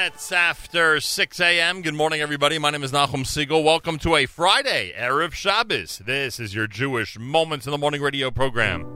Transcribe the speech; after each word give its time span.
minutes 0.00 0.32
after 0.32 0.98
6 0.98 1.40
a.m. 1.40 1.82
Good 1.82 1.92
morning, 1.92 2.22
everybody. 2.22 2.58
My 2.58 2.70
name 2.70 2.82
is 2.82 2.90
Nachum 2.90 3.22
Segal. 3.22 3.62
Welcome 3.62 3.98
to 3.98 4.16
a 4.16 4.24
Friday, 4.24 4.94
Erev 4.96 5.34
Shabbos. 5.34 5.98
This 5.98 6.40
is 6.40 6.54
your 6.54 6.66
Jewish 6.66 7.18
Moments 7.18 7.66
in 7.66 7.70
the 7.70 7.76
Morning 7.76 8.00
radio 8.00 8.30
program. 8.30 8.86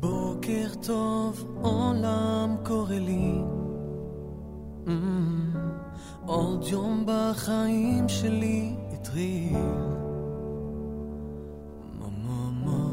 בוקר 0.00 0.68
tov, 0.86 1.36
olam 1.62 2.50
koreli. 2.68 3.32
Mm-hmm. 4.84 5.33
עוד 6.26 6.64
יום 6.66 7.06
בחיים 7.06 8.08
שלי 8.08 8.74
התחיל. 8.92 9.56
ממו 11.98 12.50
מו, 12.50 12.88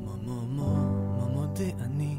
ממו 0.00 0.46
מו, 0.46 0.76
ממו 1.18 1.46
דה 1.46 1.84
אני. 1.84 2.16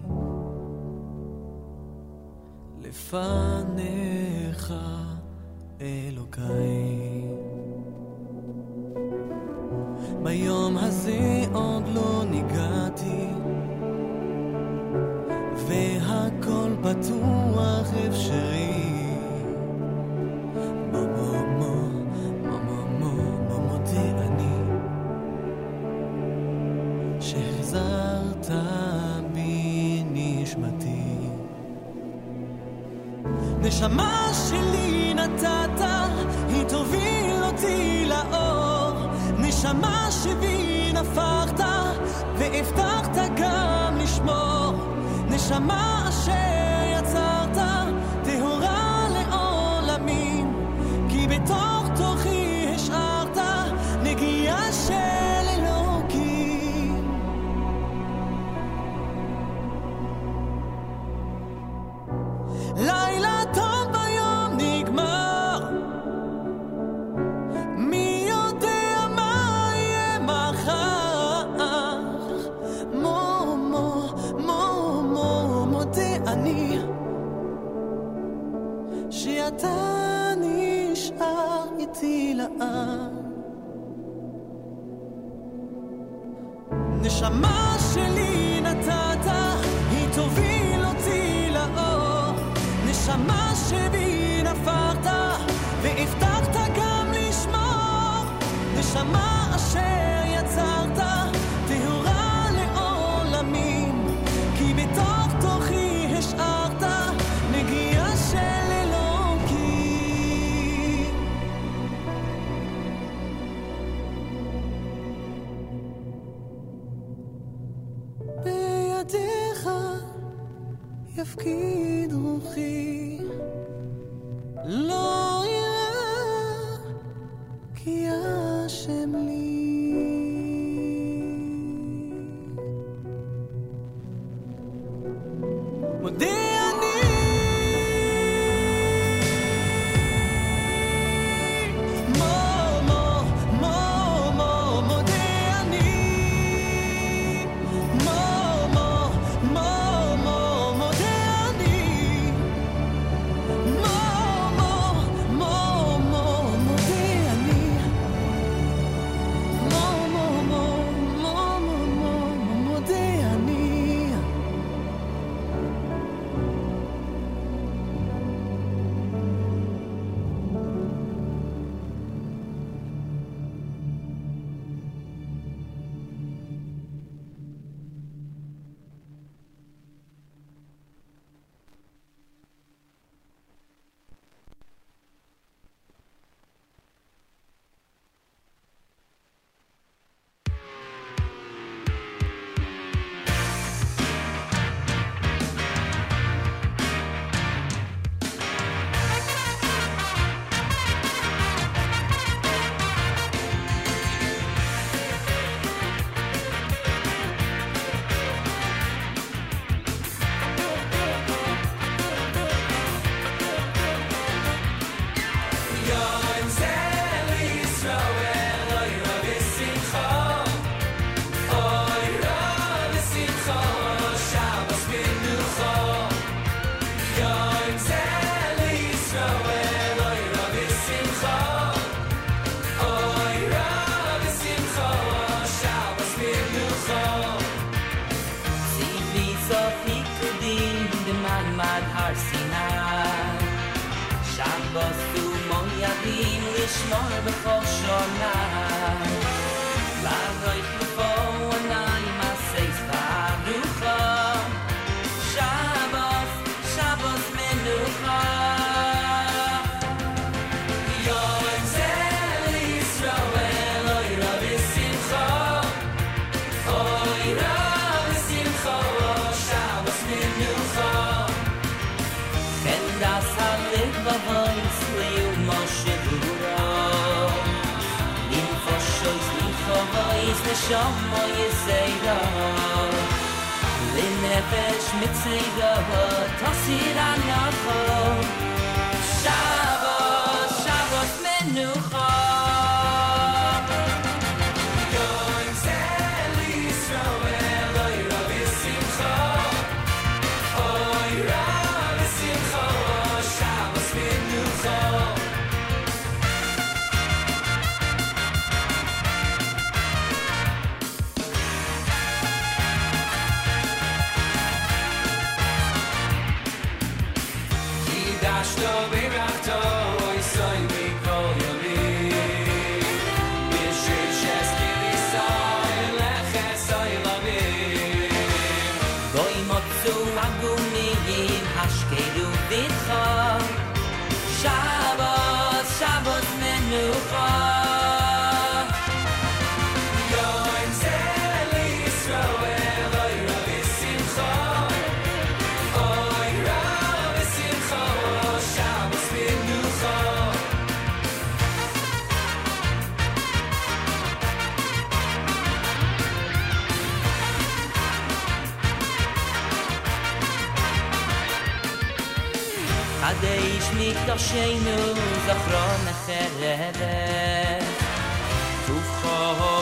לפעמים 2.82 3.47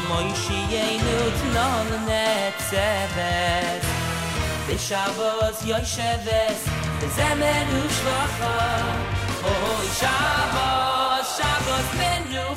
moi 0.09 0.29
shi 0.41 0.59
ye 0.73 0.85
nu 1.05 1.17
tlan 1.39 1.87
net 2.07 2.57
zevet 2.69 3.83
de 4.67 4.75
shavos 4.87 5.57
yoy 5.69 5.85
shavos 5.93 6.59
de 6.99 7.07
zemen 7.17 7.67
u 7.79 7.83
shvakha 7.97 8.55
oy 9.51 9.87
shavos 9.99 11.27
shavos 11.37 11.87
ben 11.99 12.23
u 12.43 12.47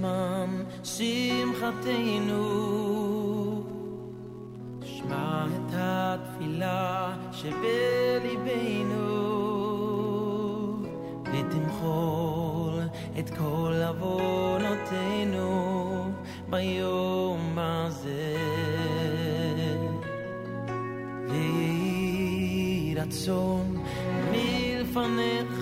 זמן 0.00 0.62
שמחתנו 0.84 2.44
שמע 4.84 5.46
את 5.46 5.72
התפילה 5.72 7.16
שבליבנו 7.32 9.06
ותמחול 11.24 12.80
את 13.18 13.30
כל 13.30 13.74
עוונותינו 13.86 15.40
ביום 16.50 17.58
הזה 17.58 18.36
ויהי 21.28 22.94
רצון 22.96 23.82
מלפניך 24.30 25.59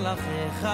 מלאכיך 0.00 0.68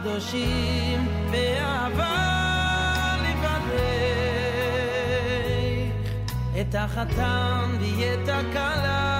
קדושים, 0.00 1.08
באהבה 1.30 3.16
לבדך. 3.22 3.82
את 6.60 6.74
החתן 6.74 7.76
ואת 7.80 8.28
הכלה 8.28 9.11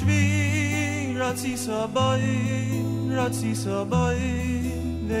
shvi 0.00 1.14
ratzi 1.20 1.54
sabai 1.64 2.28
ratzi 3.16 3.52
sabai 3.62 4.30
ve 5.08 5.20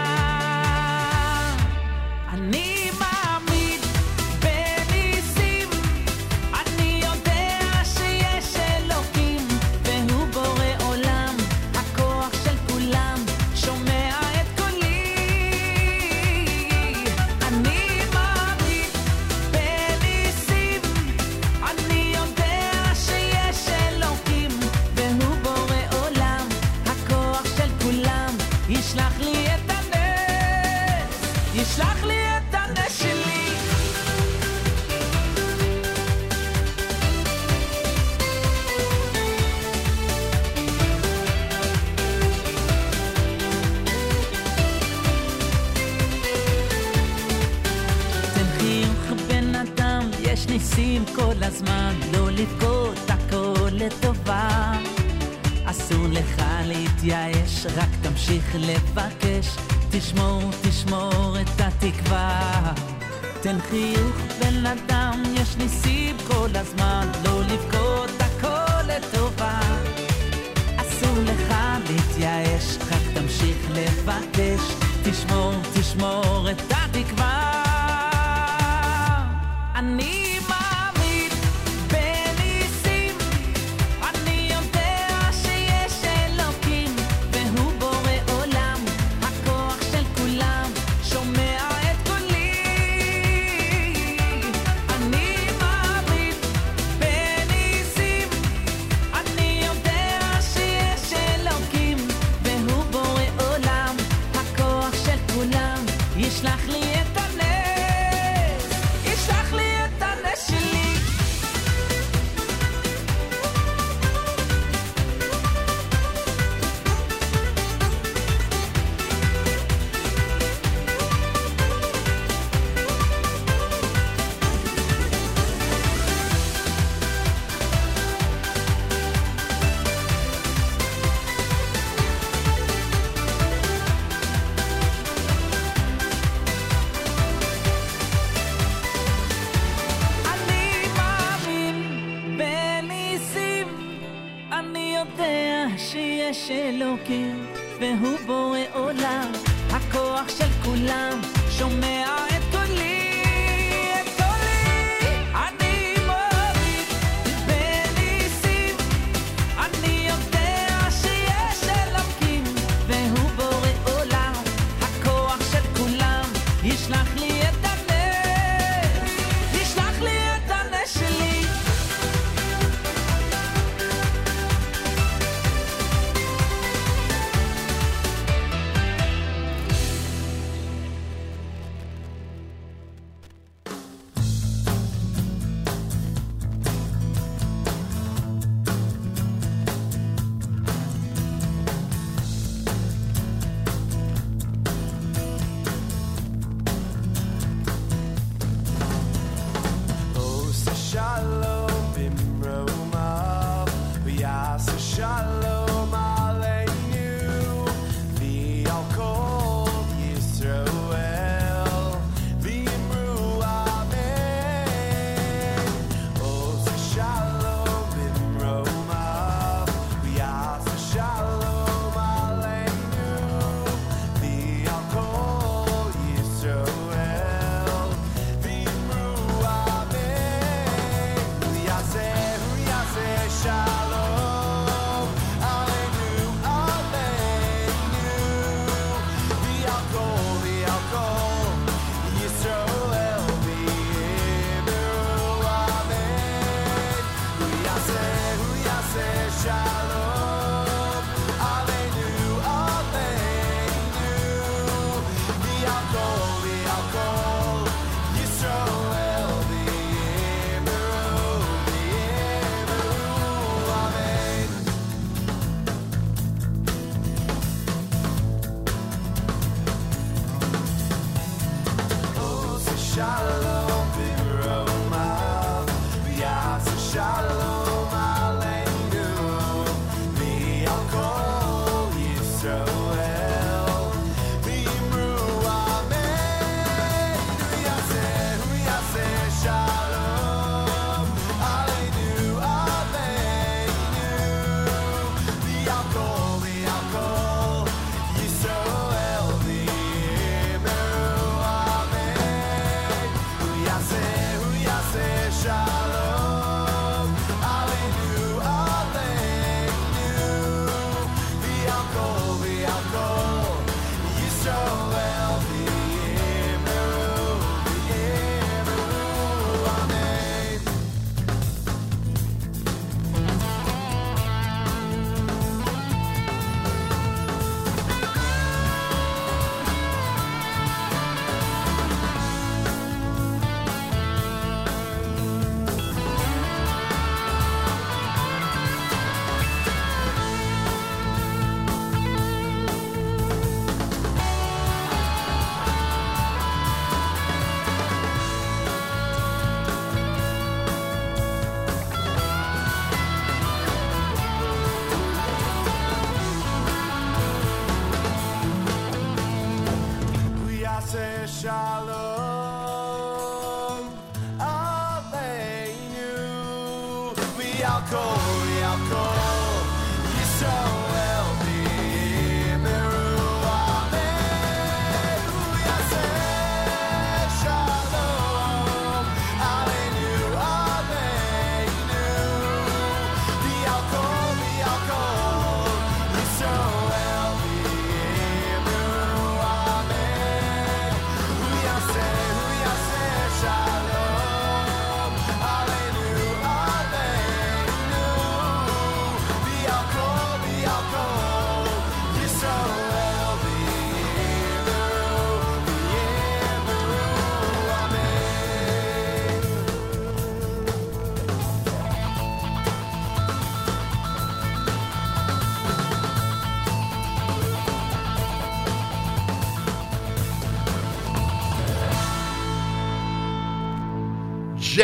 Shalom 272.93 273.60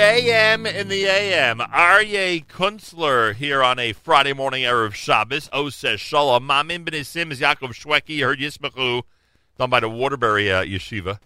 JM 0.07 0.73
in 0.73 0.87
the 0.87 1.03
AM. 1.03 1.59
Aryeh 1.59 2.45
Kunstler 2.45 3.35
here 3.35 3.61
on 3.61 3.77
a 3.77 3.91
Friday 3.91 4.31
morning 4.31 4.63
Erev 4.63 4.93
Shabbos. 4.93 5.49
O 5.51 5.69
says 5.69 5.99
Shalom. 5.99 6.45
Mamin 6.45 6.85
ben 6.85 6.93
Isim 6.93 7.29
is 7.29 7.41
Yaakov 7.41 7.73
Shwekey. 7.73 8.23
Heard 8.23 8.39
Yismachu, 8.39 9.03
done 9.57 9.69
by 9.69 9.81
the 9.81 9.89
Waterbury 9.89 10.49
uh, 10.49 10.63
Yeshiva. 10.63 11.19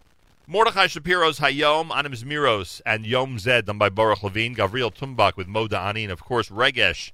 Mordechai 0.47 0.87
Shapiro's 0.87 1.37
Hayom, 1.37 1.95
Anim 1.95 2.13
Zmiros, 2.13 2.81
and 2.83 3.05
Yom 3.05 3.37
Zed, 3.37 3.67
done 3.67 3.77
by 3.77 3.89
Baruch 3.89 4.23
Levine. 4.23 4.55
Gavriel 4.55 4.91
Tumbach 4.91 5.37
with 5.37 5.47
Mo 5.47 5.67
Da'ani, 5.67 6.01
and 6.01 6.11
of 6.11 6.23
course 6.23 6.49
Regesh 6.49 7.11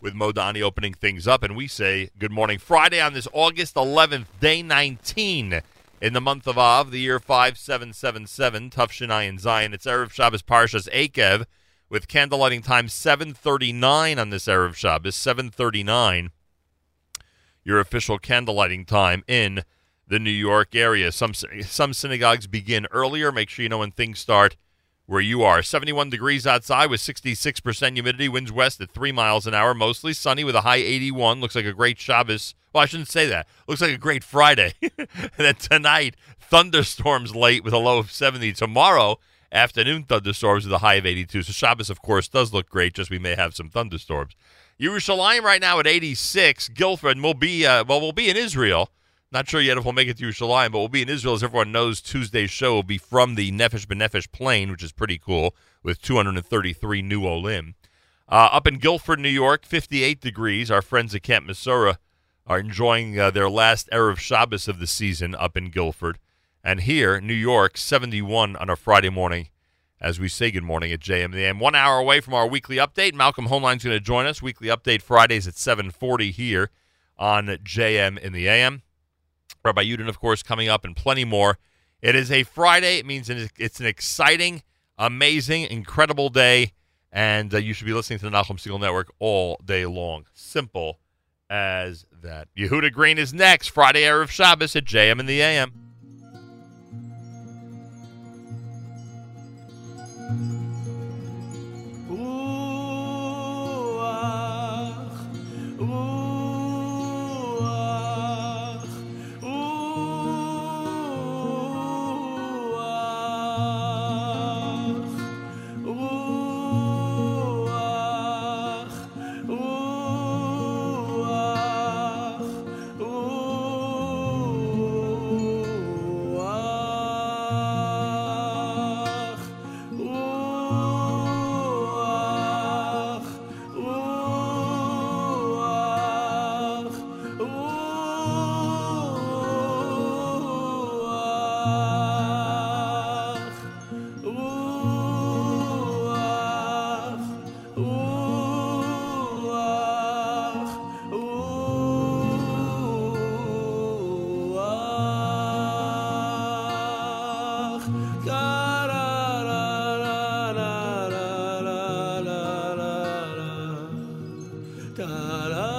with 0.00 0.14
Mo 0.14 0.32
Da'ani 0.32 0.62
opening 0.62 0.94
things 0.94 1.28
up. 1.28 1.42
And 1.42 1.54
we 1.54 1.68
say 1.68 2.08
good 2.18 2.32
morning. 2.32 2.58
Friday 2.58 2.98
on 2.98 3.12
this 3.12 3.28
August 3.34 3.74
11th, 3.74 4.24
day 4.40 4.62
19 4.62 5.60
in 6.00 6.14
the 6.14 6.20
month 6.20 6.46
of 6.46 6.56
Av, 6.56 6.90
the 6.90 7.00
year 7.00 7.20
5777, 7.20 8.70
Tufshinai 8.70 9.28
and 9.28 9.38
Zion. 9.38 9.74
It's 9.74 9.86
Erev 9.86 10.10
Shabbos 10.10 10.42
Parshas 10.42 10.88
Eikev 10.88 11.44
with 11.90 12.08
candlelighting 12.08 12.64
time 12.64 12.88
739 12.88 14.18
on 14.18 14.30
this 14.30 14.46
Erev 14.46 14.74
Shabbos, 14.74 15.14
739, 15.14 16.30
your 17.64 17.80
official 17.80 18.18
candlelighting 18.18 18.86
time 18.86 19.22
in 19.28 19.62
the 20.08 20.18
New 20.18 20.30
York 20.30 20.74
area. 20.74 21.12
Some, 21.12 21.34
some 21.34 21.92
synagogues 21.92 22.46
begin 22.46 22.86
earlier. 22.90 23.30
Make 23.30 23.50
sure 23.50 23.62
you 23.62 23.68
know 23.68 23.78
when 23.78 23.92
things 23.92 24.18
start 24.18 24.56
where 25.04 25.20
you 25.20 25.42
are. 25.42 25.62
71 25.62 26.08
degrees 26.08 26.46
outside 26.46 26.88
with 26.88 27.00
66% 27.00 27.92
humidity. 27.92 28.28
Winds 28.28 28.50
west 28.50 28.80
at 28.80 28.90
3 28.90 29.12
miles 29.12 29.46
an 29.46 29.54
hour. 29.54 29.74
Mostly 29.74 30.14
sunny 30.14 30.44
with 30.44 30.56
a 30.56 30.62
high 30.62 30.76
81. 30.76 31.40
Looks 31.40 31.54
like 31.54 31.66
a 31.66 31.72
great 31.72 31.98
Shabbos. 31.98 32.54
Well, 32.72 32.82
I 32.82 32.86
shouldn't 32.86 33.08
say 33.08 33.26
that. 33.26 33.46
Looks 33.66 33.80
like 33.80 33.90
a 33.90 33.98
great 33.98 34.22
Friday. 34.22 34.74
and 34.80 35.30
then 35.36 35.54
tonight, 35.56 36.16
thunderstorms 36.40 37.34
late 37.34 37.64
with 37.64 37.72
a 37.72 37.78
low 37.78 37.98
of 37.98 38.12
70. 38.12 38.52
Tomorrow, 38.52 39.18
afternoon 39.50 40.04
thunderstorms 40.04 40.64
with 40.64 40.72
a 40.72 40.78
high 40.78 40.94
of 40.94 41.06
82. 41.06 41.42
So 41.42 41.52
Shabbos, 41.52 41.90
of 41.90 42.02
course, 42.02 42.28
does 42.28 42.52
look 42.52 42.68
great, 42.68 42.94
just 42.94 43.10
we 43.10 43.18
may 43.18 43.34
have 43.34 43.54
some 43.54 43.70
thunderstorms. 43.70 44.34
Yerushalayim 44.80 45.42
right 45.42 45.60
now 45.60 45.78
at 45.80 45.86
86. 45.86 46.68
Guilford, 46.70 47.20
we'll 47.20 47.34
be, 47.34 47.66
uh, 47.66 47.84
well, 47.84 48.00
we'll 48.00 48.12
be 48.12 48.30
in 48.30 48.36
Israel. 48.36 48.90
Not 49.32 49.48
sure 49.48 49.60
yet 49.60 49.78
if 49.78 49.84
we'll 49.84 49.92
make 49.92 50.08
it 50.08 50.18
to 50.18 50.24
Yerushalayim, 50.24 50.72
but 50.72 50.78
we'll 50.78 50.88
be 50.88 51.02
in 51.02 51.08
Israel. 51.08 51.34
As 51.34 51.44
everyone 51.44 51.70
knows, 51.70 52.00
Tuesday's 52.00 52.50
show 52.50 52.74
will 52.74 52.82
be 52.82 52.98
from 52.98 53.34
the 53.34 53.52
Nefesh 53.52 53.86
B'Nefesh 53.86 54.32
plane, 54.32 54.70
which 54.70 54.82
is 54.82 54.90
pretty 54.90 55.18
cool, 55.18 55.54
with 55.82 56.02
233 56.02 57.02
new 57.02 57.24
Olim. 57.26 57.74
Uh, 58.28 58.48
up 58.52 58.66
in 58.66 58.78
Guilford, 58.78 59.20
New 59.20 59.28
York, 59.28 59.64
58 59.64 60.20
degrees. 60.20 60.70
Our 60.70 60.82
friends 60.82 61.14
at 61.14 61.22
Camp 61.22 61.46
Mesorah 61.46 61.96
are 62.50 62.58
enjoying 62.58 63.16
uh, 63.16 63.30
their 63.30 63.48
last 63.48 63.88
Erev 63.92 64.18
Shabbos 64.18 64.66
of 64.66 64.80
the 64.80 64.86
season 64.88 65.36
up 65.36 65.56
in 65.56 65.70
Guilford. 65.70 66.18
And 66.64 66.80
here, 66.80 67.20
New 67.20 67.32
York, 67.32 67.78
71 67.78 68.56
on 68.56 68.68
a 68.68 68.74
Friday 68.74 69.08
morning 69.08 69.50
as 70.00 70.18
we 70.18 70.26
say 70.26 70.50
good 70.50 70.64
morning 70.64 70.90
at 70.90 70.98
JM 70.98 71.32
the 71.32 71.44
AM. 71.44 71.60
One 71.60 71.76
hour 71.76 72.00
away 72.00 72.18
from 72.20 72.34
our 72.34 72.48
weekly 72.48 72.76
update. 72.76 73.14
Malcolm 73.14 73.46
Hoenlein's 73.46 73.84
going 73.84 73.96
to 73.96 74.00
join 74.00 74.26
us. 74.26 74.42
Weekly 74.42 74.66
update 74.66 75.00
Fridays 75.00 75.46
at 75.46 75.56
740 75.56 76.32
here 76.32 76.70
on 77.16 77.46
JM 77.46 78.18
in 78.18 78.32
the 78.32 78.48
AM. 78.48 78.82
Rabbi 79.64 79.84
Yudin, 79.84 80.08
of 80.08 80.18
course, 80.18 80.42
coming 80.42 80.68
up 80.68 80.84
and 80.84 80.96
plenty 80.96 81.24
more. 81.24 81.56
It 82.02 82.16
is 82.16 82.32
a 82.32 82.42
Friday. 82.42 82.98
It 82.98 83.06
means 83.06 83.30
it's 83.30 83.78
an 83.78 83.86
exciting, 83.86 84.64
amazing, 84.98 85.64
incredible 85.64 86.30
day, 86.30 86.72
and 87.12 87.54
uh, 87.54 87.58
you 87.58 87.74
should 87.74 87.86
be 87.86 87.92
listening 87.92 88.18
to 88.18 88.24
the 88.24 88.36
Nachum 88.36 88.58
Segal 88.58 88.80
Network 88.80 89.12
all 89.20 89.60
day 89.64 89.86
long. 89.86 90.24
Simple 90.34 90.98
as 91.50 92.06
that. 92.22 92.48
Yehuda 92.56 92.92
Green 92.92 93.18
is 93.18 93.34
next, 93.34 93.68
Friday 93.68 94.02
Erev 94.02 94.28
Shabbos 94.28 94.76
at 94.76 94.84
JM 94.84 95.20
in 95.20 95.26
the 95.26 95.40
AM. 95.40 95.72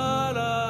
Oise 0.02 0.61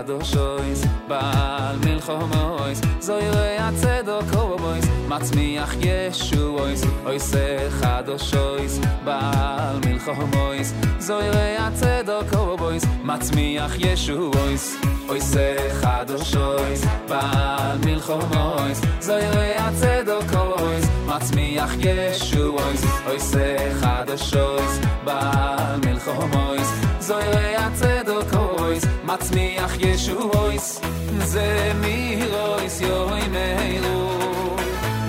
חדושויס 0.00 0.84
בעל 1.08 1.76
מלחומויס 1.86 2.80
זוירי 3.00 3.56
הצדוק 3.58 4.24
קובויס 4.32 4.84
מצמיח 5.08 5.74
ישועויס 5.80 6.84
אויסה 7.04 7.56
חדושויס 7.70 8.78
בעל 9.04 9.80
מלחומויס 9.86 10.74
זוירי 10.98 11.56
הצדוק 11.58 12.34
קובויס 12.36 12.84
מצמיח 13.04 13.72
ישועויס 13.78 14.76
אויסה 15.08 15.56
חדושויס 15.72 16.84
בעל 17.08 17.78
מלחומויס 17.84 18.80
זוירי 19.00 19.54
הצדוק 19.54 20.24
קובויס 20.32 20.86
מצמיח 21.06 21.72
ישועויס 21.78 22.84
אויסה 23.06 23.56
חדושויס 23.80 24.80
בעל 25.04 25.80
מלחומויס 25.86 26.72
זוירי 27.00 27.56
הצדוק 27.56 28.24
קובויס 28.30 28.84
מצמיח 29.14 29.72
ישועויס 29.80 30.80
זה 31.18 31.72
מירויס 31.80 32.80
יוי 32.80 33.20
מהירו 33.28 34.56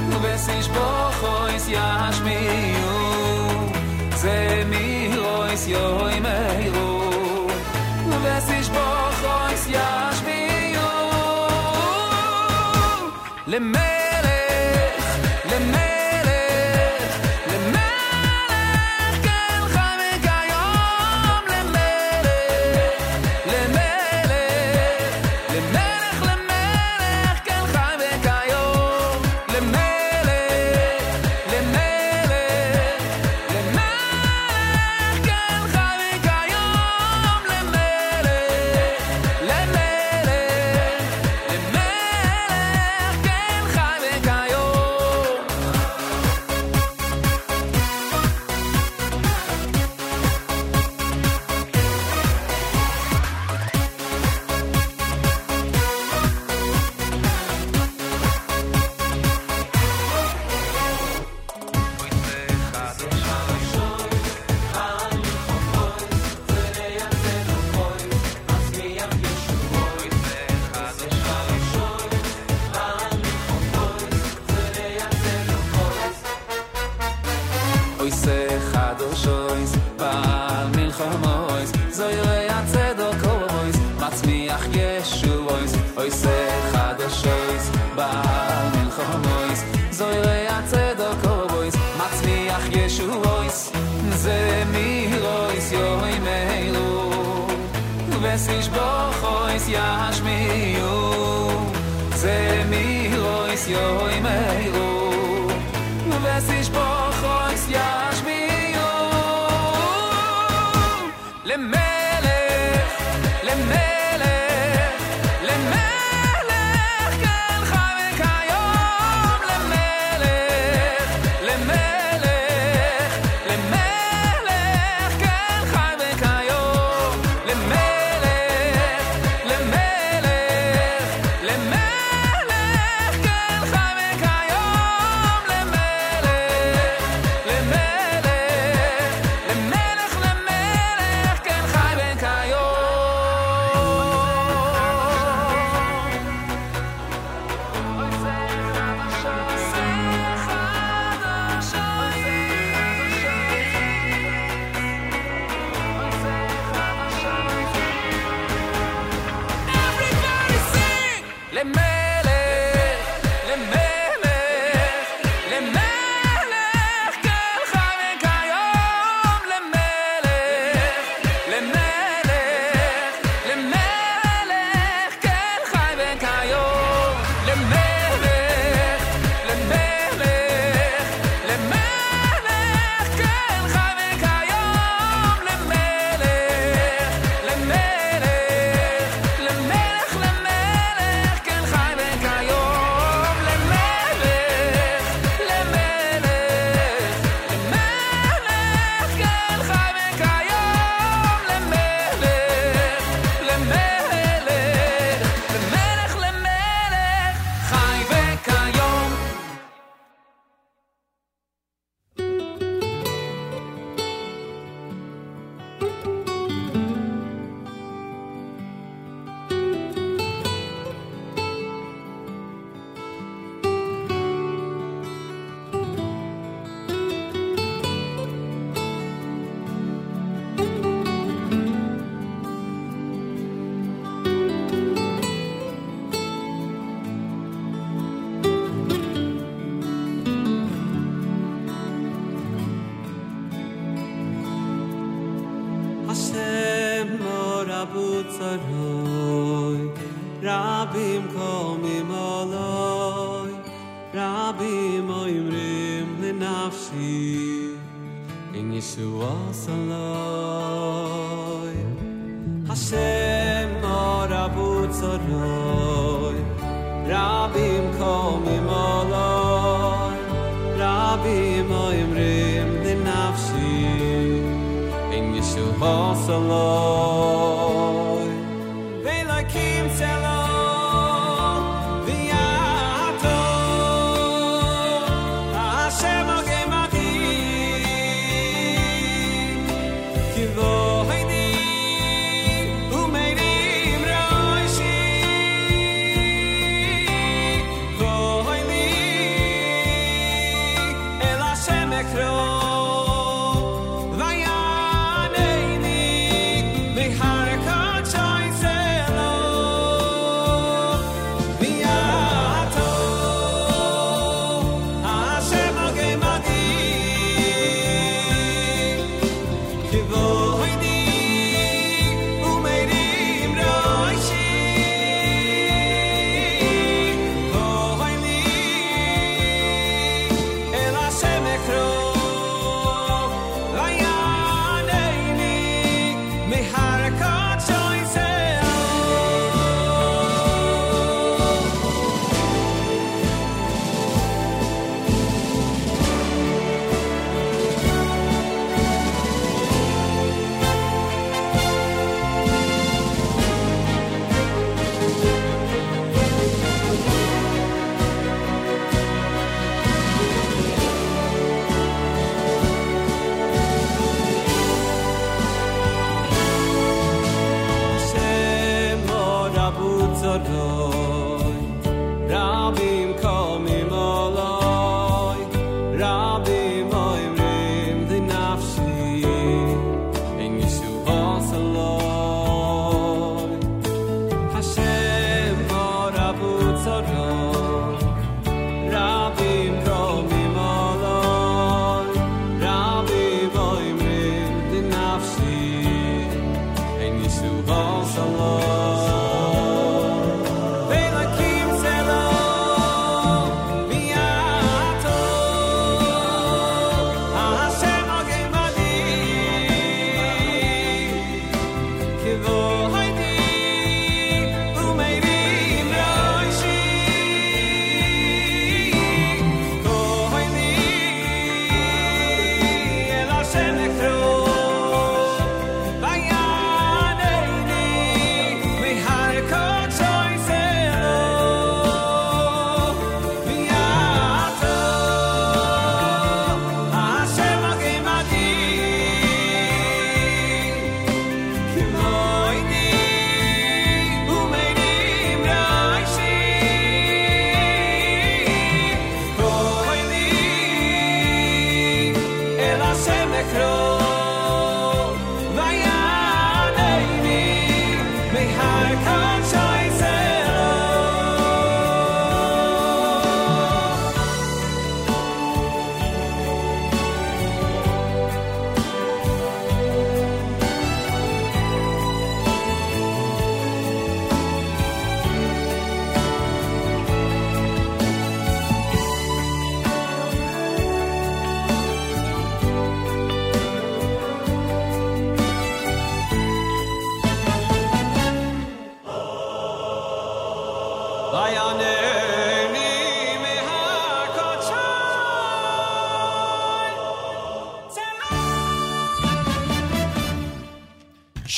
ובסיש 0.10 0.68
בוכויס 0.68 1.68
ישמיעו 1.68 3.00
זה 4.16 4.64
מירויס 4.70 5.68
יוי 5.68 6.11
yashmiu 99.74 100.86
oh. 100.86 100.91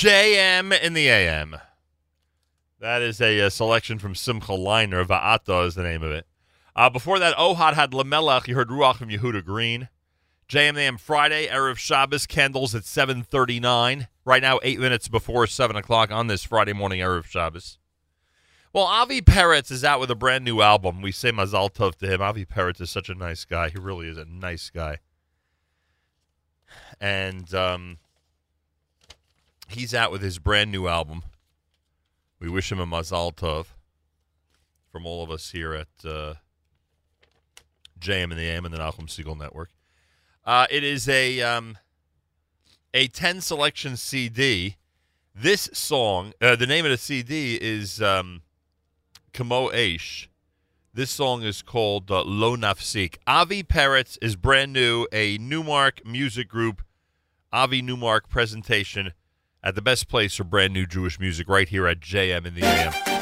JM 0.03 0.77
in 0.81 0.91
the 0.91 1.07
AM. 1.07 1.55
That 2.81 3.01
is 3.01 3.21
a, 3.21 3.39
uh 3.39 3.49
selection 3.49 3.99
from 3.99 4.15
Simcha 4.15 4.51
Leiner. 4.51 5.05
Va'ata 5.05 5.65
is 5.65 5.75
the 5.75 5.83
name 5.83 6.03
of 6.03 6.11
it. 6.11 6.27
Uh, 6.75 6.89
before 6.89 7.19
that, 7.19 7.37
Ohad 7.37 7.75
had 7.75 7.91
Lamelech. 7.91 8.49
You 8.49 8.55
heard 8.55 8.67
Ruach 8.67 8.97
from 8.97 9.07
Yehuda 9.07 9.45
Green. 9.45 9.87
JM 10.49 10.77
AM 10.77 10.97
Friday, 10.97 11.47
Erev 11.47 11.77
Shabbos, 11.77 12.27
candles 12.27 12.75
at 12.75 12.83
7.39. 12.83 14.09
Right 14.25 14.41
now, 14.41 14.59
eight 14.61 14.77
minutes 14.77 15.07
before 15.07 15.47
7 15.47 15.73
o'clock 15.77 16.11
on 16.11 16.27
this 16.27 16.43
Friday 16.43 16.73
morning, 16.73 16.99
Erev 16.99 17.23
Shabbos. 17.23 17.77
Well, 18.73 18.83
Avi 18.83 19.21
Peretz 19.21 19.71
is 19.71 19.85
out 19.85 20.01
with 20.01 20.11
a 20.11 20.15
brand 20.15 20.43
new 20.43 20.59
album. 20.59 21.01
We 21.01 21.13
say 21.13 21.31
Mazal 21.31 21.73
Tov 21.73 21.95
to 21.99 22.13
him. 22.13 22.21
Avi 22.21 22.43
Peretz 22.43 22.81
is 22.81 22.89
such 22.89 23.07
a 23.07 23.15
nice 23.15 23.45
guy. 23.45 23.69
He 23.69 23.77
really 23.79 24.09
is 24.09 24.17
a 24.17 24.25
nice 24.25 24.69
guy. 24.69 24.97
And 26.99 27.53
um, 27.53 27.99
he's 29.75 29.93
out 29.93 30.11
with 30.11 30.21
his 30.21 30.39
brand 30.39 30.71
new 30.71 30.87
album. 30.87 31.23
We 32.39 32.49
wish 32.49 32.71
him 32.71 32.79
a 32.79 32.85
Mazal 32.85 33.33
Tov 33.33 33.67
from 34.91 35.05
all 35.05 35.23
of 35.23 35.31
us 35.31 35.51
here 35.51 35.73
at 35.73 35.87
uh, 36.05 36.35
JM 37.99 38.23
and 38.25 38.33
the 38.33 38.43
AM 38.43 38.65
and 38.65 38.73
the 38.73 38.79
Nachum 38.79 39.07
Segal 39.07 39.37
Network. 39.37 39.69
Uh, 40.45 40.67
it 40.69 40.83
is 40.83 41.07
a 41.07 41.41
um, 41.41 41.77
a 42.93 43.07
ten 43.07 43.41
selection 43.41 43.95
CD. 43.97 44.75
This 45.35 45.69
song, 45.73 46.33
uh, 46.41 46.55
the 46.55 46.67
name 46.67 46.85
of 46.85 46.91
the 46.91 46.97
CD 46.97 47.57
is 47.59 48.01
um, 48.01 48.41
Kamo 49.33 49.69
Aish. 49.69 50.27
This 50.93 51.09
song 51.09 51.41
is 51.41 51.63
called 51.63 52.11
uh, 52.11 52.21
Lo 52.23 52.55
Nafsik. 52.55 53.15
Avi 53.25 53.63
Peretz 53.63 54.17
is 54.21 54.35
brand 54.35 54.73
new, 54.73 55.07
a 55.11 55.39
Newmark 55.39 56.05
music 56.05 56.47
group, 56.47 56.83
Avi 57.51 57.81
Newmark 57.81 58.29
presentation 58.29 59.13
at 59.63 59.75
the 59.75 59.81
best 59.81 60.07
place 60.07 60.35
for 60.35 60.43
brand 60.43 60.73
new 60.73 60.85
Jewish 60.85 61.19
music 61.19 61.47
right 61.47 61.69
here 61.69 61.87
at 61.87 61.99
JM 61.99 62.45
in 62.45 62.55
the 62.55 62.63
AM. 62.63 63.12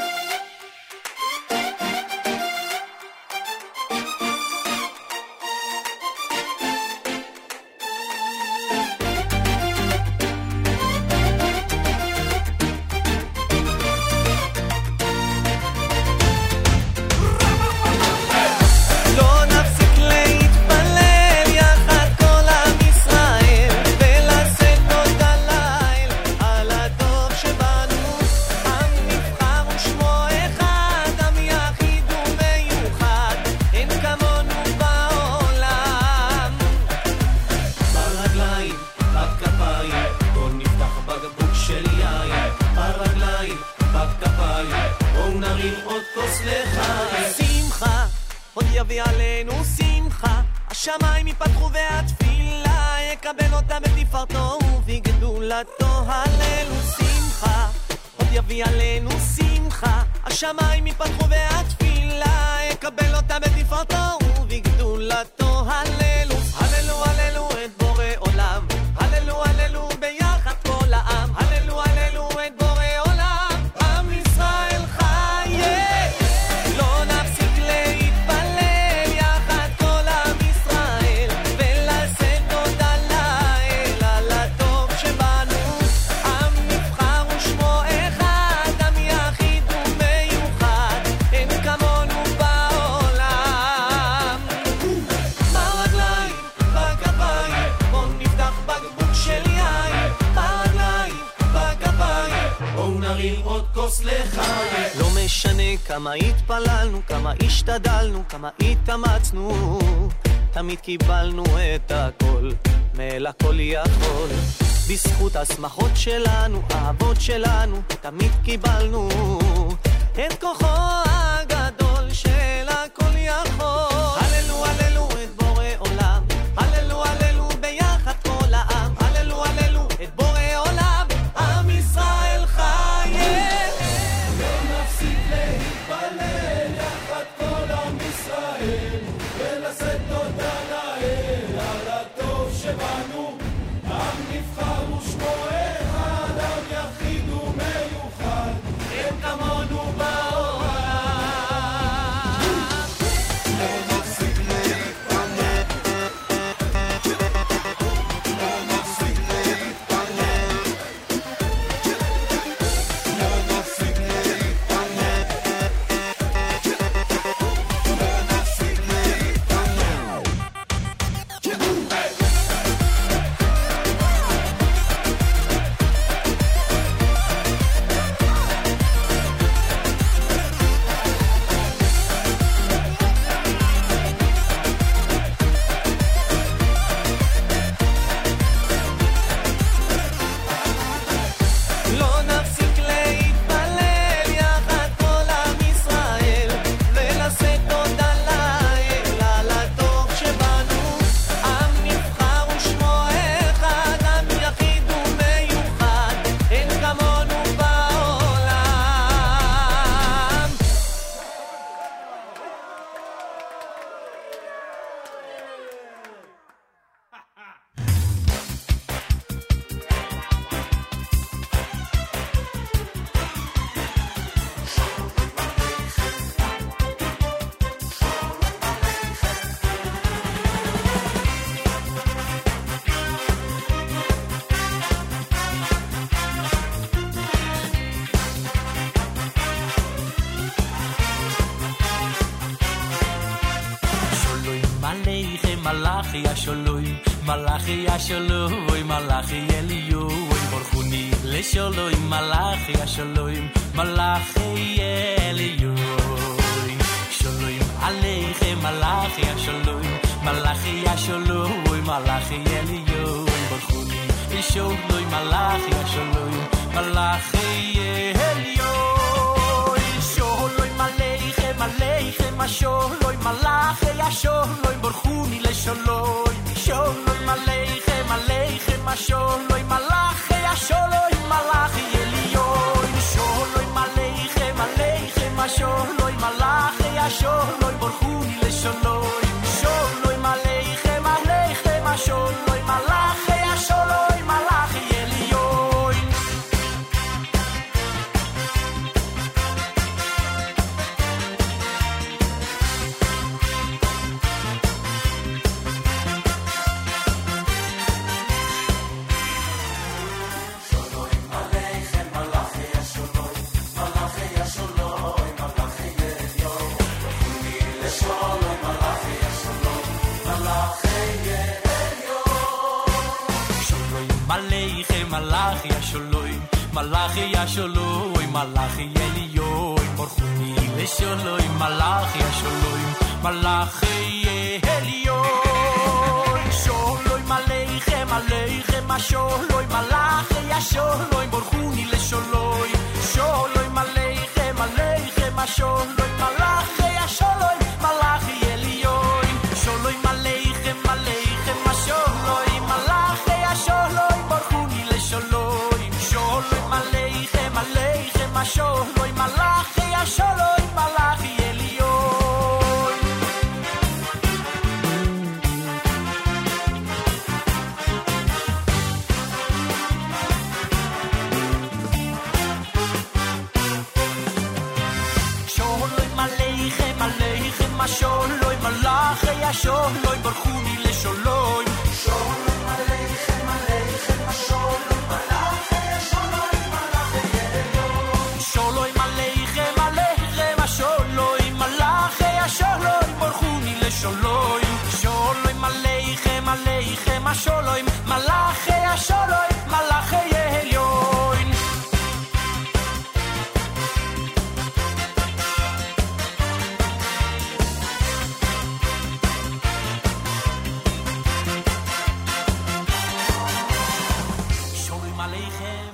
תמיד 110.71 110.79
קיבלנו 110.79 111.43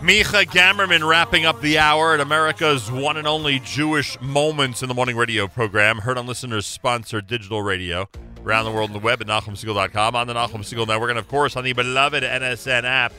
Micha 0.08 0.46
Gamerman 0.46 1.06
wrapping 1.06 1.44
up 1.44 1.60
the 1.60 1.76
hour 1.76 2.14
at 2.14 2.20
America's 2.20 2.90
one 2.90 3.18
and 3.18 3.28
only 3.28 3.58
Jewish 3.58 4.18
Moments 4.22 4.80
in 4.80 4.88
the 4.88 4.94
Morning 4.94 5.16
radio 5.16 5.46
program, 5.46 5.98
heard 5.98 6.16
on 6.16 6.26
listeners 6.26 6.64
sponsored 6.64 7.26
digital 7.26 7.60
radio 7.60 8.08
around 8.42 8.64
the 8.64 8.70
world 8.70 8.88
on 8.88 8.94
the 8.94 9.00
web 9.00 9.20
at 9.20 9.26
NachumSegal.com, 9.26 10.16
on 10.16 10.26
the 10.26 10.32
Nachum 10.32 10.60
Segal 10.60 10.88
Network, 10.88 11.10
and 11.10 11.18
of 11.18 11.28
course 11.28 11.56
on 11.56 11.64
the 11.64 11.74
beloved 11.74 12.22
NSN 12.22 12.84
app. 12.84 13.12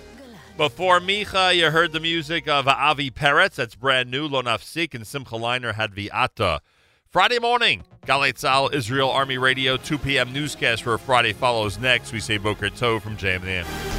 Before 0.58 1.00
Micha, 1.00 1.56
you 1.56 1.70
heard 1.70 1.92
the 1.92 2.00
music 2.00 2.48
of 2.48 2.68
Avi 2.68 3.12
Peretz, 3.12 3.54
that's 3.54 3.76
brand 3.76 4.10
new, 4.10 4.26
Lo 4.26 4.42
Nafsik, 4.42 4.96
and 4.96 5.06
Simcha 5.06 5.36
Leiner 5.36 5.76
had 5.76 5.92
Viata. 5.92 6.62
Friday 7.08 7.38
morning, 7.38 7.84
Galei 8.08 8.34
Tzahal, 8.34 8.74
Israel 8.74 9.12
Army 9.12 9.38
Radio, 9.38 9.78
2 9.78 10.00
p.m. 10.00 10.34
newscast 10.34 10.82
for 10.82 10.98
Friday 10.98 11.34
follows 11.34 11.78
next. 11.78 12.12
We 12.14 12.20
say 12.20 12.38
Boker 12.38 12.72
Tov 12.72 13.04
from 13.04 13.16
JMN. 13.16 13.99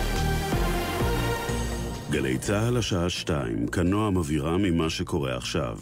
גלי 2.11 2.39
צה"ל 2.39 2.77
השעה 2.77 3.11
שתיים, 3.11 3.69
כנוע 3.69 4.11
מבהירה 4.11 4.57
ממה 4.59 4.91
שקורה 4.91 5.37
עכשיו. 5.37 5.79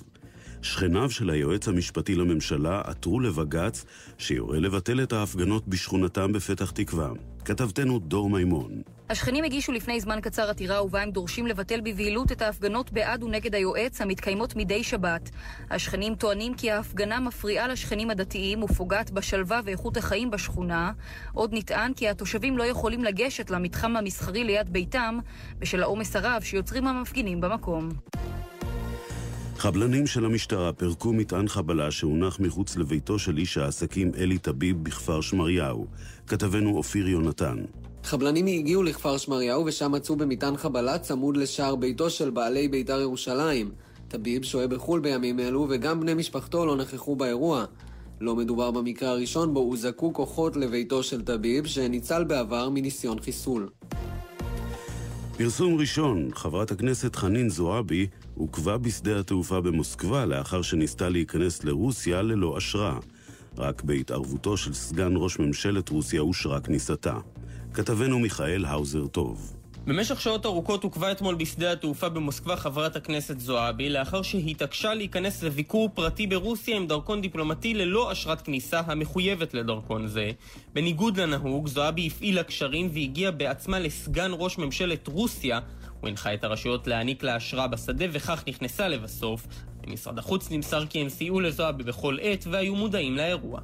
שכניו 0.63 1.11
של 1.11 1.31
היועץ 1.31 1.69
המשפטי 1.69 2.15
לממשלה 2.15 2.81
עתרו 2.85 3.21
לבג"ץ 3.21 3.85
שיורה 4.19 4.59
לבטל 4.59 5.03
את 5.03 5.13
ההפגנות 5.13 5.69
בשכונתם 5.69 6.33
בפתח 6.33 6.71
תקווה. 6.71 7.11
כתבתנו 7.45 7.99
דור 7.99 8.31
מימון. 8.31 8.83
השכנים 9.11 9.45
הגישו 9.45 9.73
לפני 9.73 10.01
זמן 10.01 10.21
קצר 10.21 10.51
עתירה 10.51 10.83
ובה 10.83 11.03
הם 11.03 11.11
דורשים 11.11 11.47
לבטל 11.47 11.81
בבהילות 11.81 12.33
את 12.33 12.43
ההפגנות 12.43 12.93
בעד 12.93 13.23
ונגד 13.23 13.55
היועץ 13.55 14.01
המתקיימות 14.01 14.57
מדי 14.57 14.85
שבת. 14.85 15.31
השכנים 15.71 16.15
טוענים 16.15 16.55
כי 16.55 16.71
ההפגנה 16.71 17.21
מפריעה 17.21 17.69
לשכנים 17.69 18.11
הדתיים 18.11 18.63
ופוגעת 18.63 19.11
בשלווה 19.11 19.61
ואיכות 19.65 19.97
החיים 19.97 20.31
בשכונה. 20.31 20.93
עוד 21.33 21.51
נטען 21.53 21.95
כי 21.95 22.09
התושבים 22.09 22.59
לא 22.59 22.65
יכולים 22.65 23.05
לגשת 23.05 23.51
למתחם 23.51 23.97
המסחרי 23.97 24.45
ליד 24.45 24.73
ביתם 24.73 25.19
בשל 25.59 25.83
העומס 25.83 26.17
הרב 26.17 26.43
שיוצרים 26.43 26.87
המפגינים 26.87 27.41
במקום. 27.41 27.89
חבלנים 29.57 30.07
של 30.07 30.25
המשטרה 30.25 30.73
פירקו 30.73 31.13
מטען 31.13 31.49
חבלה 31.49 31.91
שהונח 31.91 32.41
מחוץ 32.41 32.77
לביתו 32.77 33.19
של 33.19 33.39
איש 33.39 33.59
העסקים 33.59 34.13
אלי 34.19 34.39
טביב 34.39 34.85
בכפר 34.85 35.21
שמריהו. 35.21 35.87
כתבנו 36.27 36.77
אופיר 36.77 37.09
יונתן. 37.09 37.57
חבלנים 38.09 38.47
הגיעו 38.47 38.83
לכפר 38.83 39.17
שמריהו 39.17 39.67
ושם 39.67 39.93
מצאו 39.93 40.17
במטען 40.17 40.57
חבלה 40.57 40.99
צמוד 40.99 41.37
לשער 41.37 41.77
ביתו 41.77 42.11
של 42.11 42.31
בעלי 42.31 42.69
בית"ר 42.69 43.01
ירושלים. 43.01 43.71
טביב 44.09 44.43
שוהה 44.43 44.67
בחו"ל 44.67 45.01
בימים 45.01 45.41
אלו 45.41 45.67
וגם 45.71 46.01
בני 46.01 46.15
משפחתו 46.15 46.67
לא 46.67 46.77
נכחו 46.77 47.17
באירוע. 47.17 47.65
לא 48.21 48.37
מדובר 48.37 48.71
במקרה 48.71 49.11
הראשון 49.11 49.55
בו 49.55 49.61
הוזעקו 49.61 50.13
כוחות 50.13 50.57
לביתו 50.57 51.03
של 51.03 51.23
טביב 51.23 51.67
שניצל 51.67 52.25
בעבר 52.25 52.69
מניסיון 52.69 53.21
חיסול. 53.21 53.69
פרסום 55.39 55.75
ראשון, 55.81 56.31
חברת 56.35 56.71
הכנסת 56.71 57.17
חנין 57.17 57.49
זועבי 57.49 58.07
עוכבה 58.35 58.79
בשדה 58.79 59.21
התעופה 59.21 59.61
במוסקבה 59.61 60.27
לאחר 60.27 60.63
שניסתה 60.63 61.09
להיכנס 61.09 61.65
לרוסיה 61.65 62.23
ללא 62.23 62.59
אשרה. 62.59 62.99
רק 63.59 63.83
בהתערבותו 63.83 64.57
של 64.57 64.75
סגן 64.75 65.13
ראש 65.17 65.39
ממשלת 65.39 65.89
רוסיה 65.89 66.21
אושרה 66.21 66.61
כניסתה. 66.61 67.19
כתבנו 67.79 68.19
מיכאל 68.19 68.65
האוזר 68.65 69.07
טוב. 69.07 69.57
במשך 69.87 70.21
שעות 70.21 70.47
ארוכות 70.47 70.85
עוכבה 70.85 71.13
אתמול 71.13 71.35
בשדה 71.35 71.73
התעופה 71.73 72.09
במוסקבה 72.09 72.57
חברת 72.57 72.97
הכנסת 72.97 73.41
זועבי 73.41 73.89
לאחר 73.89 74.23
שהתעקשה 74.23 74.95
להיכנס 74.95 75.43
לביקור 75.43 75.91
פרטי 75.95 76.27
ברוסיה 76.27 76.77
עם 76.77 76.87
דרכון 76.87 77.21
דיפלומטי 77.21 77.75
ללא 77.75 78.13
אשרת 78.13 78.43
כניסה 78.43 78.81
המחויבת 78.87 79.55
לדרכון 79.55 80.07
זה. 80.07 80.31
בניגוד 80.73 81.17
לנהוג, 81.21 81.69
זועבי 81.69 82.07
הפעילה 82.07 82.43
קשרים 82.43 82.91
והגיעה 82.93 83.31
בעצמה 83.31 83.79
לסגן 83.79 84.31
ראש 84.35 84.59
ממשלת 84.59 85.09
רוסיה. 85.09 85.61
הוא 86.01 86.09
הנחה 86.09 86.35
את 86.35 86.45
הרשויות 86.45 86.87
להעניק 86.87 87.23
לה 87.23 87.37
אשרה 87.37 87.69
בשדה 87.69 88.05
וכך 88.13 88.45
נכנסה 88.49 88.89
לבסוף. 88.89 89.47
ממשרד 89.87 90.19
החוץ 90.19 90.51
נמסר 90.51 90.87
כי 90.87 91.01
הם 91.01 91.09
סייעו 91.09 91.41
לזועבי 91.41 91.85
בכל 91.85 92.17
עת 92.23 92.45
והיו 92.51 92.75
מודעים 92.75 93.17
לאירוע. 93.17 93.61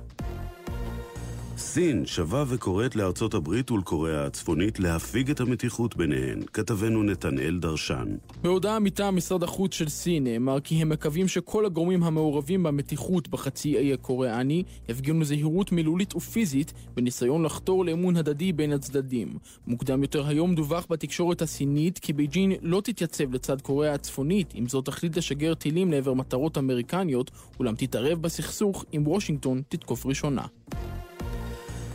סין 1.56 2.06
שבה 2.06 2.44
וקוראת 2.48 2.96
לארצות 2.96 3.34
הברית 3.34 3.70
ולקוריאה 3.70 4.26
הצפונית 4.26 4.80
להפיג 4.80 5.30
את 5.30 5.40
המתיחות 5.40 5.96
ביניהן. 5.96 6.42
כתבנו 6.52 7.02
נתנאל 7.02 7.58
דרשן. 7.60 8.16
בהודעה 8.42 8.78
מטעם 8.78 9.16
משרד 9.16 9.42
החוץ 9.42 9.74
של 9.74 9.88
סין 9.88 10.24
נאמר 10.24 10.60
כי 10.60 10.82
הם 10.82 10.88
מקווים 10.88 11.28
שכל 11.28 11.66
הגורמים 11.66 12.02
המעורבים 12.02 12.62
במתיחות 12.62 13.28
בחצי 13.28 13.76
האי 13.76 13.92
הקוריאני 13.92 14.62
יפגינו 14.88 15.24
זהירות 15.24 15.72
מילולית 15.72 16.16
ופיזית 16.16 16.72
בניסיון 16.94 17.42
לחתור 17.42 17.84
לאמון 17.84 18.16
הדדי 18.16 18.52
בין 18.52 18.72
הצדדים. 18.72 19.28
מוקדם 19.66 20.02
יותר 20.02 20.26
היום 20.26 20.54
דווח 20.54 20.86
בתקשורת 20.90 21.42
הסינית 21.42 21.98
כי 21.98 22.12
בייג'ין 22.12 22.52
לא 22.62 22.80
תתייצב 22.80 23.34
לצד 23.34 23.60
קוריאה 23.60 23.94
הצפונית 23.94 24.54
אם 24.54 24.68
זאת 24.68 24.86
תחליט 24.86 25.16
לשגר 25.16 25.54
טילים 25.54 25.90
לעבר 25.90 26.14
מטרות 26.14 26.58
אמריקניות 26.58 27.30
אולם 27.60 27.74
תתערב 27.74 28.22
בסכסוך 28.22 28.84
אם 28.94 29.02
וושינגטון 29.06 29.62
תתקוף 29.68 30.06
ראשונה. 30.06 30.42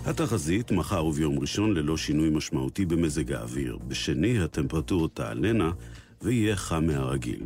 התחזית, 0.10 0.72
מחר 0.72 1.06
וביום 1.06 1.40
ראשון 1.40 1.74
ללא 1.74 1.98
שינוי 1.98 2.30
משמעותי 2.30 2.86
במזג 2.86 3.32
האוויר. 3.32 3.78
בשני 3.88 4.40
הטמפרטורות 4.40 5.16
תעלנה 5.16 5.72
ויהיה 6.22 6.56
חם 6.56 6.86
מהרגיל. 6.86 7.44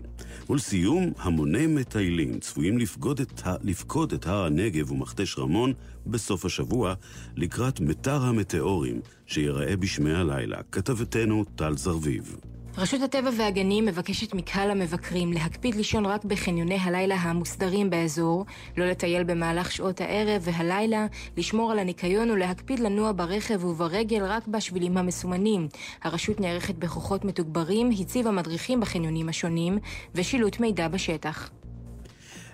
ולסיום, 0.49 1.13
המוני 1.17 1.67
מטיילים 1.67 2.39
צפויים 2.39 2.77
לפקוד 2.77 3.19
את. 3.19 3.41
לפקוד 3.63 4.13
את 4.13 4.27
הר 4.27 4.45
הנגב 4.45 4.91
ומכתש 4.91 5.39
רמון 5.39 5.73
בסוף 6.07 6.45
השבוע 6.45 6.93
לקראת 7.35 7.79
מטר 7.79 8.21
המטאורים 8.21 8.99
שיראה 9.25 9.75
בשמי 9.75 10.13
הלילה. 10.13 10.57
כתבתנו 10.71 11.45
טל 11.55 11.77
זרביב. 11.77 12.35
רשות 12.77 13.01
הטבע 13.01 13.29
והגנים 13.37 13.85
מבקשת 13.85 14.33
מקהל 14.33 14.71
המבקרים 14.71 15.33
להקפיד 15.33 15.75
לישון 15.75 16.05
רק 16.05 16.25
בחניוני 16.25 16.77
הלילה 16.81 17.15
המוסדרים 17.15 17.89
באזור, 17.89 18.45
לא 18.77 18.85
לטייל 18.85 19.23
במהלך 19.23 19.71
שעות 19.71 20.01
הערב 20.01 20.41
והלילה, 20.45 21.05
לשמור 21.37 21.71
על 21.71 21.79
הניקיון 21.79 22.31
ולהקפיד 22.31 22.79
לנוע 22.79 23.11
ברכב 23.11 23.63
וברגל 23.63 24.23
רק 24.25 24.47
בשבילים 24.47 24.97
המסומנים. 24.97 25.67
הרשות 26.03 26.39
נערכת 26.39 26.75
בכוחות 26.75 27.25
מתוגברים, 27.25 27.89
הציבה 27.99 28.31
מדריכים 28.31 28.79
בחניונים 28.79 29.29
השונים 29.29 29.77
ושילוט 30.15 30.59
מידע 30.59 30.87
בשטח. 30.87 31.49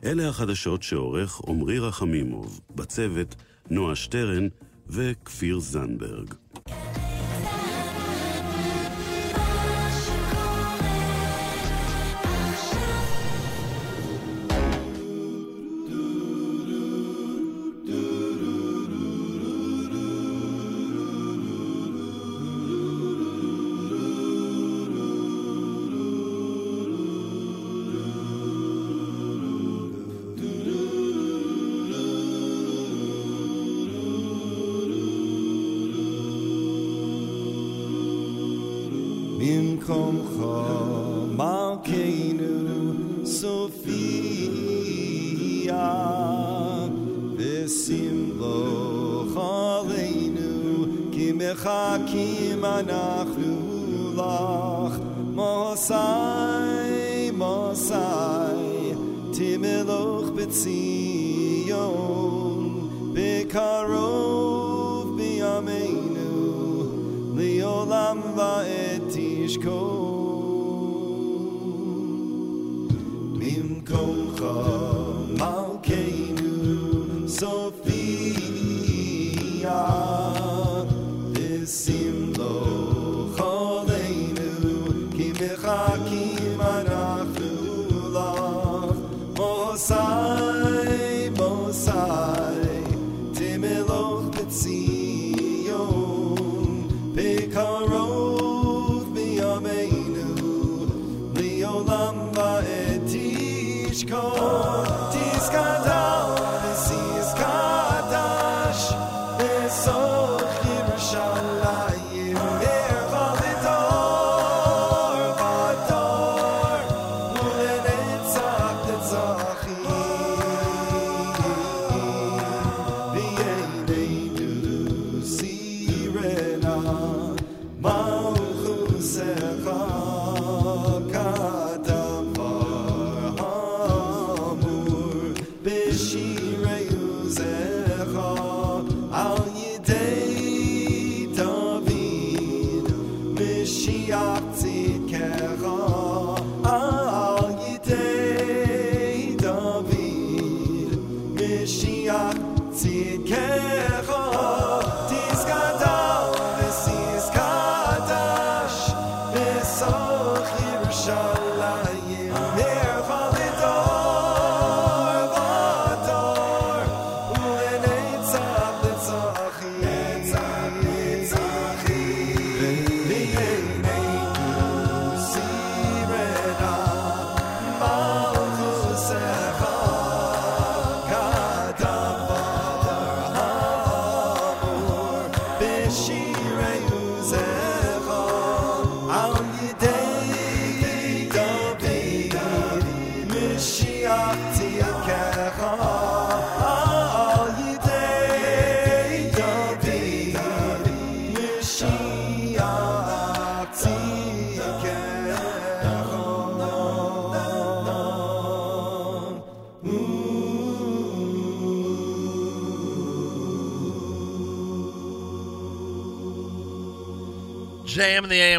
אלה 0.03 0.29
החדשות 0.29 0.83
שעורך 0.83 1.41
עמרי 1.47 1.79
רחמימוב, 1.79 2.59
בצוות 2.75 3.35
נועה 3.69 3.95
שטרן 3.95 4.47
וכפיר 4.87 5.59
זנדברג. 5.59 6.33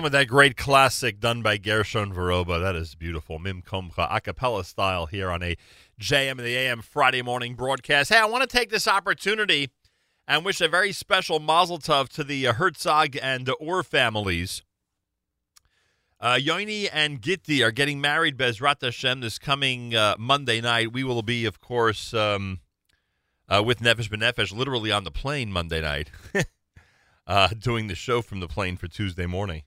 In 0.00 0.04
with 0.04 0.12
that 0.12 0.28
great 0.28 0.56
classic 0.56 1.20
done 1.20 1.42
by 1.42 1.58
Gershon 1.58 2.14
Veroba. 2.14 2.58
That 2.58 2.74
is 2.74 2.94
beautiful. 2.94 3.38
Mim 3.38 3.60
Komcha, 3.60 4.08
a 4.10 4.18
cappella 4.18 4.64
style 4.64 5.04
here 5.04 5.30
on 5.30 5.42
a 5.42 5.58
JM 6.00 6.30
in 6.30 6.36
the 6.38 6.56
AM 6.56 6.80
Friday 6.80 7.20
morning 7.20 7.54
broadcast. 7.54 8.08
Hey, 8.08 8.16
I 8.16 8.24
want 8.24 8.40
to 8.40 8.46
take 8.46 8.70
this 8.70 8.88
opportunity 8.88 9.68
and 10.26 10.42
wish 10.42 10.62
a 10.62 10.68
very 10.68 10.92
special 10.92 11.38
mazel 11.38 11.78
tov 11.78 12.08
to 12.14 12.24
the 12.24 12.46
uh, 12.46 12.54
Herzog 12.54 13.14
and 13.20 13.50
Orr 13.60 13.82
families. 13.82 14.62
Uh, 16.18 16.38
Yoni 16.40 16.88
and 16.88 17.20
Gitti 17.20 17.62
are 17.62 17.70
getting 17.70 18.00
married, 18.00 18.38
Bezrat 18.38 18.80
Hashem, 18.80 19.20
this 19.20 19.38
coming 19.38 19.94
uh, 19.94 20.14
Monday 20.18 20.62
night. 20.62 20.94
We 20.94 21.04
will 21.04 21.20
be, 21.20 21.44
of 21.44 21.60
course, 21.60 22.14
um, 22.14 22.60
uh, 23.50 23.62
with 23.62 23.80
Nefesh 23.80 24.08
B'Nefesh, 24.08 24.56
literally 24.56 24.92
on 24.92 25.04
the 25.04 25.10
plane 25.10 25.52
Monday 25.52 25.82
night, 25.82 26.10
uh, 27.26 27.48
doing 27.48 27.88
the 27.88 27.94
show 27.94 28.22
from 28.22 28.40
the 28.40 28.48
plane 28.48 28.78
for 28.78 28.88
Tuesday 28.88 29.26
morning. 29.26 29.64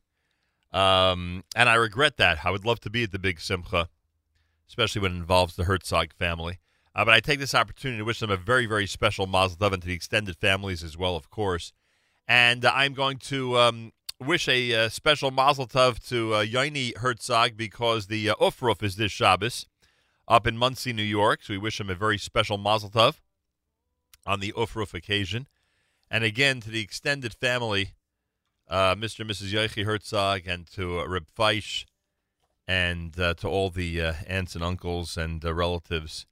Um, 0.73 1.43
and 1.55 1.69
I 1.69 1.75
regret 1.75 2.17
that. 2.17 2.45
I 2.45 2.51
would 2.51 2.65
love 2.65 2.79
to 2.81 2.89
be 2.89 3.03
at 3.03 3.11
the 3.11 3.19
big 3.19 3.39
Simcha, 3.39 3.89
especially 4.67 5.01
when 5.01 5.13
it 5.13 5.17
involves 5.17 5.55
the 5.55 5.65
Herzog 5.65 6.13
family. 6.13 6.59
Uh, 6.95 7.05
but 7.05 7.13
I 7.13 7.19
take 7.19 7.39
this 7.39 7.55
opportunity 7.55 7.99
to 7.99 8.05
wish 8.05 8.19
them 8.19 8.31
a 8.31 8.37
very, 8.37 8.65
very 8.65 8.87
special 8.87 9.27
Mazel 9.27 9.57
Tov 9.57 9.73
and 9.73 9.81
to 9.81 9.87
the 9.87 9.93
extended 9.93 10.35
families 10.35 10.83
as 10.83 10.97
well, 10.97 11.15
of 11.15 11.29
course. 11.29 11.73
And 12.27 12.65
uh, 12.65 12.71
I'm 12.73 12.93
going 12.93 13.17
to 13.19 13.57
um, 13.57 13.93
wish 14.19 14.47
a 14.47 14.73
uh, 14.85 14.89
special 14.89 15.31
Mazel 15.31 15.67
Tov 15.67 16.07
to 16.09 16.35
uh, 16.35 16.45
Yaini 16.45 16.97
Herzog 16.97 17.57
because 17.57 18.07
the 18.07 18.29
uh, 18.29 18.35
Ufruf 18.35 18.83
is 18.83 18.95
this 18.95 19.11
Shabbos 19.11 19.67
up 20.27 20.47
in 20.47 20.57
Monsey, 20.57 20.93
New 20.93 21.03
York. 21.03 21.43
So 21.43 21.53
we 21.53 21.57
wish 21.57 21.79
him 21.79 21.89
a 21.89 21.95
very 21.95 22.17
special 22.17 22.57
Mazel 22.57 22.89
Tov 22.89 23.21
on 24.25 24.39
the 24.39 24.53
Ufruf 24.53 24.93
occasion. 24.93 25.47
And 26.09 26.23
again, 26.23 26.61
to 26.61 26.69
the 26.69 26.81
extended 26.81 27.33
family, 27.33 27.93
uh, 28.73 28.95
Mr. 28.95 29.19
and 29.19 29.29
Mrs. 29.29 29.53
Yoichi 29.53 29.85
Herzog, 29.85 30.47
and 30.47 30.65
to 30.71 30.99
uh, 30.99 31.19
Feisch, 31.37 31.85
and 32.67 33.17
uh, 33.19 33.35
to 33.35 33.47
all 33.47 33.69
the 33.69 34.01
uh, 34.01 34.13
aunts 34.25 34.55
and 34.55 34.63
uncles 34.63 35.15
and 35.15 35.45
uh, 35.45 35.53
relatives, 35.53 36.25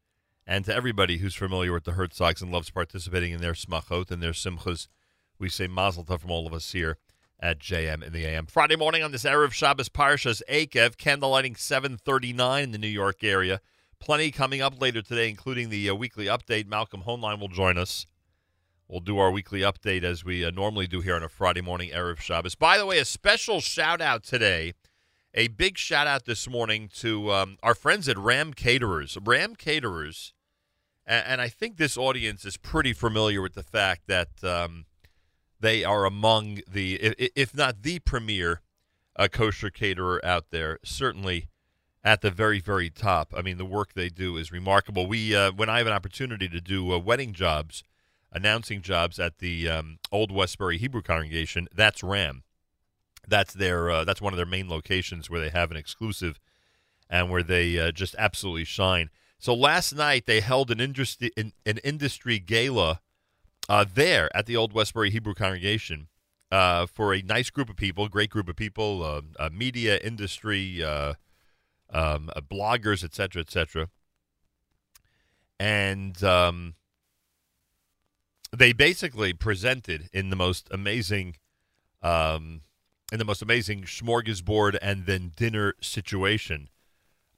and 0.47 0.65
to 0.65 0.73
everybody 0.73 1.19
who's 1.19 1.35
familiar 1.35 1.71
with 1.71 1.83
the 1.83 1.91
Herzogs 1.91 2.41
and 2.41 2.51
loves 2.51 2.71
participating 2.71 3.31
in 3.31 3.41
their 3.41 3.53
smachot 3.53 4.09
and 4.09 4.23
their 4.23 4.31
simchas. 4.31 4.87
We 5.37 5.49
say 5.49 5.67
mazel 5.67 6.03
tov 6.03 6.21
from 6.21 6.31
all 6.31 6.47
of 6.47 6.53
us 6.53 6.71
here 6.71 6.97
at 7.39 7.59
JM 7.59 8.03
in 8.03 8.11
the 8.11 8.25
AM. 8.25 8.47
Friday 8.47 8.75
morning 8.75 9.03
on 9.03 9.11
this 9.11 9.23
Erev 9.23 9.51
Shabbos 9.51 9.89
Parshas 9.89 10.41
Eikev, 10.49 10.95
candlelighting 10.95 11.59
739 11.59 12.63
in 12.63 12.71
the 12.71 12.79
New 12.79 12.87
York 12.87 13.23
area. 13.23 13.61
Plenty 13.99 14.31
coming 14.31 14.63
up 14.63 14.81
later 14.81 15.03
today, 15.03 15.29
including 15.29 15.69
the 15.69 15.87
uh, 15.91 15.93
weekly 15.93 16.25
update. 16.25 16.65
Malcolm 16.65 17.03
Hoenlein 17.05 17.39
will 17.39 17.49
join 17.49 17.77
us. 17.77 18.07
We'll 18.91 18.99
do 18.99 19.19
our 19.19 19.31
weekly 19.31 19.61
update 19.61 20.03
as 20.03 20.25
we 20.25 20.43
uh, 20.43 20.51
normally 20.51 20.85
do 20.85 20.99
here 20.99 21.15
on 21.15 21.23
a 21.23 21.29
Friday 21.29 21.61
morning 21.61 21.91
Erev 21.91 22.19
Shabbos. 22.19 22.55
By 22.55 22.77
the 22.77 22.85
way, 22.85 22.99
a 22.99 23.05
special 23.05 23.61
shout 23.61 24.01
out 24.01 24.21
today, 24.21 24.73
a 25.33 25.47
big 25.47 25.77
shout 25.77 26.07
out 26.07 26.25
this 26.25 26.45
morning 26.49 26.89
to 26.95 27.31
um, 27.31 27.57
our 27.63 27.73
friends 27.73 28.09
at 28.09 28.17
Ram 28.17 28.53
Caterers. 28.53 29.17
Ram 29.23 29.55
Caterers, 29.55 30.33
and, 31.05 31.25
and 31.25 31.41
I 31.41 31.47
think 31.47 31.77
this 31.77 31.95
audience 31.95 32.43
is 32.43 32.57
pretty 32.57 32.91
familiar 32.91 33.41
with 33.41 33.53
the 33.53 33.63
fact 33.63 34.07
that 34.07 34.43
um, 34.43 34.87
they 35.57 35.85
are 35.85 36.03
among 36.03 36.59
the, 36.69 36.95
if 37.33 37.55
not 37.55 37.83
the 37.83 37.99
premier 37.99 38.59
uh, 39.15 39.29
kosher 39.31 39.69
caterer 39.69 40.19
out 40.21 40.47
there, 40.51 40.79
certainly 40.83 41.47
at 42.03 42.19
the 42.19 42.29
very, 42.29 42.59
very 42.59 42.89
top. 42.89 43.33
I 43.37 43.41
mean, 43.41 43.57
the 43.57 43.63
work 43.63 43.93
they 43.93 44.09
do 44.09 44.35
is 44.35 44.51
remarkable. 44.51 45.07
We, 45.07 45.33
uh, 45.33 45.53
when 45.53 45.69
I 45.69 45.77
have 45.77 45.87
an 45.87 45.93
opportunity 45.93 46.49
to 46.49 46.59
do 46.59 46.91
uh, 46.91 46.97
wedding 46.97 47.31
jobs, 47.31 47.85
announcing 48.31 48.81
jobs 48.81 49.19
at 49.19 49.39
the 49.39 49.69
um, 49.69 49.99
Old 50.11 50.31
Westbury 50.31 50.77
Hebrew 50.77 51.01
congregation, 51.01 51.67
that's 51.75 52.03
Ram. 52.03 52.43
That's 53.27 53.53
their, 53.53 53.91
uh, 53.91 54.03
that's 54.03 54.21
one 54.21 54.33
of 54.33 54.37
their 54.37 54.45
main 54.45 54.69
locations 54.69 55.29
where 55.29 55.39
they 55.39 55.49
have 55.49 55.71
an 55.71 55.77
exclusive, 55.77 56.39
and 57.09 57.29
where 57.29 57.43
they 57.43 57.77
uh, 57.77 57.91
just 57.91 58.15
absolutely 58.17 58.63
shine. 58.63 59.09
So 59.37 59.53
last 59.53 59.93
night 59.93 60.27
they 60.27 60.39
held 60.39 60.71
an 60.71 60.79
industry 60.79 61.31
an, 61.35 61.51
an 61.65 61.79
industry 61.83 62.39
gala 62.39 63.01
uh, 63.67 63.85
there 63.93 64.29
at 64.35 64.45
the 64.45 64.55
Old 64.55 64.71
Westbury 64.71 65.09
Hebrew 65.09 65.33
congregation 65.33 66.07
uh, 66.51 66.85
for 66.85 67.13
a 67.13 67.21
nice 67.21 67.49
group 67.49 67.69
of 67.69 67.75
people, 67.75 68.07
great 68.07 68.29
group 68.29 68.47
of 68.47 68.55
people, 68.55 69.03
uh, 69.03 69.21
uh, 69.37 69.49
media 69.51 69.97
industry, 69.97 70.83
uh, 70.83 71.15
um, 71.89 72.29
bloggers, 72.49 73.03
et 73.03 73.13
cetera, 73.13 73.41
et 73.41 73.51
cetera. 73.51 73.89
And 75.59 76.23
um, 76.23 76.75
they 78.55 78.73
basically 78.73 79.33
presented 79.33 80.09
in 80.13 80.29
the 80.29 80.35
most 80.35 80.67
amazing, 80.71 81.37
um, 82.01 82.61
in 83.11 83.19
the 83.19 83.25
most 83.25 83.41
amazing 83.41 83.83
smorgasbord 83.83 84.77
and 84.81 85.05
then 85.05 85.31
dinner 85.35 85.73
situation, 85.81 86.69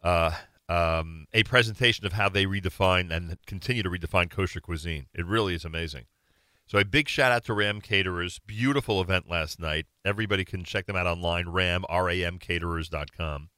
uh, 0.04 0.32
um, 0.70 1.28
a 1.34 1.44
presentation 1.44 2.06
of 2.06 2.14
how 2.14 2.30
they 2.30 2.46
redefine 2.46 3.12
and 3.12 3.38
continue 3.46 3.84
to 3.84 3.90
redefine 3.90 4.30
kosher 4.30 4.60
cuisine. 4.60 5.08
It 5.14 5.26
really 5.26 5.54
is 5.54 5.66
amazing. 5.66 6.06
So 6.66 6.80
a 6.80 6.86
big 6.86 7.10
shout 7.10 7.32
out 7.32 7.44
to 7.46 7.54
Ram 7.54 7.82
Caterers. 7.82 8.40
Beautiful 8.40 9.02
event 9.02 9.30
last 9.30 9.60
night. 9.60 9.86
Everybody 10.06 10.46
can 10.46 10.64
check 10.64 10.86
them 10.88 10.96
out 10.96 11.06
online, 11.06 11.50
ram, 11.50 11.84
R-A-M, 11.90 12.40
caterers.com. 12.40 13.50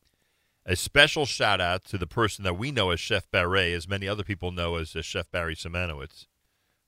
A 0.65 0.75
special 0.75 1.27
shout 1.27 1.61
out 1.61 1.85
to 1.85 1.97
the 1.99 2.07
person 2.07 2.43
that 2.43 2.57
we 2.57 2.71
know 2.71 2.89
as 2.89 2.99
Chef 2.99 3.29
Barret, 3.29 3.73
as 3.73 3.87
many 3.87 4.07
other 4.07 4.23
people 4.23 4.51
know 4.51 4.75
as 4.75 4.95
uh, 4.95 5.03
Chef 5.03 5.29
Barry 5.29 5.55
Simanowitz. 5.55 6.25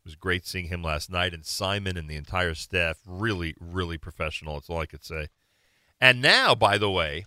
Was 0.08 0.16
great 0.16 0.48
seeing 0.48 0.70
him 0.70 0.82
last 0.82 1.12
night, 1.12 1.34
and 1.34 1.46
Simon 1.46 1.98
and 1.98 2.10
the 2.10 2.16
entire 2.16 2.54
staff, 2.54 2.98
really, 3.06 3.56
really 3.60 3.98
professional. 3.98 4.54
That's 4.54 4.70
all 4.70 4.80
I 4.80 4.86
could 4.86 5.04
say. 5.04 5.28
And 6.00 6.22
now, 6.22 6.56
by 6.56 6.78
the 6.78 6.90
way, 6.90 7.26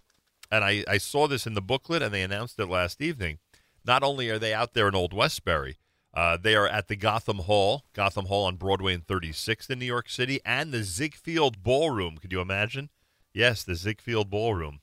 and 0.51 0.65
I, 0.65 0.82
I 0.89 0.97
saw 0.97 1.28
this 1.28 1.47
in 1.47 1.52
the 1.52 1.61
booklet, 1.61 2.01
and 2.01 2.15
they 2.15 2.23
announced 2.23 2.59
it 2.59 2.70
last 2.70 3.02
evening. 3.02 3.36
Not 3.85 4.02
only 4.02 4.31
are 4.31 4.39
they 4.39 4.55
out 4.55 4.73
there 4.73 4.89
in 4.89 4.94
Old 4.94 5.12
Westbury, 5.12 5.77
uh, 6.15 6.39
they 6.39 6.55
are 6.57 6.66
at 6.66 6.89
the 6.89 6.97
Gotham 6.97 7.40
Hall, 7.40 7.85
Gotham 7.93 8.24
Hall 8.24 8.47
on 8.47 8.57
Broadway 8.57 8.94
and 8.94 9.07
36th 9.07 9.69
in 9.69 9.78
New 9.78 9.85
York 9.85 10.09
City, 10.09 10.40
and 10.43 10.73
the 10.73 10.82
Ziegfeld 10.82 11.62
Ballroom. 11.62 12.16
Could 12.16 12.32
you 12.32 12.40
imagine? 12.40 12.89
Yes, 13.35 13.62
the 13.62 13.74
Ziegfeld 13.74 14.31
Ballroom 14.31 14.81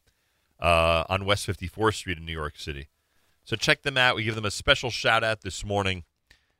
uh, 0.60 1.03
on 1.10 1.26
West 1.26 1.48
54th 1.48 1.95
Street 1.95 2.19
in 2.19 2.26
New 2.28 2.32
York 2.32 2.60
City. 2.60 2.90
So 3.44 3.56
check 3.56 3.82
them 3.82 3.98
out. 3.98 4.15
We 4.15 4.24
give 4.24 4.36
them 4.36 4.45
a 4.45 4.52
special 4.52 4.91
shout 4.91 5.24
out 5.24 5.41
this 5.41 5.65
morning, 5.65 6.03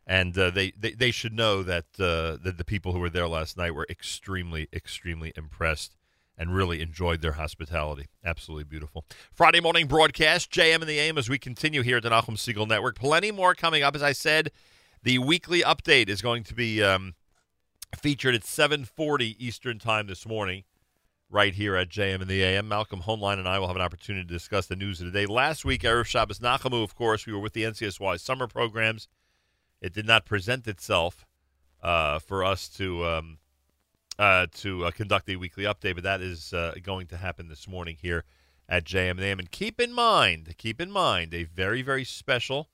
and 0.08 0.38
uh, 0.38 0.50
they, 0.50 0.72
they 0.72 0.92
they 0.92 1.12
should 1.12 1.34
know 1.34 1.62
that 1.62 1.86
uh, 2.00 2.38
that 2.42 2.56
the 2.58 2.64
people 2.64 2.94
who 2.94 3.00
were 3.00 3.10
there 3.10 3.28
last 3.28 3.58
night 3.58 3.76
were 3.76 3.86
extremely 3.90 4.70
extremely 4.72 5.34
impressed 5.36 5.98
and 6.38 6.56
really 6.56 6.82
enjoyed 6.82 7.22
their 7.22 7.34
hospitality. 7.34 8.08
Absolutely 8.24 8.64
beautiful. 8.64 9.04
Friday 9.34 9.60
morning 9.60 9.88
broadcast, 9.88 10.52
JM 10.52 10.76
and 10.76 10.88
the 10.88 11.00
AM 11.00 11.18
as 11.18 11.28
we 11.28 11.38
continue 11.38 11.82
here 11.82 11.98
at 11.98 12.04
the 12.04 12.10
Nachum 12.10 12.38
Segal 12.38 12.68
Network. 12.68 12.96
Plenty 12.96 13.32
more 13.32 13.54
coming 13.54 13.84
up. 13.84 13.96
As 13.96 14.04
I 14.04 14.14
said, 14.14 14.52
the 15.04 15.18
weekly 15.18 15.62
update 15.62 16.10
is 16.10 16.22
going 16.22 16.44
to 16.44 16.54
be 16.54 16.82
um, 16.82 17.16
featured 17.98 18.34
at 18.34 18.44
7:40 18.44 19.36
Eastern 19.38 19.78
Time 19.78 20.08
this 20.08 20.26
morning, 20.26 20.64
right 21.30 21.54
here 21.54 21.76
at 21.76 21.90
JM 21.90 22.22
and 22.22 22.30
the 22.30 22.44
AM. 22.44 22.70
Malcolm 22.70 23.02
Hoenlein 23.02 23.40
and 23.40 23.48
I 23.48 23.60
will 23.60 23.68
have 23.68 23.76
an 23.76 23.82
opportunity 23.82 24.26
to 24.26 24.34
discuss 24.34 24.68
the 24.68 24.78
news 24.78 25.02
of 25.02 25.08
the 25.08 25.12
day. 25.12 25.26
Last 25.26 25.66
week, 25.66 25.82
Erev 25.82 26.06
Shabbos 26.06 26.40
Nachamu, 26.40 26.82
of 26.82 26.96
course, 26.96 27.26
we 27.26 27.34
were 27.34 27.40
with 27.40 27.52
the 27.52 27.64
NCSY 27.64 28.22
summer 28.22 28.48
programs. 28.48 29.10
It 29.82 29.94
did 29.94 30.06
not 30.06 30.26
present 30.26 30.68
itself 30.68 31.26
uh, 31.82 32.20
for 32.20 32.44
us 32.44 32.68
to 32.70 33.06
um, 33.06 33.38
uh, 34.18 34.48
to 34.56 34.86
uh, 34.86 34.92
conduct 34.92 35.30
a 35.30 35.36
weekly 35.36 35.66
update, 35.66 35.96
but 35.96 36.04
that 36.04 36.22
is 36.22 36.54
uh, 36.54 36.74
going 36.82 37.08
to 37.08 37.18
happen 37.18 37.50
this 37.50 37.68
morning 37.68 37.98
here 38.02 38.24
at 38.68 38.84
JM 38.84 39.12
and. 39.12 39.40
And 39.40 39.52
keep 39.52 39.80
in 39.80 39.94
mind, 39.94 40.56
keep 40.58 40.82
in 40.82 40.92
mind, 40.92 41.34
a 41.34 41.44
very 41.44 41.82
very 41.82 42.04
special 42.04 42.70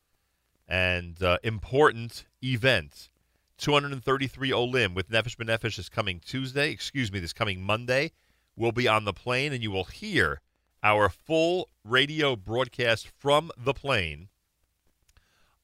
and 0.68 1.22
uh, 1.22 1.38
important 1.44 2.26
event. 2.44 3.10
233 3.58 4.52
Olim 4.52 4.94
with 4.94 5.10
Nefesh 5.10 5.38
B'Nefesh 5.38 5.78
is 5.78 5.88
coming 5.88 6.20
Tuesday, 6.20 6.72
excuse 6.72 7.12
me, 7.12 7.20
this 7.20 7.34
coming 7.34 7.62
Monday. 7.62 8.12
We'll 8.56 8.72
be 8.72 8.88
on 8.88 9.06
the 9.06 9.14
plane 9.14 9.54
and 9.54 9.62
you 9.62 9.72
will 9.72 9.86
hear 9.86 10.42
our 10.82 11.08
full 11.08 11.70
radio 11.84 12.36
broadcast 12.36 13.08
from 13.08 13.52
the 13.58 13.74
plane 13.74 14.30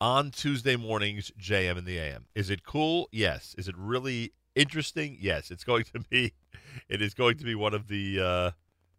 on 0.02 0.32
Tuesday 0.32 0.76
mornings, 0.76 1.32
JM 1.40 1.78
and 1.78 1.86
the 1.86 1.98
AM. 1.98 2.26
Is 2.36 2.50
it 2.50 2.64
cool? 2.64 3.10
Yes. 3.12 3.56
Is 3.58 3.68
it 3.68 3.76
really 3.78 4.34
interesting? 4.56 5.18
Yes. 5.20 5.52
It's 5.52 5.64
going 5.64 5.84
to 5.94 6.00
be. 6.10 6.34
It 6.88 7.02
is 7.02 7.14
going 7.14 7.38
to 7.38 7.44
be 7.44 7.56
one 7.56 7.74
of 7.74 7.88
the, 7.88 8.20
uh, 8.20 8.52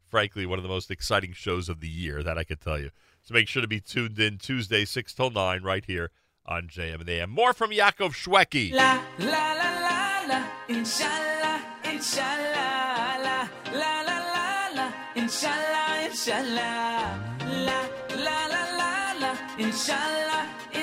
frankly, 0.08 0.44
one 0.44 0.58
of 0.58 0.62
the 0.62 0.68
most 0.68 0.90
exciting 0.90 1.32
shows 1.32 1.68
of 1.68 1.80
the 1.80 1.88
year. 1.88 2.22
That 2.22 2.36
I 2.36 2.44
can 2.44 2.58
tell 2.58 2.78
you. 2.78 2.90
So 3.22 3.34
make 3.34 3.48
sure 3.48 3.62
to 3.62 3.68
be 3.68 3.80
tuned 3.80 4.18
in 4.18 4.38
Tuesday, 4.38 4.84
six 4.84 5.14
till 5.14 5.30
nine, 5.30 5.62
right 5.62 5.84
here 5.84 6.10
on 6.46 6.68
JM 6.68 6.94
and 6.94 7.06
the 7.06 7.20
AM. 7.20 7.30
More 7.30 7.52
from 7.52 7.70
Yaakov 7.70 8.12
Shwekey. 8.12 8.72
La 8.72 9.00
la 9.18 9.52
la 9.52 9.70
la 9.78 10.22
la, 10.26 10.44
inshallah, 10.68 11.60
inshallah, 11.84 13.18
la 13.22 13.48
la 13.72 14.00
la 14.02 14.18
la 14.18 14.68
la, 14.74 14.92
inshallah, 15.14 16.06
inshallah, 16.06 17.20
la 17.66 17.88
la 18.16 18.46
la 18.46 18.64
la 18.76 19.12
la, 19.20 19.36
inshallah, 19.58 20.29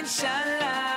sunshine. 0.08 0.97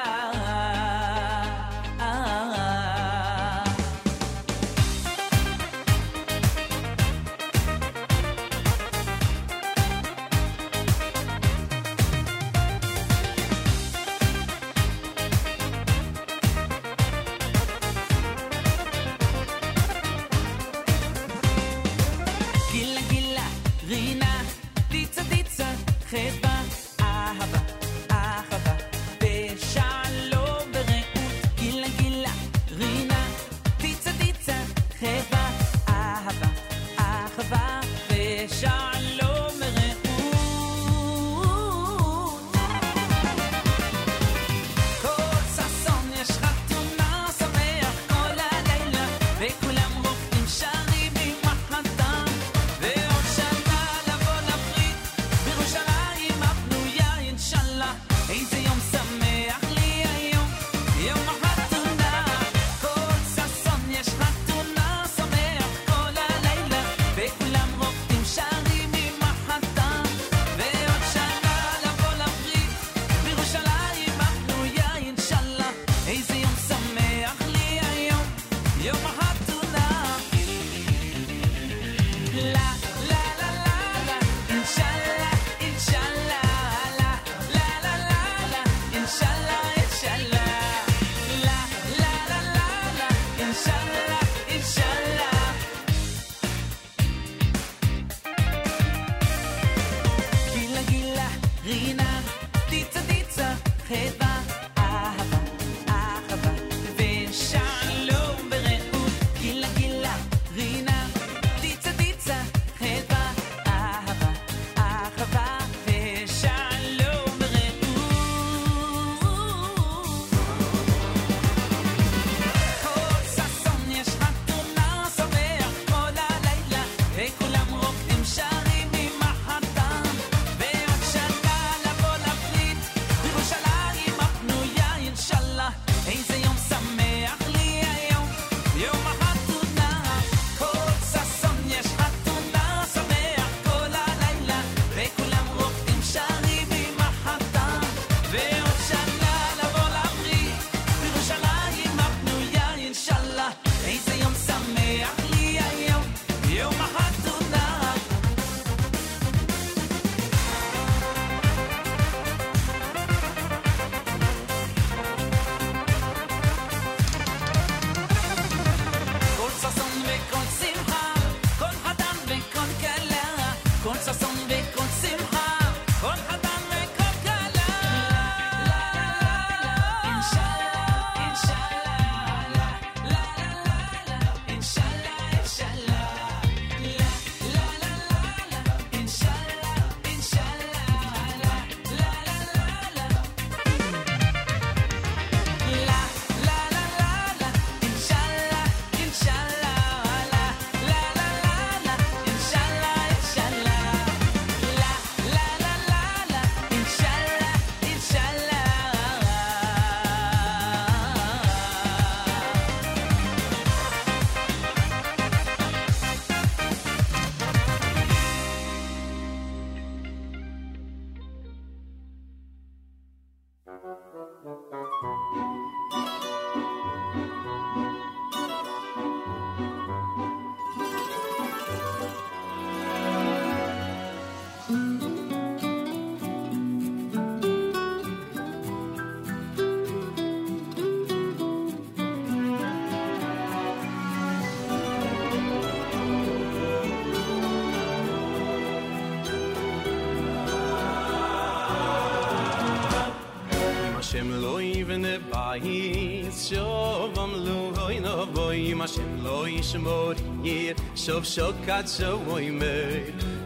שוב 261.06 261.24
שוב 261.24 261.54
קצו 261.66 262.18
ווי 262.26 262.50
מי 262.50 262.66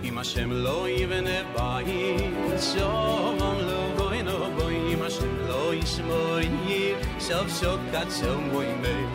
אם 0.05 0.18
השם 0.18 0.52
לא 0.52 0.89
יבן 0.89 1.24
הבאי 1.26 2.16
שוב 2.72 3.43
אם 3.43 3.66
לא 3.66 3.97
גוי 3.97 4.22
נו 4.22 4.32
בוי 4.56 4.94
אם 4.94 5.02
השם 5.02 5.48
לא 5.48 5.74
ישמור 5.74 6.39
יי 6.39 6.94
שוב 7.20 7.48
שוב 7.60 7.81
קצו 7.93 8.40
מי 8.82 9.14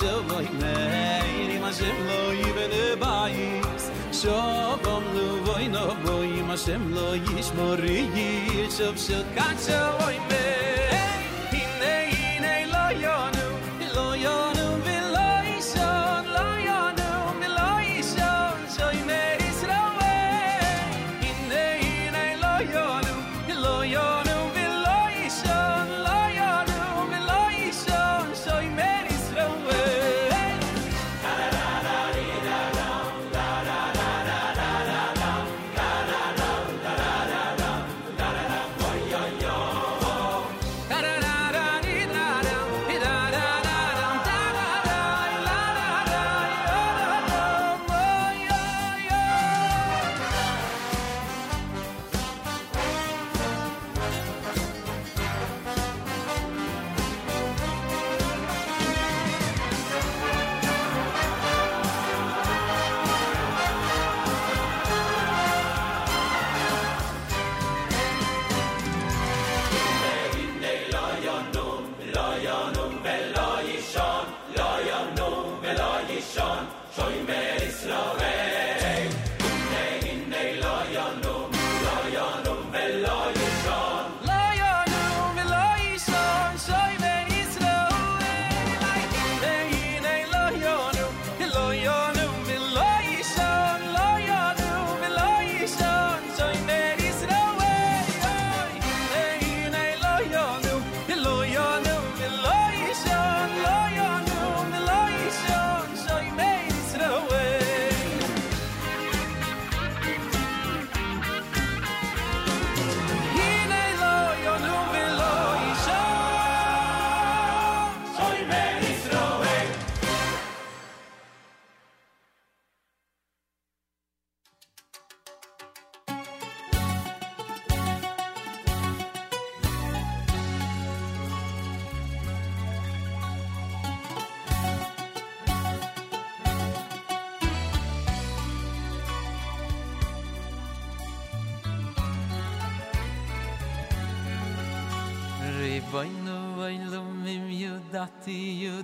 shel 0.00 0.20
vay 0.28 0.48
ma 1.62 1.70
shem 1.78 1.96
lo 2.08 2.20
yben 2.46 2.74
bayis 3.02 3.84
shovom 4.20 5.04
nu 5.14 5.26
vay 5.46 5.66
no 5.74 5.84
vay 6.04 6.32
ma 6.48 6.56
shem 6.64 6.82
lo 6.96 7.08
yish 7.26 7.50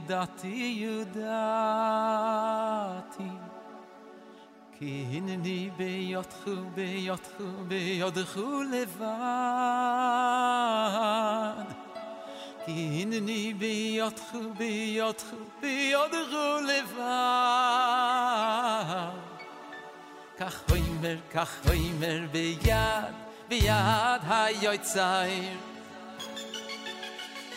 ידעתי 0.07 0.87
ידעתי. 1.17 3.33
כי 4.79 5.05
הנני 5.11 5.71
ni 5.77 5.79
be 5.79 5.91
yot 6.17 6.35
לבד. 8.73 9.07
כי 12.65 12.79
הנני 13.03 13.45
khu 13.59 13.63
be 14.61 14.73
yot 14.99 15.23
לבד. 16.69 16.97
כך 20.39 20.57
va 20.69 20.77
כך 21.35 21.53
hin 21.67 22.03
ביד 22.33 23.15
ביד 23.49 24.23
היוצר 24.29 25.23
mer 25.23 25.29
mer 25.29 25.76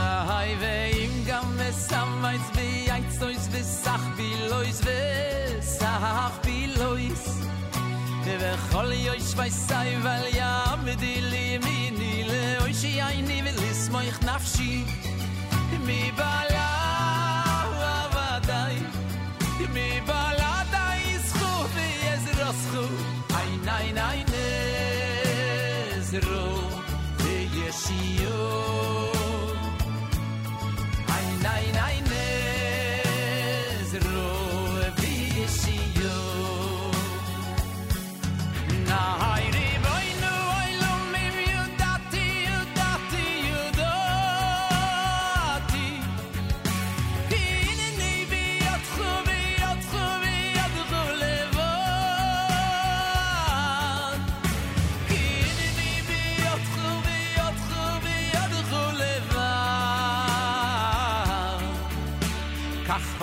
na 0.00 0.24
hay 0.30 0.50
im 1.04 1.14
gam 1.28 1.46
me 1.58 1.68
samayts 1.88 2.48
vi 2.56 2.68
ayts 2.94 3.14
tsoyts 3.18 3.46
vi 3.52 3.60
sach 3.84 4.06
lois 4.50 4.78
vi 4.86 4.98
sach 5.78 6.46
lois. 6.80 7.22
De 8.24 8.52
khol 8.68 8.90
yo 9.06 9.12
ich 9.22 9.32
vay 9.38 9.50
sai 9.66 9.90
vel 10.04 10.24
ya 10.40 10.52
mit 10.84 10.98
di 11.02 11.14
ni 11.98 12.12
le 12.30 12.44
shi 12.72 12.92
ni 15.70 15.78
mi 15.88 16.00
bala 16.18 16.68
mi 19.74 19.88
bala 20.08 20.52
dai 20.72 21.04
vi 26.12 26.59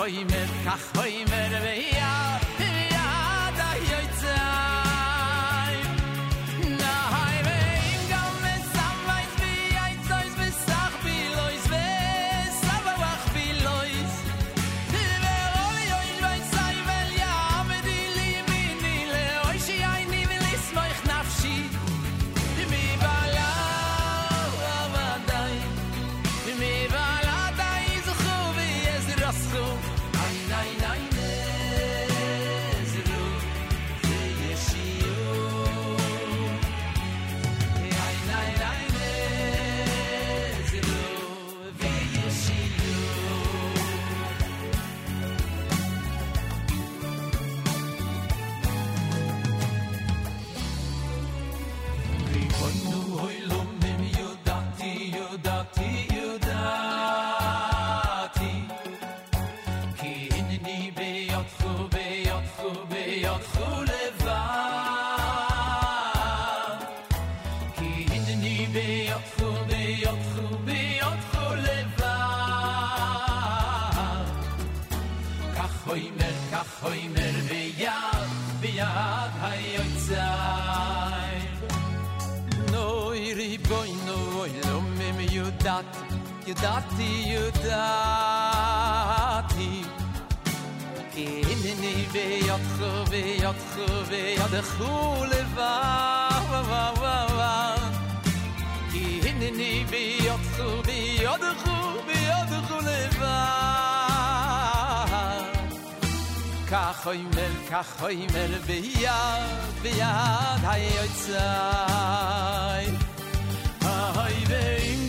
hoy 0.08 0.24
mer 0.24 0.48
kach 0.64 0.84
hoy 0.96 1.27
dat 85.78 85.96
you 86.44 86.54
dat 86.54 86.84
you 86.98 87.50
dat 87.62 89.52
in 91.14 91.62
in 91.70 91.84
i 91.84 92.06
ve 92.12 92.26
yot 92.46 92.66
ve 93.10 93.22
yot 93.42 93.62
ve 94.08 94.34
yot 94.38 94.50
de 94.50 94.62
khule 94.62 95.42
va 95.56 95.74
va 96.50 96.60
va 96.70 96.84
va 97.02 97.16
va 97.38 97.54
in 99.02 99.42
in 99.48 99.60
i 99.60 99.84
ve 99.90 100.02
yot 100.26 100.46
ve 100.86 100.98
yot 101.22 101.40
de 101.40 101.52
khule 102.68 103.00
va 103.20 103.38
ka 106.70 106.84
mel 107.34 107.54
ka 107.70 107.82
mel 108.34 108.52
ve 108.66 108.78
ya 109.04 109.20
ve 109.82 109.90
ya 110.00 110.12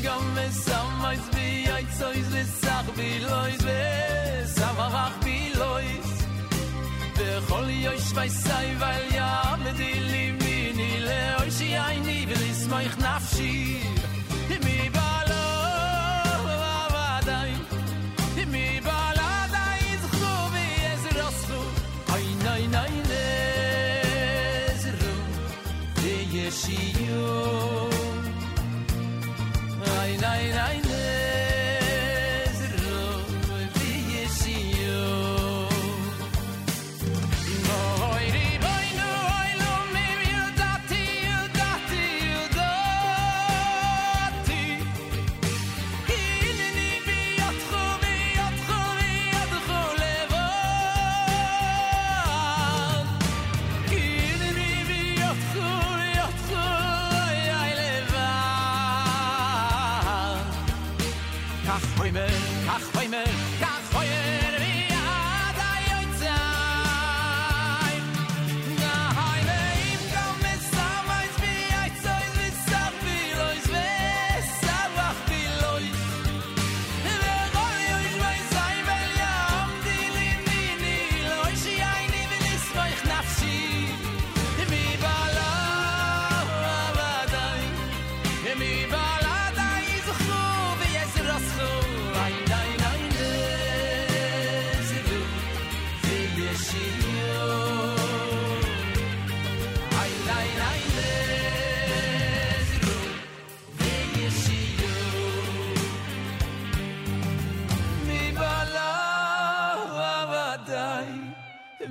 gam 0.09 0.25
me 0.35 0.45
sam 0.65 0.87
mais 1.03 1.23
vi 1.35 1.49
ay 1.75 1.85
tsoyz 1.95 2.27
ve 2.33 2.43
sag 2.61 2.85
vi 2.97 3.09
lois 3.29 3.61
ve 3.67 3.81
sam 4.55 4.77
rakh 4.95 5.17
vi 5.25 5.39
lois 5.61 6.09
de 7.17 7.29
sai 8.43 8.69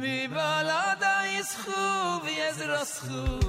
Wie 0.01 0.29
Balada 0.29 1.25
ist 1.41 1.57
Chuv, 1.65 2.23
Jezra 2.25 2.83
ist 2.83 3.01
Chuv. 3.01 3.48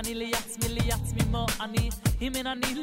שאני 0.00 0.14
לעצמי, 0.14 0.68
לעצמי 0.68 1.22
מו 1.30 1.46
אני, 1.60 1.90
אם 2.20 2.36
אין 2.36 2.46
אני 2.46 2.74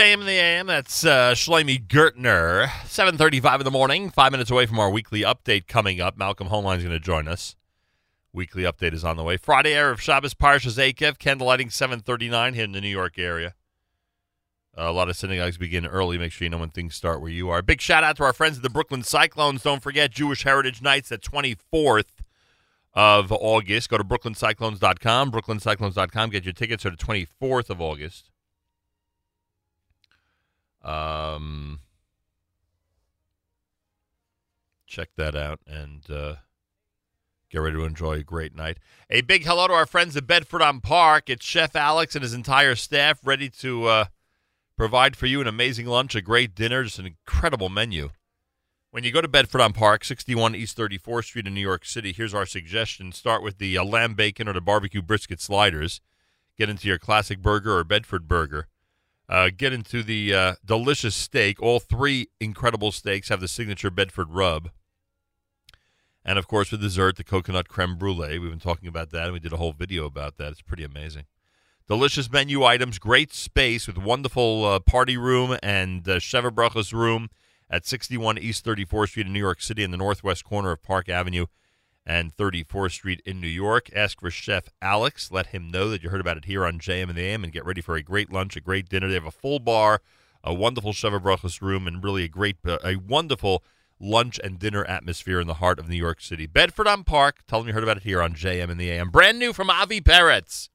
JM 0.00 0.20
in 0.20 0.24
the 0.24 0.32
AM, 0.32 0.66
that's 0.66 1.04
uh, 1.04 1.32
Shlomi 1.32 1.86
Gertner. 1.86 2.68
7.35 2.86 3.58
in 3.58 3.64
the 3.64 3.70
morning, 3.70 4.08
five 4.08 4.32
minutes 4.32 4.50
away 4.50 4.64
from 4.64 4.78
our 4.78 4.88
weekly 4.88 5.20
update 5.20 5.66
coming 5.66 6.00
up. 6.00 6.16
Malcolm 6.16 6.48
Hoenlein's 6.48 6.82
going 6.82 6.88
to 6.88 6.98
join 6.98 7.28
us. 7.28 7.54
Weekly 8.32 8.62
update 8.62 8.94
is 8.94 9.04
on 9.04 9.18
the 9.18 9.22
way. 9.22 9.36
Friday, 9.36 9.72
Erev 9.72 9.98
Shabbos, 9.98 10.32
Parshas 10.32 10.78
Eikev, 10.78 11.18
candlelighting 11.18 11.66
7.39 11.66 12.54
here 12.54 12.64
in 12.64 12.72
the 12.72 12.80
New 12.80 12.88
York 12.88 13.18
area. 13.18 13.52
a 14.74 14.90
lot 14.90 15.10
of 15.10 15.16
synagogues 15.16 15.58
begin 15.58 15.84
early. 15.84 16.16
Make 16.16 16.32
sure 16.32 16.46
you 16.46 16.50
know 16.50 16.56
when 16.56 16.70
things 16.70 16.94
start 16.94 17.20
where 17.20 17.30
you 17.30 17.50
are. 17.50 17.60
Big 17.60 17.82
shout 17.82 18.02
out 18.02 18.16
to 18.16 18.24
our 18.24 18.32
friends 18.32 18.56
at 18.56 18.62
the 18.62 18.70
Brooklyn 18.70 19.02
Cyclones. 19.02 19.64
Don't 19.64 19.82
forget 19.82 20.12
Jewish 20.12 20.44
Heritage 20.44 20.80
Nights 20.80 21.12
at 21.12 21.20
24th 21.20 22.22
of 22.94 23.30
August. 23.32 23.90
Go 23.90 23.98
to 23.98 24.04
brooklyncyclones.com, 24.04 25.30
brooklyncyclones.com. 25.30 26.30
Get 26.30 26.44
your 26.46 26.54
tickets 26.54 26.84
for 26.84 26.90
the 26.90 26.96
24th 26.96 27.68
of 27.68 27.82
August. 27.82 28.29
Um, 30.82 31.80
check 34.86 35.10
that 35.16 35.36
out 35.36 35.60
and 35.66 36.02
uh, 36.10 36.36
get 37.50 37.58
ready 37.58 37.76
to 37.76 37.84
enjoy 37.84 38.14
a 38.14 38.22
great 38.22 38.54
night. 38.54 38.78
A 39.08 39.20
big 39.20 39.44
hello 39.44 39.68
to 39.68 39.72
our 39.72 39.86
friends 39.86 40.16
at 40.16 40.26
Bedford 40.26 40.62
on 40.62 40.80
Park. 40.80 41.28
It's 41.28 41.44
Chef 41.44 41.76
Alex 41.76 42.14
and 42.14 42.22
his 42.22 42.34
entire 42.34 42.74
staff 42.74 43.20
ready 43.24 43.48
to 43.60 43.86
uh, 43.86 44.04
provide 44.76 45.16
for 45.16 45.26
you 45.26 45.40
an 45.40 45.46
amazing 45.46 45.86
lunch, 45.86 46.14
a 46.14 46.22
great 46.22 46.54
dinner, 46.54 46.84
just 46.84 46.98
an 46.98 47.06
incredible 47.06 47.68
menu. 47.68 48.10
When 48.92 49.04
you 49.04 49.12
go 49.12 49.20
to 49.20 49.28
Bedford 49.28 49.60
on 49.60 49.72
Park, 49.72 50.04
61 50.04 50.56
East 50.56 50.76
34th 50.76 51.26
Street 51.26 51.46
in 51.46 51.54
New 51.54 51.60
York 51.60 51.84
City, 51.84 52.12
here's 52.12 52.34
our 52.34 52.46
suggestion. 52.46 53.12
Start 53.12 53.40
with 53.40 53.58
the 53.58 53.78
uh, 53.78 53.84
lamb 53.84 54.14
bacon 54.14 54.48
or 54.48 54.52
the 54.52 54.60
barbecue 54.60 55.00
brisket 55.00 55.40
sliders. 55.40 56.00
Get 56.58 56.68
into 56.68 56.88
your 56.88 56.98
classic 56.98 57.40
burger 57.40 57.76
or 57.76 57.84
Bedford 57.84 58.26
burger. 58.26 58.66
Uh, 59.30 59.48
get 59.56 59.72
into 59.72 60.02
the 60.02 60.34
uh, 60.34 60.54
delicious 60.64 61.14
steak. 61.14 61.62
All 61.62 61.78
three 61.78 62.26
incredible 62.40 62.90
steaks 62.90 63.28
have 63.28 63.40
the 63.40 63.46
signature 63.46 63.88
Bedford 63.88 64.30
rub. 64.30 64.70
And 66.24 66.36
of 66.36 66.48
course, 66.48 66.72
with 66.72 66.80
dessert, 66.80 67.16
the 67.16 67.22
coconut 67.22 67.68
creme 67.68 67.96
brulee. 67.96 68.40
We've 68.40 68.50
been 68.50 68.58
talking 68.58 68.88
about 68.88 69.10
that, 69.10 69.24
and 69.24 69.32
we 69.32 69.38
did 69.38 69.52
a 69.52 69.56
whole 69.56 69.72
video 69.72 70.04
about 70.04 70.36
that. 70.38 70.50
It's 70.50 70.62
pretty 70.62 70.82
amazing. 70.82 71.26
Delicious 71.86 72.30
menu 72.30 72.64
items, 72.64 72.98
great 72.98 73.32
space 73.32 73.86
with 73.86 73.98
wonderful 73.98 74.64
uh, 74.64 74.80
party 74.80 75.16
room 75.16 75.56
and 75.62 76.06
uh, 76.08 76.16
Sheva 76.16 76.92
room, 76.92 77.30
at 77.70 77.86
61 77.86 78.36
East 78.36 78.64
34th 78.64 79.10
Street 79.10 79.26
in 79.26 79.32
New 79.32 79.38
York 79.38 79.60
City 79.60 79.84
in 79.84 79.92
the 79.92 79.96
northwest 79.96 80.44
corner 80.44 80.72
of 80.72 80.82
Park 80.82 81.08
Avenue 81.08 81.46
and 82.06 82.36
34th 82.36 82.92
Street 82.92 83.22
in 83.24 83.40
New 83.40 83.48
York. 83.48 83.90
Ask 83.94 84.20
for 84.20 84.30
Chef 84.30 84.68
Alex. 84.80 85.30
Let 85.30 85.48
him 85.48 85.70
know 85.70 85.88
that 85.90 86.02
you 86.02 86.10
heard 86.10 86.20
about 86.20 86.36
it 86.36 86.46
here 86.46 86.64
on 86.64 86.78
JM 86.78 87.08
and 87.08 87.16
the 87.16 87.22
AM 87.22 87.44
and 87.44 87.52
get 87.52 87.64
ready 87.64 87.80
for 87.80 87.96
a 87.96 88.02
great 88.02 88.32
lunch, 88.32 88.56
a 88.56 88.60
great 88.60 88.88
dinner. 88.88 89.08
They 89.08 89.14
have 89.14 89.24
a 89.26 89.30
full 89.30 89.58
bar, 89.58 90.00
a 90.42 90.54
wonderful 90.54 90.92
Brachos 90.92 91.60
room, 91.60 91.86
and 91.86 92.02
really 92.02 92.24
a 92.24 92.28
great, 92.28 92.56
uh, 92.66 92.78
a 92.84 92.96
wonderful 92.96 93.62
lunch 94.00 94.40
and 94.42 94.58
dinner 94.58 94.84
atmosphere 94.84 95.40
in 95.40 95.46
the 95.46 95.54
heart 95.54 95.78
of 95.78 95.88
New 95.88 95.96
York 95.96 96.20
City. 96.20 96.46
Bedford 96.46 96.88
on 96.88 97.04
Park. 97.04 97.40
Tell 97.46 97.60
them 97.60 97.68
you 97.68 97.74
heard 97.74 97.82
about 97.82 97.98
it 97.98 98.02
here 98.02 98.22
on 98.22 98.34
JM 98.34 98.70
and 98.70 98.80
the 98.80 98.90
AM. 98.90 99.10
Brand 99.10 99.38
new 99.38 99.52
from 99.52 99.70
Avi 99.70 100.00
Peretz. 100.00 100.68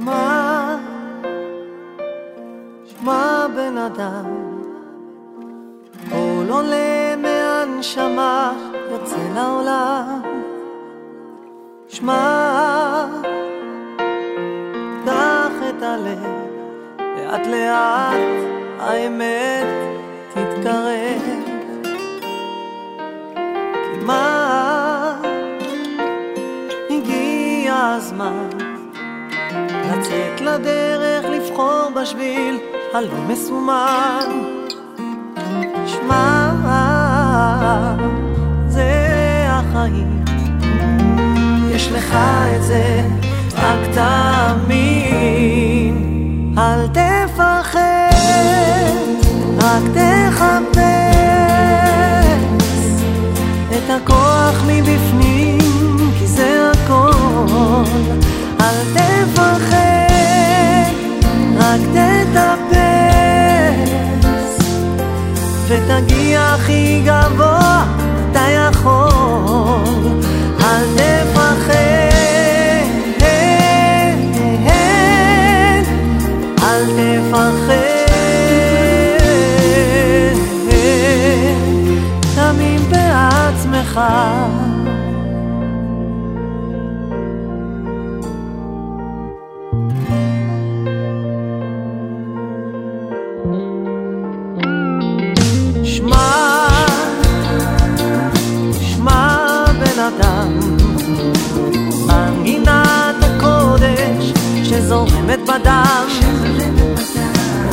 שמע, 0.00 0.76
שמע 2.86 3.46
בן 3.56 3.78
אדם, 3.78 4.24
קול 6.10 6.50
עולה 6.50 7.16
מהנשמה, 7.16 8.52
יוצא 8.90 9.16
לעולם. 9.34 10.20
שמע, 11.88 13.06
קח 15.04 15.52
את 15.68 15.82
הלב, 15.82 16.46
לאט 16.98 17.46
לאט 17.46 18.50
האמת 18.78 19.66
תתקרב. 20.30 21.22
כמעט 24.00 25.26
הגיע 26.90 27.92
הזמן 27.96 28.59
לצאת 29.90 30.40
לדרך, 30.40 31.24
לבחור 31.24 31.90
בשביל 32.02 32.58
הלא 32.94 33.18
מסומן. 33.28 34.28
שמע, 35.86 36.50
זה 38.68 38.92
החיים, 39.48 40.24
יש 41.70 41.88
לך 41.92 42.14
את 42.56 42.62
זה, 42.62 43.02
רק 43.56 43.94
תאמין. 43.94 45.94
אל 46.58 46.86
תפחד, 46.86 47.80
רק 49.58 49.82
תחפש 49.94 50.80
את 53.70 53.90
הכוח 53.90 54.64
מבפנים, 54.66 55.58
כי 56.18 56.26
זה 56.26 56.72
הכל. 56.72 57.10
אל 58.70 58.76
תפחד, 58.94 59.76
רק 61.56 61.80
תטפס, 61.92 62.70
ותגיע 65.68 66.40
הכי 66.40 67.02
גבוה, 67.06 67.84
אתה 68.30 68.40
יכול. 68.40 70.20
אל 70.60 70.84
תפחד, 70.96 71.70
אל 76.62 76.84
תפחד, 76.96 77.74
תאמין 82.34 82.82
בעצמך. 82.90 84.00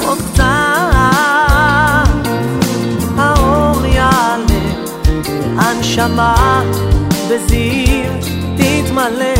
עוד 0.05 0.17
קצת, 0.17 0.43
האור 3.17 3.85
יעלה, 3.85 4.37
הנשמה 5.57 6.61
בזיו 7.29 8.11
תתמלא. 8.57 9.33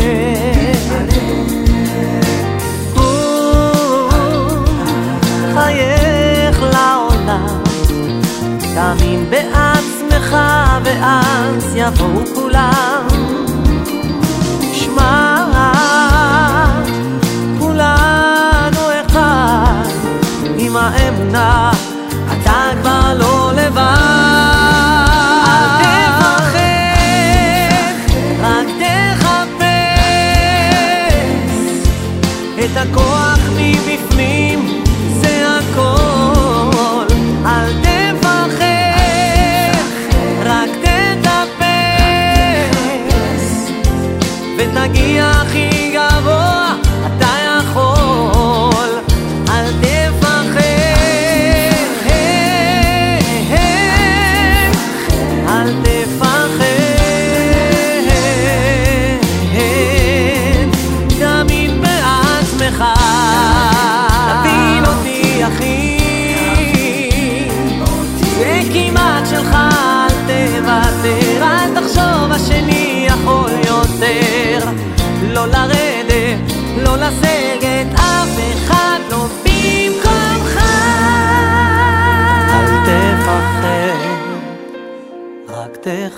חייך 5.54 6.62
לעולם 6.62 7.58
תאמין 8.74 9.30
בעצמך 9.30 10.36
ואז 10.84 11.74
יבואו 11.76 12.26
כולם. 12.34 13.06
שמע, 14.72 15.27
עם 20.68 20.76
האמונה, 20.76 21.70
אתה 22.26 22.70
כבר 22.80 23.14
לא 23.18 23.52
לבד. 23.54 24.17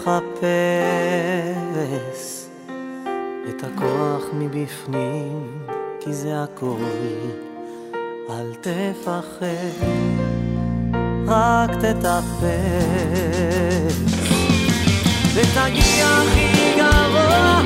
רק 0.07 0.23
תחפש 0.35 0.51
את 3.49 3.65
הכוח 3.65 4.25
מבפנים, 4.35 5.67
כי 6.01 6.13
זה 6.13 6.43
הכל. 6.43 6.77
אל 8.31 8.55
תפחד, 8.61 9.87
רק 11.27 11.71
תטפס, 11.71 12.51
ותגיע 15.35 16.07
הכי 16.07 16.75
גבוה, 16.77 17.63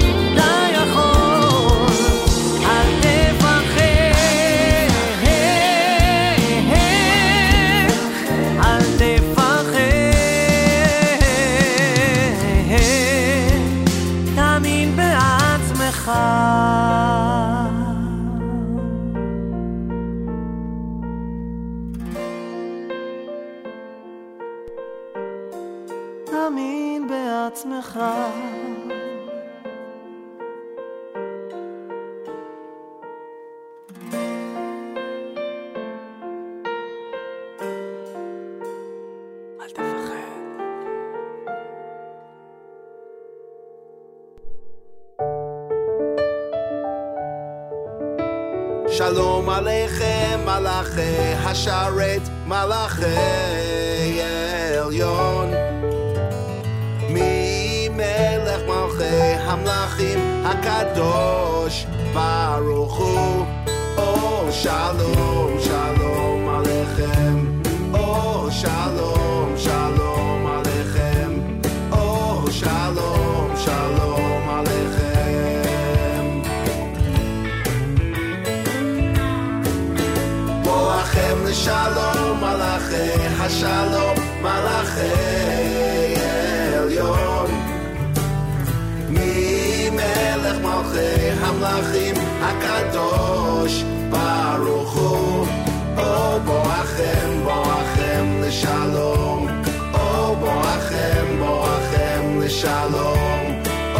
מלאכי 50.94 51.34
השרת 51.44 52.20
מלאכי 52.46 53.04
עליון. 54.80 55.50
ממלך 57.10 58.60
מלכי 58.68 59.34
המלכים 59.40 60.44
הקדוש 60.44 61.86
ברוך 62.14 62.98
הוא. 62.98 63.46
או 63.96 64.52
שלום 64.52 65.60
שלום 65.60 66.03
Shalom 81.64 82.40
Malachei, 82.44 83.16
Hashalom 83.40 84.16
Malachei 84.44 86.12
Elyon. 86.76 87.50
Mi 89.14 89.88
Melech 89.96 90.60
Malchei 90.64 91.32
Hamlachim 91.40 92.16
Hakadosh 92.42 93.78
Baruch 94.12 94.92
Hu. 94.92 95.08
Oh 95.96 96.34
Boachem, 96.46 97.30
Boachem 97.46 98.26
Leshalom. 98.42 99.42
Oh 99.94 100.36
Boachem, 100.42 101.28
Boachem 101.40 102.24
Leshalom. 102.42 103.42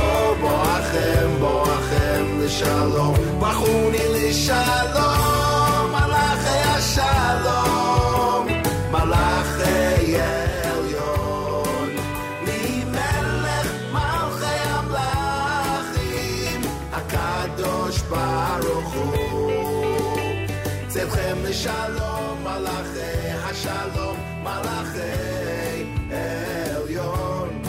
Oh 0.05 0.29
Boachem, 0.43 1.31
Boachem 1.43 2.27
Leshalom. 2.41 3.17
Bachuni 3.41 4.05
Leshalom. 4.17 5.44
צאתכם 21.54 21.54
לשלום 21.54 22.44
מלאכי 22.44 23.30
השלום 23.44 24.18
מלאכי 24.44 25.86
עליון 26.76 27.62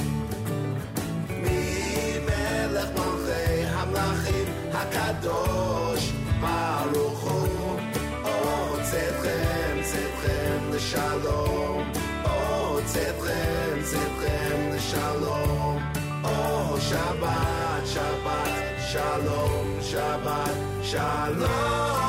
ממלך 1.31 2.89
מלכי 2.97 3.65
המלכים 3.65 4.45
הקדוש 4.73 6.13
ברוך 6.41 7.21
הוא 7.23 7.79
או 8.25 8.77
צאתכם 8.83 9.79
צאתכם 9.83 10.59
לשלום 10.73 11.93
או 12.25 12.79
צאתכם 12.85 13.79
צאתכם 13.83 14.71
לשלום 14.75 15.83
או 16.25 16.81
שבת 16.81 17.87
שבת 17.87 18.51
שלום 18.93 19.79
שבת 19.81 20.55
שלום 20.83 22.04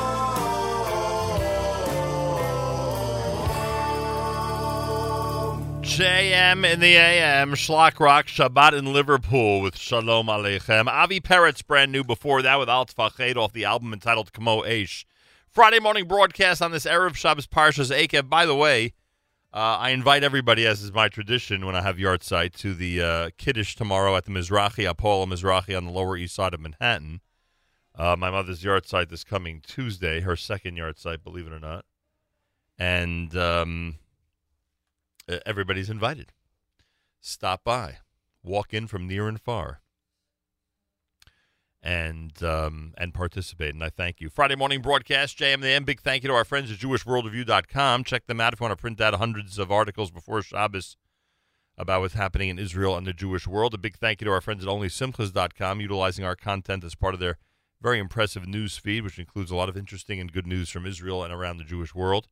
JM 5.97 6.63
in 6.71 6.79
the 6.79 6.95
AM, 6.95 7.55
Shlock 7.55 7.99
Rock, 7.99 8.27
Shabbat 8.27 8.73
in 8.73 8.93
Liverpool 8.93 9.61
with 9.61 9.75
Shalom 9.75 10.27
Aleichem. 10.27 10.85
Avi 10.85 11.19
Peretz, 11.19 11.65
brand 11.65 11.91
new 11.91 12.03
before 12.03 12.43
that 12.43 12.59
with 12.59 12.69
Alt 12.69 12.93
Fached 12.95 13.35
off 13.35 13.51
the 13.51 13.65
album 13.65 13.93
entitled 13.93 14.31
Kamo 14.31 14.61
Eish. 14.61 15.05
Friday 15.49 15.79
morning 15.79 16.07
broadcast 16.07 16.61
on 16.61 16.71
this 16.71 16.85
Erev 16.85 17.15
Shabbos 17.15 17.47
Parshas 17.47 17.89
Eikev. 17.89 18.29
By 18.29 18.45
the 18.45 18.53
way, 18.53 18.93
uh, 19.51 19.77
I 19.79 19.89
invite 19.89 20.23
everybody, 20.23 20.67
as 20.67 20.83
is 20.83 20.93
my 20.93 21.09
tradition 21.09 21.65
when 21.65 21.75
I 21.75 21.81
have 21.81 21.97
yahrzeit, 21.97 22.53
to 22.57 22.75
the 22.75 23.01
uh, 23.01 23.29
Kiddush 23.39 23.75
tomorrow 23.75 24.15
at 24.15 24.25
the 24.25 24.31
Mizrahi, 24.31 24.87
Apollo 24.87 25.25
Mizrahi 25.25 25.75
on 25.75 25.85
the 25.85 25.91
Lower 25.91 26.15
East 26.15 26.35
Side 26.35 26.53
of 26.53 26.59
Manhattan. 26.59 27.21
Uh, 27.95 28.15
my 28.15 28.29
mother's 28.29 28.61
yahrzeit 28.61 29.09
this 29.09 29.23
coming 29.23 29.63
Tuesday, 29.65 30.19
her 30.19 30.35
second 30.35 30.77
yahrzeit, 30.77 31.23
believe 31.23 31.47
it 31.47 31.53
or 31.53 31.59
not. 31.59 31.85
And 32.77 33.35
um, 33.35 33.95
uh, 35.29 35.37
everybody's 35.45 35.89
invited. 35.89 36.33
Stop 37.19 37.63
by, 37.63 37.97
walk 38.43 38.73
in 38.73 38.87
from 38.87 39.07
near 39.07 39.27
and 39.27 39.39
far, 39.39 39.81
and 41.81 42.41
um, 42.43 42.93
and 42.97 43.13
participate. 43.13 43.73
And 43.73 43.83
I 43.83 43.89
thank 43.89 44.21
you. 44.21 44.29
Friday 44.29 44.55
morning 44.55 44.81
broadcast, 44.81 45.37
JMM. 45.37 45.85
Big 45.85 46.01
thank 46.01 46.23
you 46.23 46.29
to 46.29 46.35
our 46.35 46.45
friends 46.45 46.71
at 46.71 46.77
JewishWorldReview.com. 46.77 48.03
Check 48.03 48.27
them 48.27 48.41
out 48.41 48.53
if 48.53 48.59
you 48.59 48.65
want 48.65 48.77
to 48.77 48.81
print 48.81 49.01
out 49.01 49.13
hundreds 49.15 49.57
of 49.57 49.71
articles 49.71 50.11
before 50.11 50.41
Shabbos 50.41 50.97
about 51.77 52.01
what's 52.01 52.15
happening 52.15 52.49
in 52.49 52.57
Israel 52.57 52.97
and 52.97 53.05
the 53.05 53.13
Jewish 53.13 53.47
world. 53.47 53.73
A 53.73 53.77
big 53.77 53.97
thank 53.97 54.21
you 54.21 54.25
to 54.25 54.31
our 54.31 54.41
friends 54.41 54.63
at 54.63 54.69
OnlySimchas.com, 54.69 55.79
utilizing 55.79 56.25
our 56.25 56.35
content 56.35 56.83
as 56.83 56.95
part 56.95 57.13
of 57.13 57.19
their 57.19 57.37
very 57.81 57.99
impressive 57.99 58.47
news 58.47 58.77
feed, 58.77 59.03
which 59.03 59.19
includes 59.19 59.51
a 59.51 59.55
lot 59.55 59.69
of 59.69 59.77
interesting 59.77 60.19
and 60.19 60.31
good 60.31 60.47
news 60.47 60.69
from 60.69 60.85
Israel 60.85 61.23
and 61.23 61.31
around 61.31 61.57
the 61.57 61.63
Jewish 61.63 61.93
world. 61.93 62.27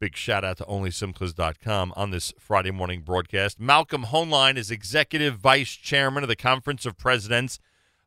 Big 0.00 0.16
shout 0.16 0.44
out 0.44 0.56
to 0.58 0.64
OnlySimchas.com 0.64 1.92
on 1.96 2.12
this 2.12 2.32
Friday 2.38 2.70
morning 2.70 3.00
broadcast. 3.00 3.58
Malcolm 3.58 4.04
Hoenlein 4.04 4.56
is 4.56 4.70
Executive 4.70 5.34
Vice 5.38 5.72
Chairman 5.72 6.22
of 6.22 6.28
the 6.28 6.36
Conference 6.36 6.86
of 6.86 6.96
Presidents 6.96 7.58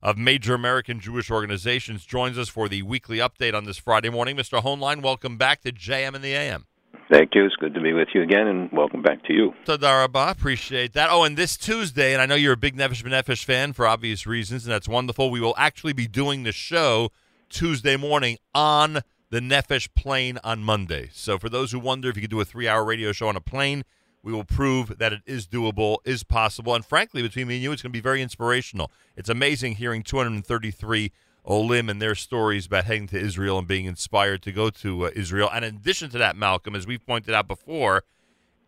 of 0.01 0.17
Major 0.17 0.53
American 0.53 1.01
Jewish 1.01 1.29
Organizations. 1.29 2.05
Joins 2.05 2.37
us 2.37 2.47
for 2.47 2.69
the 2.69 2.81
weekly 2.83 3.17
update 3.17 3.53
on 3.53 3.65
this 3.65 3.77
Friday 3.77 4.09
morning. 4.09 4.37
Mr. 4.37 4.63
Hoenlein, 4.63 5.01
welcome 5.01 5.37
back 5.37 5.63
to 5.63 5.73
JM 5.73 6.15
and 6.15 6.23
the 6.23 6.33
AM. 6.33 6.65
Thank 7.11 7.35
you. 7.35 7.43
It's 7.43 7.57
good 7.57 7.73
to 7.73 7.81
be 7.81 7.91
with 7.91 8.07
you 8.13 8.21
again, 8.21 8.47
and 8.47 8.71
welcome 8.71 9.01
back 9.01 9.25
to 9.25 9.33
you. 9.33 9.53
Tadarabah. 9.65 10.31
Appreciate 10.31 10.93
that. 10.93 11.09
Oh, 11.11 11.25
and 11.25 11.35
this 11.35 11.57
Tuesday, 11.57 12.13
and 12.13 12.21
I 12.21 12.25
know 12.25 12.35
you're 12.35 12.53
a 12.53 12.57
big 12.57 12.77
Nefesh 12.77 13.03
B'Nefesh 13.03 13.43
fan 13.43 13.73
for 13.73 13.85
obvious 13.85 14.25
reasons, 14.25 14.63
and 14.63 14.71
that's 14.71 14.87
wonderful. 14.87 15.29
We 15.29 15.41
will 15.41 15.55
actually 15.57 15.91
be 15.91 16.07
doing 16.07 16.43
the 16.43 16.53
show 16.53 17.11
Tuesday 17.49 17.97
morning 17.97 18.37
on 18.55 19.01
the 19.31 19.39
Nefesh 19.39 19.87
plane 19.95 20.37
on 20.43 20.61
Monday. 20.61 21.09
So 21.13 21.39
for 21.39 21.49
those 21.49 21.71
who 21.71 21.79
wonder 21.79 22.09
if 22.09 22.17
you 22.17 22.21
could 22.21 22.29
do 22.29 22.41
a 22.41 22.45
three-hour 22.45 22.83
radio 22.83 23.13
show 23.13 23.29
on 23.29 23.37
a 23.37 23.41
plane, 23.41 23.83
we 24.21 24.33
will 24.33 24.43
prove 24.43 24.99
that 24.99 25.13
it 25.13 25.21
is 25.25 25.47
doable, 25.47 25.97
is 26.05 26.23
possible, 26.23 26.75
and 26.75 26.85
frankly, 26.85 27.23
between 27.23 27.47
me 27.47 27.55
and 27.55 27.63
you, 27.63 27.71
it's 27.71 27.81
going 27.81 27.91
to 27.91 27.97
be 27.97 28.01
very 28.01 28.21
inspirational. 28.21 28.91
It's 29.15 29.29
amazing 29.29 29.75
hearing 29.75 30.03
233 30.03 31.11
Olim 31.45 31.89
and 31.89 32.01
their 32.01 32.13
stories 32.13 32.67
about 32.67 32.85
heading 32.85 33.07
to 33.07 33.17
Israel 33.17 33.57
and 33.57 33.67
being 33.67 33.85
inspired 33.85 34.43
to 34.43 34.51
go 34.51 34.69
to 34.69 35.07
uh, 35.07 35.11
Israel. 35.15 35.49
And 35.51 35.65
in 35.65 35.77
addition 35.77 36.11
to 36.11 36.17
that, 36.19 36.35
Malcolm, 36.35 36.75
as 36.75 36.85
we've 36.85 37.03
pointed 37.03 37.33
out 37.33 37.47
before, 37.47 38.03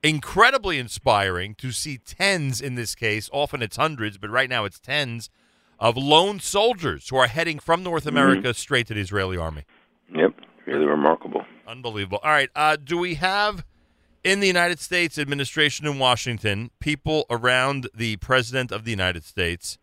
incredibly 0.01 0.79
inspiring 0.79 1.55
to 1.55 1.71
see 1.71 1.97
tens 1.97 2.61
in 2.61 2.75
this 2.75 2.95
case. 2.95 3.29
Often 3.31 3.61
it's 3.61 3.77
hundreds, 3.77 4.17
but 4.17 4.29
right 4.29 4.49
now 4.49 4.65
it's 4.65 4.79
tens 4.79 5.29
of 5.79 5.97
lone 5.97 6.39
soldiers 6.39 7.09
who 7.09 7.17
are 7.17 7.27
heading 7.27 7.59
from 7.59 7.83
North 7.83 8.07
America 8.07 8.53
straight 8.53 8.87
to 8.87 8.93
the 8.93 9.01
Israeli 9.01 9.37
army. 9.37 9.65
Yep, 10.15 10.33
really 10.65 10.85
remarkable. 10.85 11.45
Unbelievable. 11.67 12.19
All 12.23 12.31
right, 12.31 12.49
uh, 12.55 12.77
do 12.81 12.97
we 12.97 13.15
have 13.15 13.65
in 14.23 14.39
the 14.39 14.47
United 14.47 14.79
States 14.79 15.17
administration 15.17 15.85
in 15.85 15.99
Washington 15.99 16.71
people 16.79 17.25
around 17.29 17.89
the 17.93 18.15
president 18.17 18.71
of 18.71 18.85
the 18.85 18.91
United 18.91 19.23
States 19.23 19.77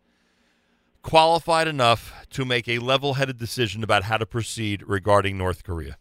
qualified 1.03 1.67
enough 1.67 2.25
to 2.29 2.45
make 2.45 2.67
a 2.67 2.79
level-headed 2.79 3.37
decision 3.37 3.83
about 3.83 4.03
how 4.03 4.17
to 4.17 4.25
proceed 4.25 4.83
regarding 4.87 5.37
North 5.37 5.63
Korea? 5.63 5.97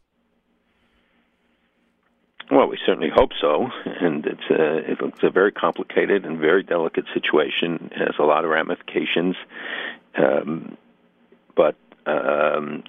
Well, 2.51 2.67
we 2.67 2.79
certainly 2.85 3.11
hope 3.15 3.31
so, 3.41 3.69
and 3.85 4.27
it's 4.27 4.51
a, 4.51 4.79
it's 4.91 5.23
a 5.23 5.31
very 5.31 5.53
complicated 5.53 6.25
and 6.25 6.39
very 6.39 6.63
delicate 6.63 7.05
situation. 7.15 7.91
It 7.93 7.99
has 7.99 8.17
a 8.19 8.25
lot 8.25 8.45
of 8.45 8.51
ramifications, 8.51 9.37
um, 10.17 10.77
but 11.57 11.77
um, 12.07 12.83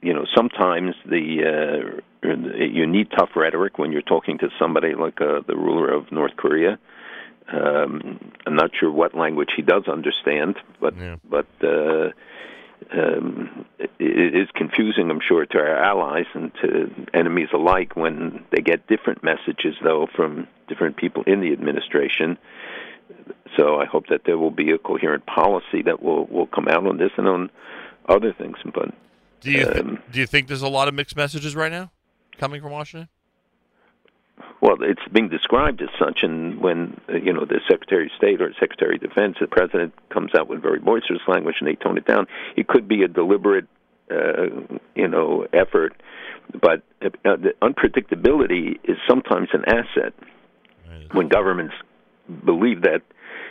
you 0.00 0.12
know 0.12 0.24
sometimes 0.34 0.94
the 1.04 2.00
uh, 2.24 2.28
you 2.58 2.86
need 2.86 3.08
tough 3.16 3.30
rhetoric 3.36 3.78
when 3.78 3.92
you're 3.92 4.02
talking 4.02 4.38
to 4.38 4.48
somebody 4.58 4.94
like 4.94 5.20
uh, 5.20 5.40
the 5.46 5.56
ruler 5.56 5.92
of 5.92 6.10
North 6.12 6.36
Korea. 6.36 6.78
Um, 7.50 8.32
I'm 8.46 8.56
not 8.56 8.70
sure 8.78 8.90
what 8.90 9.14
language 9.14 9.50
he 9.56 9.62
does 9.62 9.88
understand, 9.88 10.56
but 10.80 10.94
but 11.28 11.46
uh, 11.62 12.10
um, 12.92 13.66
it, 13.78 13.90
it 13.98 14.34
is 14.34 14.48
confusing, 14.54 15.10
I'm 15.10 15.20
sure, 15.26 15.44
to 15.46 15.58
our 15.58 15.76
allies 15.76 16.26
and 16.34 16.52
to 16.62 16.90
enemies 17.12 17.48
alike 17.52 17.96
when 17.96 18.44
they 18.52 18.62
get 18.62 18.86
different 18.86 19.22
messages, 19.24 19.74
though, 19.82 20.06
from 20.14 20.46
different 20.68 20.96
people 20.96 21.22
in 21.26 21.40
the 21.40 21.52
administration. 21.52 22.38
So 23.56 23.76
I 23.80 23.86
hope 23.86 24.06
that 24.08 24.22
there 24.26 24.38
will 24.38 24.50
be 24.50 24.70
a 24.70 24.78
coherent 24.78 25.26
policy 25.26 25.82
that 25.84 26.02
will 26.02 26.26
will 26.26 26.46
come 26.46 26.68
out 26.68 26.86
on 26.86 26.98
this 26.98 27.10
and 27.16 27.26
on 27.26 27.50
other 28.08 28.32
things. 28.32 28.56
But 28.64 28.94
Do 29.40 29.50
you 29.50 29.64
th- 29.64 29.76
um, 29.76 30.02
do 30.10 30.20
you 30.20 30.26
think 30.26 30.48
there's 30.48 30.62
a 30.62 30.68
lot 30.68 30.88
of 30.88 30.94
mixed 30.94 31.16
messages 31.16 31.54
right 31.54 31.70
now 31.72 31.90
coming 32.38 32.60
from 32.60 32.72
Washington? 32.72 33.08
Well, 34.60 34.76
it's 34.80 35.02
being 35.12 35.28
described 35.28 35.80
as 35.82 35.88
such, 35.98 36.20
and 36.22 36.60
when 36.60 37.00
uh, 37.08 37.16
you 37.16 37.32
know 37.32 37.44
the 37.44 37.60
Secretary 37.68 38.06
of 38.06 38.12
State 38.16 38.40
or 38.40 38.52
Secretary 38.58 38.96
of 38.96 39.02
Defense, 39.02 39.36
the 39.40 39.46
President 39.46 39.94
comes 40.10 40.34
out 40.34 40.48
with 40.48 40.60
very 40.62 40.80
boisterous 40.80 41.22
language, 41.28 41.56
and 41.60 41.68
they 41.68 41.76
tone 41.76 41.96
it 41.96 42.06
down. 42.06 42.26
It 42.56 42.66
could 42.66 42.88
be 42.88 43.02
a 43.02 43.08
deliberate 43.08 43.66
uh, 44.10 44.46
you 44.94 45.08
know 45.08 45.46
effort. 45.52 45.94
But 46.52 46.82
uh, 47.02 47.36
the 47.36 47.52
unpredictability 47.60 48.78
is 48.84 48.96
sometimes 49.06 49.48
an 49.52 49.64
asset 49.66 50.14
when 51.12 51.28
governments 51.28 51.74
believe 52.44 52.82
that 52.82 53.02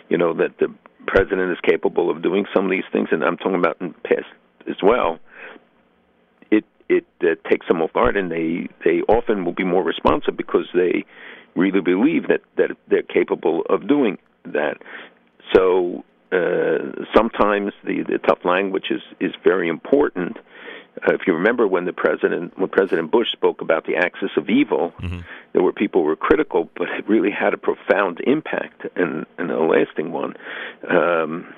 you 0.10 0.18
know 0.18 0.34
that 0.34 0.58
the 0.60 0.74
president 1.06 1.52
is 1.52 1.58
capable 1.64 2.10
of 2.10 2.22
doing 2.22 2.46
some 2.54 2.66
of 2.66 2.72
these 2.72 2.84
things, 2.92 3.10
and 3.12 3.24
I'm 3.24 3.38
talking 3.38 3.56
about 3.56 3.78
in 3.80 3.90
the 3.90 4.10
past 4.10 4.28
as 4.68 4.78
well. 4.84 5.20
It 6.90 7.06
uh, 7.22 7.36
takes 7.50 7.68
them 7.68 7.82
off 7.82 7.94
guard, 7.94 8.16
and 8.18 8.32
they 8.32 8.68
they 8.86 9.02
often 9.08 9.46
will 9.46 9.54
be 9.54 9.66
more 9.66 9.84
responsive 9.84 10.38
because 10.38 10.68
they 10.74 11.06
really 11.56 11.82
believe 11.82 12.28
that 12.28 12.42
that 12.56 12.72
they're 12.88 13.02
capable 13.04 13.64
of 13.70 13.88
doing 13.88 14.18
that. 14.46 14.78
So 15.54 16.04
uh, 16.32 17.04
sometimes 17.16 17.74
the 17.84 18.04
the 18.04 18.20
tough 18.20 18.46
language 18.46 18.88
is 18.90 19.02
is 19.20 19.34
very 19.44 19.68
important. 19.68 20.38
Uh, 21.08 21.14
if 21.14 21.22
you 21.28 21.34
remember 21.34 21.68
when 21.68 21.86
the 21.86 21.94
president 21.94 22.58
when 22.58 22.70
President 22.70 23.12
Bush 23.12 23.32
spoke 23.32 23.62
about 23.62 23.86
the 23.86 23.96
axis 23.96 24.32
of 24.36 24.50
evil, 24.50 24.94
there 25.54 25.62
were 25.62 25.74
people 25.74 26.02
who 26.02 26.08
were 26.08 26.16
critical, 26.16 26.70
but 26.76 26.90
it 26.90 27.08
really 27.08 27.32
had 27.32 27.54
a 27.54 27.58
profound 27.58 28.20
impact 28.26 28.86
and, 28.96 29.26
and 29.38 29.52
a 29.52 29.60
lasting 29.60 30.12
one. 30.12 30.36
Um, 30.90 31.54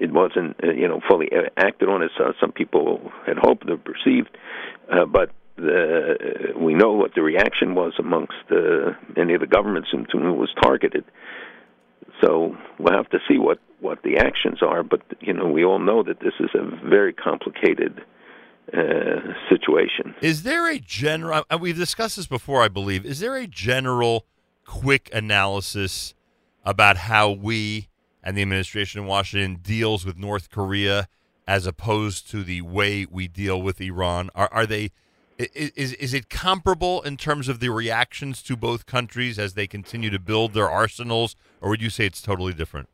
it 0.00 0.12
wasn't 0.12 0.56
uh, 0.64 0.72
you 0.72 0.88
know 0.88 1.00
fully 1.08 1.28
uh, 1.32 1.48
acted 1.56 1.88
on 1.88 2.02
as 2.02 2.10
uh, 2.18 2.32
some 2.40 2.52
people 2.52 3.12
had 3.26 3.36
hoped 3.36 3.68
or 3.70 3.76
perceived, 3.76 4.36
uh, 4.90 5.04
but 5.04 5.30
the, 5.56 6.54
we 6.58 6.74
know 6.74 6.92
what 6.92 7.14
the 7.14 7.22
reaction 7.22 7.74
was 7.74 7.92
amongst 7.98 8.32
uh, 8.50 8.92
many 9.16 9.34
of 9.34 9.40
the 9.40 9.46
governments 9.46 9.90
in 9.92 10.06
whom 10.10 10.26
it 10.26 10.38
was 10.38 10.52
targeted. 10.62 11.04
So 12.22 12.56
we'll 12.78 12.96
have 12.96 13.10
to 13.10 13.18
see 13.28 13.38
what 13.38 13.58
what 13.80 14.02
the 14.02 14.16
actions 14.16 14.62
are. 14.62 14.82
But 14.82 15.02
you 15.20 15.32
know, 15.32 15.46
we 15.46 15.64
all 15.64 15.78
know 15.78 16.02
that 16.02 16.20
this 16.20 16.34
is 16.40 16.50
a 16.54 16.88
very 16.88 17.12
complicated 17.12 18.00
uh, 18.72 19.34
situation. 19.48 20.14
Is 20.20 20.42
there 20.42 20.70
a 20.70 20.78
general? 20.78 21.44
uh, 21.50 21.58
We've 21.60 21.76
discussed 21.76 22.16
this 22.16 22.26
before, 22.26 22.62
I 22.62 22.68
believe. 22.68 23.04
Is 23.04 23.20
there 23.20 23.36
a 23.36 23.46
general, 23.46 24.26
quick 24.64 25.10
analysis 25.12 26.14
about 26.64 26.96
how 26.96 27.30
we 27.30 27.89
and 28.22 28.36
the 28.36 28.42
administration 28.42 29.00
in 29.00 29.06
Washington 29.06 29.60
deals 29.62 30.04
with 30.04 30.18
North 30.18 30.50
Korea, 30.50 31.08
as 31.46 31.66
opposed 31.66 32.30
to 32.30 32.44
the 32.44 32.62
way 32.62 33.06
we 33.10 33.28
deal 33.28 33.60
with 33.60 33.80
Iran? 33.80 34.30
Are 34.34 34.48
are 34.52 34.66
they? 34.66 34.90
Is 35.38 35.94
is 35.94 36.12
it 36.12 36.28
comparable 36.28 37.00
in 37.02 37.16
terms 37.16 37.48
of 37.48 37.60
the 37.60 37.70
reactions 37.70 38.42
to 38.42 38.56
both 38.56 38.84
countries 38.84 39.38
as 39.38 39.54
they 39.54 39.66
continue 39.66 40.10
to 40.10 40.18
build 40.18 40.52
their 40.52 40.68
arsenals, 40.68 41.34
or 41.60 41.70
would 41.70 41.80
you 41.80 41.90
say 41.90 42.04
it's 42.04 42.20
totally 42.20 42.52
different? 42.52 42.88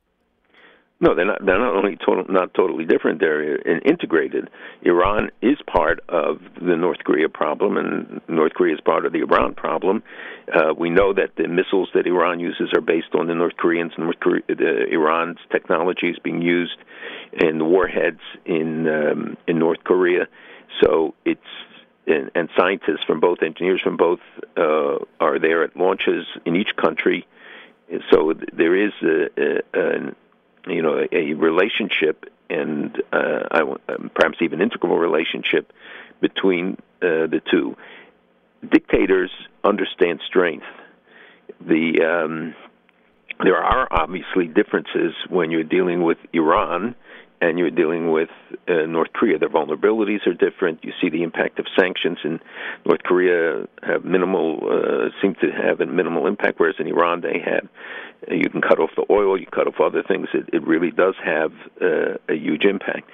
No, 0.99 1.15
they're 1.15 1.27
not. 1.27 1.45
They're 1.45 1.59
not 1.59 1.77
only 1.77 1.97
total, 1.97 2.25
not 2.29 2.55
totally 2.55 2.87
different. 2.87 3.21
They're 3.21 3.57
in- 3.57 3.83
integrated. 3.83 4.49
Iran 4.83 5.31
is 5.43 5.59
part 5.71 6.01
of 6.09 6.39
the 6.59 6.75
North 6.75 7.01
Korea 7.05 7.29
problem, 7.29 7.77
and 7.77 8.21
North 8.29 8.55
Korea 8.55 8.75
is 8.75 8.81
part 8.81 9.05
of 9.05 9.13
the 9.13 9.19
Iran 9.19 9.55
problem. 9.55 10.03
Uh, 10.51 10.73
we 10.73 10.89
know 10.89 11.13
that 11.13 11.37
the 11.37 11.49
missiles 11.49 11.91
that 11.93 12.07
Iran 12.07 12.41
uses 12.41 12.71
are 12.75 12.81
based 12.81 13.15
on 13.15 13.27
the 13.27 13.35
North 13.35 13.57
Koreans. 13.59 13.93
North 13.99 14.19
Korea, 14.21 14.41
the 14.49 14.87
Iran's 14.91 15.39
technology 15.53 16.09
is 16.09 16.19
being 16.19 16.41
used 16.41 16.79
in 17.33 17.67
warheads 17.67 18.21
in 18.47 18.89
um, 18.89 19.37
in 19.47 19.59
North 19.59 19.85
Korea. 19.85 20.27
So 20.83 21.15
it's 21.27 21.41
and, 22.07 22.31
and 22.35 22.49
scientists 22.57 23.05
from 23.07 23.21
both 23.21 23.43
engineers 23.43 23.83
from 23.83 23.99
both 23.99 24.21
uh, 24.57 24.97
are 25.21 25.39
there 25.39 25.63
at 25.63 25.77
launches 25.77 26.25
in 26.47 26.57
each 26.57 26.75
country. 26.81 27.27
So 28.11 28.33
there 28.53 28.75
is 28.75 28.93
a, 29.03 29.29
a, 29.39 29.61
an 29.75 30.17
you 30.67 30.83
know 30.83 31.07
a, 31.11 31.33
relationship 31.35 32.27
and 32.49 33.03
uh, 33.13 33.43
I, 33.51 33.61
um, 33.63 34.11
perhaps 34.15 34.39
even 34.41 34.61
integral 34.61 34.99
relationship 34.99 35.73
between 36.21 36.79
uh, 37.03 37.27
the 37.27 37.41
two. 37.51 37.77
Dictators 38.69 39.31
understand 39.65 40.21
strength. 40.27 40.67
The 41.61 42.03
um, 42.03 42.55
there 43.43 43.57
are 43.57 43.89
obviously 43.91 44.47
differences 44.47 45.15
when 45.29 45.51
you're 45.51 45.65
dealing 45.65 46.03
with 46.03 46.19
Iran 46.33 46.95
and 47.41 47.59
you're 47.59 47.71
dealing 47.71 48.11
with 48.11 48.31
uh, 48.69 48.87
North 48.87 49.13
Korea. 49.13 49.39
Their 49.39 49.49
vulnerabilities 49.49 50.27
are 50.27 50.35
different. 50.35 50.83
You 50.83 50.93
see 51.01 51.11
the 51.11 51.23
impact 51.23 51.59
of 51.59 51.67
sanctions 51.79 52.19
in 52.25 52.41
North 52.85 53.03
Korea 53.03 53.67
have 53.83 54.05
minimal, 54.05 54.61
uh, 54.63 55.09
seem 55.21 55.35
to 55.37 55.51
have 55.51 55.81
a 55.81 55.87
minimal 55.87 56.27
impact, 56.27 56.59
whereas 56.59 56.77
in 56.79 56.87
Iran 56.87 57.21
they 57.21 57.39
have. 57.45 57.69
You 58.29 58.49
can 58.49 58.63
cut 58.63 58.81
off 58.81 58.91
the 58.97 59.05
oil, 59.11 59.39
you 59.39 59.47
cut 59.47 59.67
off 59.67 59.81
other 59.81 60.03
things. 60.03 60.29
It, 60.33 60.49
it 60.53 60.67
really 60.67 60.91
does 60.91 61.15
have 61.25 61.53
uh, 61.83 62.15
a 62.29 62.35
huge 62.35 62.65
impact. 62.65 63.11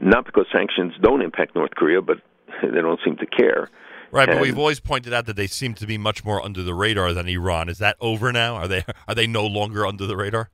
Not 0.00 0.24
because 0.24 0.46
sanctions 0.52 0.94
don't 1.02 1.22
impact 1.22 1.54
North 1.54 1.72
Korea, 1.74 2.00
but 2.00 2.18
they 2.62 2.80
don't 2.80 3.00
seem 3.04 3.16
to 3.18 3.26
care. 3.26 3.68
Right, 4.10 4.26
but 4.26 4.36
And- 4.36 4.40
we've 4.40 4.58
always 4.58 4.80
pointed 4.80 5.12
out 5.12 5.26
that 5.26 5.36
they 5.36 5.46
seem 5.46 5.74
to 5.74 5.86
be 5.86 5.98
much 5.98 6.24
more 6.24 6.42
under 6.42 6.62
the 6.62 6.74
radar 6.74 7.12
than 7.12 7.28
Iran. 7.28 7.68
Is 7.68 7.78
that 7.78 7.96
over 8.00 8.32
now? 8.32 8.54
Are 8.54 8.68
they 8.68 8.84
are 9.06 9.14
they 9.14 9.26
no 9.26 9.46
longer 9.46 9.86
under 9.86 10.06
the 10.06 10.16
radar? 10.16 10.50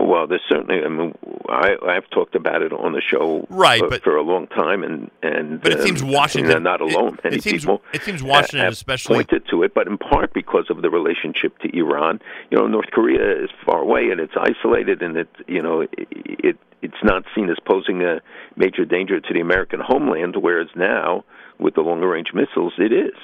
Well, 0.00 0.28
there's 0.28 0.42
certainly. 0.48 0.84
I 0.84 0.88
mean, 0.88 1.12
I 1.48 1.74
I've 1.86 2.08
talked 2.10 2.34
about 2.36 2.62
it 2.62 2.72
on 2.72 2.92
the 2.92 3.00
show 3.00 3.44
Right, 3.50 3.80
for, 3.80 3.88
but- 3.88 4.02
for 4.04 4.16
a 4.16 4.22
long 4.22 4.46
time, 4.46 4.84
and 4.84 5.10
and 5.22 5.60
But 5.60 5.72
it 5.72 5.82
seems 5.82 6.02
um, 6.02 6.12
Washington- 6.12 6.48
they're 6.50 6.60
not 6.60 6.80
alone. 6.80 7.14
it 7.18 7.24
Many 7.24 7.38
seems- 7.40 7.62
people 7.62 7.82
it 7.92 8.02
seems 8.02 8.22
Washington 8.22 8.60
have 8.60 8.72
especially- 8.74 9.16
pointed 9.16 9.48
to 9.48 9.64
it, 9.64 9.74
but 9.74 9.86
in 9.88 9.98
part 9.98 10.32
because 10.32 10.66
of 10.70 10.82
the 10.82 10.88
relationship 10.90 11.58
to 11.58 11.76
Iran. 11.76 12.20
You 12.50 12.58
know, 12.58 12.66
North 12.68 12.90
Korea 12.92 13.42
is 13.44 13.50
far 13.66 13.80
away 13.80 14.10
and 14.10 14.20
it's 14.20 14.34
isolated, 14.36 15.02
and 15.02 15.16
it 15.16 15.28
you 15.48 15.60
know 15.60 15.80
it, 15.80 15.90
it 15.98 16.56
it's 16.80 17.02
not 17.02 17.24
seen 17.34 17.50
as 17.50 17.56
posing 17.64 18.02
a 18.04 18.20
major 18.54 18.84
danger 18.84 19.18
to 19.18 19.34
the 19.34 19.40
American 19.40 19.80
homeland, 19.80 20.36
whereas 20.36 20.68
now 20.76 21.24
with 21.58 21.74
the 21.74 21.80
longer 21.82 22.06
range 22.08 22.32
missiles, 22.32 22.72
it 22.78 22.92
is. 22.92 23.14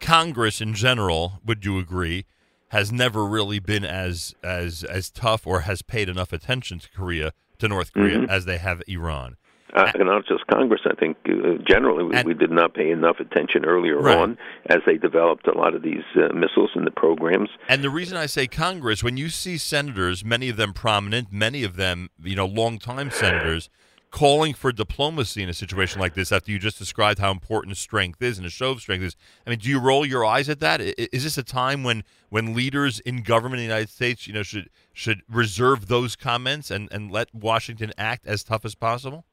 Congress 0.00 0.60
in 0.60 0.72
general, 0.74 1.40
would 1.44 1.64
you 1.66 1.78
agree, 1.78 2.24
has 2.72 2.90
never 2.90 3.24
really 3.24 3.58
been 3.58 3.84
as 3.84 4.34
as 4.42 4.82
as 4.84 5.10
tough 5.10 5.46
or 5.46 5.60
has 5.60 5.82
paid 5.82 6.08
enough 6.08 6.32
attention 6.32 6.78
to 6.80 6.90
Korea 6.90 7.32
to 7.58 7.68
North 7.68 7.92
Korea 7.92 8.18
Mhm. 8.20 8.28
as 8.28 8.44
they 8.46 8.58
have 8.58 8.82
Iran. 8.88 9.36
Uh, 9.74 9.90
and 9.94 10.04
not 10.06 10.26
just 10.26 10.46
Congress. 10.48 10.82
I 10.84 10.94
think 10.94 11.16
uh, 11.26 11.54
generally 11.66 12.04
we, 12.04 12.22
we 12.24 12.34
did 12.34 12.50
not 12.50 12.74
pay 12.74 12.90
enough 12.90 13.20
attention 13.20 13.64
earlier 13.64 13.98
Right. 13.98 14.18
on 14.18 14.36
as 14.66 14.80
they 14.84 14.98
developed 14.98 15.46
a 15.46 15.56
lot 15.56 15.74
of 15.74 15.80
these 15.82 16.04
uh, 16.14 16.28
missiles 16.34 16.70
and 16.74 16.86
the 16.86 16.90
programs. 16.90 17.48
And 17.70 17.82
the 17.82 17.88
reason 17.88 18.18
I 18.18 18.26
say 18.26 18.46
Congress, 18.46 19.02
when 19.02 19.16
you 19.16 19.30
see 19.30 19.56
senators, 19.56 20.24
many 20.26 20.50
of 20.50 20.56
them 20.58 20.74
prominent, 20.74 21.28
many 21.32 21.64
of 21.64 21.76
them, 21.76 22.10
you 22.22 22.36
know, 22.36 22.44
longtime 22.44 23.10
senators, 23.10 23.70
calling 24.12 24.52
for 24.52 24.70
diplomacy 24.70 25.42
in 25.42 25.48
a 25.48 25.54
situation 25.54 25.98
like 25.98 26.14
this 26.14 26.30
after 26.30 26.52
you 26.52 26.58
just 26.58 26.78
described 26.78 27.18
how 27.18 27.32
important 27.32 27.76
strength 27.78 28.22
is 28.22 28.36
and 28.38 28.46
a 28.46 28.50
show 28.50 28.70
of 28.70 28.80
strength 28.80 29.02
is. 29.02 29.16
I 29.46 29.50
mean, 29.50 29.58
do 29.58 29.68
you 29.68 29.80
roll 29.80 30.06
your 30.06 30.24
eyes 30.24 30.48
at 30.48 30.60
that? 30.60 30.80
Is 30.80 31.24
this 31.24 31.38
a 31.38 31.42
time 31.42 31.82
when, 31.82 32.04
when 32.28 32.54
leaders 32.54 33.00
in 33.00 33.22
government 33.22 33.60
in 33.60 33.66
the 33.66 33.74
United 33.74 33.88
States, 33.88 34.28
you 34.28 34.34
know, 34.34 34.42
should 34.42 34.68
should 34.92 35.22
reserve 35.28 35.88
those 35.88 36.14
comments 36.14 36.70
and, 36.70 36.92
and 36.92 37.10
let 37.10 37.34
Washington 37.34 37.92
act 37.96 38.26
as 38.26 38.44
tough 38.44 38.64
as 38.66 38.74
possible? 38.74 39.24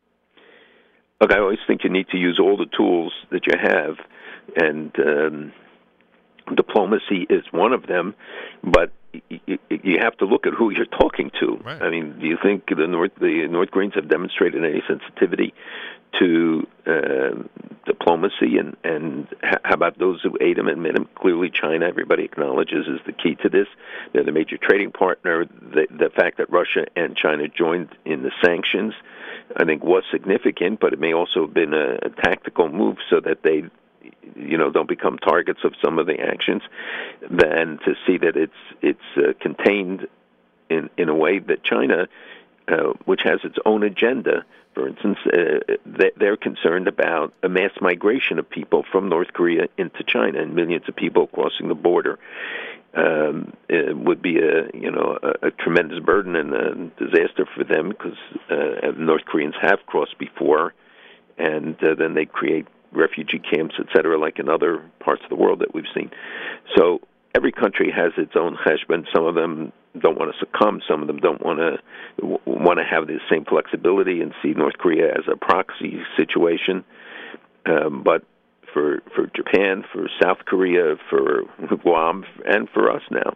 Look, 1.22 1.34
I 1.34 1.40
always 1.40 1.60
think 1.68 1.84
you 1.84 1.90
need 1.90 2.08
to 2.12 2.18
use 2.18 2.40
all 2.42 2.56
the 2.56 2.66
tools 2.78 3.12
that 3.32 3.42
you 3.46 3.54
have, 3.62 3.98
and 4.56 4.96
um, 5.06 5.52
diplomacy 6.56 7.28
is 7.30 7.44
one 7.52 7.74
of 7.74 7.88
them. 7.88 8.16
But 8.64 8.94
you 9.30 10.00
have 10.00 10.16
to 10.18 10.26
look 10.26 10.46
at 10.46 10.54
who 10.54 10.70
you're 10.70 10.86
talking 10.86 11.32
to. 11.40 11.60
Right. 11.64 11.82
I 11.82 11.90
mean, 11.90 12.20
do 12.20 12.28
you 12.28 12.38
think 12.42 12.68
the 12.68 12.88
North 12.88 13.12
the 13.20 13.48
North 13.48 13.72
Koreans 13.72 13.96
have 13.96 14.08
demonstrated 14.08 14.64
any 14.64 14.82
sensitivity 14.88 15.54
to 16.20 16.68
uh, 16.86 17.44
diplomacy? 17.86 18.58
And 18.58 18.76
and 18.84 19.28
h- 19.44 19.60
how 19.64 19.74
about 19.74 19.98
those 19.98 20.22
who 20.22 20.38
aid 20.40 20.58
them 20.58 20.68
and 20.68 20.78
admit 20.78 20.96
them? 20.96 21.10
Clearly, 21.16 21.50
China, 21.50 21.86
everybody 21.88 22.24
acknowledges, 22.24 22.88
is 22.88 23.00
the 23.06 23.14
key 23.14 23.36
to 23.36 23.50
this. 23.50 23.68
They're 24.14 24.24
the 24.24 24.32
major 24.32 24.58
trading 24.58 24.92
partner. 24.92 25.46
The, 25.46 25.88
the 25.90 26.10
fact 26.10 26.38
that 26.38 26.50
Russia 26.52 26.86
and 26.96 27.16
China 27.16 27.48
joined 27.48 27.90
in 28.06 28.24
the 28.24 28.32
sanctions. 28.44 28.94
I 29.58 29.66
think 29.66 29.84
was 29.84 30.04
significant, 30.12 30.80
but 30.80 30.94
it 30.94 31.00
may 31.00 31.12
also 31.12 31.48
have 31.48 31.54
been 31.56 31.74
a, 31.74 31.98
a 32.04 32.10
tactical 32.10 32.70
move 32.70 32.98
so 33.10 33.20
that 33.22 33.42
they, 33.42 33.64
you 34.36 34.58
know, 34.58 34.70
don't 34.70 34.88
become 34.88 35.18
targets 35.18 35.60
of 35.64 35.74
some 35.84 36.00
of 36.00 36.08
the 36.08 36.20
actions. 36.20 36.62
Then 37.30 37.80
to 37.86 37.96
see 38.06 38.18
that 38.18 38.36
it's 38.36 38.54
it's 38.82 39.00
uh, 39.18 39.34
contained 39.40 40.08
in 40.70 40.90
in 40.98 41.10
a 41.10 41.16
way 41.16 41.40
that 41.40 41.64
China, 41.64 42.08
uh, 42.68 42.94
which 43.06 43.22
has 43.24 43.40
its 43.44 43.58
own 43.66 43.84
agenda, 43.84 44.46
for 44.74 44.88
instance, 44.88 45.18
uh, 45.26 45.76
they, 45.86 46.12
they're 46.18 46.38
concerned 46.38 46.88
about 46.88 47.34
a 47.44 47.50
mass 47.50 47.72
migration 47.82 48.40
of 48.40 48.50
people 48.50 48.86
from 48.92 49.10
North 49.10 49.34
Korea 49.34 49.68
into 49.78 50.04
China 50.04 50.42
and 50.42 50.56
millions 50.56 50.86
of 50.88 50.96
people 50.96 51.28
crossing 51.28 51.68
the 51.68 51.76
border. 51.76 52.20
Um, 52.94 53.54
it 53.68 53.96
would 53.96 54.22
be 54.22 54.40
a 54.40 54.70
you 54.74 54.90
know 54.90 55.20
a, 55.22 55.48
a 55.48 55.52
tremendous 55.52 56.00
burden 56.00 56.36
and 56.36 56.54
a 56.54 56.76
disaster 56.98 57.46
for 57.56 57.64
them 57.64 57.90
because 57.90 58.18
uh, 58.50 58.92
North 58.98 59.26
Koreans 59.26 59.56
have 59.62 59.86
crossed 59.86 60.18
before, 60.18 60.74
and 61.38 61.76
uh, 61.84 61.94
then 61.96 62.16
they 62.16 62.26
create 62.26 62.68
refugee 62.92 63.40
camps, 63.40 63.76
etc., 63.80 64.18
like 64.20 64.40
in 64.40 64.50
other 64.50 64.84
parts 65.00 65.22
of 65.24 65.30
the 65.30 65.36
world 65.36 65.60
that 65.60 65.74
we've 65.74 65.90
seen. 65.96 66.10
So 66.76 67.00
every 67.36 67.52
country 67.52 67.92
has 67.96 68.12
its 68.18 68.34
own 68.36 68.58
cheshbon. 68.66 69.06
Some 69.14 69.26
of 69.26 69.36
them 69.36 69.72
don't 70.00 70.18
want 70.18 70.32
to 70.34 70.40
succumb. 70.40 70.82
Some 70.88 71.02
of 71.02 71.08
them 71.08 71.18
don't 71.18 71.44
want 71.44 71.60
to 71.60 71.78
want 72.46 72.80
to 72.80 72.86
have 72.86 73.08
the 73.08 73.20
same 73.30 73.46
flexibility 73.46 74.22
and 74.22 74.34
see 74.42 74.52
North 74.52 74.78
Korea 74.78 75.12
as 75.12 75.24
a 75.32 75.36
proxy 75.36 76.00
situation. 76.18 76.84
Um, 77.66 78.04
but 78.04 78.24
for 78.74 79.02
for 79.16 79.28
Japan, 79.36 79.84
for 79.92 80.10
South 80.22 80.40
Korea, 80.46 80.96
for 81.10 81.44
Guam, 81.84 82.26
and 82.46 82.70
for 82.70 82.92
us 82.92 83.02
now, 83.12 83.36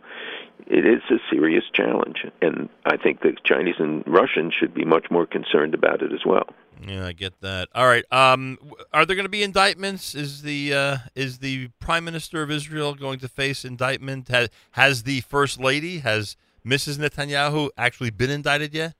it 0.68 0.86
is 0.86 1.02
a 1.10 1.18
serious 1.32 1.64
challenge. 1.74 2.26
And 2.42 2.70
I 2.86 2.98
think 2.98 3.22
the 3.22 3.36
Chinese 3.46 3.76
and 3.80 4.04
Russians 4.08 4.54
should 4.58 4.74
be 4.74 4.86
much 4.86 5.08
more 5.12 5.26
concerned 5.26 5.74
about 5.74 6.02
it 6.02 6.14
as 6.14 6.22
well. 6.26 6.48
Yeah, 6.86 7.06
I 7.06 7.14
get 7.14 7.40
that. 7.42 7.70
All 7.74 7.86
right. 7.86 8.04
Um, 8.12 8.58
are 8.92 9.06
there 9.06 9.16
going 9.16 9.26
to 9.26 9.30
be 9.30 9.44
indictments? 9.44 10.16
Is 10.16 10.42
the 10.42 10.74
uh, 10.74 10.98
is 11.16 11.40
the 11.40 11.70
Prime 11.80 12.04
Minister 12.04 12.42
of 12.42 12.52
Israel 12.52 12.96
going 12.96 13.20
to 13.20 13.28
face 13.28 13.64
indictment? 13.64 14.28
Has, 14.28 14.50
has 14.72 15.04
the 15.04 15.22
First 15.22 15.60
Lady, 15.60 16.00
has 16.00 16.36
Mrs. 16.66 16.98
Netanyahu 16.98 17.70
actually 17.78 18.10
been 18.10 18.30
indicted 18.30 18.74
yet? 18.74 18.96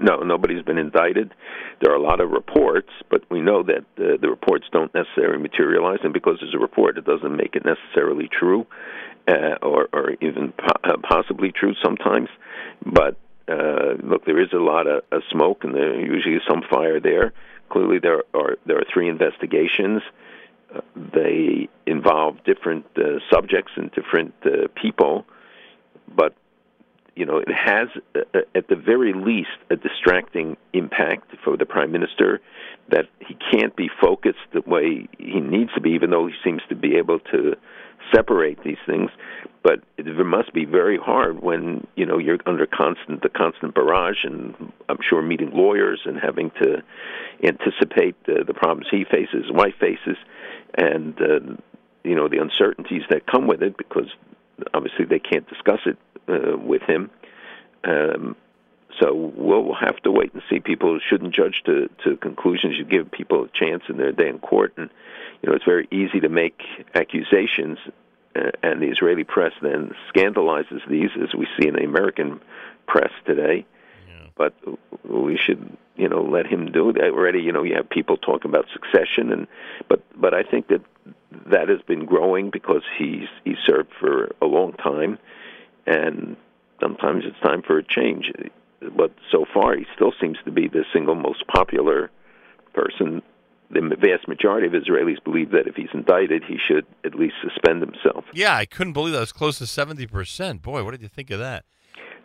No, 0.00 0.18
nobody's 0.20 0.62
been 0.62 0.78
indicted. 0.78 1.34
There 1.80 1.92
are 1.92 1.96
a 1.96 2.02
lot 2.02 2.20
of 2.20 2.30
reports, 2.30 2.90
but 3.10 3.22
we 3.30 3.40
know 3.40 3.62
that 3.62 3.84
uh, 3.98 4.16
the 4.20 4.28
reports 4.28 4.66
don't 4.72 4.92
necessarily 4.94 5.38
materialize, 5.38 5.98
and 6.02 6.12
because 6.12 6.38
there's 6.40 6.54
a 6.54 6.58
report, 6.58 6.98
it 6.98 7.04
doesn't 7.04 7.36
make 7.36 7.54
it 7.54 7.64
necessarily 7.64 8.28
true, 8.28 8.66
uh, 9.28 9.56
or, 9.62 9.88
or 9.92 10.12
even 10.20 10.52
po- 10.52 10.80
uh, 10.90 10.96
possibly 11.02 11.52
true 11.52 11.74
sometimes. 11.82 12.28
But 12.84 13.16
uh, 13.48 13.94
look, 14.02 14.24
there 14.24 14.40
is 14.40 14.52
a 14.52 14.58
lot 14.58 14.86
of, 14.86 15.04
of 15.12 15.22
smoke, 15.30 15.64
and 15.64 15.74
there 15.74 16.00
usually 16.00 16.36
is 16.36 16.42
some 16.48 16.62
fire 16.70 17.00
there. 17.00 17.32
Clearly, 17.70 17.98
there 17.98 18.22
are 18.34 18.56
there 18.66 18.78
are 18.78 18.84
three 18.92 19.08
investigations. 19.08 20.02
Uh, 20.74 20.80
they 21.14 21.68
involve 21.86 22.42
different 22.44 22.86
uh, 22.96 23.18
subjects 23.30 23.72
and 23.76 23.90
different 23.92 24.34
uh, 24.44 24.68
people, 24.74 25.24
but 26.14 26.34
you 27.16 27.24
know, 27.24 27.38
it 27.38 27.48
has, 27.52 27.88
uh, 28.14 28.40
at 28.54 28.68
the 28.68 28.76
very 28.76 29.12
least, 29.12 29.56
a 29.70 29.76
distracting 29.76 30.56
impact 30.72 31.32
for 31.44 31.56
the 31.56 31.66
prime 31.66 31.92
minister 31.92 32.40
that 32.90 33.06
he 33.20 33.36
can't 33.52 33.74
be 33.76 33.88
focused 34.00 34.38
the 34.52 34.62
way 34.66 35.08
he 35.18 35.40
needs 35.40 35.72
to 35.74 35.80
be, 35.80 35.90
even 35.90 36.10
though 36.10 36.26
he 36.26 36.34
seems 36.42 36.62
to 36.68 36.74
be 36.74 36.96
able 36.96 37.20
to 37.20 37.56
separate 38.12 38.62
these 38.62 38.78
things. 38.86 39.10
But 39.62 39.80
it 39.96 40.06
must 40.06 40.52
be 40.52 40.66
very 40.66 40.98
hard 40.98 41.42
when 41.42 41.86
you 41.96 42.04
know 42.04 42.18
you're 42.18 42.38
under 42.44 42.66
constant 42.66 43.22
the 43.22 43.30
constant 43.30 43.74
barrage, 43.74 44.24
and 44.24 44.72
I'm 44.88 44.98
sure 45.08 45.22
meeting 45.22 45.52
lawyers 45.54 46.02
and 46.04 46.18
having 46.18 46.50
to 46.62 46.82
anticipate 47.42 48.16
uh, 48.28 48.44
the 48.46 48.52
problems 48.52 48.88
he 48.90 49.04
faces, 49.04 49.50
wife 49.50 49.74
faces, 49.80 50.18
and 50.74 51.18
uh, 51.20 51.40
you 52.02 52.14
know 52.14 52.28
the 52.28 52.38
uncertainties 52.38 53.04
that 53.08 53.26
come 53.26 53.46
with 53.46 53.62
it 53.62 53.78
because 53.78 54.10
obviously 54.72 55.04
they 55.04 55.18
can't 55.18 55.48
discuss 55.48 55.80
it 55.86 55.98
uh, 56.28 56.56
with 56.56 56.82
him. 56.82 57.10
Um, 57.84 58.36
so 59.00 59.32
we'll 59.36 59.74
have 59.74 59.96
to 60.02 60.10
wait 60.10 60.32
and 60.34 60.42
see. 60.48 60.60
People 60.60 61.00
shouldn't 61.00 61.34
judge 61.34 61.62
to, 61.66 61.88
to 62.04 62.16
conclusions. 62.16 62.76
You 62.78 62.84
give 62.84 63.10
people 63.10 63.44
a 63.44 63.48
chance 63.48 63.82
in 63.88 63.96
their 63.96 64.12
day 64.12 64.28
in 64.28 64.38
court, 64.38 64.74
and 64.76 64.88
you 65.42 65.48
know 65.48 65.56
it's 65.56 65.64
very 65.64 65.88
easy 65.90 66.20
to 66.20 66.28
make 66.28 66.62
accusations, 66.94 67.78
uh, 68.36 68.50
and 68.62 68.80
the 68.80 68.86
Israeli 68.86 69.24
press 69.24 69.52
then 69.60 69.92
scandalizes 70.08 70.80
these, 70.88 71.10
as 71.20 71.34
we 71.34 71.46
see 71.58 71.66
in 71.66 71.74
the 71.74 71.84
American 71.84 72.40
press 72.86 73.10
today. 73.26 73.66
But 74.36 74.54
we 75.04 75.36
should, 75.36 75.76
you 75.96 76.08
know, 76.08 76.22
let 76.22 76.46
him 76.46 76.72
do 76.72 76.92
that. 76.92 77.04
Already, 77.04 77.40
you 77.40 77.52
know, 77.52 77.62
you 77.62 77.74
have 77.76 77.88
people 77.88 78.16
talking 78.16 78.50
about 78.50 78.66
succession, 78.72 79.32
and 79.32 79.46
but 79.88 80.02
but 80.20 80.34
I 80.34 80.42
think 80.42 80.68
that 80.68 80.82
that 81.50 81.68
has 81.68 81.80
been 81.86 82.04
growing 82.06 82.50
because 82.50 82.82
he's 82.98 83.28
he 83.44 83.54
served 83.66 83.90
for 83.98 84.34
a 84.40 84.46
long 84.46 84.72
time, 84.74 85.18
and 85.86 86.36
sometimes 86.80 87.24
it's 87.26 87.38
time 87.40 87.62
for 87.62 87.78
a 87.78 87.84
change. 87.84 88.32
But 88.96 89.12
so 89.30 89.46
far, 89.52 89.76
he 89.76 89.86
still 89.94 90.12
seems 90.20 90.38
to 90.44 90.50
be 90.50 90.68
the 90.68 90.84
single 90.92 91.14
most 91.14 91.46
popular 91.46 92.10
person. 92.72 93.22
The 93.70 93.96
vast 93.98 94.28
majority 94.28 94.66
of 94.66 94.72
Israelis 94.74 95.22
believe 95.24 95.50
that 95.50 95.66
if 95.66 95.74
he's 95.74 95.88
indicted, 95.92 96.44
he 96.44 96.58
should 96.58 96.86
at 97.04 97.14
least 97.14 97.34
suspend 97.42 97.80
himself. 97.80 98.24
Yeah, 98.32 98.54
I 98.54 98.66
couldn't 98.66 98.92
believe 98.92 99.12
that. 99.12 99.18
It 99.18 99.20
was 99.20 99.32
close 99.32 99.58
to 99.58 99.64
70%. 99.64 100.62
Boy, 100.62 100.84
what 100.84 100.92
did 100.92 101.02
you 101.02 101.08
think 101.08 101.30
of 101.30 101.40
that? 101.40 101.64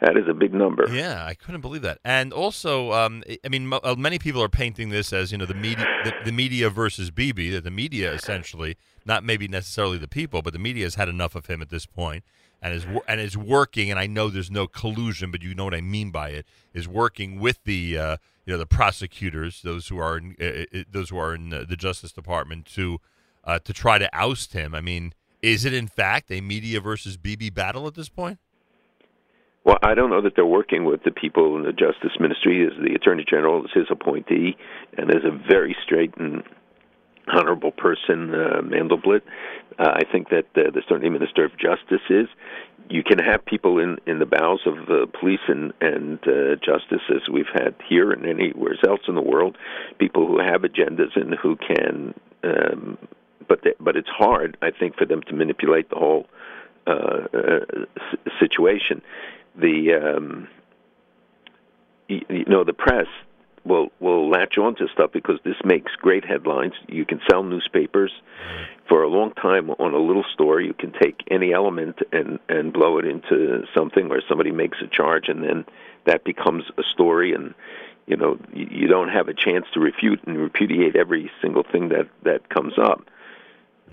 That 0.01 0.15
is 0.15 0.29
a 0.29 0.33
big 0.33 0.53
number. 0.53 0.87
Yeah, 0.89 1.25
I 1.25 1.33
couldn't 1.33 1.59
believe 1.59 1.81
that. 1.81 1.99
And 2.05 2.31
also, 2.31 2.93
um, 2.93 3.21
I- 3.43 3.49
mean, 3.49 3.71
uh, 3.71 3.95
many 3.97 4.17
people 4.17 4.41
are 4.41 4.49
painting 4.49 4.89
this 4.89 5.11
as 5.11 5.31
you 5.31 5.37
know 5.37 5.45
the 5.45 5.53
media, 5.53 5.85
the, 6.05 6.13
the 6.25 6.31
media 6.31 6.69
versus 6.69 7.11
Bibi. 7.11 7.49
That 7.49 7.65
the 7.65 7.71
media 7.71 8.13
essentially, 8.13 8.77
not 9.05 9.25
maybe 9.25 9.47
necessarily 9.49 9.97
the 9.97 10.07
people, 10.07 10.41
but 10.41 10.53
the 10.53 10.59
media 10.59 10.85
has 10.85 10.95
had 10.95 11.09
enough 11.09 11.35
of 11.35 11.47
him 11.47 11.61
at 11.61 11.69
this 11.69 11.85
point, 11.85 12.23
and 12.61 12.73
is 12.73 12.85
and 13.09 13.19
is 13.19 13.35
working. 13.35 13.91
And 13.91 13.99
I 13.99 14.07
know 14.07 14.29
there's 14.29 14.51
no 14.51 14.67
collusion, 14.67 15.31
but 15.31 15.43
you 15.43 15.53
know 15.53 15.65
what 15.65 15.73
I 15.73 15.81
mean 15.81 16.11
by 16.11 16.29
it. 16.29 16.45
Is 16.73 16.87
working 16.87 17.37
with 17.37 17.59
the 17.65 17.97
uh, 17.97 18.17
you 18.45 18.53
know 18.53 18.57
the 18.59 18.65
prosecutors, 18.65 19.61
those 19.63 19.89
who 19.89 19.97
are 19.99 20.17
in, 20.17 20.35
uh, 20.39 20.79
uh, 20.79 20.83
those 20.89 21.09
who 21.09 21.17
are 21.17 21.35
in 21.35 21.53
uh, 21.53 21.65
the 21.67 21.75
Justice 21.75 22.13
Department 22.13 22.65
to 22.67 23.01
uh, 23.43 23.59
to 23.59 23.73
try 23.73 23.97
to 23.97 24.09
oust 24.13 24.53
him. 24.53 24.73
I 24.73 24.79
mean, 24.79 25.13
is 25.41 25.65
it 25.65 25.73
in 25.73 25.87
fact 25.87 26.31
a 26.31 26.39
media 26.39 26.79
versus 26.79 27.17
Bibi 27.17 27.49
battle 27.49 27.85
at 27.85 27.95
this 27.95 28.07
point? 28.07 28.39
Well, 29.65 29.77
I 29.83 29.93
don't 29.93 30.09
know 30.09 30.21
that 30.21 30.33
they're 30.35 30.45
working 30.45 30.85
with 30.85 31.03
the 31.03 31.11
people 31.11 31.57
in 31.57 31.63
the 31.63 31.73
Justice 31.73 32.17
Ministry. 32.19 32.65
As 32.65 32.73
the 32.81 32.95
Attorney 32.95 33.25
General 33.29 33.65
is 33.65 33.71
his 33.73 33.87
appointee, 33.89 34.55
and 34.97 35.09
is 35.09 35.25
a 35.25 35.37
very 35.49 35.75
straight 35.83 36.15
and 36.17 36.43
honorable 37.31 37.71
person, 37.71 38.33
uh, 38.33 38.61
Mandelblit. 38.61 39.21
Uh, 39.77 39.91
I 39.95 40.01
think 40.11 40.29
that 40.29 40.45
uh, 40.55 40.71
the 40.71 40.81
certainly 40.87 41.09
Minister 41.09 41.45
of 41.45 41.51
Justice 41.51 42.05
is. 42.09 42.27
You 42.89 43.03
can 43.03 43.19
have 43.19 43.45
people 43.45 43.77
in 43.77 43.97
in 44.07 44.17
the 44.19 44.25
bowels 44.25 44.61
of 44.65 44.87
the 44.87 45.05
police 45.19 45.41
and 45.47 45.73
and 45.81 46.19
uh, 46.25 46.55
justice, 46.55 47.03
as 47.13 47.29
we've 47.31 47.51
had 47.53 47.75
here 47.87 48.11
and 48.11 48.25
anywhere 48.25 48.75
else 48.87 49.01
in 49.07 49.15
the 49.15 49.21
world, 49.21 49.57
people 49.99 50.25
who 50.25 50.39
have 50.39 50.61
agendas 50.61 51.15
and 51.15 51.35
who 51.35 51.55
can. 51.57 52.13
Um, 52.43 52.97
but 53.47 53.61
they, 53.63 53.73
but 53.79 53.95
it's 53.95 54.09
hard, 54.09 54.57
I 54.61 54.71
think, 54.71 54.95
for 54.95 55.05
them 55.05 55.21
to 55.27 55.33
manipulate 55.33 55.89
the 55.89 55.97
whole 55.97 56.27
uh, 56.87 57.27
uh, 57.33 57.59
situation. 58.39 59.01
The 59.59 59.93
um, 59.93 60.47
you, 62.07 62.45
know 62.47 62.63
the 62.63 62.73
press 62.73 63.07
will 63.65 63.89
will 63.99 64.29
latch 64.29 64.57
on 64.57 64.75
to 64.75 64.87
stuff 64.93 65.11
because 65.11 65.39
this 65.43 65.57
makes 65.63 65.91
great 65.95 66.25
headlines. 66.25 66.73
You 66.87 67.05
can 67.05 67.19
sell 67.29 67.43
newspapers 67.43 68.11
for 68.87 69.03
a 69.03 69.07
long 69.07 69.33
time 69.33 69.69
on 69.71 69.93
a 69.93 69.97
little 69.97 70.25
story. 70.33 70.65
You 70.65 70.73
can 70.73 70.91
take 70.91 71.23
any 71.29 71.53
element 71.53 71.99
and 72.11 72.39
and 72.49 72.73
blow 72.73 72.97
it 72.97 73.05
into 73.05 73.63
something 73.75 74.09
where 74.09 74.23
somebody 74.27 74.51
makes 74.51 74.79
a 74.81 74.87
charge, 74.87 75.27
and 75.27 75.43
then 75.43 75.65
that 76.05 76.23
becomes 76.23 76.63
a 76.77 76.83
story. 76.83 77.33
And 77.33 77.53
you 78.07 78.17
know 78.17 78.39
you, 78.53 78.67
you 78.71 78.87
don't 78.87 79.09
have 79.09 79.27
a 79.27 79.33
chance 79.33 79.65
to 79.73 79.79
refute 79.79 80.21
and 80.25 80.37
repudiate 80.37 80.95
every 80.95 81.31
single 81.41 81.63
thing 81.63 81.89
that 81.89 82.07
that 82.23 82.49
comes 82.49 82.73
up. 82.77 83.03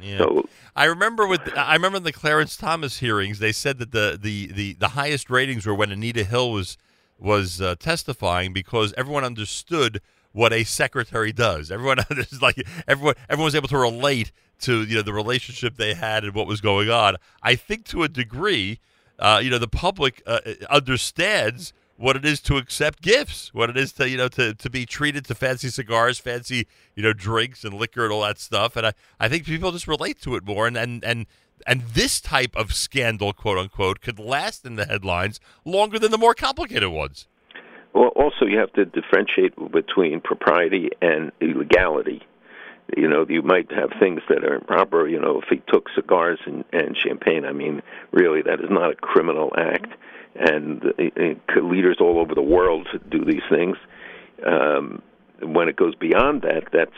Yeah. 0.02 0.18
So 0.18 0.48
I 0.74 0.84
remember 0.84 1.26
with 1.26 1.56
I 1.56 1.74
remember 1.74 1.98
in 1.98 2.04
the 2.04 2.12
Clarence 2.12 2.56
Thomas 2.56 2.98
hearings, 2.98 3.38
they 3.38 3.52
said 3.52 3.78
that 3.78 3.92
the 3.92 4.18
the 4.20 4.46
the, 4.48 4.72
the 4.74 4.88
highest 4.88 5.30
ratings 5.30 5.66
were 5.66 5.74
when 5.74 5.90
Anita 5.90 6.24
Hill 6.24 6.52
was 6.52 6.76
was 7.18 7.60
uh, 7.60 7.74
testifying 7.78 8.52
because 8.52 8.92
everyone 8.96 9.24
understood 9.24 10.00
what 10.32 10.52
a 10.52 10.64
secretary 10.64 11.32
does. 11.32 11.70
Everyone 11.70 11.98
understood, 12.10 12.42
like 12.42 12.62
everyone 12.86 13.14
everyone 13.28 13.46
was 13.46 13.54
able 13.54 13.68
to 13.68 13.78
relate 13.78 14.32
to 14.60 14.82
you 14.84 14.96
know 14.96 15.02
the 15.02 15.12
relationship 15.12 15.76
they 15.76 15.94
had 15.94 16.24
and 16.24 16.34
what 16.34 16.46
was 16.46 16.60
going 16.60 16.90
on. 16.90 17.16
I 17.42 17.54
think 17.54 17.84
to 17.86 18.02
a 18.02 18.08
degree, 18.08 18.80
uh, 19.18 19.40
you 19.42 19.50
know, 19.50 19.58
the 19.58 19.68
public 19.68 20.22
uh, 20.26 20.40
understands 20.68 21.72
what 21.96 22.16
it 22.16 22.24
is 22.24 22.40
to 22.42 22.56
accept 22.56 23.02
gifts, 23.02 23.52
what 23.54 23.70
it 23.70 23.76
is 23.76 23.92
to 23.94 24.08
you 24.08 24.16
know 24.16 24.28
to, 24.28 24.54
to 24.54 24.70
be 24.70 24.86
treated 24.86 25.24
to 25.26 25.34
fancy 25.34 25.68
cigars, 25.68 26.18
fancy 26.18 26.66
you 26.94 27.02
know 27.02 27.12
drinks 27.12 27.64
and 27.64 27.74
liquor 27.74 28.04
and 28.04 28.12
all 28.12 28.22
that 28.22 28.38
stuff. 28.38 28.76
And 28.76 28.88
I, 28.88 28.92
I 29.18 29.28
think 29.28 29.44
people 29.44 29.72
just 29.72 29.88
relate 29.88 30.20
to 30.22 30.36
it 30.36 30.44
more. 30.44 30.66
And 30.66 30.76
and 30.76 31.04
and 31.04 31.26
and 31.66 31.82
this 31.82 32.20
type 32.20 32.54
of 32.54 32.74
scandal, 32.74 33.32
quote 33.32 33.58
unquote, 33.58 34.00
could 34.00 34.18
last 34.18 34.64
in 34.64 34.76
the 34.76 34.86
headlines 34.86 35.40
longer 35.64 35.98
than 35.98 36.10
the 36.10 36.18
more 36.18 36.34
complicated 36.34 36.90
ones. 36.90 37.26
Well, 37.94 38.08
also 38.08 38.44
you 38.44 38.58
have 38.58 38.72
to 38.74 38.84
differentiate 38.84 39.54
between 39.72 40.20
propriety 40.20 40.90
and 41.00 41.32
illegality. 41.40 42.22
You 42.96 43.08
know, 43.08 43.26
you 43.28 43.42
might 43.42 43.70
have 43.72 43.90
things 43.98 44.20
that 44.28 44.44
are 44.44 44.54
improper. 44.54 45.08
You 45.08 45.18
know, 45.18 45.40
if 45.42 45.48
he 45.48 45.60
took 45.72 45.88
cigars 45.94 46.38
and, 46.46 46.64
and 46.72 46.96
champagne, 46.96 47.44
I 47.44 47.52
mean, 47.52 47.82
really, 48.12 48.42
that 48.42 48.60
is 48.60 48.70
not 48.70 48.92
a 48.92 48.94
criminal 48.94 49.52
act. 49.56 49.88
And 50.38 50.82
leaders 51.62 51.96
all 52.00 52.18
over 52.18 52.34
the 52.34 52.42
world 52.42 52.86
do 53.10 53.24
these 53.24 53.42
things. 53.50 53.76
Um, 54.46 55.02
when 55.42 55.68
it 55.68 55.76
goes 55.76 55.94
beyond 55.94 56.42
that, 56.42 56.64
that's 56.72 56.90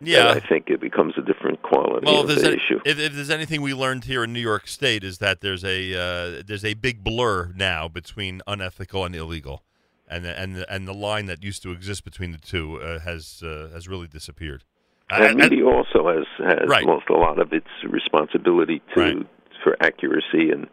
Yeah. 0.00 0.30
I 0.30 0.40
think 0.40 0.68
it 0.70 0.80
becomes 0.80 1.14
a 1.18 1.22
different 1.22 1.60
quality 1.62 2.06
Well, 2.06 2.22
of 2.24 2.30
if 2.30 2.36
there's, 2.36 2.42
the 2.42 2.50
a- 2.50 2.54
issue. 2.56 2.80
if, 2.86 2.98
if 2.98 3.12
there's 3.12 3.30
anything 3.30 3.60
we 3.62 3.74
learned 3.74 4.04
here 4.04 4.24
in 4.24 4.32
New 4.32 4.40
York 4.40 4.66
State 4.66 5.04
is 5.04 5.18
that 5.18 5.42
there's 5.42 5.62
a 5.64 5.94
uh, 5.94 6.42
there's 6.46 6.64
a 6.64 6.74
big 6.74 7.04
blur 7.04 7.52
now 7.54 7.86
between 7.86 8.40
unethical 8.46 9.04
and 9.04 9.14
illegal, 9.14 9.62
and 10.08 10.24
the, 10.24 10.38
and 10.40 10.56
the, 10.56 10.72
and 10.72 10.88
the 10.88 10.94
line 10.94 11.26
that 11.26 11.44
used 11.44 11.62
to 11.64 11.70
exist 11.70 12.02
between 12.04 12.32
the 12.32 12.38
two 12.38 12.80
uh, 12.80 12.98
has 13.00 13.42
uh, 13.44 13.68
has 13.74 13.88
really 13.88 14.06
disappeared. 14.08 14.64
And 15.10 15.36
media 15.38 15.64
also 15.66 16.06
has 16.08 16.26
has 16.38 16.68
Right. 16.68 16.84
lost 16.84 17.08
a 17.10 17.14
lot 17.14 17.38
of 17.38 17.52
its 17.52 17.68
responsibility 17.88 18.82
to 18.94 19.26
for 19.64 19.76
accuracy 19.80 20.50
and 20.50 20.66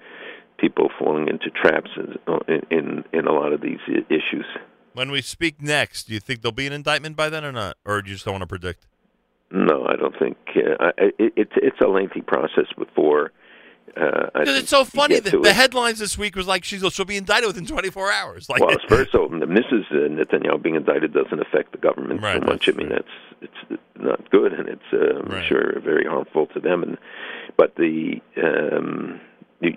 people 0.58 0.90
falling 1.00 1.28
into 1.28 1.50
traps 1.50 1.92
in 1.98 2.18
in, 2.70 3.04
in 3.14 3.28
a 3.28 3.32
lot 3.34 3.54
of 3.54 3.62
these 3.62 3.80
issues. 4.10 4.46
When 4.94 5.12
we 5.12 5.22
speak 5.22 5.62
next, 5.62 6.06
do 6.08 6.14
you 6.14 6.20
think 6.20 6.42
there'll 6.42 6.54
be 6.54 6.68
an 6.68 6.74
indictment 6.74 7.16
by 7.16 7.30
then 7.30 7.46
or 7.46 7.52
not, 7.52 7.78
or 7.86 8.02
do 8.02 8.10
you 8.10 8.16
just 8.16 8.26
don't 8.26 8.34
want 8.34 8.42
to 8.44 8.48
predict? 8.48 8.88
No, 9.52 9.86
I 9.88 9.96
don't 9.96 10.18
think 10.18 10.38
uh, 10.56 10.76
I, 10.80 10.92
it, 11.20 11.34
it's 11.36 11.52
it's 11.56 11.80
a 11.82 11.88
lengthy 11.88 12.22
process 12.22 12.66
before. 12.78 13.32
Uh, 13.96 14.30
Because 14.34 14.58
it's 14.58 14.70
so 14.70 14.84
funny. 14.84 15.16
get 15.22 15.24
The, 15.32 15.40
it. 15.42 15.56
headlines 15.56 16.00
this 16.00 16.18
week 16.18 16.36
was 16.36 16.46
like 16.46 16.64
she's 16.64 16.82
she'll 16.94 17.06
be 17.06 17.18
indicted 17.18 17.48
within 17.48 17.66
24 17.66 18.12
hours. 18.12 18.50
Like, 18.50 18.62
well, 18.62 18.76
first 18.90 19.14
of 19.16 19.22
all, 19.22 19.30
Mrs. 19.30 19.86
uh, 19.92 20.10
Netanyahu 20.10 20.62
being 20.62 20.76
indicted 20.76 21.14
doesn't 21.14 21.40
affect 21.40 21.72
the 21.72 21.78
government 21.78 22.22
so 22.22 22.40
much. 22.42 22.68
I 22.70 22.74
mean, 22.74 22.90
that's 22.90 23.08
it's 23.42 23.82
not 24.00 24.30
good, 24.30 24.54
and 24.54 24.68
it's 24.68 24.84
uh, 24.94 25.22
I'm 25.36 25.44
sure 25.46 25.80
very 25.80 26.06
harmful 26.06 26.48
to 26.48 26.60
them. 26.60 26.84
And 26.84 26.98
but 27.56 27.76
the 27.76 28.22
um, 28.44 29.20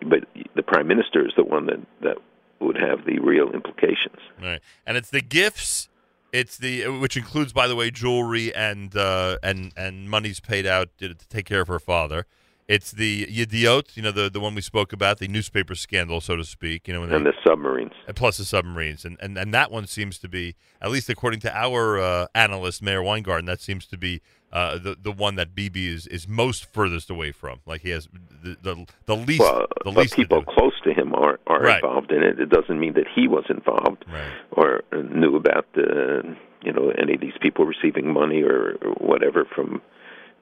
but 0.06 0.24
the 0.54 0.62
prime 0.62 0.86
minister 0.88 1.24
is 1.26 1.32
the 1.36 1.44
one 1.44 1.66
that 1.66 1.80
that 2.02 2.16
would 2.58 2.76
have 2.76 3.06
the 3.06 3.18
real 3.20 3.50
implications. 3.52 4.18
Right, 4.42 4.60
and 4.86 4.96
it's 4.96 5.10
the 5.10 5.22
gifts. 5.22 5.88
It's 6.32 6.58
the 6.58 6.86
which 6.88 7.16
includes, 7.16 7.52
by 7.52 7.66
the 7.66 7.74
way, 7.74 7.90
jewelry 7.90 8.54
and 8.54 8.94
uh, 8.96 9.38
and 9.42 9.72
and 9.76 10.10
monies 10.10 10.40
paid 10.40 10.66
out 10.66 10.90
to 10.98 11.14
take 11.14 11.46
care 11.46 11.60
of 11.60 11.68
her 11.68 11.78
father. 11.80 12.26
It's 12.74 12.92
the 12.92 13.26
Yediot, 13.26 13.96
you 13.96 14.02
know, 14.04 14.12
the 14.12 14.30
the 14.30 14.38
one 14.38 14.54
we 14.54 14.60
spoke 14.60 14.92
about, 14.92 15.18
the 15.18 15.26
newspaper 15.26 15.74
scandal, 15.74 16.20
so 16.20 16.36
to 16.36 16.44
speak. 16.44 16.86
You 16.86 16.94
know, 16.94 17.02
And 17.02 17.12
they- 17.26 17.30
the 17.32 17.36
submarines. 17.44 17.94
and 18.06 18.14
plus 18.14 18.36
the 18.38 18.44
submarines, 18.44 19.04
and, 19.04 19.16
and 19.20 19.36
and 19.36 19.52
that 19.52 19.72
one 19.72 19.86
seems 19.86 20.18
to 20.20 20.28
be, 20.28 20.54
at 20.80 20.90
least 20.92 21.08
according 21.10 21.40
to 21.40 21.50
our 21.64 21.98
uh, 21.98 22.26
analyst 22.32 22.80
Mayor 22.80 23.02
Weingarten, 23.02 23.46
that 23.46 23.60
seems 23.60 23.86
to 23.88 23.98
be 23.98 24.20
uh, 24.52 24.78
the 24.78 24.96
the 25.08 25.10
one 25.10 25.34
that 25.34 25.52
Bibi 25.52 25.88
is, 25.88 26.06
is 26.06 26.28
most 26.28 26.64
furthest 26.72 27.10
away 27.10 27.32
from. 27.32 27.58
Like 27.66 27.80
he 27.80 27.90
has 27.90 28.08
the 28.44 28.56
the, 28.62 28.86
the 29.06 29.16
least 29.16 29.40
well, 29.40 29.66
the 29.84 29.90
least 29.90 30.14
people 30.14 30.44
close 30.44 30.74
to 30.84 30.94
him 30.94 31.12
are 31.14 31.40
are 31.48 31.60
Right. 31.62 31.82
involved 31.82 32.12
in 32.12 32.22
it. 32.22 32.38
It 32.38 32.50
doesn't 32.50 32.78
mean 32.78 32.92
that 32.94 33.08
he 33.12 33.26
was 33.26 33.44
involved 33.50 34.04
or 34.52 34.84
uh, 34.92 34.98
knew 35.12 35.34
about 35.34 35.66
the 35.74 36.36
you 36.62 36.72
know 36.72 36.92
any 37.02 37.14
of 37.14 37.20
these 37.20 37.38
people 37.40 37.64
receiving 37.64 38.12
money 38.12 38.42
or, 38.42 38.76
or 38.82 38.92
whatever 39.10 39.44
from 39.44 39.82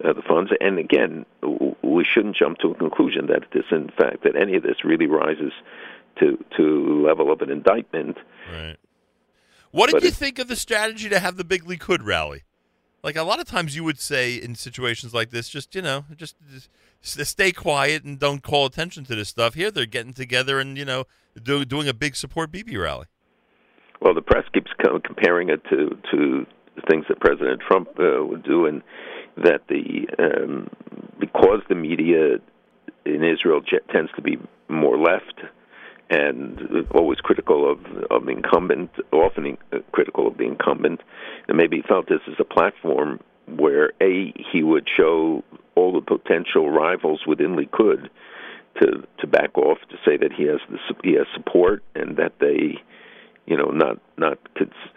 uh, 0.05 0.13
the 0.13 0.23
funds. 0.23 0.51
And 0.61 0.79
again, 0.79 1.25
w- 1.43 1.75
we 1.83 2.05
shouldn't 2.05 2.37
jump 2.37 2.59
to 2.59 2.69
a 2.71 2.75
conclusion 2.75 3.27
that 3.27 3.45
this, 3.53 3.65
in 3.71 3.89
fact, 3.99 4.23
that 4.25 4.37
any 4.37 4.57
of 4.57 4.63
this 4.63 4.85
really 4.85 5.07
rises 5.07 5.53
to 6.21 6.43
to 6.57 7.05
level 7.07 7.33
of 7.33 7.41
an 7.43 7.51
indictment. 7.51 8.17
Right. 8.53 8.77
What 9.71 9.87
did 9.87 9.95
But 9.97 10.03
you 10.03 10.09
it- 10.09 10.15
think 10.15 10.39
of 10.39 10.49
the 10.49 10.57
strategy 10.57 11.09
to 11.09 11.19
have 11.19 11.37
the 11.37 11.45
big 11.45 11.65
Likud 11.65 12.05
rally? 12.05 12.43
Like 13.03 13.15
a 13.17 13.23
lot 13.23 13.39
of 13.39 13.47
times, 13.47 13.77
you 13.77 13.85
would 13.85 14.01
say 14.01 14.35
in 14.35 14.57
situations 14.57 15.15
like 15.15 15.31
this, 15.31 15.49
just 15.49 15.75
you 15.75 15.83
know, 15.83 16.05
just, 16.17 16.35
just 17.01 17.25
stay 17.31 17.53
quiet 17.53 18.03
and 18.03 18.19
don't 18.19 18.43
call 18.43 18.67
attention 18.67 19.05
to 19.05 19.15
this 19.15 19.29
stuff. 19.29 19.55
Here, 19.55 19.71
they're 19.71 19.87
getting 19.87 20.13
together 20.15 20.59
and 20.59 20.77
you 20.77 20.85
know, 20.85 21.05
do, 21.41 21.65
doing 21.65 21.89
a 21.89 21.95
big 21.95 22.17
support 22.17 22.51
Bibi 22.51 22.77
rally. 22.77 23.07
Well, 24.01 24.15
the 24.15 24.23
press 24.23 24.45
keeps 24.53 24.71
comparing 25.05 25.49
it 25.49 25.63
to 25.71 25.97
to 26.11 26.47
things 26.91 27.05
that 27.09 27.21
President 27.21 27.61
Trump 27.61 27.89
uh, 28.01 28.25
would 28.25 28.43
do, 28.43 28.67
and 28.67 28.83
that 29.43 29.63
the 29.69 30.09
um, 30.19 30.69
because 31.19 31.61
the 31.69 31.75
media 31.75 32.39
in 33.05 33.25
Israel 33.25 33.61
tends 33.91 34.11
to 34.17 34.23
be 34.23 34.39
more 34.69 34.99
left 34.99 35.41
and 36.11 36.87
always 36.93 37.19
critical 37.19 37.71
of 37.71 37.79
of 38.11 38.27
the 38.27 38.33
incumbent, 38.33 38.91
often 39.13 39.47
in, 39.47 39.59
uh, 39.73 39.79
critical 39.93 40.27
of 40.27 40.39
the 40.39 40.45
incumbent, 40.45 41.01
and 41.49 41.57
maybe 41.57 41.83
felt 41.83 42.09
this 42.09 42.21
is 42.27 42.35
a 42.39 42.45
platform 42.45 43.21
where 43.57 43.93
a 44.01 44.33
he 44.53 44.63
would 44.63 44.89
show 44.89 45.43
all 45.75 45.93
the 45.93 46.01
potential 46.01 46.71
rivals 46.71 47.21
within 47.27 47.57
Likud 47.57 48.09
to 48.81 49.07
to 49.19 49.27
back 49.27 49.57
off 49.57 49.79
to 49.91 49.97
say 50.05 50.17
that 50.17 50.33
he 50.33 50.45
has 50.45 50.61
the 50.71 50.79
he 51.03 51.15
has 51.15 51.27
support 51.35 51.83
and 51.95 52.17
that 52.17 52.33
they 52.41 52.77
you 53.49 53.57
know 53.57 53.71
not 53.71 53.99
not 54.17 54.39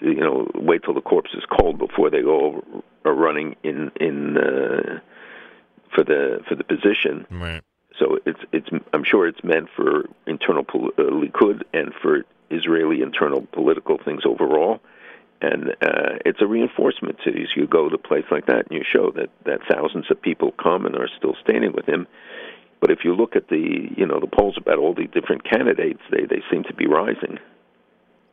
you 0.01 0.15
know 0.15 0.49
wait 0.55 0.83
till 0.83 0.93
the 0.93 1.01
corpse 1.01 1.31
is 1.33 1.43
cold 1.59 1.77
before 1.77 2.09
they 2.09 2.23
all 2.23 2.63
are 3.05 3.13
running 3.13 3.55
in 3.63 3.91
in 3.99 4.37
uh, 4.37 4.99
for 5.93 6.03
the 6.03 6.39
for 6.47 6.55
the 6.55 6.63
position 6.63 7.25
Right. 7.31 7.61
so 7.97 8.19
it's 8.25 8.39
it's 8.51 8.69
I'm 8.93 9.03
sure 9.03 9.27
it's 9.27 9.43
meant 9.43 9.69
for 9.75 10.05
internal 10.27 10.63
pol- 10.63 10.91
uh, 10.97 11.03
Likud 11.03 11.63
and 11.73 11.93
for 12.01 12.23
Israeli 12.49 13.01
internal 13.01 13.47
political 13.51 13.97
things 14.03 14.23
overall 14.25 14.79
and 15.41 15.69
uh, 15.81 16.19
it's 16.23 16.39
a 16.39 16.45
reinforcement 16.45 17.17
to 17.23 17.31
these. 17.31 17.47
You 17.55 17.65
go 17.65 17.89
to 17.89 17.95
a 17.95 17.97
place 17.97 18.25
like 18.29 18.45
that 18.45 18.69
and 18.69 18.77
you 18.77 18.83
show 18.83 19.11
that 19.15 19.29
that 19.45 19.59
thousands 19.69 20.05
of 20.11 20.21
people 20.21 20.51
come 20.61 20.85
and 20.85 20.95
are 20.95 21.09
still 21.17 21.35
standing 21.43 21.73
with 21.73 21.87
him. 21.87 22.05
But 22.79 22.91
if 22.91 22.99
you 23.03 23.15
look 23.15 23.35
at 23.35 23.47
the 23.49 23.89
you 23.97 24.05
know 24.05 24.19
the 24.19 24.27
polls 24.27 24.55
about 24.57 24.77
all 24.77 24.93
the 24.93 25.07
different 25.07 25.43
candidates, 25.43 26.01
they 26.11 26.25
they 26.25 26.41
seem 26.51 26.63
to 26.65 26.73
be 26.75 26.85
rising. 26.85 27.39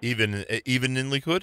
Even 0.00 0.44
even 0.64 0.96
in 0.96 1.10
Likud, 1.10 1.42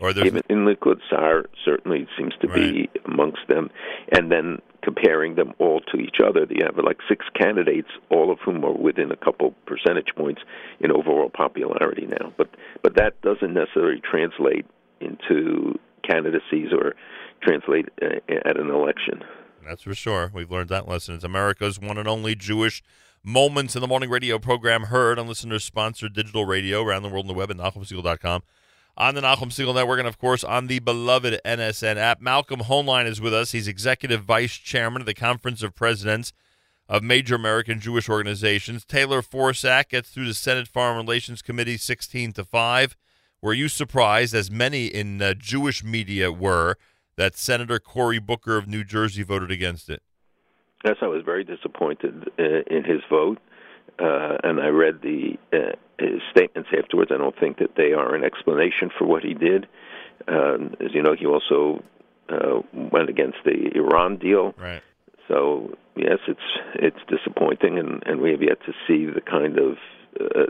or 0.00 0.12
there's 0.12 0.26
Even 0.26 0.42
in 0.48 0.64
Likud, 0.64 1.00
Sa'ar 1.10 1.46
certainly 1.64 2.06
seems 2.16 2.34
to 2.40 2.48
be 2.48 2.88
amongst 3.04 3.40
them. 3.48 3.70
And 4.12 4.30
then 4.30 4.58
comparing 4.82 5.34
them 5.34 5.52
all 5.58 5.80
to 5.92 5.98
each 5.98 6.16
other, 6.24 6.46
you 6.50 6.64
have 6.64 6.76
like 6.84 6.98
six 7.08 7.26
candidates, 7.34 7.88
all 8.10 8.30
of 8.30 8.38
whom 8.38 8.64
are 8.64 8.72
within 8.72 9.10
a 9.10 9.16
couple 9.16 9.54
percentage 9.66 10.14
points 10.16 10.42
in 10.80 10.92
overall 10.92 11.30
popularity 11.30 12.06
now. 12.06 12.32
But 12.36 12.50
but 12.82 12.94
that 12.96 13.20
doesn't 13.22 13.52
necessarily 13.52 14.00
translate 14.00 14.66
into 15.00 15.78
candidacies 16.08 16.72
or 16.72 16.94
translate 17.42 17.88
uh, 18.02 18.20
at 18.28 18.58
an 18.58 18.70
election. 18.70 19.22
That's 19.66 19.82
for 19.82 19.94
sure. 19.94 20.30
We've 20.32 20.50
learned 20.50 20.70
that 20.70 20.88
lesson. 20.88 21.16
It's 21.16 21.24
America's 21.24 21.78
one 21.78 21.98
and 21.98 22.08
only 22.08 22.34
Jewish 22.34 22.82
Moments 23.24 23.74
in 23.74 23.80
the 23.80 23.88
Morning 23.88 24.10
radio 24.10 24.38
program 24.38 24.84
heard 24.84 25.18
on 25.18 25.26
listeners 25.26 25.64
sponsored 25.64 26.14
digital 26.14 26.44
radio 26.44 26.82
around 26.82 27.02
the 27.02 27.08
world 27.08 27.24
on 27.24 27.28
the 27.28 27.34
web 27.34 27.50
at 27.50 27.56
NachumSegal.com, 27.56 28.42
on 28.96 29.14
the 29.14 29.20
Nachum 29.20 29.50
Segal 29.50 29.74
Network, 29.74 29.98
and 29.98 30.08
of 30.08 30.18
course 30.18 30.44
on 30.44 30.66
the 30.66 30.78
beloved 30.78 31.40
NSN 31.44 31.96
app. 31.96 32.20
Malcolm 32.20 32.60
Hoenlein 32.60 33.06
is 33.06 33.20
with 33.20 33.34
us. 33.34 33.52
He's 33.52 33.68
Executive 33.68 34.22
Vice 34.22 34.54
Chairman 34.54 35.02
of 35.02 35.06
the 35.06 35.14
Conference 35.14 35.62
of 35.62 35.74
Presidents 35.74 36.32
of 36.88 37.02
Major 37.02 37.34
American 37.34 37.80
Jewish 37.80 38.08
Organizations. 38.08 38.84
Taylor 38.84 39.20
Force 39.20 39.64
Act 39.64 39.90
gets 39.90 40.10
through 40.10 40.26
the 40.26 40.34
Senate 40.34 40.68
Foreign 40.68 40.96
Relations 40.96 41.42
Committee 41.42 41.76
16 41.76 42.32
to 42.34 42.44
5. 42.44 42.96
Were 43.42 43.52
you 43.52 43.68
surprised, 43.68 44.34
as 44.34 44.50
many 44.50 44.86
in 44.86 45.20
uh, 45.20 45.34
Jewish 45.34 45.84
media 45.84 46.32
were, 46.32 46.76
that 47.16 47.36
Senator 47.36 47.78
Cory 47.78 48.18
Booker 48.18 48.56
of 48.56 48.66
New 48.66 48.84
Jersey 48.84 49.22
voted 49.22 49.50
against 49.50 49.90
it? 49.90 50.02
Yes, 50.84 50.96
I 51.02 51.06
was 51.06 51.22
very 51.24 51.44
disappointed 51.44 52.30
uh, 52.38 52.42
in 52.42 52.84
his 52.84 53.00
vote, 53.10 53.38
uh, 53.98 54.36
and 54.44 54.60
I 54.60 54.68
read 54.68 55.02
the 55.02 55.36
uh, 55.52 55.72
his 55.98 56.22
statements 56.30 56.70
afterwards. 56.76 57.10
I 57.12 57.18
don't 57.18 57.38
think 57.38 57.58
that 57.58 57.74
they 57.76 57.92
are 57.92 58.14
an 58.14 58.24
explanation 58.24 58.90
for 58.96 59.04
what 59.04 59.24
he 59.24 59.34
did. 59.34 59.66
Um, 60.28 60.74
as 60.80 60.94
you 60.94 61.02
know, 61.02 61.14
he 61.18 61.26
also 61.26 61.82
uh, 62.28 62.60
went 62.72 63.08
against 63.08 63.38
the 63.44 63.72
Iran 63.74 64.18
deal. 64.18 64.54
Right. 64.56 64.82
So 65.26 65.76
yes, 65.96 66.18
it's 66.28 66.40
it's 66.74 66.98
disappointing, 67.08 67.78
and, 67.78 68.02
and 68.06 68.20
we 68.20 68.30
have 68.30 68.42
yet 68.42 68.58
to 68.66 68.72
see 68.86 69.06
the 69.06 69.20
kind 69.20 69.58
of 69.58 69.78
uh, 70.20 70.46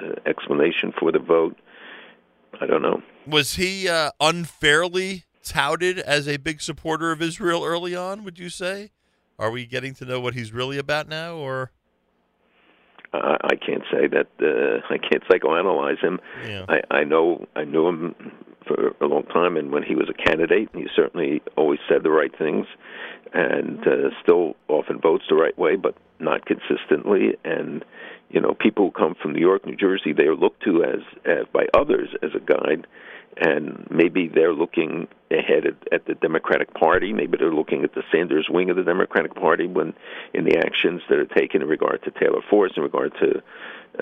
uh, 0.00 0.14
explanation 0.26 0.92
for 0.98 1.12
the 1.12 1.18
vote. 1.18 1.56
I 2.60 2.66
don't 2.66 2.82
know. 2.82 3.02
Was 3.26 3.54
he 3.54 3.88
uh, 3.88 4.10
unfairly 4.20 5.24
touted 5.44 5.98
as 5.98 6.26
a 6.26 6.36
big 6.36 6.60
supporter 6.60 7.12
of 7.12 7.22
Israel 7.22 7.64
early 7.64 7.94
on, 7.94 8.24
would 8.24 8.38
you 8.38 8.48
say? 8.48 8.90
Are 9.40 9.50
we 9.50 9.64
getting 9.64 9.94
to 9.94 10.04
know 10.04 10.20
what 10.20 10.34
he's 10.34 10.52
really 10.52 10.76
about 10.76 11.08
now, 11.08 11.34
or 11.34 11.70
I, 13.14 13.38
I 13.42 13.56
can't 13.56 13.82
say 13.90 14.06
that. 14.06 14.28
Uh, 14.38 14.86
I 14.94 14.98
can't 14.98 15.24
psychoanalyze 15.24 15.98
him. 15.98 16.20
Yeah. 16.46 16.66
I, 16.68 16.98
I 16.98 17.04
know 17.04 17.46
I 17.56 17.64
knew 17.64 17.88
him 17.88 18.14
for 18.66 18.94
a 19.00 19.06
long 19.06 19.24
time, 19.24 19.56
and 19.56 19.72
when 19.72 19.82
he 19.82 19.94
was 19.94 20.10
a 20.10 20.22
candidate, 20.28 20.68
he 20.74 20.86
certainly 20.94 21.40
always 21.56 21.80
said 21.88 22.02
the 22.02 22.10
right 22.10 22.36
things, 22.36 22.66
and 23.32 23.80
uh, 23.86 24.10
still 24.22 24.56
often 24.68 25.00
votes 25.00 25.24
the 25.30 25.36
right 25.36 25.58
way, 25.58 25.74
but 25.74 25.96
not 26.18 26.44
consistently. 26.44 27.38
And 27.42 27.82
you 28.28 28.42
know, 28.42 28.54
people 28.54 28.84
who 28.84 28.90
come 28.90 29.14
from 29.20 29.32
New 29.32 29.40
York, 29.40 29.64
New 29.64 29.76
Jersey, 29.76 30.12
they 30.12 30.26
are 30.26 30.36
looked 30.36 30.62
to 30.64 30.84
as, 30.84 31.00
as 31.24 31.46
by 31.52 31.64
others 31.74 32.10
as 32.22 32.30
a 32.34 32.40
guide, 32.40 32.86
and 33.36 33.86
maybe 33.90 34.28
they're 34.28 34.52
looking 34.52 35.08
ahead 35.30 35.66
at, 35.66 35.92
at 35.92 36.06
the 36.06 36.14
Democratic 36.14 36.74
Party. 36.74 37.12
Maybe 37.12 37.36
they're 37.38 37.54
looking 37.54 37.84
at 37.84 37.94
the 37.94 38.02
Sanders 38.12 38.48
wing 38.50 38.70
of 38.70 38.76
the 38.76 38.82
Democratic 38.82 39.34
Party 39.34 39.66
when 39.66 39.94
in 40.34 40.44
the 40.44 40.58
actions 40.58 41.02
that 41.08 41.18
are 41.18 41.26
taken 41.26 41.62
in 41.62 41.68
regard 41.68 42.02
to 42.02 42.10
Taylor 42.10 42.42
Force, 42.48 42.72
in 42.76 42.82
regard 42.82 43.12
to 43.20 43.42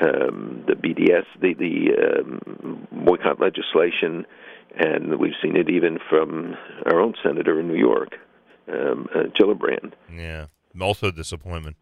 um, 0.02 0.64
the 0.66 0.74
BDS, 0.74 1.24
the 1.40 1.54
the 1.54 2.20
um, 2.20 2.86
boycott 3.04 3.40
legislation, 3.40 4.26
and 4.76 5.18
we've 5.18 5.34
seen 5.42 5.56
it 5.56 5.68
even 5.70 5.98
from 6.08 6.56
our 6.86 7.00
own 7.00 7.14
senator 7.22 7.60
in 7.60 7.68
New 7.68 7.78
York, 7.78 8.16
um, 8.68 9.08
uh, 9.14 9.24
Gillibrand. 9.38 9.92
yeah, 10.14 10.46
also 10.80 11.10
disappointment. 11.10 11.76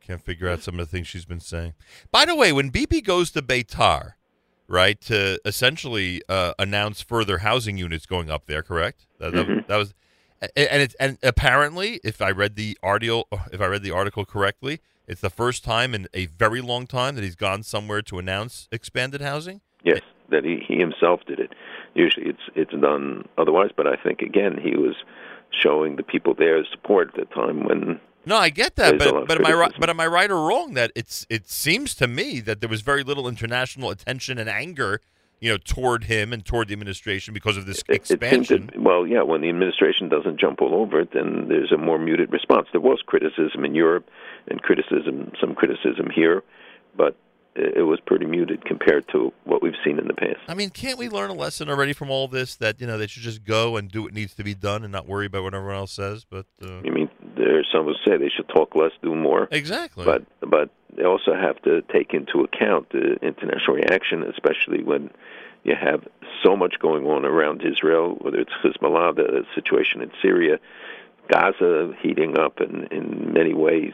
Can't 0.00 0.22
figure 0.22 0.48
out 0.48 0.62
some 0.62 0.80
of 0.80 0.90
the 0.90 0.96
things 0.96 1.06
she's 1.06 1.24
been 1.24 1.40
saying. 1.40 1.74
By 2.10 2.24
the 2.24 2.34
way, 2.34 2.52
when 2.52 2.70
Bibi 2.70 3.00
goes 3.00 3.30
to 3.32 3.42
Beitar, 3.42 4.14
right, 4.70 4.98
to 5.02 5.38
essentially 5.44 6.22
uh, 6.28 6.54
announce 6.58 7.02
further 7.02 7.38
housing 7.38 7.76
units 7.76 8.06
going 8.06 8.30
up 8.30 8.46
there, 8.46 8.62
correct? 8.62 9.06
That, 9.18 9.32
that- 9.34 9.46
Mhm. 9.46 9.66
that 9.66 9.76
was, 9.76 9.92
and 10.40 10.80
it's 10.82 10.94
and 10.94 11.18
apparently, 11.22 12.00
if 12.02 12.22
I 12.22 12.30
read 12.30 12.54
the 12.56 12.78
article, 12.82 13.26
if 13.52 13.60
I 13.60 13.66
read 13.66 13.82
the 13.82 13.90
article 13.90 14.24
correctly, 14.24 14.80
it's 15.06 15.20
the 15.20 15.28
first 15.30 15.64
time 15.64 15.94
in 15.94 16.06
a 16.14 16.26
very 16.26 16.60
long 16.60 16.86
time 16.86 17.16
that 17.16 17.24
he's 17.24 17.36
gone 17.36 17.62
somewhere 17.64 18.00
to 18.02 18.18
announce 18.18 18.68
expanded 18.72 19.20
housing. 19.20 19.60
Yes, 19.84 20.00
that 20.30 20.44
he, 20.44 20.62
he 20.66 20.76
himself 20.78 21.20
did 21.26 21.40
it. 21.40 21.52
Usually 21.94 22.26
it's 22.26 22.42
it's 22.54 22.72
done 22.72 23.24
otherwise, 23.36 23.70
but 23.76 23.86
I 23.88 23.96
think 23.96 24.22
again 24.22 24.56
he 24.62 24.76
was 24.76 24.94
showing 25.50 25.96
the 25.96 26.04
people 26.04 26.32
there 26.34 26.64
support 26.70 27.08
at 27.08 27.28
the 27.28 27.34
time 27.34 27.64
when 27.64 28.00
No, 28.26 28.36
I 28.36 28.50
get 28.50 28.76
that, 28.76 28.98
There's 28.98 29.10
a 29.10 29.14
lot 29.14 29.26
but 29.26 29.38
but 29.38 29.46
am 29.46 29.46
I 29.46 29.54
right? 29.54 29.72
But 29.78 29.90
am 29.90 30.00
I 30.00 30.06
right 30.06 30.30
or 30.30 30.46
wrong 30.46 30.74
that 30.74 30.92
it's 30.94 31.26
it 31.30 31.48
seems 31.48 31.94
to 31.96 32.06
me 32.06 32.40
that 32.40 32.60
there 32.60 32.68
was 32.68 32.82
very 32.82 33.02
little 33.02 33.26
international 33.28 33.90
attention 33.90 34.38
and 34.38 34.48
anger, 34.48 35.00
you 35.40 35.50
know, 35.50 35.58
toward 35.58 36.04
him 36.04 36.32
and 36.32 36.44
toward 36.44 36.68
the 36.68 36.74
administration 36.74 37.32
because 37.32 37.56
of 37.56 37.66
this 37.66 37.82
it 37.88 37.96
expansion. 37.96 38.66
that, 38.66 38.82
well, 38.82 39.06
yeah, 39.06 39.22
when 39.22 39.40
the 39.40 39.48
administration 39.48 40.08
doesn't 40.08 40.38
jump 40.38 40.60
all 40.60 40.74
over 40.74 41.00
it, 41.00 41.12
then 41.14 41.46
there's 41.48 41.72
a 41.72 41.78
more 41.78 41.98
muted 41.98 42.30
response. 42.30 42.68
There 42.72 42.80
was 42.80 43.02
criticism 43.06 43.64
in 43.64 43.74
Europe 43.74 44.08
and 44.48 44.60
criticism, 44.62 45.32
some 45.40 45.54
criticism 45.54 46.10
here, 46.14 46.42
but 46.96 47.16
it 47.54 47.78
it 47.78 47.82
was 47.82 48.00
pretty 48.00 48.26
muted 48.26 48.64
compared 48.64 49.08
to 49.08 49.32
what 49.44 49.62
we've 49.62 49.74
seen 49.84 49.98
in 49.98 50.06
the 50.06 50.14
past. 50.14 50.38
I 50.48 50.54
mean, 50.54 50.70
can't 50.70 50.98
we 50.98 51.08
learn 51.08 51.30
a 51.30 51.34
lesson 51.34 51.68
already 51.68 51.92
from 51.92 52.10
all 52.10 52.28
this 52.28 52.56
that 52.56 52.80
you 52.80 52.86
know 52.86 52.98
they 52.98 53.06
should 53.06 53.22
just 53.22 53.44
go 53.44 53.76
and 53.76 53.90
do 53.90 54.02
what 54.02 54.12
needs 54.12 54.34
to 54.34 54.44
be 54.44 54.54
done 54.54 54.84
and 54.84 54.92
not 54.92 55.06
worry 55.06 55.26
about 55.26 55.42
what 55.42 55.54
everyone 55.54 55.76
else 55.76 55.92
says? 55.92 56.24
But 56.28 56.46
uh, 56.62 56.78
I 56.78 56.90
mean, 56.90 57.08
there's 57.40 57.68
some 57.72 57.84
who 57.84 57.94
say 58.04 58.16
they 58.16 58.28
should 58.28 58.48
talk 58.48 58.74
less, 58.74 58.92
do 59.02 59.14
more. 59.14 59.48
Exactly. 59.50 60.04
But 60.04 60.24
but 60.40 60.70
they 60.96 61.04
also 61.04 61.34
have 61.34 61.60
to 61.62 61.82
take 61.92 62.14
into 62.14 62.40
account 62.40 62.90
the 62.90 63.16
international 63.22 63.76
reaction, 63.76 64.22
especially 64.24 64.82
when 64.82 65.10
you 65.64 65.74
have 65.74 66.06
so 66.42 66.56
much 66.56 66.78
going 66.80 67.06
on 67.06 67.24
around 67.24 67.62
Israel, 67.62 68.16
whether 68.20 68.38
it's 68.38 68.52
Hezbollah, 68.62 69.16
the 69.16 69.44
situation 69.54 70.00
in 70.00 70.10
Syria, 70.22 70.58
Gaza 71.30 71.92
heating 72.00 72.38
up 72.38 72.60
in 72.60 72.86
in 72.90 73.32
many 73.32 73.54
ways. 73.54 73.92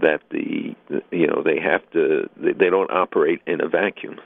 That 0.00 0.22
the 0.30 0.74
you 1.12 1.26
know 1.26 1.42
they 1.44 1.60
have 1.60 1.88
to 1.92 2.28
they, 2.36 2.52
they 2.52 2.70
don't 2.70 2.90
operate 2.90 3.40
in 3.46 3.60
a 3.60 3.68
vacuum. 3.68 4.20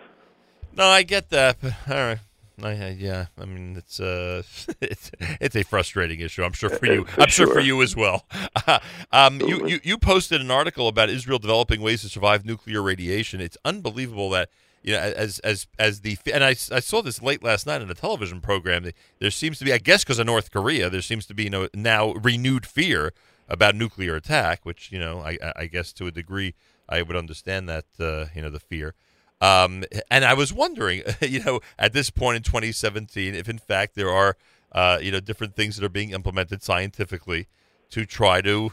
no, 0.76 0.86
I 0.86 1.02
get 1.02 1.28
that. 1.30 1.58
But 1.60 1.74
all 1.90 1.96
right. 1.96 2.18
I, 2.62 2.70
I, 2.70 2.96
yeah, 2.98 3.26
I 3.40 3.44
mean 3.44 3.76
it's 3.76 4.00
uh 4.00 4.42
it's 4.80 5.10
it's 5.40 5.54
a 5.56 5.62
frustrating 5.62 6.20
issue. 6.20 6.42
I'm 6.42 6.52
sure 6.52 6.70
for 6.70 6.86
you. 6.86 7.04
For 7.14 7.22
I'm 7.22 7.28
sure 7.28 7.46
for 7.46 7.60
you 7.60 7.80
as 7.82 7.94
well. 7.94 8.26
um, 9.12 9.40
you, 9.40 9.66
you 9.66 9.80
you 9.82 9.98
posted 9.98 10.40
an 10.40 10.50
article 10.50 10.88
about 10.88 11.08
Israel 11.08 11.38
developing 11.38 11.80
ways 11.80 12.02
to 12.02 12.08
survive 12.08 12.44
nuclear 12.44 12.82
radiation. 12.82 13.40
It's 13.40 13.56
unbelievable 13.64 14.30
that 14.30 14.50
you 14.82 14.92
know 14.94 14.98
as 15.00 15.38
as 15.40 15.66
as 15.78 16.00
the 16.00 16.16
and 16.32 16.42
I, 16.42 16.50
I 16.50 16.80
saw 16.80 17.00
this 17.02 17.22
late 17.22 17.42
last 17.44 17.66
night 17.66 17.80
in 17.82 17.90
a 17.90 17.94
television 17.94 18.40
program. 18.40 18.90
There 19.20 19.30
seems 19.30 19.58
to 19.60 19.64
be, 19.64 19.72
I 19.72 19.78
guess, 19.78 20.02
because 20.04 20.18
of 20.18 20.26
North 20.26 20.50
Korea, 20.50 20.90
there 20.90 21.02
seems 21.02 21.26
to 21.26 21.34
be 21.34 21.44
you 21.44 21.50
know, 21.50 21.68
now 21.74 22.12
renewed 22.14 22.66
fear 22.66 23.12
about 23.48 23.74
nuclear 23.76 24.16
attack. 24.16 24.64
Which 24.64 24.90
you 24.90 24.98
know, 24.98 25.20
I 25.20 25.38
I- 25.42 25.52
I 25.56 25.66
guess 25.66 25.92
to 25.94 26.06
a 26.06 26.10
degree, 26.10 26.54
I 26.88 27.02
would 27.02 27.16
understand 27.16 27.68
that 27.68 27.86
uh, 28.00 28.26
you 28.34 28.42
know 28.42 28.50
the 28.50 28.60
fear. 28.60 28.94
Um, 29.40 29.84
and 30.10 30.24
I 30.24 30.34
was 30.34 30.52
wondering, 30.52 31.02
you 31.20 31.42
know, 31.44 31.60
at 31.78 31.92
this 31.92 32.10
point 32.10 32.36
in 32.36 32.42
2017, 32.42 33.34
if 33.34 33.48
in 33.48 33.58
fact 33.58 33.94
there 33.94 34.10
are, 34.10 34.36
uh, 34.72 34.98
you 35.00 35.12
know, 35.12 35.20
different 35.20 35.54
things 35.54 35.76
that 35.76 35.84
are 35.84 35.90
being 35.90 36.10
implemented 36.10 36.62
scientifically 36.62 37.46
to 37.90 38.04
try 38.04 38.40
to 38.42 38.72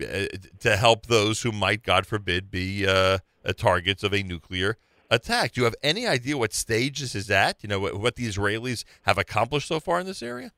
uh, 0.00 0.26
to 0.60 0.76
help 0.76 1.06
those 1.06 1.42
who 1.42 1.52
might, 1.52 1.82
God 1.82 2.06
forbid, 2.06 2.50
be 2.50 2.86
uh, 2.86 3.18
targets 3.56 4.02
of 4.02 4.12
a 4.12 4.22
nuclear 4.22 4.76
attack. 5.10 5.52
Do 5.52 5.62
you 5.62 5.64
have 5.64 5.76
any 5.82 6.06
idea 6.06 6.36
what 6.36 6.52
stage 6.52 7.00
this 7.00 7.14
is 7.14 7.30
at? 7.30 7.62
You 7.62 7.68
know, 7.68 7.80
what, 7.80 7.98
what 7.98 8.16
the 8.16 8.26
Israelis 8.26 8.84
have 9.02 9.16
accomplished 9.16 9.68
so 9.68 9.80
far 9.80 10.00
in 10.00 10.06
this 10.06 10.22
area? 10.22 10.52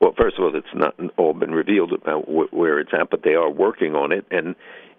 Well, 0.00 0.14
first 0.16 0.38
of 0.38 0.44
all, 0.44 0.56
it's 0.56 0.66
not 0.74 0.94
all 1.18 1.34
been 1.34 1.52
revealed 1.52 1.92
about 1.92 2.24
wh- 2.24 2.52
where 2.52 2.78
it's 2.80 2.90
at, 2.98 3.10
but 3.10 3.22
they 3.22 3.34
are 3.34 3.50
working 3.50 3.94
on 3.94 4.12
it, 4.12 4.24
and 4.30 4.54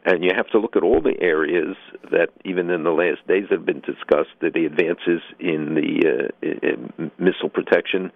and 0.05 0.23
you 0.23 0.31
have 0.35 0.47
to 0.49 0.59
look 0.59 0.75
at 0.75 0.83
all 0.83 1.01
the 1.01 1.15
areas 1.21 1.75
that 2.11 2.29
even 2.45 2.69
in 2.69 2.83
the 2.83 2.91
last 2.91 3.25
days 3.27 3.45
have 3.49 3.65
been 3.65 3.81
discussed. 3.81 4.29
The 4.41 4.65
advances 4.65 5.21
in 5.39 5.75
the 5.75 6.07
uh, 6.07 6.47
i- 6.47 6.67
i- 6.67 7.11
missile 7.21 7.49
protection 7.49 8.11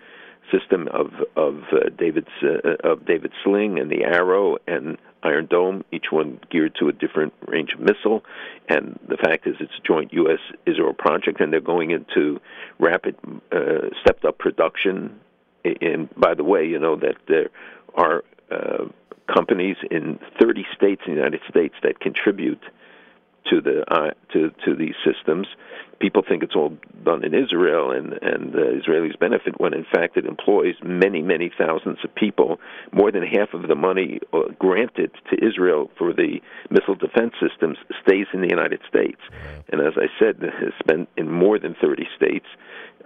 system 0.52 0.88
of 0.90 1.12
of 1.36 1.64
uh, 1.72 1.90
David's 1.98 2.28
uh, 2.44 2.76
of 2.84 3.06
David 3.06 3.32
Sling 3.44 3.80
and 3.80 3.90
the 3.90 4.04
Arrow 4.04 4.58
and 4.68 4.98
Iron 5.24 5.48
Dome, 5.48 5.84
each 5.92 6.12
one 6.12 6.40
geared 6.52 6.76
to 6.80 6.88
a 6.88 6.92
different 6.92 7.34
range 7.48 7.74
of 7.74 7.80
missile. 7.80 8.24
And 8.70 9.00
the 9.08 9.18
fact 9.18 9.48
is, 9.48 9.56
it's 9.60 9.72
a 9.84 9.88
joint 9.88 10.14
U.S. 10.14 10.40
Israel 10.68 10.94
project, 10.94 11.40
and 11.42 11.52
they're 11.52 11.62
going 11.62 11.90
into 11.92 12.40
rapid, 12.80 13.16
uh, 13.52 13.90
stepped 14.02 14.24
up 14.26 14.38
production 14.38 15.20
and 15.82 16.10
by 16.16 16.34
the 16.34 16.44
way, 16.44 16.66
you 16.66 16.80
know 16.80 16.96
that 16.98 17.16
there 17.28 17.50
are 17.96 18.24
uh, 18.52 18.86
companies 19.34 19.78
in 19.92 20.20
30 20.40 20.66
states 20.76 21.02
in 21.06 21.14
the 21.14 21.20
United 21.20 21.42
States 21.50 21.76
that 21.84 22.00
contribute 22.00 22.62
to 23.50 23.62
the 23.62 23.84
uh, 23.92 24.12
to 24.34 24.52
to 24.66 24.76
these 24.76 24.96
systems. 25.06 25.48
People 26.00 26.24
think 26.28 26.44
it's 26.44 26.56
all 26.56 26.76
done 27.04 27.24
in 27.24 27.34
Israel, 27.34 27.92
and 27.92 28.14
and 28.22 28.54
the 28.54 28.82
Israelis 28.82 29.18
benefit 29.20 29.60
when 29.60 29.74
in 29.74 29.86
fact 29.86 30.18
it 30.18 30.26
employs 30.26 30.76
many 30.84 31.22
many 31.22 31.52
thousands 31.58 32.00
of 32.04 32.14
people. 32.16 32.60
More 32.92 33.12
than 33.12 33.24
half 33.24 33.54
of 33.54 33.68
the 33.68 33.76
money 33.76 34.20
uh, 34.34 34.52
granted 34.60 35.12
to 35.30 35.46
Israel 35.46 35.90
for 35.98 36.14
the 36.14 36.40
missile 36.70 36.96
defense 36.96 37.34
systems 37.40 37.78
stays 38.06 38.28
in 38.34 38.42
the 38.42 38.50
United 38.50 38.82
States, 38.88 39.22
and 39.72 39.82
as 39.82 39.94
I 39.96 40.08
said, 40.20 40.42
has 40.42 40.74
spent 40.80 41.08
in 41.18 41.32
more 41.32 41.60
than 41.60 41.76
30 41.82 42.08
states 42.16 42.48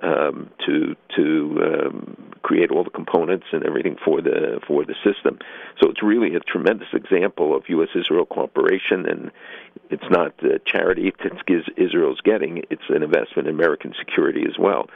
um, 0.02 0.50
to 0.66 0.96
to 1.16 1.58
um, 1.62 2.34
create 2.42 2.72
all 2.72 2.84
the 2.84 2.90
components 2.90 3.48
and 3.52 3.66
everything 3.66 3.98
for 4.04 4.22
the 4.22 4.60
for 4.66 4.86
the 4.86 4.96
system. 5.04 5.40
So 5.82 5.90
it's 5.90 6.04
really 6.04 6.36
a 6.36 6.40
tremendous 6.40 6.88
example 6.94 7.56
of 7.56 7.64
U.S. 7.70 7.90
Israel 7.96 8.26
cooperation, 8.26 9.06
and 9.06 9.32
it's 9.90 10.10
not 10.10 10.34
uh, 10.44 10.60
charity 10.66 11.14
that 11.24 11.34
Is- 11.48 11.70
Israel's 11.78 12.22
getting; 12.22 12.64
it's 12.70 12.90
an 12.90 13.04
investment 13.04 13.48
in 13.48 13.54
American 13.54 13.94
security 13.98 14.46
as 14.48 14.58
well. 14.58 14.90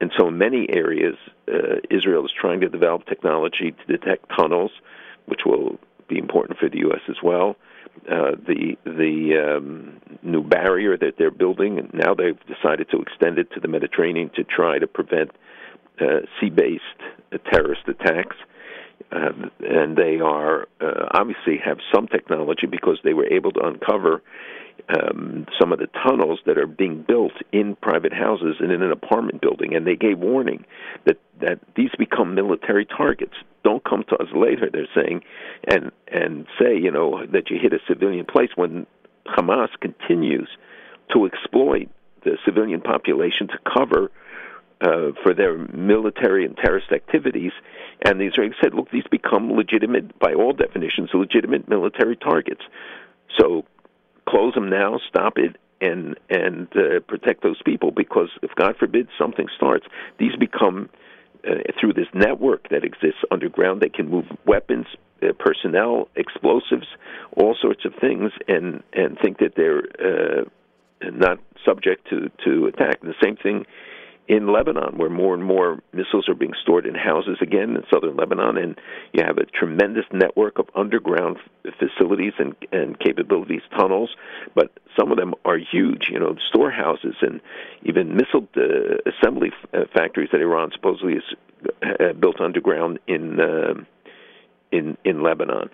And 0.00 0.12
so, 0.18 0.28
in 0.28 0.36
many 0.36 0.68
areas, 0.70 1.16
uh, 1.48 1.76
Israel 1.90 2.24
is 2.26 2.32
trying 2.38 2.60
to 2.60 2.68
develop 2.68 3.06
technology 3.06 3.72
to 3.72 3.96
detect 3.96 4.26
tunnels, 4.36 4.70
which 5.26 5.40
will 5.46 5.78
be 6.08 6.18
important 6.18 6.58
for 6.58 6.68
the 6.68 6.78
U.S. 6.80 7.00
as 7.08 7.16
well. 7.22 7.56
Uh, 8.04 8.36
the 8.46 8.76
the 8.84 9.56
um, 9.56 10.00
new 10.22 10.42
barrier 10.42 10.96
that 10.96 11.14
they're 11.18 11.30
building, 11.30 11.78
and 11.78 11.92
now 11.92 12.14
they've 12.14 12.38
decided 12.46 12.88
to 12.90 13.00
extend 13.00 13.38
it 13.38 13.50
to 13.52 13.58
the 13.58 13.68
Mediterranean 13.68 14.30
to 14.36 14.44
try 14.44 14.78
to 14.78 14.86
prevent 14.86 15.30
uh, 16.00 16.20
sea-based 16.38 16.82
uh, 17.32 17.38
terrorist 17.50 17.82
attacks. 17.88 18.36
Uh, 19.10 19.48
and 19.60 19.96
they 19.96 20.20
are 20.20 20.68
uh, 20.80 21.08
obviously 21.14 21.58
have 21.64 21.78
some 21.94 22.06
technology 22.06 22.66
because 22.66 22.98
they 23.02 23.12
were 23.12 23.26
able 23.26 23.50
to 23.52 23.60
uncover 23.60 24.22
um, 24.88 25.46
some 25.58 25.72
of 25.72 25.78
the 25.78 25.88
tunnels 26.06 26.38
that 26.46 26.58
are 26.58 26.66
being 26.66 27.04
built 27.06 27.32
in 27.52 27.76
private 27.76 28.12
houses 28.12 28.56
and 28.60 28.70
in 28.70 28.82
an 28.82 28.92
apartment 28.92 29.40
building, 29.40 29.74
and 29.74 29.86
they 29.86 29.96
gave 29.96 30.18
warning 30.18 30.64
that 31.06 31.18
that 31.40 31.58
these 31.76 31.90
become 31.98 32.34
military 32.34 32.84
targets. 32.84 33.34
Don't 33.66 33.82
come 33.82 34.04
to 34.10 34.16
us 34.16 34.28
later, 34.32 34.70
they're 34.72 34.94
saying, 34.94 35.22
and 35.66 35.90
and 36.06 36.46
say 36.60 36.78
you 36.78 36.92
know 36.92 37.26
that 37.34 37.50
you 37.50 37.58
hit 37.60 37.72
a 37.72 37.80
civilian 37.88 38.24
place 38.24 38.50
when 38.54 38.86
Hamas 39.26 39.70
continues 39.80 40.48
to 41.12 41.26
exploit 41.26 41.88
the 42.22 42.38
civilian 42.44 42.80
population 42.80 43.48
to 43.48 43.58
cover 43.76 44.12
uh, 44.80 45.10
for 45.20 45.34
their 45.34 45.58
military 45.58 46.44
and 46.44 46.56
terrorist 46.56 46.92
activities. 46.92 47.52
And 48.02 48.20
the 48.20 48.30
Israelis 48.30 48.54
said, 48.62 48.72
look, 48.74 48.90
these 48.92 49.08
become 49.10 49.52
legitimate, 49.52 50.16
by 50.20 50.32
all 50.34 50.52
definitions, 50.52 51.10
legitimate 51.12 51.68
military 51.68 52.16
targets. 52.16 52.62
So 53.38 53.64
close 54.28 54.54
them 54.54 54.70
now, 54.70 55.00
stop 55.08 55.38
it, 55.38 55.56
and 55.80 56.16
and 56.30 56.68
uh, 56.76 57.00
protect 57.00 57.42
those 57.42 57.60
people 57.64 57.90
because 57.90 58.28
if 58.42 58.54
God 58.54 58.76
forbid 58.78 59.08
something 59.18 59.48
starts, 59.56 59.86
these 60.18 60.36
become 60.36 60.88
through 61.80 61.92
this 61.92 62.08
network 62.14 62.68
that 62.70 62.84
exists 62.84 63.20
underground. 63.30 63.80
They 63.80 63.88
can 63.88 64.10
move 64.10 64.24
weapons, 64.46 64.86
uh, 65.22 65.32
personnel, 65.38 66.08
explosives, 66.16 66.86
all 67.36 67.56
sorts 67.60 67.84
of 67.84 67.94
things, 68.00 68.32
and 68.48 68.82
and 68.92 69.18
think 69.22 69.38
that 69.38 69.54
they're 69.56 69.84
uh, 70.00 70.44
not 71.10 71.38
subject 71.64 72.08
to 72.10 72.30
to 72.44 72.66
attack. 72.66 73.00
The 73.00 73.14
same 73.22 73.36
thing 73.36 73.66
in 74.28 74.52
Lebanon, 74.52 74.98
where 74.98 75.10
more 75.10 75.34
and 75.34 75.44
more 75.44 75.80
missiles 75.92 76.28
are 76.28 76.34
being 76.34 76.54
stored 76.60 76.86
in 76.86 76.94
houses 76.94 77.38
again 77.40 77.76
in 77.76 77.84
southern 77.92 78.16
Lebanon, 78.16 78.56
and 78.56 78.80
you 79.12 79.22
have 79.24 79.38
a 79.38 79.46
tremendous 79.46 80.04
network 80.12 80.58
of 80.58 80.68
underground 80.74 81.36
facilities 81.78 82.32
and, 82.38 82.54
and 82.72 82.98
capabilities, 82.98 83.62
tunnels, 83.76 84.10
but 84.54 84.72
some 84.98 85.12
of 85.12 85.18
them 85.18 85.34
are 85.44 85.58
huge, 85.58 86.08
you 86.10 86.18
know, 86.18 86.36
storehouses 86.48 87.14
and 87.20 87.40
even 87.82 88.16
missile 88.16 88.48
uh, 88.56 88.96
assembly 89.06 89.52
f- 89.52 89.68
uh, 89.74 89.84
factories 89.94 90.28
that 90.32 90.40
Iran 90.40 90.70
supposedly 90.72 91.14
has 91.14 91.36
uh, 92.00 92.12
built 92.14 92.40
underground 92.40 92.98
in 93.06 93.40
uh, 93.40 93.74
in 94.72 94.96
in 95.04 95.22
Lebanon. 95.22 95.70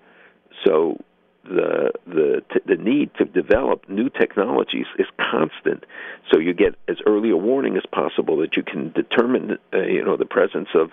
So 0.63 0.97
the 1.43 1.91
the 2.05 2.43
t- 2.53 2.61
the 2.65 2.75
need 2.75 3.11
to 3.17 3.25
develop 3.25 3.87
new 3.89 4.09
technologies 4.09 4.85
is 4.97 5.07
constant. 5.17 5.85
So 6.31 6.39
you 6.39 6.53
get 6.53 6.75
as 6.87 6.97
early 7.05 7.29
a 7.29 7.37
warning 7.37 7.75
as 7.75 7.83
possible 7.91 8.37
that 8.37 8.55
you 8.55 8.63
can 8.63 8.91
determine, 8.91 9.57
uh, 9.73 9.81
you 9.81 10.03
know, 10.03 10.17
the 10.17 10.25
presence 10.25 10.69
of 10.73 10.91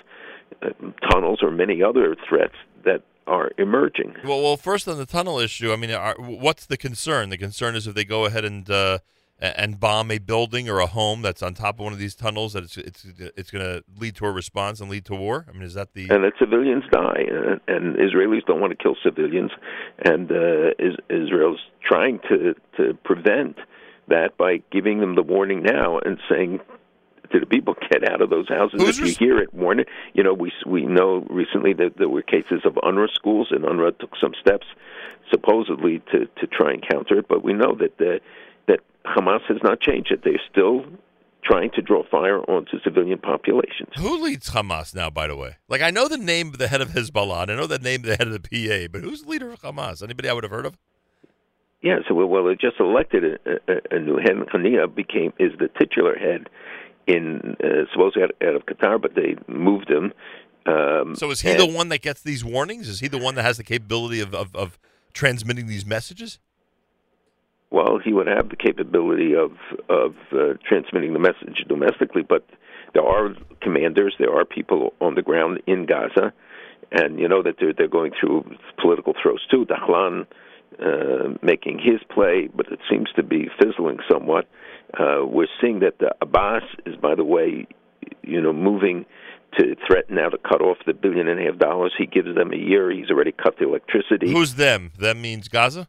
uh, 0.63 0.71
tunnels 1.09 1.41
or 1.43 1.51
many 1.51 1.83
other 1.83 2.17
threats 2.29 2.57
that 2.85 3.03
are 3.27 3.53
emerging. 3.59 4.17
Well, 4.25 4.43
well, 4.43 4.57
first 4.57 4.89
on 4.89 4.99
the 4.99 5.07
tunnel 5.07 5.39
issue, 5.39 5.73
I 5.73 5.77
mean, 5.77 5.93
are, 5.93 6.17
what's 6.19 6.67
the 6.67 6.77
concern? 6.77 7.31
The 7.31 7.39
concern 7.39 7.77
is 7.77 7.87
if 7.87 7.95
they 7.95 8.05
go 8.05 8.25
ahead 8.25 8.45
and 8.45 8.69
uh, 8.69 8.99
and 9.41 9.81
bomb 9.81 10.11
a 10.11 10.19
building 10.19 10.69
or 10.69 10.81
a 10.81 10.87
home 10.87 11.23
that's 11.23 11.43
on 11.43 11.55
top 11.55 11.77
of 11.77 11.85
one 11.85 11.93
of 11.93 11.99
these 11.99 12.15
tunnels, 12.15 12.53
that 12.53 12.65
it's 12.65 12.77
it's 12.77 13.07
it's 13.37 13.51
going 13.51 13.65
to 13.65 13.83
lead 13.99 14.15
to 14.17 14.27
a 14.27 14.31
response 14.31 14.81
and 14.81 14.91
lead 14.91 15.05
to 15.07 15.15
war. 15.15 15.47
I 15.49 15.53
mean, 15.53 15.63
is 15.63 15.75
that 15.75 15.95
the 15.95 16.09
and 16.11 16.25
that 16.25 16.35
civilians 16.39 16.85
die, 16.93 17.25
and, 17.29 17.61
and 17.67 17.97
Israelis 17.97 18.45
don't 18.47 18.61
want 18.61 18.77
to 18.77 18.83
kill 18.83 18.97
civilians, 19.03 19.51
and 20.05 20.31
uh, 20.31 20.71
is, 20.79 20.97
Israel's 21.09 21.61
trying 21.83 22.21
to 22.29 22.55
to 22.77 22.95
prevent 23.05 23.57
that 24.09 24.37
by 24.37 24.63
giving 24.71 25.01
them 25.01 25.15
the 25.15 25.23
warning 25.23 25.63
now 25.63 25.99
and 25.99 26.19
saying 26.29 26.61
to 27.33 27.41
the 27.41 27.47
people, 27.47 27.77
get 27.91 28.11
out 28.11 28.21
of 28.21 28.31
those 28.31 28.49
houses. 28.49 28.83
Who's 28.83 28.99
if 28.99 29.07
you 29.07 29.27
hear 29.27 29.39
it, 29.39 29.55
warn 29.55 29.81
it. 29.81 29.89
You 30.15 30.23
know, 30.23 30.35
we 30.35 30.53
we 30.67 30.85
know 30.85 31.27
recently 31.31 31.73
that 31.75 31.97
there 31.97 32.09
were 32.09 32.23
cases 32.23 32.63
of 32.65 32.75
UNRWA 32.75 33.09
schools, 33.15 33.49
and 33.51 33.65
UNRWA 33.65 33.99
took 33.99 34.17
some 34.21 34.33
steps 34.41 34.67
supposedly 35.31 36.03
to 36.13 36.27
to 36.27 36.47
try 36.47 36.73
and 36.73 36.85
counter 36.87 37.19
it, 37.19 37.27
but 37.29 37.45
we 37.45 37.53
know 37.53 37.75
that 37.79 37.97
the, 37.99 38.21
Hamas 39.07 39.41
has 39.49 39.59
not 39.63 39.81
changed. 39.81 40.13
That 40.13 40.23
they're 40.25 40.41
still 40.51 40.85
trying 41.43 41.71
to 41.75 41.83
draw 41.83 42.03
fire 42.11 42.41
onto 42.51 42.79
civilian 42.85 43.19
populations. 43.19 43.91
Who 43.97 44.23
leads 44.23 44.51
Hamas 44.51 44.95
now, 44.95 45.11
by 45.11 45.27
the 45.27 45.37
way? 45.37 45.57
Like, 45.69 45.81
I 45.81 45.91
know 45.91 46.07
the 46.07 46.19
name 46.19 46.49
of 46.49 46.59
the 46.59 46.69
head 46.69 46.81
of 46.81 46.91
Hezbollah, 46.91 47.45
and 47.45 47.53
I 47.53 47.57
know 47.57 47.67
the 47.67 47.79
name 47.79 48.01
of 48.01 48.07
the 48.07 48.17
head 48.17 48.29
of 48.29 48.33
the 48.35 48.41
PA, 48.41 48.89
but 48.93 49.03
who's 49.03 49.23
the 49.23 49.31
leader 49.31 49.51
of 49.51 49.63
Hamas? 49.63 50.03
Anybody 50.03 50.29
I 50.29 50.33
would 50.33 50.45
have 50.45 50.51
heard 50.51 50.67
of? 50.67 50.77
Yeah, 51.83 52.01
so 52.07 52.15
well, 52.15 52.27
well 52.27 52.45
they 52.45 52.55
just 52.55 52.79
elected 52.79 53.25
a, 53.25 53.73
a, 53.73 53.97
a 53.97 53.99
new 53.99 54.19
head. 54.19 54.37
Haniyeh 54.53 54.95
became 54.95 55.33
is 55.39 55.53
the 55.59 55.69
titular 55.79 56.15
head 56.17 56.49
in 57.07 57.57
uh, 57.65 57.91
supposedly 57.93 58.23
out, 58.25 58.31
out 58.47 58.55
of 58.55 58.67
Qatar, 58.67 59.01
but 59.01 59.15
they 59.15 59.37
moved 59.49 59.91
him. 59.91 60.13
Um, 60.67 61.15
So 61.17 61.31
is 61.31 61.41
he 61.41 61.55
the 61.55 61.67
one 61.67 61.89
that 61.89 62.03
gets 62.03 62.21
these 62.23 62.45
warnings? 62.45 62.87
Is 62.89 63.01
he 63.01 63.09
the 63.09 63.19
one 63.19 63.35
that 63.37 63.43
has 63.43 63.57
the 63.57 63.65
capability 63.65 64.21
of, 64.21 64.35
of, 64.35 64.55
of 64.55 64.79
transmitting 65.15 65.67
these 65.67 65.87
messages? 65.87 66.39
Well, 67.71 67.99
he 68.03 68.13
would 68.13 68.27
have 68.27 68.49
the 68.49 68.57
capability 68.57 69.35
of 69.35 69.53
of 69.89 70.15
uh, 70.33 70.55
transmitting 70.67 71.13
the 71.13 71.21
message 71.21 71.65
domestically, 71.69 72.23
but 72.23 72.45
there 72.95 73.05
are 73.05 73.35
commanders, 73.61 74.15
there 74.19 74.35
are 74.37 74.45
people 74.45 74.95
on 75.01 75.15
the 75.15 75.23
ground 75.23 75.63
in 75.67 75.87
Gaza, 75.87 76.33
and 76.91 77.19
you 77.21 77.29
know 77.29 77.43
that 77.43 77.57
they're 77.61 77.73
they're 77.73 77.89
going 77.89 78.13
through 78.19 78.45
political 78.81 79.15
throes 79.21 79.47
too. 79.51 79.67
Dahlan 79.67 80.27
uh, 80.81 81.37
making 81.43 81.79
his 81.79 82.01
play, 82.13 82.49
but 82.55 82.67
it 82.73 82.81
seems 82.91 83.09
to 83.17 83.23
be 83.23 83.49
fizzling 83.61 83.99
somewhat. 84.11 84.49
Uh, 84.99 85.25
we're 85.25 85.47
seeing 85.61 85.81
that 85.81 85.99
the 85.99 86.13
Abbas 86.21 86.63
is, 86.87 86.97
by 86.97 87.15
the 87.15 87.25
way, 87.25 87.67
you 88.23 88.41
know, 88.41 88.53
moving 88.53 89.07
to 89.59 89.77
threaten 89.87 90.17
now 90.17 90.29
to 90.29 90.39
cut 90.39 90.61
off 90.61 90.79
the 90.87 90.95
billion 90.95 91.29
and 91.29 91.41
a 91.41 91.45
half 91.45 91.59
dollars 91.59 91.93
he 91.99 92.07
gives 92.07 92.35
them 92.35 92.53
a 92.53 92.57
year. 92.57 92.91
He's 92.91 93.11
already 93.11 93.33
cut 93.33 93.59
the 93.59 93.67
electricity 93.67 94.33
Who's 94.33 94.55
them? 94.55 94.93
Them 94.99 95.21
means 95.21 95.49
Gaza? 95.49 95.89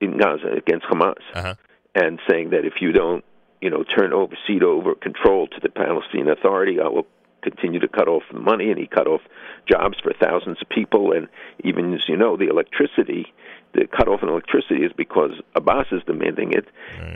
In 0.00 0.16
Gaza 0.18 0.48
against 0.56 0.86
Hamas, 0.86 1.14
Uh-huh. 1.34 1.54
and 1.94 2.20
saying 2.28 2.50
that 2.50 2.64
if 2.64 2.74
you 2.80 2.92
don't, 2.92 3.24
you 3.60 3.68
know, 3.70 3.82
turn 3.84 4.12
over, 4.12 4.34
cede 4.46 4.62
over 4.62 4.94
control 4.94 5.46
to 5.48 5.60
the 5.60 5.68
Palestinian 5.68 6.28
Authority, 6.30 6.80
I 6.80 6.88
will 6.88 7.06
continue 7.42 7.80
to 7.80 7.88
cut 7.88 8.08
off 8.08 8.22
the 8.32 8.38
money. 8.38 8.70
And 8.70 8.78
he 8.78 8.86
cut 8.86 9.06
off 9.06 9.20
jobs 9.68 9.98
for 10.02 10.12
thousands 10.12 10.58
of 10.62 10.68
people, 10.68 11.12
and 11.12 11.28
even 11.64 11.92
as 11.94 12.08
you 12.08 12.16
know, 12.16 12.36
the 12.36 12.48
electricity, 12.48 13.32
the 13.72 13.86
cut 13.86 14.08
off 14.08 14.22
in 14.22 14.28
electricity 14.28 14.82
is 14.84 14.92
because 14.96 15.32
Abbas 15.54 15.86
is 15.92 16.02
demanding 16.06 16.52
it, 16.52 16.66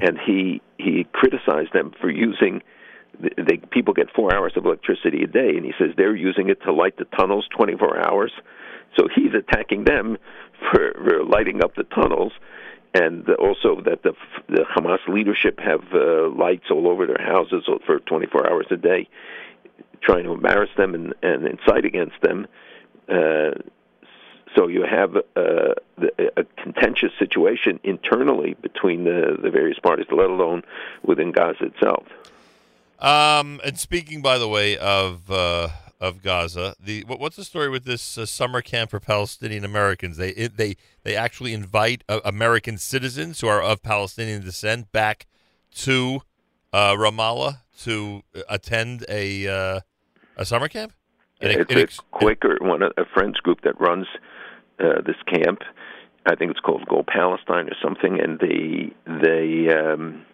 and 0.03 0.19
he 0.19 0.61
he 0.79 1.05
criticized 1.13 1.73
them 1.73 1.93
for 2.01 2.11
using. 2.11 2.63
They, 3.21 3.59
people 3.71 3.95
get 3.95 4.11
four 4.15 4.35
hours 4.35 4.55
of 4.57 4.65
electricity 4.67 5.23
a 5.23 5.27
day, 5.29 5.51
and 5.57 5.65
he 5.65 5.73
says 5.79 5.91
they're 5.97 6.17
using 6.17 6.49
it 6.49 6.61
to 6.63 6.73
light 6.73 6.97
the 6.97 7.05
tunnels 7.17 7.47
24 7.57 8.05
hours. 8.07 8.33
So 8.99 9.07
he's 9.15 9.33
attacking 9.35 9.85
them 9.85 10.19
for, 10.73 10.93
for 10.95 11.25
lighting 11.25 11.63
up 11.63 11.75
the 11.77 11.85
tunnels, 11.85 12.33
and 12.95 13.29
also 13.41 13.81
that 13.83 14.03
the, 14.05 14.13
the 14.49 14.65
Hamas 14.75 15.07
leadership 15.09 15.59
have 15.59 15.83
uh, 15.93 16.29
lights 16.29 16.71
all 16.71 16.89
over 16.89 17.07
their 17.07 17.21
houses 17.21 17.65
for 17.85 17.99
24 17.99 18.49
hours 18.51 18.67
a 18.71 18.77
day, 18.77 19.09
trying 20.01 20.25
to 20.25 20.33
embarrass 20.33 20.71
them 20.77 20.95
and, 20.95 21.13
and 21.23 21.47
incite 21.47 21.85
against 21.85 22.21
them. 22.23 22.47
Uh, 23.09 23.51
so 24.57 24.69
you 24.69 24.85
have 24.89 25.17
uh, 25.17 25.75
the- 25.99 26.33
a 26.37 26.45
contentious 26.63 27.11
situation 27.19 27.81
internally 27.83 28.55
between 28.63 29.05
the, 29.05 29.37
the 29.43 29.51
various 29.51 29.79
parties, 29.81 30.07
let 30.11 30.31
alone 30.31 30.63
within 31.03 31.33
Gaza 31.33 31.65
itself. 31.65 32.07
Um, 33.01 33.61
and 33.65 33.79
speaking, 33.79 34.23
by 34.23 34.39
the 34.39 34.49
way, 34.49 34.79
of 34.79 35.29
uh, 35.31 35.69
of 36.05 36.23
Gaza, 36.23 36.75
the 36.79 37.05
what, 37.07 37.19
what's 37.21 37.37
the 37.37 37.45
story 37.45 37.69
with 37.71 37.85
this 37.85 38.19
uh, 38.19 38.27
summer 38.27 38.61
camp 38.63 38.91
for 38.91 39.01
Palestinian 39.01 39.65
Americans? 39.65 40.17
They 40.17 40.31
it, 40.31 40.57
they 40.57 40.77
they 41.03 41.17
actually 41.17 41.53
invite 41.55 42.05
uh, 42.09 42.21
American 42.25 42.77
citizens 42.79 43.41
who 43.41 43.49
are 43.49 43.63
of 43.63 43.83
Palestinian 43.83 44.43
descent 44.43 44.93
back 44.93 45.27
to 45.87 46.21
uh, 46.73 46.93
Ramallah 46.95 47.61
to 47.85 48.23
uh, 48.37 48.41
attend 48.49 49.05
a 49.09 49.49
uh, 49.49 49.81
a 50.37 50.45
summer 50.45 50.69
camp. 50.69 50.93
And 51.41 51.53
it- 51.53 51.61
it's 51.71 51.73
it 51.73 51.99
a 52.01 52.03
Quaker, 52.19 52.57
one 52.61 52.83
a 52.83 53.05
friends 53.15 53.39
group 53.41 53.61
that 53.63 53.81
runs 53.81 54.07
uh, 54.79 55.01
this 55.07 55.17
camp. 55.27 55.61
I 56.27 56.35
think 56.37 56.51
it's 56.53 56.61
called 56.61 56.87
Go 56.89 57.03
Palestine 57.07 57.67
or 57.69 57.77
something, 57.83 58.19
and 58.21 58.39
they 58.41 58.93
they 59.07 59.75
um, 59.75 60.25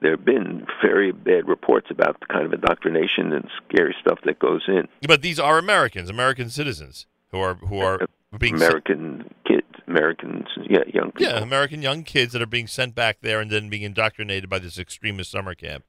there 0.00 0.12
have 0.12 0.24
been 0.24 0.66
very 0.82 1.12
bad 1.12 1.48
reports 1.48 1.86
about 1.90 2.18
the 2.20 2.26
kind 2.26 2.44
of 2.44 2.52
indoctrination 2.52 3.32
and 3.32 3.48
scary 3.68 3.94
stuff 4.00 4.18
that 4.24 4.38
goes 4.38 4.62
in. 4.68 4.88
but 5.06 5.22
these 5.22 5.38
are 5.38 5.58
Americans, 5.58 6.10
American 6.10 6.50
citizens 6.50 7.06
who 7.30 7.38
are 7.40 7.54
who 7.54 7.78
are 7.80 8.06
being 8.38 8.58
sent- 8.58 8.70
American 8.70 9.34
kids, 9.46 9.66
Americans, 9.86 10.46
yeah, 10.68 10.80
young 10.92 11.12
people. 11.12 11.32
yeah, 11.32 11.40
American 11.42 11.82
young 11.82 12.02
kids 12.02 12.32
that 12.32 12.42
are 12.42 12.46
being 12.46 12.66
sent 12.66 12.94
back 12.94 13.18
there 13.22 13.40
and 13.40 13.50
then 13.50 13.68
being 13.68 13.82
indoctrinated 13.82 14.48
by 14.50 14.58
this 14.58 14.78
extremist 14.78 15.30
summer 15.30 15.54
camp. 15.54 15.84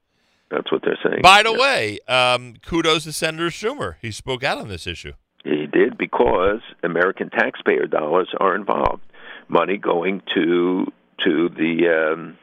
That's 0.50 0.70
what 0.70 0.82
they're 0.84 0.98
saying. 1.04 1.22
By 1.22 1.42
the 1.42 1.52
way, 1.52 1.98
um, 2.06 2.54
kudos 2.64 3.04
to 3.04 3.12
Senator 3.12 3.48
Schumer. 3.48 3.96
He 4.00 4.12
spoke 4.12 4.44
out 4.44 4.58
on 4.58 4.68
this 4.68 4.86
issue. 4.86 5.12
He 5.42 5.66
did 5.66 5.98
because 5.98 6.60
American 6.84 7.30
taxpayer 7.30 7.86
dollars 7.86 8.28
are 8.38 8.54
involved, 8.54 9.02
money 9.48 9.76
going 9.76 10.22
to 10.34 10.86
to 11.24 11.48
the 11.48 12.12
um, 12.12 12.38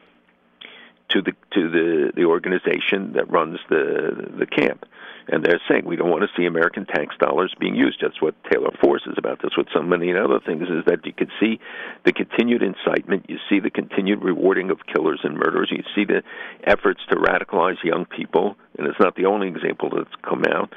to 1.14 1.22
the 1.22 1.32
to 1.52 1.70
the 1.70 2.12
the 2.14 2.24
organization 2.24 3.12
that 3.14 3.30
runs 3.30 3.58
the 3.70 4.34
the 4.38 4.46
camp, 4.46 4.84
and 5.28 5.44
they're 5.44 5.60
saying 5.68 5.84
we 5.86 5.96
don't 5.96 6.10
want 6.10 6.22
to 6.22 6.28
see 6.36 6.46
American 6.46 6.84
tax 6.86 7.14
dollars 7.18 7.54
being 7.58 7.74
used. 7.74 7.98
That's 8.02 8.20
what 8.20 8.34
Taylor 8.50 8.70
Force 8.82 9.02
is 9.06 9.14
about. 9.16 9.40
That's 9.42 9.56
what 9.56 9.66
so 9.72 9.82
many 9.82 10.12
other 10.12 10.40
things 10.44 10.62
is 10.62 10.84
that 10.86 11.06
you 11.06 11.12
could 11.12 11.30
see 11.40 11.60
the 12.04 12.12
continued 12.12 12.62
incitement. 12.62 13.26
You 13.28 13.38
see 13.48 13.60
the 13.60 13.70
continued 13.70 14.22
rewarding 14.22 14.70
of 14.70 14.78
killers 14.92 15.20
and 15.22 15.34
murderers. 15.34 15.70
You 15.70 15.84
see 15.94 16.04
the 16.04 16.22
efforts 16.64 17.00
to 17.10 17.16
radicalize 17.16 17.82
young 17.82 18.04
people, 18.04 18.56
and 18.76 18.86
it's 18.86 19.00
not 19.00 19.14
the 19.16 19.26
only 19.26 19.48
example 19.48 19.90
that's 19.96 20.14
come 20.28 20.42
out. 20.50 20.72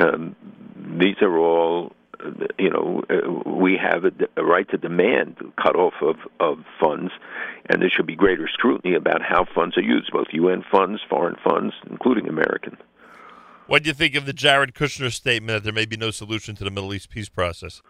Um, 0.00 0.36
these 1.00 1.16
are 1.22 1.38
all 1.38 1.92
you 2.58 2.70
know, 2.70 3.02
we 3.46 3.78
have 3.80 4.04
a, 4.04 4.42
right 4.42 4.68
to 4.70 4.78
demand 4.78 5.36
cut 5.62 5.76
off 5.76 5.94
of, 6.02 6.16
of 6.40 6.64
funds, 6.80 7.12
and 7.68 7.80
there 7.80 7.90
should 7.90 8.06
be 8.06 8.16
greater 8.16 8.48
scrutiny 8.52 8.94
about 8.94 9.22
how 9.22 9.44
funds 9.54 9.76
are 9.76 9.82
used, 9.82 10.10
both 10.12 10.28
UN 10.32 10.64
funds, 10.70 11.00
foreign 11.08 11.36
funds, 11.44 11.74
including 11.90 12.28
American. 12.28 12.76
What 13.66 13.82
do 13.82 13.88
you 13.88 13.94
think 13.94 14.14
of 14.14 14.24
the 14.24 14.32
Jared 14.32 14.74
Kushner 14.74 15.12
statement 15.12 15.58
that 15.58 15.64
there 15.64 15.74
may 15.74 15.84
be 15.84 15.96
no 15.96 16.10
solution 16.10 16.54
to 16.56 16.64
the 16.64 16.70
Middle 16.70 16.94
East 16.94 17.10
peace 17.10 17.28
process? 17.28 17.82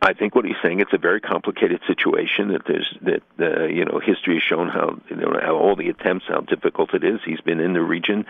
I 0.00 0.12
think 0.12 0.34
what 0.34 0.44
he's 0.44 0.56
saying 0.62 0.80
it's 0.80 0.92
a 0.92 0.98
very 0.98 1.20
complicated 1.20 1.80
situation. 1.86 2.48
That 2.48 2.62
there's 2.66 2.96
that 3.02 3.22
uh, 3.40 3.64
you 3.66 3.84
know 3.84 4.00
history 4.04 4.34
has 4.34 4.42
shown 4.42 4.68
how 4.68 4.98
you 5.08 5.16
know 5.16 5.32
how 5.40 5.56
all 5.56 5.76
the 5.76 5.88
attempts 5.88 6.26
how 6.28 6.40
difficult 6.40 6.94
it 6.94 7.04
is. 7.04 7.20
He's 7.24 7.40
been 7.40 7.60
in 7.60 7.72
the 7.72 7.80
region. 7.80 8.26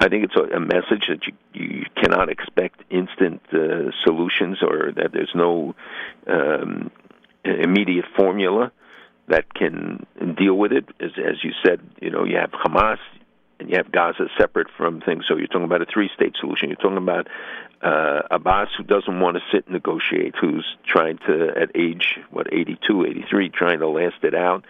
I 0.00 0.08
think 0.08 0.24
it's 0.24 0.36
a, 0.36 0.56
a 0.56 0.60
message 0.60 1.08
that 1.08 1.26
you 1.26 1.32
you 1.54 1.86
cannot 1.96 2.28
expect 2.28 2.82
instant 2.90 3.42
uh, 3.52 3.90
solutions 4.04 4.58
or 4.62 4.92
that 4.96 5.12
there's 5.12 5.32
no 5.34 5.74
um, 6.26 6.90
immediate 7.44 8.06
formula 8.16 8.72
that 9.28 9.52
can 9.54 10.06
deal 10.36 10.54
with 10.54 10.72
it. 10.72 10.86
As 11.00 11.12
as 11.16 11.42
you 11.44 11.52
said, 11.64 11.80
you 12.00 12.10
know 12.10 12.24
you 12.24 12.36
have 12.36 12.50
Hamas 12.50 12.98
and 13.60 13.70
you 13.70 13.76
have 13.76 13.92
Gaza 13.92 14.26
separate 14.38 14.68
from 14.76 15.00
things. 15.00 15.24
So 15.28 15.36
you're 15.36 15.46
talking 15.46 15.64
about 15.64 15.82
a 15.82 15.86
three-state 15.86 16.34
solution. 16.40 16.68
You're 16.68 16.76
talking 16.76 16.96
about 16.96 17.28
uh, 17.82 18.22
Abbas, 18.30 18.68
who 18.76 18.84
doesn't 18.84 19.20
want 19.20 19.36
to 19.36 19.42
sit 19.52 19.66
and 19.66 19.74
negotiate, 19.74 20.34
who's 20.40 20.64
trying 20.86 21.18
to, 21.26 21.48
at 21.56 21.70
age 21.74 22.18
what 22.30 22.52
82, 22.52 23.06
83, 23.06 23.48
trying 23.48 23.80
to 23.80 23.88
last 23.88 24.22
it 24.22 24.34
out, 24.34 24.64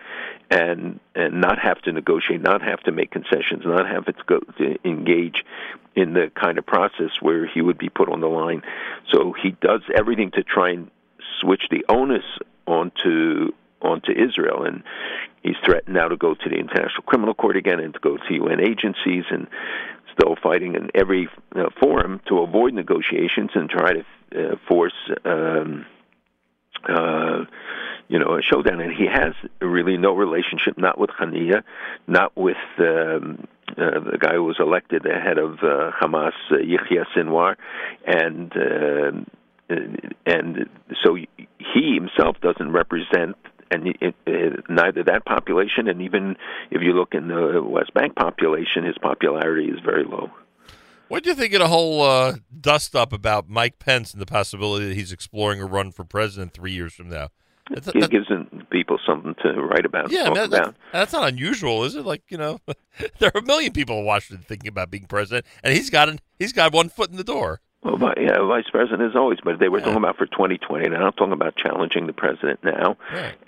and 0.51 0.99
and 1.15 1.41
not 1.41 1.59
have 1.59 1.81
to 1.83 1.93
negotiate, 1.93 2.41
not 2.41 2.63
have 2.63 2.81
to 2.81 2.93
make 2.93 3.11
concessions, 3.11 3.65
not 3.65 3.87
have 3.87 4.07
to 4.07 4.15
go 4.27 4.41
to 4.59 4.77
engage 4.85 5.45
in 5.95 6.15
the 6.15 6.31
kind 6.35 6.57
of 6.57 6.65
process 6.65 7.11
where 7.21 7.47
he 7.47 7.61
would 7.61 7.79
be 7.79 7.91
put 7.91 8.09
on 8.09 8.21
the 8.21 8.29
line. 8.29 8.63
So 9.13 9.35
he 9.41 9.51
does 9.61 9.83
everything 9.95 10.31
to 10.33 10.43
try 10.43 10.71
and 10.71 10.91
switch 11.41 11.65
the 11.71 11.85
onus 11.89 12.25
onto 12.67 13.53
onto 13.83 14.13
Israel, 14.13 14.65
and 14.65 14.83
he's 15.43 15.57
threatened 15.65 15.95
now 15.95 16.09
to 16.09 16.17
go 16.17 16.35
to 16.35 16.49
the 16.49 16.57
International 16.57 17.03
Criminal 17.05 17.35
Court 17.35 17.57
again 17.57 17.81
and 17.81 17.93
to 17.93 18.01
go 18.01 18.17
to 18.17 18.35
UN 18.35 18.61
agencies, 18.61 19.25
and 19.31 19.49
still 20.13 20.37
fighting 20.43 20.75
in 20.75 20.91
every 20.95 21.29
uh, 21.55 21.65
forum 21.81 22.21
to 22.29 22.39
avoid 22.39 22.75
negotiations 22.75 23.51
and 23.55 23.69
try 23.69 23.93
to 23.93 24.01
uh, 24.35 24.57
force. 24.69 24.93
Um, 25.25 25.87
uh, 26.89 27.45
you 28.09 28.19
know, 28.19 28.37
a 28.37 28.43
showdown, 28.43 28.81
and 28.81 28.93
he 28.93 29.07
has 29.07 29.33
really 29.61 29.97
no 29.97 30.15
relationship, 30.15 30.77
not 30.77 30.99
with 30.99 31.11
Hania, 31.11 31.63
not 32.07 32.37
with 32.37 32.57
um, 32.79 33.47
uh, 33.71 34.01
the 34.01 34.19
guy 34.19 34.35
who 34.35 34.45
was 34.45 34.57
elected 34.59 35.03
the 35.03 35.15
head 35.15 35.39
of 35.39 35.55
uh, 35.63 35.93
Hamas, 35.99 36.33
uh, 36.51 36.59
Yahya 36.59 37.07
Sinwar, 37.17 37.57
and 38.07 38.53
uh, 38.55 39.13
and 40.27 40.69
so 41.03 41.15
he 41.15 41.95
himself 41.95 42.37
doesn't 42.43 42.73
represent 42.73 43.37
and 43.73 43.97
it, 44.01 44.15
uh, 44.27 44.61
neither 44.69 45.03
that 45.05 45.25
population, 45.25 45.89
and 45.89 46.03
even 46.03 46.37
if 46.71 46.83
you 46.83 46.93
look 46.93 47.15
in 47.15 47.29
the 47.29 47.63
West 47.63 47.95
Bank 47.95 48.15
population, 48.17 48.85
his 48.85 48.99
popularity 48.99 49.69
is 49.69 49.81
very 49.85 50.05
low. 50.05 50.31
What 51.09 51.25
do 51.25 51.31
you 51.31 51.35
think 51.37 51.53
of 51.53 51.61
the 51.61 51.69
whole 51.69 52.03
uh, 52.03 52.37
dust 52.59 52.97
up 52.97 53.13
about 53.13 53.49
Mike 53.49 53.79
Pence 53.79 54.13
and 54.13 54.23
the 54.23 54.27
possibility 54.27 54.89
that 54.89 54.95
he's 54.95 55.13
exploring 55.13 55.61
a 55.61 55.67
run 55.67 55.93
for 55.93 56.05
president 56.05 56.55
three 56.55 56.73
years 56.73 56.95
from 56.95 57.11
now? 57.11 57.29
That's, 57.71 57.89
It 57.89 58.11
gives 58.11 58.27
people 58.71 58.99
something 59.07 59.35
to 59.43 59.53
write 59.61 59.85
about, 59.87 60.11
yeah, 60.11 60.25
talk 60.25 60.35
that, 60.35 60.45
about. 60.47 60.65
that- 60.65 60.75
that's 60.93 61.13
not 61.13 61.29
unusual, 61.29 61.85
is 61.85 61.95
it? 61.95 62.05
Like 62.05 62.23
you 62.29 62.39
know, 62.39 62.61
there 63.19 63.31
are 63.35 63.41
a 63.41 63.45
million 63.45 63.73
people 63.73 63.99
in 63.99 64.05
Washington 64.05 64.45
thinking 64.47 64.69
about 64.69 64.91
being 64.91 65.05
president, 65.07 65.47
and 65.63 65.75
he's 65.75 65.91
got 65.91 66.09
an, 66.09 66.21
he's 66.39 66.53
got 66.53 66.73
one 66.73 66.89
foot 66.89 67.11
in 67.11 67.17
the 67.17 67.25
door. 67.25 67.61
Well, 67.85 68.15
yeah, 68.17 68.41
vice 68.47 68.71
president 68.71 69.03
is 69.03 69.17
always, 69.17 69.41
but 69.43 69.59
they 69.59 69.69
were 69.69 69.81
talking 69.81 69.97
about 69.97 70.17
for 70.17 70.27
2020. 70.27 70.89
They're 70.89 71.01
not 71.01 71.17
talking 71.17 71.33
about 71.33 71.57
challenging 71.57 72.07
the 72.07 72.13
president 72.13 72.63
now, 72.63 72.97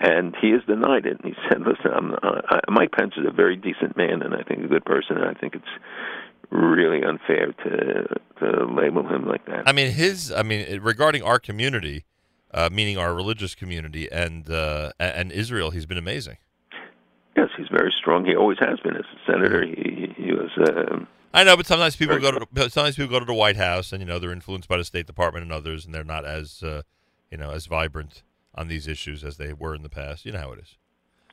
and 0.01 0.35
he 0.41 0.51
has 0.51 0.61
denied 0.67 1.05
it. 1.05 1.21
And 1.23 1.33
he 1.33 1.41
said, 1.47 1.61
"Listen, 1.61 1.91
I'm, 1.93 2.13
uh, 2.21 2.41
I, 2.49 2.59
Mike 2.69 2.91
Pence 2.91 3.13
is 3.15 3.25
a 3.25 3.31
very 3.31 3.55
decent 3.55 3.95
man, 3.95 4.21
and 4.21 4.35
I 4.35 4.43
think 4.43 4.65
a 4.65 4.67
good 4.67 4.83
person, 4.83 5.17
and 5.17 5.25
I 5.25 5.39
think 5.39 5.55
it's 5.55 6.49
really 6.49 7.01
unfair 7.01 7.53
to 7.63 8.19
to 8.41 8.65
label 8.65 9.07
him 9.07 9.25
like 9.25 9.45
that." 9.45 9.69
I 9.69 9.71
mean, 9.71 9.91
his. 9.91 10.33
I 10.33 10.43
mean, 10.43 10.81
regarding 10.81 11.23
our 11.23 11.39
community, 11.39 12.03
uh, 12.53 12.67
meaning 12.69 12.97
our 12.97 13.15
religious 13.15 13.55
community 13.55 14.11
and 14.11 14.49
uh, 14.49 14.91
and 14.99 15.31
Israel, 15.31 15.71
he's 15.71 15.85
been 15.85 15.97
amazing. 15.97 16.39
Yes, 17.37 17.51
he's 17.55 17.69
very 17.71 17.93
strong. 17.97 18.25
He 18.25 18.35
always 18.35 18.57
has 18.59 18.81
been 18.81 18.97
as 18.97 19.05
a 19.05 19.31
senator. 19.31 19.65
He 19.65 20.13
he 20.17 20.33
was. 20.33 20.51
Um, 20.57 21.07
I 21.35 21.43
know, 21.43 21.57
but 21.57 21.65
sometimes 21.65 21.97
people 21.97 22.17
go 22.17 22.31
to 22.31 22.69
sometimes 22.69 22.95
people 22.95 23.11
go 23.11 23.19
to 23.19 23.25
the 23.25 23.33
White 23.33 23.57
House, 23.57 23.91
and 23.91 24.01
you 24.01 24.07
know 24.07 24.19
they're 24.19 24.31
influenced 24.31 24.69
by 24.69 24.77
the 24.77 24.85
State 24.85 25.05
Department 25.05 25.43
and 25.43 25.51
others, 25.51 25.85
and 25.85 25.93
they're 25.93 26.05
not 26.05 26.25
as 26.25 26.63
uh, 26.63 26.83
you 27.29 27.37
know 27.37 27.51
as 27.51 27.65
vibrant 27.65 28.23
on 28.55 28.69
these 28.69 28.87
issues 28.87 29.21
as 29.21 29.35
they 29.35 29.51
were 29.51 29.75
in 29.75 29.83
the 29.83 29.89
past. 29.89 30.25
You 30.25 30.31
know 30.31 30.39
how 30.39 30.53
it 30.53 30.59
is. 30.59 30.77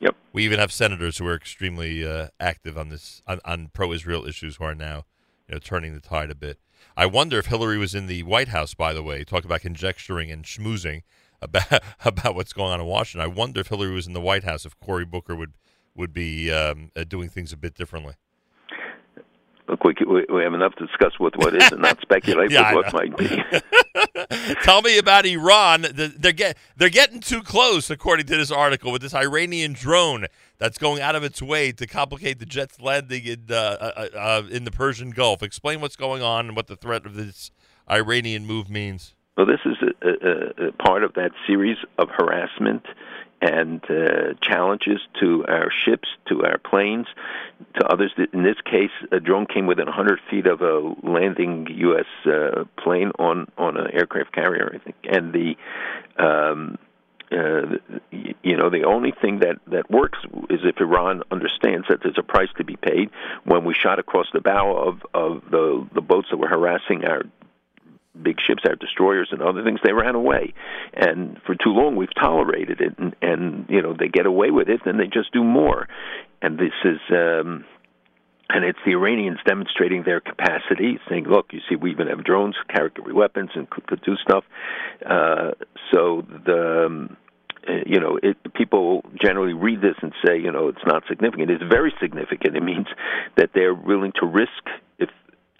Yep. 0.01 0.17
We 0.33 0.43
even 0.43 0.59
have 0.59 0.73
senators 0.73 1.19
who 1.19 1.27
are 1.27 1.35
extremely 1.35 2.05
uh, 2.05 2.27
active 2.37 2.77
on 2.77 2.89
this 2.89 3.21
on, 3.25 3.39
on 3.45 3.69
pro-Israel 3.73 4.25
issues 4.27 4.57
who 4.57 4.65
are 4.65 4.75
now 4.75 5.05
you 5.47 5.55
know 5.55 5.59
turning 5.59 5.93
the 5.93 6.01
tide 6.01 6.29
a 6.29 6.35
bit. 6.35 6.59
I 6.97 7.05
wonder 7.05 7.39
if 7.39 7.45
Hillary 7.45 7.77
was 7.77 7.95
in 7.95 8.07
the 8.07 8.23
White 8.23 8.49
House. 8.49 8.73
By 8.73 8.91
the 8.91 9.03
way, 9.03 9.23
talk 9.23 9.45
about 9.45 9.61
conjecturing 9.61 10.29
and 10.29 10.43
schmoozing 10.43 11.03
about 11.41 11.81
about 12.05 12.35
what's 12.35 12.51
going 12.51 12.73
on 12.73 12.81
in 12.81 12.87
Washington. 12.87 13.23
I 13.23 13.33
wonder 13.33 13.61
if 13.61 13.67
Hillary 13.67 13.93
was 13.93 14.05
in 14.05 14.13
the 14.13 14.19
White 14.19 14.43
House, 14.43 14.65
if 14.65 14.77
Cory 14.81 15.05
Booker 15.05 15.33
would 15.33 15.53
would 15.95 16.11
be 16.11 16.51
um, 16.51 16.91
uh, 16.93 17.05
doing 17.05 17.29
things 17.29 17.53
a 17.53 17.57
bit 17.57 17.73
differently. 17.73 18.15
Look, 19.67 19.83
we, 19.83 19.93
we 20.07 20.25
we 20.29 20.43
have 20.43 20.53
enough 20.53 20.75
to 20.75 20.85
discuss 20.85 21.19
with 21.19 21.35
what 21.35 21.55
is 21.55 21.71
and 21.71 21.81
not 21.81 21.99
speculate 22.01 22.51
Yeah, 22.51 22.73
with 22.73 22.85
what 22.85 22.93
might 22.93 23.17
be. 23.17 23.43
Tell 24.63 24.81
me 24.81 24.97
about 24.97 25.25
Iran. 25.25 25.85
They're 25.93 26.31
get 26.31 26.57
they're 26.75 26.89
getting 26.89 27.19
too 27.19 27.41
close, 27.41 27.89
according 27.89 28.25
to 28.27 28.37
this 28.37 28.51
article, 28.51 28.91
with 28.91 29.01
this 29.01 29.13
Iranian 29.13 29.73
drone 29.73 30.25
that's 30.57 30.77
going 30.77 31.01
out 31.01 31.15
of 31.15 31.23
its 31.23 31.41
way 31.41 31.71
to 31.71 31.87
complicate 31.87 32.39
the 32.39 32.45
jet's 32.45 32.79
landing 32.79 33.25
in 33.25 33.45
uh, 33.49 33.53
uh, 33.53 34.07
uh, 34.17 34.43
in 34.49 34.63
the 34.63 34.71
Persian 34.71 35.11
Gulf. 35.11 35.43
Explain 35.43 35.81
what's 35.81 35.95
going 35.95 36.21
on 36.21 36.47
and 36.47 36.55
what 36.55 36.67
the 36.67 36.75
threat 36.75 37.05
of 37.05 37.15
this 37.15 37.51
Iranian 37.89 38.45
move 38.45 38.69
means. 38.69 39.15
Well, 39.35 39.47
this 39.47 39.61
is 39.65 39.77
a, 39.81 40.07
a, 40.07 40.67
a 40.67 40.71
part 40.73 41.03
of 41.03 41.13
that 41.15 41.31
series 41.47 41.77
of 41.97 42.07
harassment 42.09 42.85
and 43.43 43.83
uh, 43.89 44.33
challenges 44.41 45.01
to 45.19 45.45
our 45.47 45.69
ships, 45.69 46.07
to 46.29 46.45
our 46.45 46.57
planes, 46.57 47.07
to 47.75 47.85
others. 47.85 48.11
In 48.31 48.43
this 48.43 48.55
case, 48.63 48.91
a 49.11 49.19
drone 49.19 49.45
came 49.45 49.67
within 49.67 49.85
100 49.85 50.19
feet 50.29 50.47
of 50.47 50.61
a 50.61 50.95
landing 51.03 51.67
U.S. 51.69 52.05
Uh, 52.25 52.63
plane 52.81 53.11
on 53.19 53.51
on 53.57 53.75
an 53.77 53.91
aircraft 53.91 54.31
carrier, 54.31 54.71
I 54.73 54.77
think, 54.77 54.95
and 55.03 55.33
the. 55.33 55.55
Um, 56.23 56.77
uh, 57.31 57.77
you 58.11 58.55
know, 58.55 58.69
the 58.69 58.83
only 58.83 59.11
thing 59.11 59.39
that 59.39 59.57
that 59.65 59.89
works 59.89 60.19
is 60.51 60.59
if 60.63 60.79
Iran 60.79 61.23
understands 61.31 61.87
that 61.89 62.01
there's 62.03 62.19
a 62.19 62.23
price 62.23 62.49
to 62.57 62.63
be 62.63 62.75
paid. 62.75 63.09
When 63.43 63.65
we 63.65 63.73
shot 63.73 63.97
across 63.97 64.27
the 64.33 64.39
bow 64.39 64.77
of 64.77 65.01
of 65.15 65.41
the 65.49 65.87
the 65.95 66.01
boats 66.01 66.27
that 66.29 66.37
were 66.37 66.47
harassing 66.47 67.05
our 67.05 67.23
big 68.21 68.37
ships, 68.45 68.63
our 68.67 68.75
destroyers 68.75 69.29
and 69.31 69.41
other 69.41 69.63
things, 69.63 69.79
they 69.83 69.93
ran 69.93 70.15
away. 70.15 70.53
And 70.93 71.39
for 71.45 71.55
too 71.55 71.71
long, 71.71 71.95
we've 71.95 72.13
tolerated 72.19 72.81
it, 72.81 72.97
and, 72.97 73.15
and 73.21 73.65
you 73.69 73.81
know 73.81 73.95
they 73.97 74.07
get 74.07 74.25
away 74.25 74.51
with 74.51 74.69
it, 74.69 74.81
then 74.85 74.97
they 74.97 75.07
just 75.07 75.31
do 75.33 75.43
more. 75.43 75.87
And 76.41 76.57
this 76.57 76.73
is. 76.83 76.99
Um, 77.09 77.65
and 78.49 78.65
it's 78.65 78.77
the 78.85 78.91
Iranians 78.91 79.39
demonstrating 79.47 80.03
their 80.03 80.19
capacity, 80.19 80.99
saying, 81.09 81.23
"Look, 81.23 81.53
you 81.53 81.61
see, 81.67 81.75
we 81.75 81.91
even 81.91 82.07
have 82.07 82.23
drones, 82.23 82.55
carry 82.69 82.91
weapons, 83.11 83.49
and 83.55 83.67
could, 83.67 83.87
could 83.87 84.01
do 84.01 84.15
stuff." 84.17 84.43
Uh, 85.03 85.51
so 85.91 86.23
the 86.45 86.85
um, 86.85 87.17
uh, 87.67 87.73
you 87.85 87.99
know, 87.99 88.19
it, 88.21 88.37
people 88.53 89.03
generally 89.19 89.53
read 89.53 89.81
this 89.81 89.95
and 90.01 90.11
say, 90.25 90.37
you 90.37 90.51
know, 90.51 90.67
it's 90.67 90.85
not 90.85 91.03
significant. 91.07 91.49
It's 91.49 91.63
very 91.63 91.93
significant. 92.01 92.57
It 92.57 92.63
means 92.63 92.87
that 93.37 93.51
they're 93.55 93.73
willing 93.73 94.11
to 94.19 94.25
risk 94.25 94.51
if 94.99 95.09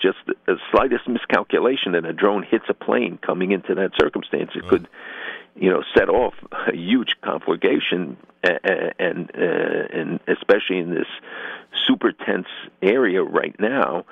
just 0.03 0.17
the 0.45 0.57
slightest 0.71 1.07
miscalculation 1.07 1.95
and 1.95 2.05
a 2.05 2.13
drone 2.13 2.43
hits 2.43 2.65
a 2.69 2.73
plane 2.73 3.17
coming 3.25 3.51
into 3.51 3.73
that 3.75 3.91
circumstance, 3.99 4.51
it 4.53 4.67
could, 4.67 4.87
you 5.55 5.69
know, 5.71 5.81
set 5.95 6.09
off 6.09 6.33
a 6.51 6.75
huge 6.75 7.15
conflagration, 7.21 8.17
a- 8.43 8.59
a- 8.65 8.93
and 8.99 9.31
uh, 9.35 9.99
and 9.99 10.19
especially 10.27 10.77
in 10.79 10.93
this 10.93 11.07
super 11.87 12.11
tense 12.11 12.47
area 12.81 13.23
right 13.23 13.55
now, 13.59 14.05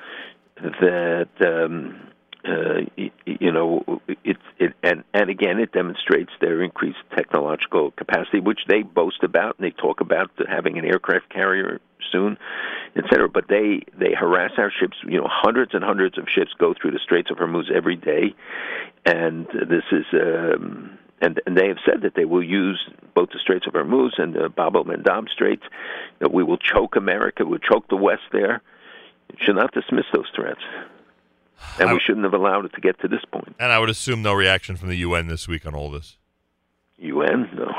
that. 0.82 1.30
Um, 1.46 2.08
uh, 2.44 2.82
you 3.26 3.52
know, 3.52 4.02
it, 4.08 4.38
it 4.58 4.74
and 4.82 5.04
and 5.14 5.30
again, 5.30 5.60
it 5.60 5.72
demonstrates 5.72 6.32
their 6.40 6.62
increased 6.64 6.98
technological 7.16 7.92
capacity, 7.92 8.40
which 8.40 8.62
they 8.68 8.82
boast 8.82 9.24
about 9.24 9.58
and 9.60 9.66
they 9.66 9.72
talk 9.72 10.02
about 10.02 10.32
having 10.50 10.78
an 10.80 10.86
aircraft 10.86 11.30
carrier 11.30 11.80
soon, 12.12 12.38
et 12.96 13.04
cetera. 13.10 13.30
But 13.30 13.48
they 13.48 13.84
they 13.98 14.14
harass 14.14 14.54
our 14.58 14.72
ships. 14.72 14.98
You 15.04 15.20
know, 15.20 15.28
hundreds 15.30 15.76
and 15.76 15.84
hundreds 15.84 16.18
of 16.18 16.28
ships 16.28 16.52
go 16.58 16.74
through 16.74 16.92
the 16.92 17.00
Straits 17.00 17.30
of 17.30 17.38
Hormuz 17.38 17.72
every 17.72 17.96
day, 17.96 18.34
and 19.06 19.46
this 19.48 19.84
is. 19.92 20.06
Um, 20.14 20.98
and, 21.24 21.40
and 21.46 21.56
they 21.56 21.68
have 21.68 21.78
said 21.86 22.02
that 22.02 22.16
they 22.16 22.26
will 22.26 22.42
use 22.42 22.90
both 23.14 23.30
the 23.30 23.38
Straits 23.38 23.68
of 23.68 23.74
Hormuz 23.74 24.18
and 24.18 24.34
the 24.34 24.50
Bab 24.50 24.76
el 24.76 24.86
Mandeb 24.86 25.30
Straits. 25.30 25.62
That 26.18 26.34
we 26.34 26.44
will 26.44 26.58
choke 26.58 26.96
America, 26.96 27.46
we'll 27.46 27.60
choke 27.60 27.88
the 27.90 27.96
West 27.96 28.24
there. 28.32 28.64
Should 29.38 29.58
not 29.58 29.72
dismiss 29.72 30.06
those 30.12 30.26
threats 30.36 30.62
and 31.80 31.92
we 31.92 32.00
shouldn't 32.06 32.24
have 32.24 32.34
allowed 32.34 32.66
it 32.66 32.74
to 32.74 32.82
get 32.82 33.00
to 33.02 33.08
this 33.08 33.24
point. 33.32 33.56
And 33.60 33.72
I 33.72 33.80
would 33.80 33.90
assume 33.90 34.22
no 34.22 34.34
reaction 34.34 34.76
from 34.76 34.90
the 34.90 34.98
UN 34.98 35.28
this 35.28 35.48
week 35.48 35.66
on 35.66 35.74
all 35.74 35.90
this. 35.90 36.18
UN, 36.98 37.50
no. 37.56 37.72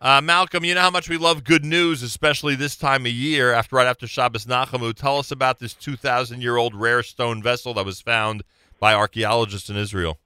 Uh, 0.00 0.20
Malcolm, 0.20 0.64
you 0.64 0.74
know 0.74 0.82
how 0.82 0.90
much 0.90 1.08
we 1.08 1.16
love 1.16 1.42
good 1.42 1.64
news, 1.64 2.02
especially 2.02 2.54
this 2.54 2.76
time 2.76 3.06
of 3.06 3.12
year. 3.12 3.52
After 3.52 3.76
right 3.76 3.86
after 3.86 4.06
Shabbos 4.06 4.44
Nachamu, 4.44 4.94
tell 4.94 5.18
us 5.18 5.30
about 5.30 5.58
this 5.58 5.72
2,000 5.74 6.42
year 6.42 6.56
old 6.56 6.74
rare 6.74 7.02
stone 7.02 7.42
vessel 7.42 7.74
that 7.74 7.84
was 7.84 8.00
found 8.00 8.42
by 8.78 8.94
archaeologists 8.94 9.70
in 9.70 9.76
Israel. 9.76 10.18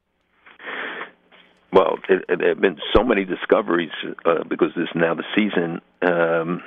Well, 1.73 1.99
it, 2.09 2.25
it, 2.29 2.39
there 2.41 2.49
have 2.49 2.61
been 2.61 2.79
so 2.95 3.05
many 3.05 3.25
discoveries 3.25 3.93
uh, 4.25 4.43
because 4.49 4.71
this 4.77 4.85
is 4.85 4.91
now 4.95 5.15
the 5.15 5.25
season, 5.37 5.81
um, 6.03 6.63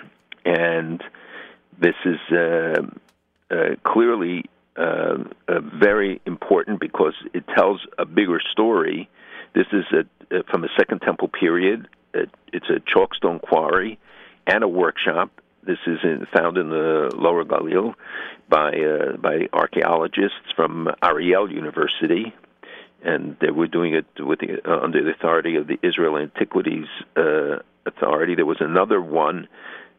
and 0.46 1.04
this 1.78 1.96
is 2.06 2.20
uh, 2.32 2.82
uh, 3.52 3.76
clearly 3.84 4.46
uh, 4.76 5.18
uh, 5.48 5.60
very 5.60 6.22
important 6.26 6.80
because 6.80 7.14
it 7.34 7.44
tells 7.56 7.86
a 7.98 8.06
bigger 8.06 8.42
story. 8.52 9.10
This 9.54 9.68
is 9.72 9.86
a, 9.92 10.00
uh, 10.36 10.42
from 10.50 10.62
the 10.62 10.70
Second 10.78 11.02
Temple 11.02 11.28
period. 11.28 11.88
It, 12.14 12.30
it's 12.52 12.70
a 12.70 12.80
chalkstone 12.80 13.42
quarry 13.42 14.00
and 14.48 14.64
a 14.64 14.68
workshop. 14.68 15.30
This 15.66 15.78
is 15.88 16.00
in, 16.04 16.28
found 16.34 16.58
in 16.58 16.70
the 16.70 17.12
Lower 17.16 17.46
Galil 17.46 17.94
by 18.50 18.72
uh, 18.72 19.18
by 19.18 19.48
archaeologists 19.54 20.52
from 20.56 20.90
Ariel 21.02 21.52
University, 21.52 22.34
and 23.04 23.38
they 23.40 23.52
were 23.52 23.68
doing 23.68 23.94
it 23.94 24.06
with 24.20 24.40
the, 24.40 24.60
uh, 24.66 24.84
under 24.84 25.04
the 25.04 25.12
authority 25.12 25.56
of 25.56 25.68
the 25.68 25.80
Israel 25.82 26.18
Antiquities 26.18 26.88
uh, 27.16 27.60
Authority. 27.86 28.36
There 28.36 28.46
was 28.46 28.62
another 28.62 29.02
one, 29.02 29.48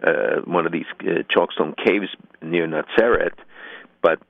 uh, 0.03 0.41
one 0.45 0.67
of 0.67 0.73
these 0.73 0.87
uh, 1.01 1.23
chalkstone 1.31 1.77
caves 1.77 2.09
near 2.43 2.67
Nazareth, 2.67 3.35
but 4.03 4.21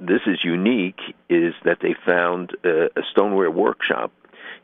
this 0.00 0.20
is 0.26 0.44
unique 0.44 1.00
is 1.28 1.54
that 1.64 1.78
they 1.80 1.94
found 2.06 2.56
uh, 2.64 2.86
a 2.96 3.02
stoneware 3.10 3.50
workshop. 3.50 4.12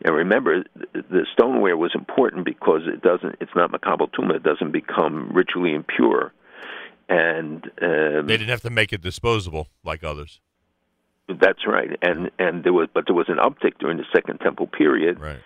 And 0.05 0.15
remember, 0.15 0.65
the 0.93 1.27
stoneware 1.32 1.77
was 1.77 1.93
important 1.95 2.45
because 2.45 2.82
it 2.86 3.03
doesn't. 3.03 3.36
It's 3.40 3.51
not 3.57 3.73
makabel 3.73 4.11
tuma. 4.11 4.36
It 4.36 4.45
doesn't 4.45 4.70
become 4.70 5.30
ritually 5.32 5.74
impure. 5.74 6.32
And 7.09 7.64
um, 7.82 8.27
They 8.27 8.37
didn't 8.37 8.51
have 8.51 8.61
to 8.63 8.71
make 8.71 8.93
it 8.93 9.01
disposable 9.01 9.69
like 9.82 10.05
others. 10.05 10.40
That's 11.29 11.66
right, 11.66 11.90
and 12.01 12.30
and 12.38 12.64
there 12.64 12.72
was, 12.72 12.88
but 12.95 13.05
there 13.06 13.14
was 13.14 13.29
an 13.29 13.37
uptick 13.37 13.79
during 13.79 13.98
the 13.98 14.06
Second 14.14 14.38
Temple 14.38 14.66
period, 14.66 15.21
right. 15.21 15.40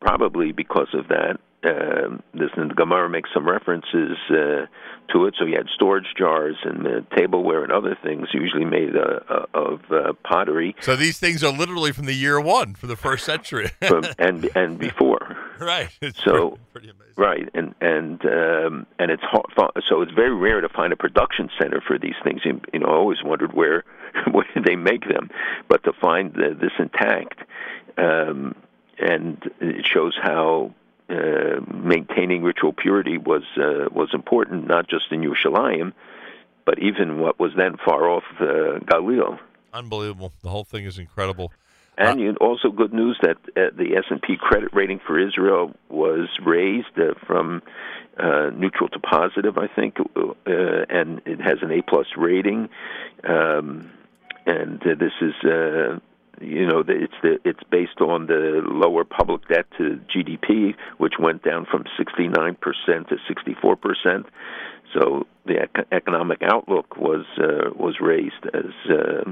probably 0.00 0.50
because 0.50 0.88
of 0.92 1.06
that. 1.06 1.38
Um, 1.62 2.22
this 2.32 2.48
and 2.56 2.70
the 2.70 2.74
Gemara 2.74 3.10
makes 3.10 3.28
some 3.34 3.46
references 3.46 4.16
uh, 4.30 4.64
to 5.12 5.26
it. 5.26 5.34
So 5.38 5.44
you 5.44 5.56
had 5.56 5.66
storage 5.74 6.06
jars 6.16 6.56
and 6.64 6.86
uh, 6.86 7.00
tableware 7.14 7.62
and 7.62 7.70
other 7.70 7.98
things, 8.02 8.28
usually 8.32 8.64
made 8.64 8.96
uh, 8.96 9.20
uh, 9.28 9.44
of 9.52 9.80
uh, 9.90 10.14
pottery, 10.24 10.74
So 10.80 10.96
these 10.96 11.18
things 11.18 11.44
are 11.44 11.52
literally 11.52 11.92
from 11.92 12.06
the 12.06 12.14
year 12.14 12.40
one, 12.40 12.74
for 12.74 12.86
the 12.86 12.96
first 12.96 13.26
century. 13.26 13.68
from, 13.86 14.04
and 14.18 14.48
and 14.54 14.78
before. 14.78 15.36
right. 15.60 15.90
It's 16.00 16.22
So 16.24 16.32
pretty, 16.32 16.62
pretty 16.72 16.88
amazing. 16.90 17.14
right, 17.18 17.48
and 17.52 17.74
and 17.82 18.24
um, 18.24 18.86
and 18.98 19.10
it's 19.10 19.22
hard, 19.22 19.44
so 19.86 20.00
it's 20.00 20.12
very 20.12 20.34
rare 20.34 20.62
to 20.62 20.68
find 20.70 20.94
a 20.94 20.96
production 20.96 21.50
center 21.60 21.82
for 21.86 21.98
these 21.98 22.16
things. 22.24 22.40
You, 22.46 22.58
you 22.72 22.78
know, 22.80 22.86
I 22.86 22.94
always 22.94 23.22
wondered 23.22 23.52
where 23.52 23.84
where 24.30 24.46
did 24.54 24.64
they 24.64 24.76
make 24.76 25.06
them, 25.06 25.28
but 25.68 25.84
to 25.84 25.92
find 25.92 26.32
the, 26.32 26.56
this 26.58 26.72
intact, 26.78 27.40
um, 27.98 28.54
and 28.98 29.42
it 29.60 29.84
shows 29.86 30.16
how. 30.22 30.72
Uh, 31.10 31.60
maintaining 31.74 32.42
ritual 32.42 32.72
purity 32.72 33.18
was 33.18 33.42
uh, 33.56 33.88
was 33.90 34.10
important, 34.14 34.66
not 34.68 34.88
just 34.88 35.10
in 35.10 35.22
Yerushalayim, 35.22 35.92
but 36.64 36.78
even 36.78 37.18
what 37.20 37.40
was 37.40 37.52
then 37.56 37.76
far 37.84 38.08
off 38.08 38.22
uh. 38.40 39.38
Unbelievable. 39.72 40.32
The 40.42 40.50
whole 40.50 40.64
thing 40.64 40.84
is 40.84 40.98
incredible. 40.98 41.52
And 41.98 42.20
you, 42.20 42.34
also 42.40 42.70
good 42.70 42.94
news 42.94 43.18
that 43.22 43.36
uh, 43.56 43.76
the 43.76 43.96
S&P 43.96 44.36
credit 44.38 44.70
rating 44.72 45.00
for 45.06 45.18
Israel 45.18 45.74
was 45.90 46.28
raised 46.44 46.98
uh, 46.98 47.14
from 47.26 47.62
uh, 48.18 48.50
neutral 48.54 48.88
to 48.88 48.98
positive, 48.98 49.58
I 49.58 49.66
think, 49.66 49.98
uh, 50.00 50.32
and 50.46 51.20
it 51.26 51.40
has 51.40 51.58
an 51.62 51.70
A 51.70 51.82
plus 51.82 52.06
rating. 52.16 52.70
Um, 53.24 53.90
and 54.46 54.80
uh, 54.82 54.94
this 54.98 55.12
is, 55.20 55.34
uh, 55.44 55.98
you 56.40 56.66
know, 56.66 56.82
it's 56.86 57.14
the 57.22 57.38
it's 57.44 57.62
based 57.70 58.00
on 58.00 58.26
the 58.26 58.62
lower 58.64 59.04
public 59.04 59.46
debt 59.48 59.66
to 59.78 60.00
GDP, 60.14 60.74
which 60.98 61.14
went 61.20 61.42
down 61.42 61.66
from 61.70 61.84
69 61.98 62.56
percent 62.56 63.08
to 63.08 63.16
64 63.28 63.76
percent. 63.76 64.26
So 64.94 65.26
the 65.46 65.62
ec- 65.62 65.86
economic 65.92 66.42
outlook 66.42 66.96
was 66.96 67.26
uh, 67.38 67.70
was 67.76 67.96
raised 68.00 68.46
as 68.54 68.72
uh, 68.90 69.30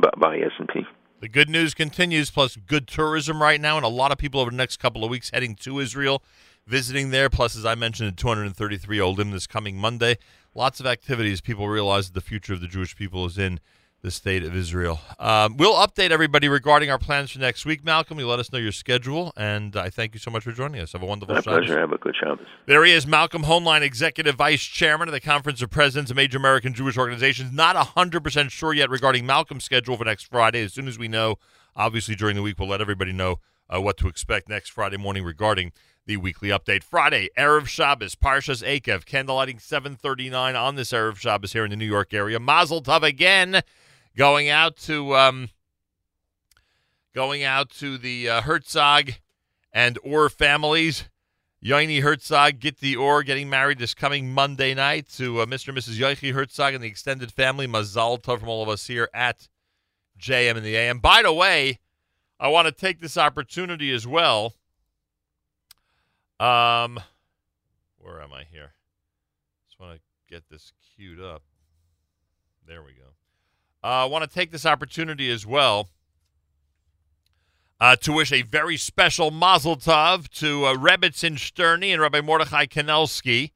by, 0.00 0.10
by 0.16 0.38
S&P. 0.38 0.86
The 1.20 1.28
good 1.28 1.48
news 1.48 1.74
continues, 1.74 2.30
plus 2.30 2.56
good 2.56 2.86
tourism 2.86 3.42
right 3.42 3.60
now, 3.60 3.76
and 3.76 3.84
a 3.84 3.88
lot 3.88 4.12
of 4.12 4.18
people 4.18 4.40
over 4.40 4.50
the 4.50 4.56
next 4.56 4.78
couple 4.78 5.02
of 5.02 5.10
weeks 5.10 5.30
heading 5.32 5.54
to 5.56 5.80
Israel, 5.80 6.22
visiting 6.66 7.10
there. 7.10 7.28
Plus, 7.28 7.56
as 7.56 7.64
I 7.64 7.74
mentioned, 7.74 8.12
the 8.12 8.16
233 8.16 9.00
Olim 9.00 9.30
this 9.30 9.46
coming 9.46 9.76
Monday. 9.76 10.18
Lots 10.54 10.78
of 10.78 10.86
activities. 10.86 11.40
People 11.40 11.68
realize 11.68 12.08
that 12.08 12.14
the 12.14 12.20
future 12.20 12.52
of 12.52 12.60
the 12.60 12.68
Jewish 12.68 12.96
people 12.96 13.26
is 13.26 13.38
in 13.38 13.60
the 14.06 14.10
state 14.12 14.44
of 14.44 14.54
Israel. 14.54 15.00
Um, 15.18 15.56
we'll 15.56 15.74
update 15.74 16.12
everybody 16.12 16.48
regarding 16.48 16.90
our 16.92 16.98
plans 16.98 17.32
for 17.32 17.40
next 17.40 17.66
week, 17.66 17.84
Malcolm. 17.84 18.20
You 18.20 18.28
let 18.28 18.38
us 18.38 18.52
know 18.52 18.58
your 18.58 18.70
schedule, 18.70 19.32
and 19.36 19.74
I 19.74 19.90
thank 19.90 20.14
you 20.14 20.20
so 20.20 20.30
much 20.30 20.44
for 20.44 20.52
joining 20.52 20.80
us. 20.80 20.92
Have 20.92 21.02
a 21.02 21.06
wonderful 21.06 21.34
My 21.34 21.40
Shabbos. 21.40 21.66
pleasure. 21.66 21.80
Have 21.80 21.90
a 21.90 21.98
good 21.98 22.14
Shabbos. 22.14 22.46
There 22.66 22.84
he 22.84 22.92
is, 22.92 23.04
Malcolm 23.04 23.42
Hoenlein, 23.42 23.82
Executive 23.82 24.36
Vice 24.36 24.62
Chairman 24.62 25.08
of 25.08 25.12
the 25.12 25.20
Conference 25.20 25.60
of 25.60 25.70
Presidents 25.70 26.12
of 26.12 26.16
Major 26.16 26.38
American 26.38 26.72
Jewish 26.72 26.96
Organizations. 26.96 27.50
Not 27.50 27.74
100% 27.74 28.50
sure 28.50 28.72
yet 28.72 28.90
regarding 28.90 29.26
Malcolm's 29.26 29.64
schedule 29.64 29.96
for 29.96 30.04
next 30.04 30.28
Friday. 30.28 30.62
As 30.62 30.72
soon 30.72 30.86
as 30.86 31.00
we 31.00 31.08
know, 31.08 31.34
obviously 31.74 32.14
during 32.14 32.36
the 32.36 32.42
week, 32.42 32.60
we'll 32.60 32.68
let 32.68 32.80
everybody 32.80 33.12
know 33.12 33.40
uh, 33.68 33.80
what 33.80 33.96
to 33.96 34.06
expect 34.06 34.48
next 34.48 34.68
Friday 34.68 34.96
morning 34.96 35.24
regarding 35.24 35.72
the 36.06 36.16
weekly 36.16 36.50
update. 36.50 36.84
Friday, 36.84 37.28
Erev 37.36 37.66
Shabbos, 37.66 38.14
Parshas 38.14 38.62
Eikev, 38.62 39.04
candlelighting 39.04 39.60
739 39.60 40.54
on 40.54 40.76
this 40.76 40.92
Erev 40.92 41.16
Shabbos 41.16 41.52
here 41.52 41.64
in 41.64 41.70
the 41.70 41.76
New 41.76 41.84
York 41.84 42.14
area. 42.14 42.38
Mazel 42.38 42.80
Tov 42.80 43.02
again, 43.02 43.62
going 44.16 44.48
out 44.48 44.76
to... 44.78 45.14
Um, 45.14 45.50
going 47.16 47.42
out 47.42 47.70
to 47.70 47.96
the 47.96 48.28
uh, 48.28 48.40
Herzog 48.42 49.12
and 49.72 49.98
Orr 50.04 50.28
families. 50.28 51.08
Yoini 51.64 52.02
Herzog, 52.02 52.60
get 52.60 52.80
the 52.80 52.94
Orr, 52.94 53.22
getting 53.22 53.48
married 53.48 53.78
this 53.78 53.94
coming 53.94 54.30
Monday 54.30 54.74
night 54.74 55.08
to 55.16 55.40
uh, 55.40 55.46
Mr. 55.46 55.68
and 55.68 55.78
Mrs. 55.78 55.98
Yoichi 55.98 56.34
Herzog 56.34 56.74
and 56.74 56.84
the 56.84 56.88
extended 56.88 57.32
family. 57.32 57.66
Mazal 57.66 58.20
tov 58.20 58.40
from 58.40 58.50
all 58.50 58.62
of 58.62 58.68
us 58.68 58.86
here 58.86 59.08
at 59.14 59.48
JM 60.20 60.56
and 60.56 60.64
the 60.64 60.76
AM. 60.76 60.98
By 60.98 61.22
the 61.22 61.32
way, 61.32 61.78
I 62.38 62.48
want 62.48 62.66
to 62.66 62.72
take 62.72 63.00
this 63.00 63.16
opportunity 63.16 63.90
as 63.92 64.06
well. 64.06 64.52
Um, 66.38 67.00
where 67.98 68.20
am 68.20 68.34
I 68.34 68.44
here? 68.44 68.74
Just 69.66 69.80
want 69.80 69.94
to 69.94 70.00
get 70.28 70.44
this 70.50 70.72
queued 70.94 71.18
up. 71.18 71.42
There 72.68 72.82
we 72.82 72.92
go. 72.92 73.05
Uh, 73.86 74.02
I 74.02 74.04
want 74.06 74.28
to 74.28 74.34
take 74.34 74.50
this 74.50 74.66
opportunity 74.66 75.30
as 75.30 75.46
well 75.46 75.90
uh, 77.78 77.94
to 77.94 78.12
wish 78.12 78.32
a 78.32 78.42
very 78.42 78.76
special 78.76 79.30
Mazel 79.30 79.76
Tov 79.76 80.28
to 80.40 80.64
uh, 80.64 80.74
Rebbitzin 80.74 81.38
Sterny 81.38 81.92
and 81.92 82.02
Rabbi 82.02 82.20
Mordechai 82.20 82.66
Kanelsky. 82.66 83.52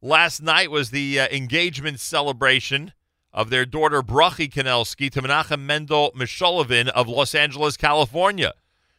Last 0.00 0.40
night 0.40 0.70
was 0.70 0.88
the 0.88 1.20
uh, 1.20 1.28
engagement 1.30 2.00
celebration 2.00 2.94
of 3.30 3.50
their 3.50 3.66
daughter 3.66 4.02
Brachi 4.02 4.50
Kanelsky 4.50 5.10
to 5.10 5.20
Menachem 5.20 5.60
Mendel 5.60 6.12
Mishulovin 6.16 6.88
of 6.88 7.06
Los 7.06 7.34
Angeles, 7.34 7.76
California. 7.76 8.54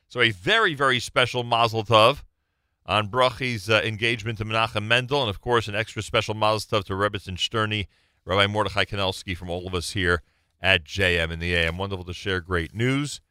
So 0.08 0.22
a 0.22 0.30
very, 0.30 0.76
very 0.76 1.00
special 1.00 1.44
Mazel 1.44 1.84
Tov 1.84 2.22
on 2.86 3.08
Brachi's 3.08 3.72
uh, 3.72 3.82
engagement 3.84 4.38
to 4.38 4.46
Menachem 4.46 4.84
Mendel, 4.84 5.22
and 5.22 5.32
of 5.32 5.42
course 5.42 5.68
an 5.68 5.74
extra 5.74 6.04
special 6.04 6.36
Mazel 6.36 6.78
Tov 6.78 6.84
to 6.84 6.94
Rebbitzin 6.94 7.38
Sterny, 7.38 7.88
Rabbi 8.24 8.46
Mordechai 8.46 8.86
Kanelsky 8.86 9.36
from 9.36 9.50
all 9.50 9.66
of 9.66 9.74
us 9.74 9.94
here 9.94 10.22
at 10.62 10.84
JM 10.84 11.32
in 11.32 11.40
the 11.40 11.54
AM. 11.56 11.78
Wonderful 11.78 12.06
to 12.06 12.14
share 12.14 12.42
great 12.42 12.74
news 12.74 13.22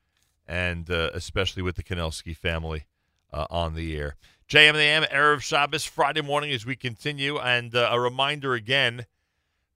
and 0.47 0.90
uh, 0.90 1.10
especially 1.12 1.62
with 1.62 1.76
the 1.76 1.82
Kanelsky 1.82 2.34
family 2.34 2.86
uh, 3.32 3.47
on 3.50 3.74
the 3.74 3.97
air. 3.97 4.16
JM 4.48 4.70
and 4.70 4.76
the 4.76 4.82
AM, 4.82 5.02
Erev 5.05 5.42
Shabbos, 5.42 5.84
Friday 5.84 6.23
morning 6.23 6.50
as 6.52 6.65
we 6.65 6.74
continue. 6.74 7.39
And 7.39 7.74
uh, 7.74 7.90
a 7.92 8.00
reminder 8.00 8.55
again 8.55 9.05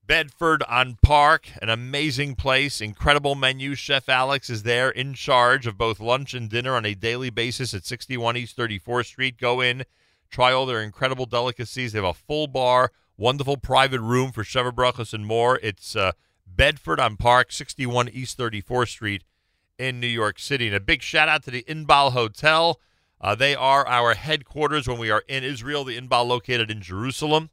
Bedford 0.05 0.63
on 0.67 0.97
Park, 1.01 1.47
an 1.61 1.69
amazing 1.69 2.35
place, 2.35 2.81
incredible 2.81 3.35
menu. 3.35 3.75
Chef 3.75 4.09
Alex 4.09 4.49
is 4.49 4.63
there 4.63 4.89
in 4.89 5.13
charge 5.13 5.65
of 5.65 5.77
both 5.77 5.99
lunch 5.99 6.33
and 6.33 6.49
dinner 6.49 6.75
on 6.75 6.85
a 6.85 6.93
daily 6.93 7.29
basis 7.29 7.73
at 7.73 7.85
61 7.85 8.35
East 8.35 8.57
34th 8.57 9.05
Street. 9.05 9.37
Go 9.37 9.61
in, 9.61 9.85
try 10.29 10.51
all 10.51 10.65
their 10.65 10.81
incredible 10.81 11.25
delicacies. 11.25 11.93
They 11.93 11.99
have 11.99 12.05
a 12.05 12.13
full 12.13 12.47
bar, 12.47 12.91
wonderful 13.15 13.55
private 13.55 14.01
room 14.01 14.33
for 14.33 14.43
Sheva 14.43 14.73
Brachos 14.73 15.13
and 15.13 15.25
more. 15.25 15.57
It's 15.63 15.95
uh, 15.95 16.11
Bedford 16.45 16.99
on 16.99 17.17
Park, 17.17 17.51
61 17.51 18.09
East 18.09 18.37
34th 18.37 18.89
Street 18.89 19.23
in 19.77 19.99
New 19.99 20.07
York 20.07 20.39
City. 20.39 20.67
And 20.67 20.75
a 20.75 20.79
big 20.79 21.01
shout 21.01 21.29
out 21.29 21.43
to 21.43 21.51
the 21.51 21.63
Inbal 21.63 22.11
Hotel. 22.11 22.79
Uh, 23.19 23.35
they 23.35 23.55
are 23.55 23.87
our 23.87 24.13
headquarters 24.13 24.87
when 24.87 24.97
we 24.97 25.09
are 25.09 25.23
in 25.27 25.43
Israel, 25.43 25.83
the 25.83 25.99
Inbal 25.99 26.27
located 26.27 26.69
in 26.69 26.81
Jerusalem. 26.81 27.49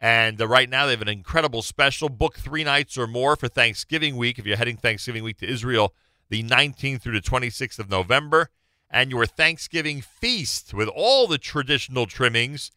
And 0.00 0.40
uh, 0.40 0.46
right 0.46 0.68
now 0.68 0.86
they 0.86 0.92
have 0.92 1.02
an 1.02 1.08
incredible 1.08 1.62
special. 1.62 2.08
Book 2.08 2.36
three 2.36 2.64
nights 2.64 2.98
or 2.98 3.06
more 3.06 3.36
for 3.36 3.48
Thanksgiving 3.48 4.16
week 4.16 4.38
if 4.38 4.46
you're 4.46 4.56
heading 4.56 4.76
Thanksgiving 4.76 5.24
week 5.24 5.38
to 5.38 5.48
Israel, 5.48 5.94
the 6.28 6.42
19th 6.42 7.02
through 7.02 7.20
the 7.20 7.26
26th 7.26 7.78
of 7.78 7.90
November. 7.90 8.50
And 8.90 9.10
your 9.10 9.26
Thanksgiving 9.26 10.00
feast 10.00 10.72
with 10.72 10.88
all 10.88 11.26
the 11.26 11.38
traditional 11.38 12.06
trimmings 12.06 12.70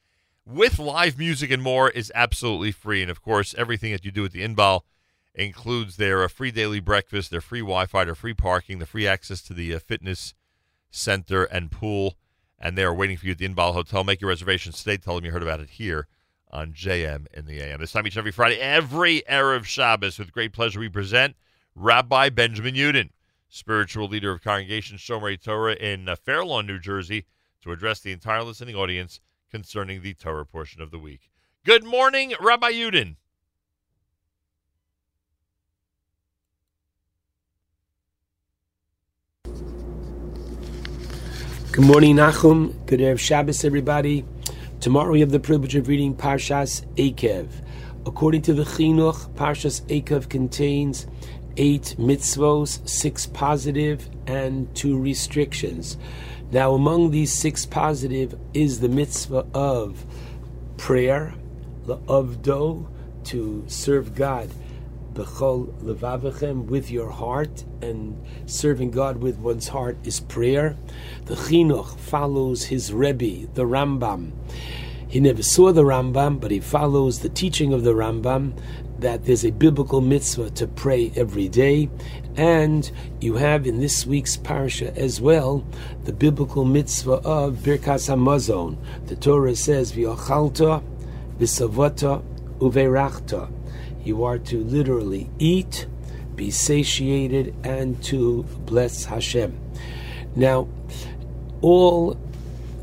with 0.45 0.79
live 0.79 1.17
music 1.17 1.51
and 1.51 1.61
more 1.61 1.89
is 1.89 2.11
absolutely 2.15 2.71
free. 2.71 3.01
And 3.01 3.11
of 3.11 3.21
course, 3.21 3.55
everything 3.57 3.91
that 3.91 4.03
you 4.03 4.11
do 4.11 4.25
at 4.25 4.31
the 4.31 4.41
Inbal 4.41 4.81
includes 5.33 5.97
their 5.97 6.23
uh, 6.23 6.27
free 6.27 6.51
daily 6.51 6.79
breakfast, 6.79 7.31
their 7.31 7.41
free 7.41 7.61
Wi-Fi, 7.61 8.05
their 8.05 8.15
free 8.15 8.33
parking, 8.33 8.79
the 8.79 8.85
free 8.85 9.07
access 9.07 9.41
to 9.43 9.53
the 9.53 9.73
uh, 9.73 9.79
fitness 9.79 10.33
center 10.89 11.43
and 11.45 11.71
pool, 11.71 12.17
and 12.59 12.77
they 12.77 12.83
are 12.83 12.93
waiting 12.93 13.17
for 13.17 13.25
you 13.25 13.31
at 13.31 13.37
the 13.37 13.47
Inbal 13.47 13.73
Hotel. 13.73 14.03
Make 14.03 14.21
your 14.21 14.29
reservations 14.29 14.77
today. 14.77 14.97
Tell 14.97 15.15
them 15.15 15.25
you 15.25 15.31
heard 15.31 15.43
about 15.43 15.61
it 15.61 15.69
here 15.71 16.07
on 16.51 16.73
JM 16.73 17.27
in 17.33 17.45
the 17.45 17.59
AM. 17.59 17.79
This 17.79 17.93
time 17.93 18.05
each 18.05 18.15
and 18.15 18.19
every 18.21 18.31
Friday, 18.31 18.59
every 18.59 19.23
Erev 19.29 19.63
Shabbos, 19.63 20.19
with 20.19 20.33
great 20.33 20.51
pleasure 20.51 20.79
we 20.79 20.89
present 20.89 21.35
Rabbi 21.75 22.29
Benjamin 22.29 22.75
Yudin, 22.75 23.11
spiritual 23.47 24.07
leader 24.07 24.31
of 24.31 24.43
Congregation 24.43 24.97
Shomerei 24.97 25.41
Torah 25.41 25.75
in 25.75 26.09
uh, 26.09 26.15
Fair 26.17 26.43
Lawn, 26.43 26.67
New 26.67 26.79
Jersey, 26.79 27.25
to 27.63 27.71
address 27.71 28.01
the 28.01 28.11
entire 28.11 28.43
listening 28.43 28.75
audience 28.75 29.21
concerning 29.49 30.01
the 30.01 30.13
Torah 30.13 30.45
portion 30.45 30.81
of 30.81 30.91
the 30.91 30.99
week. 30.99 31.29
Good 31.65 31.83
morning, 31.83 32.33
Rabbi 32.39 32.71
Yudin. 32.71 33.15
Good 41.71 41.85
morning, 41.85 42.17
Nachum. 42.17 42.85
Good 42.85 42.99
Erev 42.99 43.17
Shabbos, 43.17 43.63
everybody. 43.63 44.25
Tomorrow 44.81 45.13
we 45.13 45.21
have 45.21 45.31
the 45.31 45.39
privilege 45.39 45.73
of 45.75 45.87
reading 45.87 46.13
Parshas 46.13 46.85
Eikev. 46.95 47.47
According 48.05 48.41
to 48.41 48.53
the 48.53 48.63
Chinuch, 48.63 49.33
Parshas 49.35 49.81
Eikev 49.83 50.27
contains 50.27 51.07
eight 51.55 51.95
mitzvos, 51.97 52.85
six 52.85 53.25
positive, 53.25 54.09
and 54.27 54.75
two 54.75 54.99
restrictions. 54.99 55.95
Now, 56.51 56.73
among 56.73 57.11
these 57.11 57.31
six 57.31 57.65
positive 57.65 58.37
is 58.53 58.81
the 58.81 58.89
mitzvah 58.89 59.47
of 59.53 60.05
prayer, 60.75 61.33
the 61.85 61.99
avdo, 61.99 62.85
to 63.23 63.63
serve 63.67 64.13
God 64.13 64.49
levavichem 65.13 66.65
with 66.65 66.89
your 66.91 67.09
heart, 67.09 67.65
and 67.81 68.21
serving 68.45 68.91
God 68.91 69.17
with 69.17 69.37
one's 69.37 69.67
heart 69.67 69.97
is 70.03 70.19
prayer. 70.19 70.77
The 71.25 71.35
chinuch 71.35 71.97
follows 71.97 72.65
his 72.65 72.93
rebbe, 72.93 73.47
the 73.53 73.65
Rambam. 73.65 74.31
He 75.07 75.19
never 75.19 75.43
saw 75.43 75.73
the 75.73 75.83
Rambam, 75.83 76.39
but 76.39 76.51
he 76.51 76.61
follows 76.61 77.19
the 77.19 77.29
teaching 77.29 77.73
of 77.73 77.83
the 77.83 77.93
Rambam 77.93 78.57
that 78.99 79.25
there's 79.25 79.43
a 79.43 79.51
biblical 79.51 79.99
mitzvah 79.99 80.51
to 80.51 80.67
pray 80.67 81.11
every 81.15 81.49
day. 81.49 81.89
And 82.37 82.89
you 83.19 83.35
have 83.35 83.67
in 83.67 83.79
this 83.79 84.05
week's 84.05 84.37
parsha 84.37 84.95
as 84.95 85.19
well 85.19 85.67
the 86.05 86.13
biblical 86.13 86.63
mitzvah 86.63 87.19
of 87.25 87.55
Birkas 87.57 88.07
Hamazon. 88.09 88.77
The 89.07 89.15
Torah 89.17 89.55
says, 89.55 89.91
V'ochalta, 89.91 90.81
v'savata, 91.39 92.23
uverachta. 92.59 93.51
You 94.03 94.23
are 94.23 94.39
to 94.39 94.63
literally 94.63 95.29
eat, 95.37 95.85
be 96.35 96.51
satiated, 96.51 97.55
and 97.63 98.01
to 98.05 98.43
bless 98.65 99.05
Hashem. 99.05 99.57
Now, 100.35 100.67
all 101.61 102.17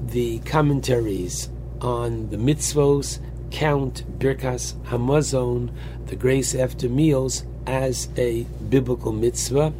the 0.00 0.38
commentaries 0.40 1.48
on 1.80 2.30
the 2.30 2.36
mitzvos 2.36 3.18
count 3.50 4.05
Birkas 4.18 4.74
Hamazon, 4.84 5.70
the 6.06 6.16
grace 6.16 6.55
after 6.55 6.88
meals, 6.88 7.44
as 7.66 8.08
a 8.16 8.44
biblical 8.68 9.12
mitzvah. 9.12 9.72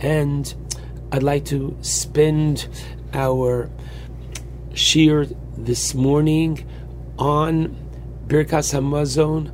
And 0.00 0.52
I'd 1.12 1.22
like 1.22 1.44
to 1.46 1.76
spend 1.82 2.68
our 3.12 3.70
shiur 4.72 5.36
this 5.56 5.94
morning 5.94 6.66
on 7.18 7.76
Birkas 8.26 8.72
Hamazon 8.72 9.50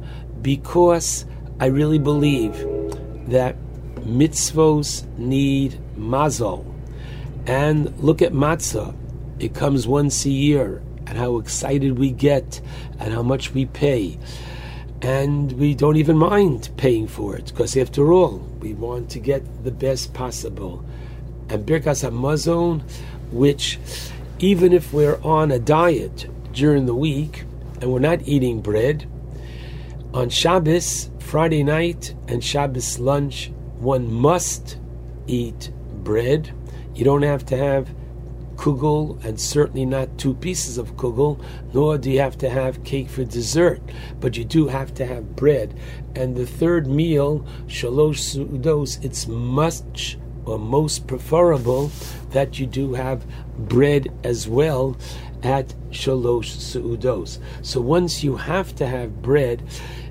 because 0.46 1.24
I 1.58 1.66
really 1.66 1.98
believe 1.98 2.54
that 3.26 3.56
mitzvos 3.96 5.04
need 5.18 5.76
mazal. 5.98 6.64
And 7.48 7.98
look 7.98 8.22
at 8.22 8.32
matzah. 8.32 8.94
It 9.40 9.56
comes 9.56 9.88
once 9.88 10.24
a 10.24 10.30
year, 10.30 10.84
and 11.08 11.18
how 11.18 11.38
excited 11.38 11.98
we 11.98 12.12
get, 12.12 12.60
and 13.00 13.12
how 13.12 13.24
much 13.24 13.54
we 13.54 13.66
pay. 13.66 14.20
And 15.02 15.50
we 15.50 15.74
don't 15.74 15.96
even 15.96 16.16
mind 16.16 16.70
paying 16.76 17.08
for 17.08 17.36
it, 17.36 17.46
because 17.46 17.76
after 17.76 18.12
all, 18.12 18.38
we 18.60 18.72
want 18.72 19.10
to 19.10 19.18
get 19.18 19.42
the 19.64 19.72
best 19.72 20.14
possible. 20.14 20.84
And 21.48 21.66
Birkas 21.66 22.08
Hamazon, 22.08 22.82
which 23.32 23.80
even 24.38 24.72
if 24.72 24.92
we're 24.92 25.20
on 25.24 25.50
a 25.50 25.58
diet 25.58 26.30
during 26.52 26.86
the 26.86 26.94
week 26.94 27.42
and 27.80 27.92
we're 27.92 27.98
not 27.98 28.28
eating 28.28 28.60
bread, 28.60 29.08
on 30.16 30.30
Shabbos, 30.30 31.10
Friday 31.18 31.62
night, 31.62 32.14
and 32.26 32.42
Shabbos 32.42 32.98
lunch, 32.98 33.52
one 33.78 34.10
must 34.10 34.78
eat 35.26 35.70
bread. 36.04 36.50
You 36.94 37.04
don't 37.04 37.20
have 37.20 37.44
to 37.46 37.56
have 37.58 37.94
kugel 38.54 39.22
and 39.26 39.38
certainly 39.38 39.84
not 39.84 40.16
two 40.16 40.32
pieces 40.32 40.78
of 40.78 40.96
kugel, 40.96 41.44
nor 41.74 41.98
do 41.98 42.10
you 42.10 42.20
have 42.20 42.38
to 42.38 42.48
have 42.48 42.82
cake 42.82 43.10
for 43.10 43.24
dessert, 43.24 43.82
but 44.18 44.38
you 44.38 44.44
do 44.46 44.68
have 44.68 44.94
to 44.94 45.04
have 45.04 45.36
bread. 45.36 45.78
And 46.14 46.34
the 46.34 46.46
third 46.46 46.86
meal, 46.86 47.46
shalosh 47.66 48.16
su'udos, 48.16 49.04
it's 49.04 49.26
much 49.26 50.16
or 50.46 50.58
most 50.58 51.06
preferable 51.06 51.90
that 52.30 52.58
you 52.58 52.66
do 52.66 52.94
have 52.94 53.26
bread 53.68 54.08
as 54.24 54.48
well 54.48 54.96
at 55.42 55.74
shalosh 55.90 56.56
su'udos. 56.56 57.38
So 57.60 57.82
once 57.82 58.24
you 58.24 58.36
have 58.36 58.74
to 58.76 58.86
have 58.86 59.20
bread, 59.20 59.62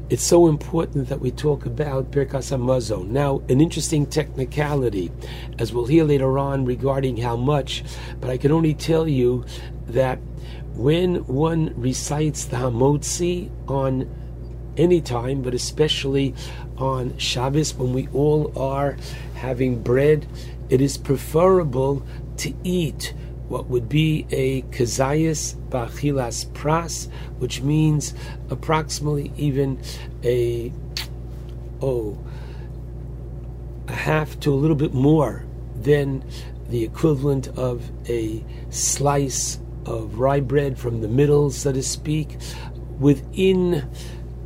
it's 0.10 0.24
so 0.24 0.48
important 0.48 1.10
that 1.10 1.20
we 1.20 1.32
talk 1.32 1.66
about 1.66 2.12
Birkas 2.12 2.56
Hamazon. 2.56 3.08
Now, 3.08 3.42
an 3.50 3.60
interesting 3.60 4.06
technicality, 4.06 5.12
as 5.58 5.74
we'll 5.74 5.88
hear 5.88 6.04
later 6.04 6.38
on 6.38 6.64
regarding 6.64 7.18
how 7.18 7.36
much, 7.36 7.84
but 8.22 8.30
I 8.30 8.38
can 8.38 8.52
only 8.52 8.76
tell 8.76 9.08
you 9.08 9.46
that 9.88 10.20
when 10.76 11.26
one 11.26 11.74
recites 11.76 12.46
the 12.46 12.58
Hamotzi 12.58 13.50
on 13.68 14.08
any 14.78 15.02
time, 15.02 15.42
but 15.42 15.56
especially 15.56 16.36
on 16.78 17.18
Shabbos 17.18 17.74
when 17.74 17.94
we 17.94 18.08
all 18.10 18.58
are 18.60 18.98
having 19.36 19.82
bread, 19.82 20.28
it 20.70 20.82
is 20.82 20.98
preferable 20.98 22.06
to 22.38 22.54
eat 22.64 23.14
what 23.48 23.68
would 23.68 23.88
be 23.90 24.28
a 24.32 24.62
kazayas 24.64 25.56
bachilas 25.76 26.46
pras, 26.54 27.10
which 27.40 27.62
means 27.62 28.14
approximately 28.50 29.32
even 29.36 29.78
a 30.24 30.72
oh 31.82 32.18
a 33.88 33.94
half 33.94 34.40
to 34.40 34.54
a 34.54 34.56
little 34.56 34.76
bit 34.76 34.94
more 34.94 35.44
than 35.82 36.24
the 36.70 36.84
equivalent 36.84 37.48
of 37.50 37.92
a 38.10 38.44
slice 38.70 39.60
of 39.86 40.18
rye 40.18 40.40
bread 40.40 40.80
from 40.80 41.02
the 41.02 41.08
middle, 41.08 41.52
so 41.52 41.72
to 41.72 41.84
speak, 41.84 42.38
within 43.00 43.88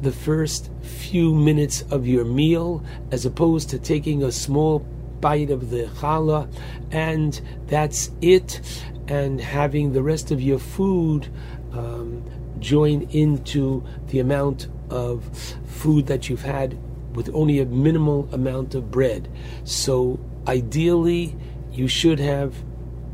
the 0.01 0.11
first 0.11 0.69
few 0.81 1.33
minutes 1.33 1.83
of 1.91 2.05
your 2.05 2.25
meal, 2.25 2.83
as 3.11 3.25
opposed 3.25 3.69
to 3.69 3.79
taking 3.79 4.23
a 4.23 4.31
small 4.31 4.79
bite 5.21 5.49
of 5.49 5.69
the 5.69 5.83
challah 5.99 6.49
and 6.91 7.41
that's 7.67 8.11
it, 8.21 8.61
and 9.09 9.41
having 9.41 9.91
the 9.91 10.03
rest 10.03 10.31
of 10.31 10.39
your 10.39 10.59
food 10.59 11.27
um, 11.73 12.23
join 12.59 13.01
into 13.09 13.83
the 14.07 14.19
amount 14.19 14.67
of 14.89 15.25
food 15.65 16.05
that 16.07 16.29
you've 16.29 16.43
had 16.43 16.77
with 17.15 17.29
only 17.33 17.59
a 17.59 17.65
minimal 17.65 18.29
amount 18.31 18.75
of 18.75 18.91
bread. 18.91 19.27
So 19.63 20.19
ideally, 20.47 21.35
you 21.71 21.87
should 21.87 22.19
have 22.19 22.53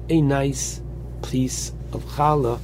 a 0.09 0.22
nice 0.22 0.82
piece 1.24 1.72
of 1.93 2.03
challah. 2.03 2.59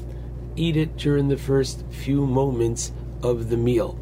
Eat 0.57 0.75
it 0.75 0.97
during 0.97 1.29
the 1.29 1.37
first 1.37 1.85
few 1.89 2.27
moments 2.27 2.91
of 3.23 3.49
the 3.49 3.57
meal. 3.57 3.97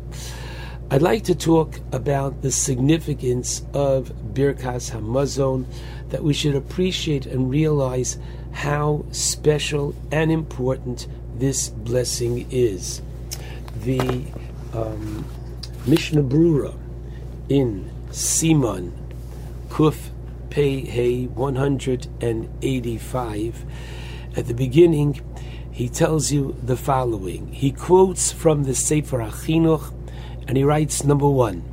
I'd 0.89 1.03
like 1.03 1.23
to 1.25 1.35
talk 1.35 1.79
about 1.91 2.41
the 2.41 2.51
significance 2.51 3.63
of 3.73 4.11
Birkas 4.33 4.89
Hamazon, 4.89 5.65
that 6.09 6.23
we 6.23 6.33
should 6.33 6.55
appreciate 6.55 7.27
and 7.27 7.51
realize 7.51 8.17
how 8.59 9.03
special 9.11 9.95
and 10.11 10.29
important 10.29 11.07
this 11.33 11.69
blessing 11.69 12.45
is. 12.51 13.01
The 13.83 14.25
um, 14.73 15.25
Mishnah 15.87 16.23
Brura 16.23 16.77
in 17.47 17.89
Siman 18.09 18.91
Kuf 19.69 20.09
Pei 20.49 20.81
Hey 20.81 21.27
185, 21.27 23.65
at 24.35 24.47
the 24.47 24.53
beginning, 24.53 25.21
he 25.71 25.87
tells 25.87 26.33
you 26.33 26.57
the 26.61 26.75
following. 26.75 27.53
He 27.53 27.71
quotes 27.71 28.33
from 28.33 28.65
the 28.65 28.75
Sefer 28.75 29.19
Achinuch, 29.19 29.93
and 30.49 30.57
he 30.57 30.65
writes 30.65 31.05
number 31.05 31.29
one. 31.29 31.63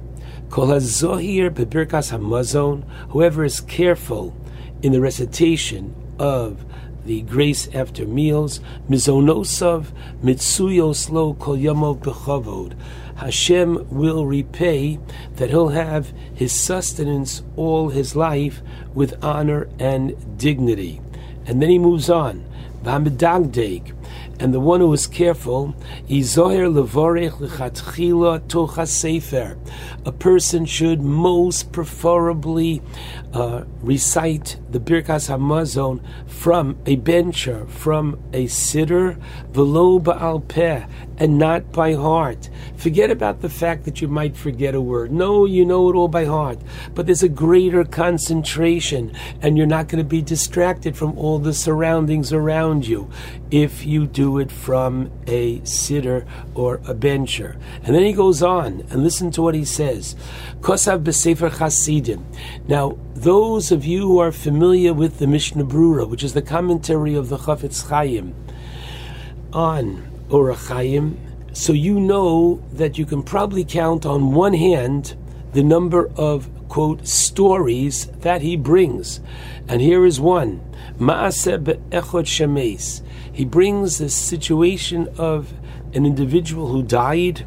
Kol 0.50 0.68
hazohir 0.68 1.50
bebirkas 1.50 2.12
hamazon, 2.12 2.84
whoever 3.08 3.44
is 3.44 3.60
careful 3.60 4.36
in 4.82 4.92
the 4.92 5.00
recitation 5.00 5.92
of 6.20 6.64
the 7.06 7.22
grace 7.22 7.68
after 7.74 8.04
meals, 8.04 8.60
mizonosav 8.88 9.86
mitsuyos 10.22 11.10
lo 11.10 11.34
kol 11.34 11.56
bechavod. 11.56 12.74
Hashem 13.16 13.88
will 13.88 14.26
repay 14.26 14.98
that 15.36 15.48
he'll 15.50 15.68
have 15.68 16.12
his 16.34 16.52
sustenance 16.52 17.42
all 17.56 17.88
his 17.88 18.14
life 18.14 18.60
with 18.92 19.22
honor 19.24 19.68
and 19.78 20.38
dignity. 20.38 21.00
And 21.46 21.62
then 21.62 21.70
he 21.70 21.78
moves 21.78 22.10
on. 22.10 22.44
V'hamedagdeg, 22.84 23.94
and 24.38 24.52
the 24.52 24.60
one 24.60 24.80
who 24.80 24.92
is 24.92 25.06
careful, 25.06 25.74
Izoher 26.08 26.70
levorech 26.70 27.32
lechatchila 27.32 28.40
tocha 28.48 28.86
sefer. 28.86 29.56
A 30.04 30.12
person 30.12 30.66
should 30.66 31.00
most 31.00 31.72
preferably 31.72 32.82
uh, 33.36 33.64
recite 33.82 34.56
the 34.70 34.80
Birkas 34.80 35.28
Hamazon 35.28 36.00
from 36.26 36.78
a 36.86 36.96
bencher, 36.96 37.66
from 37.66 38.18
a 38.32 38.46
siddur, 38.46 39.20
velo 39.50 40.00
ba'al 40.00 40.48
peh, 40.48 40.86
and 41.18 41.38
not 41.38 41.70
by 41.70 41.92
heart. 41.92 42.48
Forget 42.76 43.10
about 43.10 43.42
the 43.42 43.50
fact 43.50 43.84
that 43.84 44.00
you 44.00 44.08
might 44.08 44.38
forget 44.38 44.74
a 44.74 44.80
word. 44.80 45.12
No, 45.12 45.44
you 45.44 45.66
know 45.66 45.90
it 45.90 45.96
all 45.96 46.08
by 46.08 46.24
heart. 46.24 46.58
But 46.94 47.04
there's 47.04 47.22
a 47.22 47.28
greater 47.28 47.84
concentration, 47.84 49.12
and 49.42 49.58
you're 49.58 49.66
not 49.66 49.88
going 49.88 50.02
to 50.02 50.08
be 50.08 50.22
distracted 50.22 50.96
from 50.96 51.18
all 51.18 51.38
the 51.38 51.52
surroundings 51.52 52.32
around 52.32 52.86
you 52.86 53.10
if 53.50 53.84
you 53.84 54.06
do 54.06 54.38
it 54.38 54.50
from 54.50 55.10
a 55.26 55.60
siddur 55.60 56.26
or 56.54 56.80
a 56.88 56.94
bencher. 56.94 57.58
And 57.84 57.94
then 57.94 58.02
he 58.02 58.14
goes 58.14 58.42
on, 58.42 58.86
and 58.88 59.02
listen 59.02 59.30
to 59.32 59.42
what 59.42 59.54
he 59.54 59.66
says. 59.66 60.16
Kosav 60.60 61.02
b'sefer 61.02 61.58
chasidim. 61.58 62.24
Now, 62.66 62.96
those 63.16 63.72
of 63.72 63.86
you 63.86 64.02
who 64.02 64.18
are 64.18 64.30
familiar 64.30 64.92
with 64.92 65.18
the 65.18 65.26
Mishnah 65.26 65.64
Brura, 65.64 66.06
which 66.06 66.22
is 66.22 66.34
the 66.34 66.42
commentary 66.42 67.14
of 67.14 67.30
the 67.30 67.38
Chafetz 67.38 67.88
Chaim 67.88 68.34
on 69.54 70.06
Orach 70.28 70.68
Chaim, 70.68 71.18
so 71.54 71.72
you 71.72 71.98
know 71.98 72.62
that 72.72 72.98
you 72.98 73.06
can 73.06 73.22
probably 73.22 73.64
count 73.64 74.04
on 74.04 74.34
one 74.34 74.52
hand 74.52 75.16
the 75.54 75.62
number 75.62 76.10
of, 76.16 76.50
quote, 76.68 77.08
stories 77.08 78.04
that 78.20 78.42
he 78.42 78.54
brings. 78.54 79.20
And 79.66 79.80
here 79.80 80.04
is 80.04 80.20
one. 80.20 80.60
He 83.32 83.44
brings 83.46 83.98
the 83.98 84.10
situation 84.10 85.08
of 85.16 85.54
an 85.94 86.04
individual 86.04 86.66
who 86.68 86.82
died. 86.82 87.46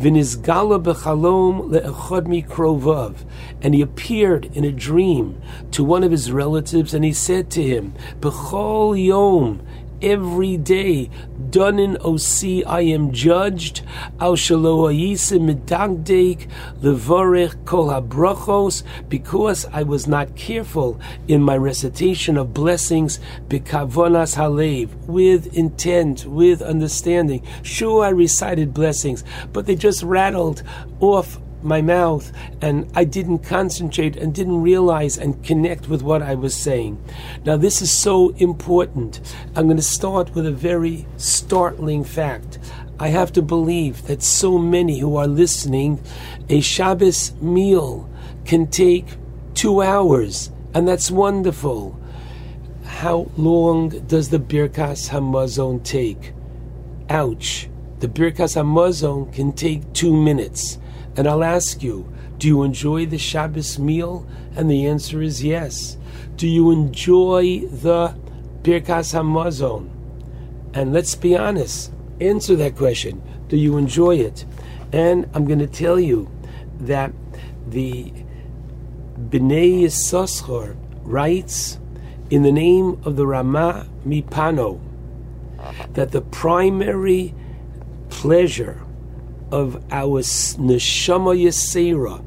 V'nizgala 0.00 0.82
b'chalom 0.82 1.70
le'echad 1.70 2.26
mikrovav. 2.26 3.16
And 3.60 3.74
he 3.74 3.82
appeared 3.82 4.44
in 4.54 4.64
a 4.64 4.70
dream 4.70 5.40
to 5.72 5.82
one 5.82 6.04
of 6.04 6.12
his 6.12 6.30
relatives, 6.30 6.94
and 6.94 7.04
he 7.04 7.12
said 7.12 7.50
to 7.50 7.62
him, 7.62 7.94
B'chol 8.20 9.04
yom, 9.04 9.60
every 10.02 10.56
day, 10.56 11.10
Dunin 11.50 11.96
osi, 11.98 12.62
I 12.66 12.80
am 12.82 13.12
judged, 13.12 13.82
al 14.20 14.34
shalo 14.34 14.92
ayisim 14.92 15.52
medagdek, 15.52 16.48
levorech 16.80 17.64
kol 17.64 17.88
habrachos, 17.88 18.82
because 19.08 19.66
I 19.72 19.82
was 19.82 20.06
not 20.06 20.36
careful 20.36 21.00
in 21.26 21.42
my 21.42 21.56
recitation 21.56 22.36
of 22.36 22.54
blessings, 22.54 23.18
b'kavonas 23.48 24.36
halev, 24.36 24.94
with 25.06 25.56
intent, 25.56 26.26
with 26.26 26.62
understanding. 26.62 27.46
Sure, 27.62 28.04
I 28.04 28.10
recited 28.10 28.74
blessings, 28.74 29.24
but 29.52 29.66
they 29.66 29.74
just 29.74 30.02
rattled 30.02 30.62
off 31.00 31.38
my 31.62 31.80
mouth 31.82 32.32
and 32.60 32.90
I 32.94 33.04
didn't 33.04 33.40
concentrate 33.40 34.16
and 34.16 34.34
didn't 34.34 34.62
realize 34.62 35.18
and 35.18 35.42
connect 35.44 35.88
with 35.88 36.02
what 36.02 36.22
I 36.22 36.34
was 36.34 36.54
saying. 36.54 37.02
Now, 37.44 37.56
this 37.56 37.82
is 37.82 37.90
so 37.90 38.30
important. 38.36 39.20
I'm 39.54 39.66
going 39.66 39.76
to 39.76 39.82
start 39.82 40.34
with 40.34 40.46
a 40.46 40.52
very 40.52 41.06
startling 41.16 42.04
fact. 42.04 42.58
I 43.00 43.08
have 43.08 43.32
to 43.32 43.42
believe 43.42 44.06
that 44.06 44.22
so 44.22 44.58
many 44.58 44.98
who 44.98 45.16
are 45.16 45.28
listening, 45.28 46.00
a 46.48 46.60
Shabbos 46.60 47.32
meal 47.40 48.10
can 48.44 48.66
take 48.66 49.06
two 49.54 49.82
hours, 49.82 50.50
and 50.74 50.88
that's 50.88 51.10
wonderful. 51.10 51.98
How 52.84 53.30
long 53.36 53.90
does 54.06 54.30
the 54.30 54.38
Birkas 54.38 55.10
Hamazon 55.10 55.84
take? 55.84 56.32
Ouch. 57.08 57.68
The 58.00 58.08
Birkas 58.08 58.56
Hamazon 58.56 59.32
can 59.32 59.52
take 59.52 59.92
two 59.92 60.16
minutes. 60.16 60.78
And 61.18 61.26
I'll 61.26 61.42
ask 61.42 61.82
you, 61.82 62.08
do 62.38 62.46
you 62.46 62.62
enjoy 62.62 63.04
the 63.06 63.18
Shabbos 63.18 63.76
meal? 63.76 64.24
And 64.54 64.70
the 64.70 64.86
answer 64.86 65.20
is 65.20 65.42
yes. 65.42 65.98
Do 66.36 66.46
you 66.46 66.70
enjoy 66.70 67.66
the 67.66 68.16
Birkas 68.62 69.12
Hamazon? 69.14 69.90
And 70.74 70.92
let's 70.92 71.16
be 71.16 71.36
honest, 71.36 71.92
answer 72.20 72.54
that 72.54 72.76
question. 72.76 73.20
Do 73.48 73.56
you 73.56 73.76
enjoy 73.78 74.18
it? 74.18 74.44
And 74.92 75.28
I'm 75.34 75.44
going 75.44 75.58
to 75.58 75.66
tell 75.66 75.98
you 75.98 76.30
that 76.82 77.12
the 77.66 78.12
Bnei 79.18 79.82
Yisachar 79.82 80.76
writes 81.02 81.80
in 82.30 82.44
the 82.44 82.52
name 82.52 83.00
of 83.04 83.16
the 83.16 83.26
Rama 83.26 83.88
Mipano 84.06 84.80
that 85.94 86.12
the 86.12 86.20
primary 86.20 87.34
pleasure 88.08 88.80
of 89.50 89.76
our 89.90 90.22
neshama 90.22 91.36
yesera. 91.36 92.24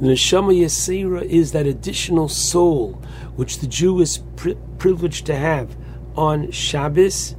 The 0.00 0.08
neshama 0.08 0.58
yesera 0.58 1.22
is 1.22 1.52
that 1.52 1.66
additional 1.66 2.28
soul 2.28 3.00
which 3.36 3.58
the 3.58 3.66
Jew 3.66 4.00
is 4.00 4.18
pri- 4.36 4.56
privileged 4.78 5.26
to 5.26 5.36
have 5.36 5.76
on 6.16 6.50
Shabbos, 6.50 7.34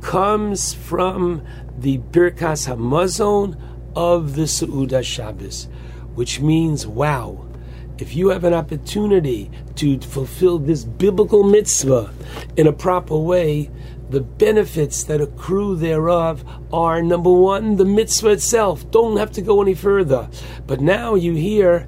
comes 0.00 0.74
from 0.74 1.44
the 1.78 1.98
Birkas 1.98 2.68
Hamazon 2.68 3.58
of 3.96 4.36
the 4.36 4.42
Seudah 4.42 5.02
Shabbos, 5.02 5.66
which 6.14 6.40
means, 6.40 6.86
wow, 6.86 7.44
if 7.98 8.14
you 8.14 8.28
have 8.28 8.44
an 8.44 8.54
opportunity 8.54 9.50
to 9.76 9.98
fulfill 10.00 10.58
this 10.58 10.84
biblical 10.84 11.42
mitzvah 11.42 12.12
in 12.56 12.66
a 12.66 12.72
proper 12.72 13.16
way, 13.16 13.70
the 14.10 14.20
benefits 14.20 15.04
that 15.04 15.20
accrue 15.20 15.76
thereof 15.76 16.44
are 16.72 17.02
number 17.02 17.32
one, 17.32 17.76
the 17.76 17.84
mitzvah 17.84 18.30
itself. 18.30 18.90
Don't 18.90 19.16
have 19.16 19.32
to 19.32 19.42
go 19.42 19.62
any 19.62 19.74
further. 19.74 20.28
But 20.66 20.80
now 20.80 21.14
you 21.14 21.34
hear, 21.34 21.86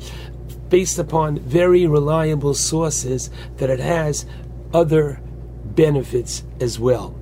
based 0.68 0.98
upon 0.98 1.38
very 1.40 1.86
reliable 1.86 2.54
sources, 2.54 3.30
that 3.58 3.70
it 3.70 3.80
has 3.80 4.26
other 4.72 5.20
benefits 5.64 6.42
as 6.60 6.78
well. 6.78 7.18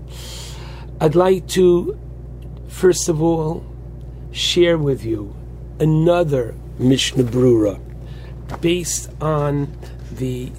I'd 1.01 1.15
like 1.15 1.49
to, 1.49 1.99
first 2.69 3.09
of 3.09 3.21
all, 3.21 3.65
share 4.31 4.79
with 4.79 5.05
you 5.05 5.35
another 5.81 6.55
Mishnah 6.79 7.25
Brura 7.25 7.81
based 8.61 9.11
on 9.21 9.77
the 10.13 10.53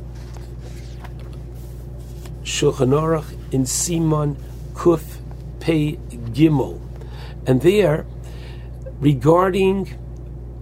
Shulchan 2.44 2.92
Aruch 2.92 3.35
in 3.56 3.64
Siman 3.64 4.36
Kuf 4.74 5.22
Pei 5.62 5.96
Gimel. 6.36 6.82
And 7.48 7.62
there, 7.62 8.06
regarding 9.00 9.98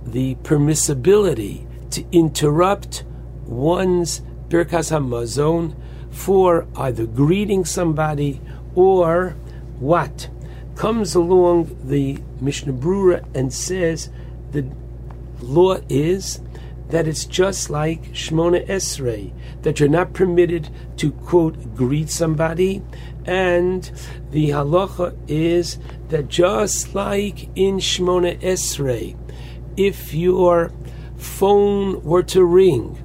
the 0.06 0.36
permissibility 0.36 1.66
to 1.90 2.06
interrupt 2.12 3.04
one's 3.46 4.22
Birkas 4.48 4.92
Hamazon 4.92 5.76
for 6.12 6.68
either 6.76 7.08
greeting 7.08 7.66
somebody 7.66 8.40
or 8.76 9.36
what 9.80 10.30
comes 10.76 11.16
along 11.16 11.76
the 11.84 12.20
Mishnah 12.42 12.74
Brura 12.74 13.26
and 13.34 13.52
says 13.52 14.12
the 14.52 14.68
law 15.42 15.78
is 15.90 16.42
that 16.94 17.08
it's 17.08 17.26
just 17.26 17.72
like 17.72 18.04
Shmona 18.12 18.68
Esrei, 18.68 19.34
that 19.64 19.80
you're 19.80 19.90
not 19.90 20.14
permitted 20.14 20.70
to 20.98 21.12
quote 21.12 21.74
greet 21.76 22.08
somebody, 22.08 22.84
and 23.26 23.92
the 24.30 24.52
halacha 24.52 25.18
is 25.28 25.80
that 26.10 26.28
just 26.28 26.94
like 26.94 27.50
in 27.58 27.80
Shmona 27.80 28.40
Esrei, 28.42 29.18
if 29.76 30.14
your 30.14 30.72
phone 31.18 32.00
were 32.04 32.22
to 32.22 32.46
ring, 32.46 32.96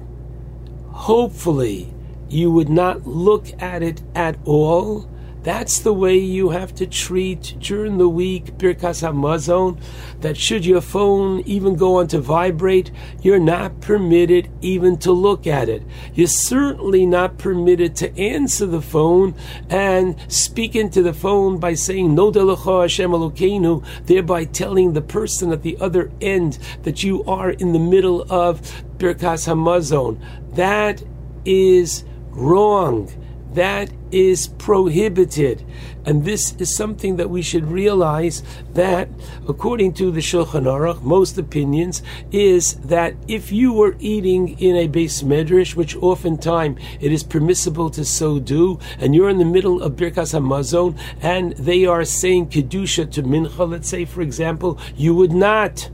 hopefully 0.91 1.91
you 2.29 2.51
would 2.51 2.69
not 2.69 3.07
look 3.07 3.47
at 3.59 3.81
it 3.81 4.03
at 4.13 4.37
all. 4.45 5.09
That's 5.49 5.79
the 5.79 5.93
way 5.93 6.15
you 6.15 6.51
have 6.51 6.75
to 6.75 6.85
treat 6.85 7.55
during 7.59 7.97
the 7.97 8.07
week 8.07 8.55
Birkas 8.59 9.01
Hamazon. 9.01 9.81
That 10.21 10.37
should 10.37 10.63
your 10.63 10.79
phone 10.79 11.39
even 11.39 11.75
go 11.75 11.95
on 11.95 12.07
to 12.09 12.21
vibrate, 12.21 12.91
you're 13.23 13.39
not 13.39 13.81
permitted 13.81 14.51
even 14.61 14.97
to 14.97 15.11
look 15.11 15.47
at 15.47 15.67
it. 15.67 15.81
You're 16.13 16.27
certainly 16.27 17.07
not 17.07 17.39
permitted 17.39 17.95
to 17.95 18.15
answer 18.15 18.67
the 18.67 18.79
phone 18.79 19.33
and 19.71 20.15
speak 20.31 20.75
into 20.75 21.01
the 21.01 21.13
phone 21.13 21.57
by 21.59 21.73
saying 21.73 22.13
No 22.13 22.31
Hashem 22.31 23.09
Elokeinu, 23.09 23.83
thereby 24.05 24.45
telling 24.45 24.93
the 24.93 25.01
person 25.01 25.51
at 25.51 25.63
the 25.63 25.77
other 25.79 26.11
end 26.21 26.59
that 26.83 27.01
you 27.01 27.23
are 27.23 27.49
in 27.49 27.73
the 27.73 27.79
middle 27.79 28.21
of 28.31 28.61
Birkas 28.99 29.47
Hamazon. 29.47 30.21
That 30.53 31.03
is 31.43 32.03
wrong. 32.29 33.09
That 33.53 33.89
is 34.11 34.47
prohibited. 34.47 35.65
And 36.05 36.23
this 36.23 36.55
is 36.57 36.75
something 36.75 37.17
that 37.17 37.29
we 37.29 37.41
should 37.41 37.65
realize 37.65 38.41
that, 38.73 39.09
according 39.47 39.93
to 39.93 40.11
the 40.11 40.21
Shulchan 40.21 40.63
Aruch, 40.63 41.01
most 41.01 41.37
opinions, 41.37 42.01
is 42.31 42.75
that 42.75 43.15
if 43.27 43.51
you 43.51 43.73
were 43.73 43.95
eating 43.99 44.59
in 44.59 44.75
a 44.75 44.87
beis 44.87 45.23
medrash, 45.23 45.75
which 45.75 45.95
oftentimes 45.97 46.79
it 46.99 47.11
is 47.11 47.23
permissible 47.23 47.89
to 47.91 48.05
so 48.05 48.39
do, 48.39 48.79
and 48.99 49.13
you're 49.13 49.29
in 49.29 49.37
the 49.37 49.45
middle 49.45 49.81
of 49.81 49.93
Birkas 49.93 50.33
Hamazon, 50.33 50.97
and 51.21 51.53
they 51.53 51.85
are 51.85 52.05
saying 52.05 52.49
Kedusha 52.49 53.11
to 53.11 53.23
Mincha, 53.23 53.69
let's 53.69 53.89
say, 53.89 54.05
for 54.05 54.21
example, 54.21 54.79
you 54.95 55.13
would 55.13 55.33
not 55.33 55.89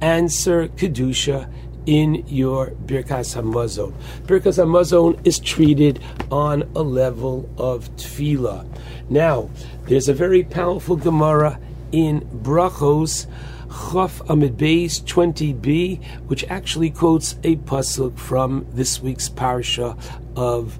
answer 0.00 0.68
Kedusha 0.68 1.48
in 1.86 2.24
your 2.26 2.68
Birkas 2.86 3.34
Hamazon. 3.36 3.92
Birkas 4.26 4.58
Hamazon 4.62 5.18
is 5.26 5.38
treated 5.38 6.00
on 6.30 6.62
a 6.74 6.82
level 6.82 7.48
of 7.58 7.94
tefillah. 7.96 8.66
Now, 9.08 9.50
there's 9.84 10.08
a 10.08 10.14
very 10.14 10.42
powerful 10.44 10.96
Gemara 10.96 11.58
in 11.90 12.20
Brachos, 12.20 13.26
Chaf 13.68 14.18
Amud 14.28 14.56
Beis 14.56 15.02
20b, 15.02 16.02
which 16.26 16.44
actually 16.44 16.90
quotes 16.90 17.32
a 17.42 17.56
pasuk 17.56 18.18
from 18.18 18.66
this 18.72 19.00
week's 19.00 19.28
parsha 19.28 19.98
of 20.36 20.78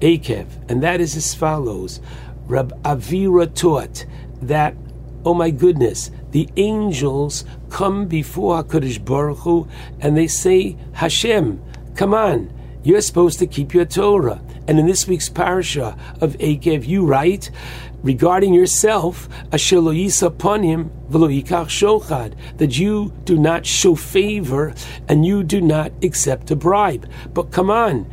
Eikev, 0.00 0.46
and 0.68 0.82
that 0.82 1.00
is 1.00 1.16
as 1.16 1.34
follows: 1.34 2.00
Rab 2.46 2.82
Avira 2.82 3.52
taught 3.54 4.04
that, 4.42 4.74
oh 5.24 5.32
my 5.32 5.50
goodness, 5.50 6.10
the 6.36 6.50
angels 6.58 7.46
come 7.70 8.04
before 8.04 8.62
Hakadosh 8.62 9.02
Baruch 9.02 9.38
Hu 9.38 9.66
and 10.00 10.14
they 10.18 10.26
say, 10.26 10.76
Hashem, 10.92 11.62
come 11.94 12.12
on, 12.12 12.52
you're 12.84 13.00
supposed 13.00 13.38
to 13.38 13.46
keep 13.46 13.72
your 13.72 13.86
Torah. 13.86 14.42
And 14.68 14.78
in 14.78 14.84
this 14.84 15.08
week's 15.08 15.30
parasha 15.30 15.96
of 16.20 16.34
Eikev, 16.34 16.86
you 16.86 17.06
write 17.06 17.50
regarding 18.02 18.52
yourself, 18.52 19.30
Asher 19.50 19.80
lo 19.80 19.94
yisa 19.94 20.30
panim 20.30 20.90
v'lo 21.08 21.32
yikach 21.34 21.68
shochad, 21.68 22.34
that 22.58 22.78
you 22.78 23.14
do 23.24 23.38
not 23.38 23.64
show 23.64 23.94
favor 23.94 24.74
and 25.08 25.24
you 25.24 25.42
do 25.42 25.62
not 25.62 25.90
accept 26.04 26.50
a 26.50 26.56
bribe. 26.56 27.08
But 27.32 27.50
come 27.50 27.70
on, 27.70 28.12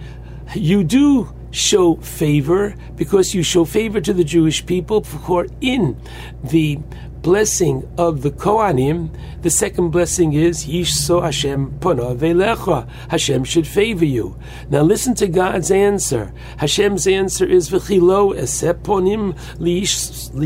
you 0.55 0.85
do 0.85 1.35
show 1.51 1.97
favor 1.97 2.73
because 2.95 3.35
you 3.35 3.43
show 3.43 3.65
favor 3.65 3.99
to 3.99 4.13
the 4.13 4.23
Jewish 4.23 4.65
people 4.65 5.03
who 5.03 5.37
are 5.39 5.47
in 5.59 5.99
the 6.41 6.79
blessing 7.23 7.89
of 7.97 8.21
the 8.21 8.29
Kohanim, 8.29 9.09
the 9.41 9.49
second 9.49 9.89
blessing 9.89 10.33
is 10.33 10.65
Yishso 10.65 11.23
Hashem 11.23 11.79
Pana 11.79 12.13
Velecha. 12.13 12.87
Hashem 13.09 13.45
should 13.45 13.65
favor 13.65 14.05
you. 14.05 14.37
Now 14.69 14.81
listen 14.81 15.15
to 15.15 15.27
God's 15.27 15.71
answer. 15.71 16.33
Hashem's 16.57 17.07
answer 17.07 17.45
is 17.45 17.69
V'chilo 17.69 18.37
Esep 18.37 18.83
Ponim 18.83 19.35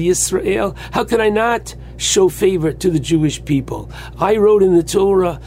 Israel. 0.07 0.75
How 0.91 1.03
can 1.03 1.19
I 1.19 1.30
not? 1.30 1.75
Show 1.98 2.30
favor 2.30 2.72
to 2.72 2.90
the 2.90 3.00
Jewish 3.00 3.43
people. 3.43 3.92
I 4.17 4.38
wrote 4.38 4.64
in 4.64 4.76
the 4.76 4.84
Torah, 4.84 5.42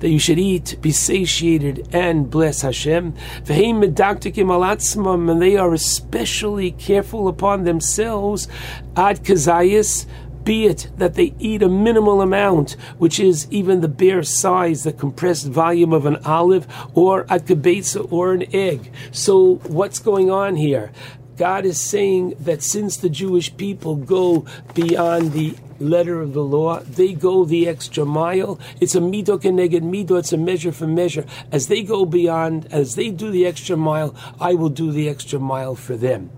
that 0.00 0.08
you 0.08 0.18
should 0.18 0.38
eat, 0.38 0.76
be 0.80 0.92
satiated, 0.92 1.88
and 1.92 2.30
bless 2.30 2.62
Hashem. 2.62 3.14
And 3.48 5.42
they 5.42 5.56
are 5.56 5.74
especially 5.74 6.72
careful 6.72 7.28
upon 7.28 7.64
themselves. 7.64 8.48
Ad 8.96 9.24
kazayis. 9.24 10.06
Be 10.44 10.66
it 10.66 10.88
that 10.98 11.14
they 11.14 11.34
eat 11.40 11.60
a 11.60 11.68
minimal 11.68 12.22
amount, 12.22 12.76
which 12.98 13.18
is 13.18 13.48
even 13.50 13.80
the 13.80 13.88
bare 13.88 14.22
size, 14.22 14.84
the 14.84 14.92
compressed 14.92 15.48
volume 15.48 15.92
of 15.92 16.06
an 16.06 16.18
olive, 16.24 16.68
or 16.94 17.22
a 17.22 17.40
kibetza, 17.40 18.06
or 18.12 18.32
an 18.32 18.44
egg. 18.54 18.92
So, 19.10 19.56
what's 19.66 19.98
going 19.98 20.30
on 20.30 20.54
here? 20.54 20.92
God 21.36 21.66
is 21.66 21.80
saying 21.80 22.34
that 22.40 22.62
since 22.62 22.96
the 22.96 23.10
Jewish 23.10 23.56
people 23.56 23.96
go 23.96 24.46
beyond 24.74 25.32
the 25.32 25.54
letter 25.78 26.20
of 26.20 26.32
the 26.32 26.42
law, 26.42 26.80
they 26.80 27.12
go 27.12 27.44
the 27.44 27.68
extra 27.68 28.04
mile. 28.06 28.58
It's 28.80 28.94
a 28.94 29.00
mido 29.00 29.38
keneged 29.38 29.82
mido, 29.82 30.18
it's 30.18 30.32
a 30.32 30.38
measure 30.38 30.72
for 30.72 30.86
measure. 30.86 31.26
As 31.52 31.68
they 31.68 31.82
go 31.82 32.06
beyond, 32.06 32.66
as 32.70 32.94
they 32.94 33.10
do 33.10 33.30
the 33.30 33.46
extra 33.46 33.76
mile, 33.76 34.14
I 34.40 34.54
will 34.54 34.70
do 34.70 34.90
the 34.92 35.08
extra 35.08 35.38
mile 35.38 35.74
for 35.74 35.96
them. 35.96 36.30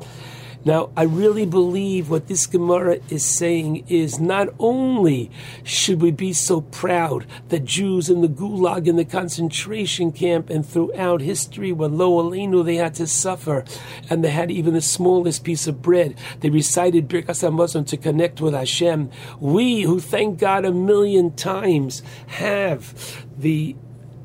Now, 0.65 0.91
I 0.97 1.05
really 1.05 1.47
believe 1.47 2.11
what 2.11 2.27
this 2.27 2.47
Gemara 2.47 2.99
is 3.09 3.25
saying 3.25 3.85
is 3.89 4.19
not 4.19 4.49
only 4.59 5.31
should 5.63 6.03
we 6.03 6.11
be 6.11 6.33
so 6.33 6.61
proud 6.61 7.27
that 7.49 7.65
Jews 7.65 8.11
in 8.11 8.21
the 8.21 8.29
Gulag, 8.29 8.87
in 8.87 8.97
the 8.97 9.05
concentration 9.05 10.13
camp, 10.13 10.51
and 10.51 10.67
throughout 10.67 11.21
history, 11.21 11.73
when 11.73 11.97
Lo 11.97 12.23
Aleinu, 12.23 12.65
they 12.65 12.77
had 12.77 12.95
to 12.95 13.07
suffer, 13.07 13.65
and 14.11 14.25
they 14.25 14.31
had 14.31 14.51
even 14.51 14.75
the 14.75 14.81
smallest 14.81 15.45
piece 15.45 15.67
of 15.67 15.81
bread, 15.81 16.17
they 16.41 16.51
recited 16.51 17.09
Birkas 17.09 17.49
HaMazon 17.49 17.87
to 17.87 17.97
connect 17.97 18.41
with 18.41 18.55
Hashem. 18.55 19.11
We, 19.39 19.83
who 19.83 20.01
thank 20.01 20.39
God 20.39 20.65
a 20.65 20.73
million 20.73 21.35
times, 21.35 22.03
have 22.27 23.27
the 23.39 23.77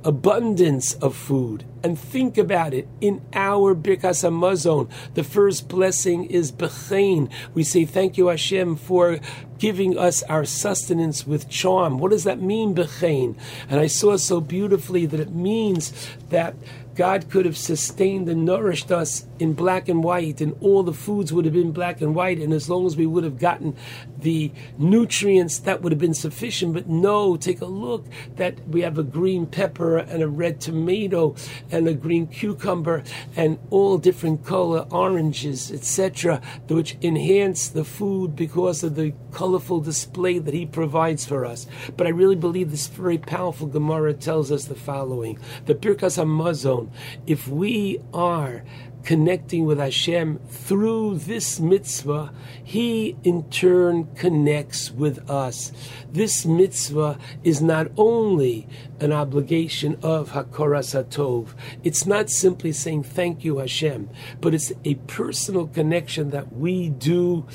abundance 0.03 0.93
of 0.95 1.15
food. 1.15 1.65
And 1.83 1.99
think 1.99 2.38
about 2.38 2.73
it. 2.73 2.88
In 3.01 3.22
our 3.33 3.75
Birkas 3.75 4.23
Hamazon, 4.23 4.90
the 5.15 5.23
first 5.23 5.67
blessing 5.67 6.25
is 6.25 6.51
Bechain. 6.51 7.30
We 7.53 7.64
say 7.64 7.85
thank 7.85 8.17
you 8.17 8.27
Hashem 8.27 8.77
for 8.77 9.19
giving 9.59 9.98
us 9.98 10.23
our 10.23 10.45
sustenance 10.45 11.27
with 11.27 11.49
charm. 11.49 11.98
What 11.98 12.11
does 12.11 12.23
that 12.23 12.41
mean, 12.41 12.73
Bechain? 12.73 13.35
And 13.69 13.80
I 13.80 13.88
saw 13.88 14.17
so 14.17 14.40
beautifully 14.40 15.06
that 15.06 15.19
it 15.19 15.33
means 15.33 15.91
that 16.30 16.56
God 16.95 17.30
could 17.30 17.45
have 17.45 17.57
sustained 17.57 18.30
and 18.30 18.45
nourished 18.45 18.91
us 18.91 19.25
in 19.43 19.53
black 19.53 19.89
and 19.89 20.01
white, 20.03 20.39
and 20.39 20.55
all 20.61 20.83
the 20.83 20.93
foods 20.93 21.33
would 21.33 21.43
have 21.43 21.53
been 21.53 21.73
black 21.73 21.99
and 21.99 22.15
white, 22.15 22.39
and 22.39 22.53
as 22.53 22.69
long 22.69 22.85
as 22.85 22.95
we 22.95 23.05
would 23.05 23.25
have 23.25 23.38
gotten 23.38 23.75
the 24.19 24.49
nutrients, 24.77 25.59
that 25.59 25.81
would 25.81 25.91
have 25.91 25.99
been 25.99 26.13
sufficient. 26.13 26.73
But 26.73 26.88
no, 26.88 27.35
take 27.35 27.59
a 27.59 27.65
look 27.65 28.05
that 28.38 28.65
we 28.69 28.81
have 28.81 28.97
a 28.97 29.03
green 29.03 29.45
pepper 29.45 29.97
and 29.97 30.23
a 30.23 30.30
red 30.30 30.61
tomato 30.61 31.35
and 31.69 31.89
a 31.89 31.93
green 31.93 32.25
cucumber 32.27 33.03
and 33.35 33.59
all 33.69 33.97
different 33.97 34.45
color 34.45 34.88
oranges, 34.89 35.72
etc., 35.73 36.41
which 36.69 36.95
enhance 37.01 37.67
the 37.67 37.83
food 37.83 38.38
because 38.38 38.81
of 38.81 38.95
the 38.95 39.13
colorful 39.31 39.81
display 39.81 40.39
that 40.39 40.53
He 40.53 40.65
provides 40.65 41.25
for 41.25 41.45
us. 41.45 41.67
But 41.97 42.07
I 42.07 42.11
really 42.11 42.38
believe 42.38 42.72
this 42.72 42.88
very 42.88 43.17
powerful 43.17 43.67
Gemara 43.67 44.13
tells 44.13 44.53
us 44.53 44.65
the 44.65 44.75
following: 44.75 45.38
the 45.65 45.75
Birkas 45.75 46.17
Hamazon 46.17 46.89
if 47.27 47.45
we 47.49 47.99
are 48.13 48.63
connecting 49.03 49.65
with 49.65 49.80
Hashem 49.80 50.40
through 50.49 51.17
this 51.19 51.59
mitzvah, 51.59 52.32
He 52.64 53.15
in 53.23 53.49
turn 53.49 54.14
connects 54.15 54.91
with 54.91 55.30
us. 55.30 55.72
This 56.11 56.45
mitzvah 56.45 57.17
is 57.43 57.61
not 57.61 57.88
only 57.98 58.67
an 58.99 59.11
obligation 59.11 59.98
of 60.01 60.32
Hakoras 60.32 60.93
Hatov, 60.93 61.49
it's 61.83 62.06
not 62.06 62.30
simply 62.30 62.72
saying 62.72 63.03
thank 63.03 63.43
you, 63.43 63.57
Hashem, 63.57 64.09
but 64.40 64.53
it's 64.53 64.72
a 64.85 64.95
personal 64.95 65.67
connection 65.67 66.30
that 66.30 66.53
we 66.53 66.90
do 66.90 67.45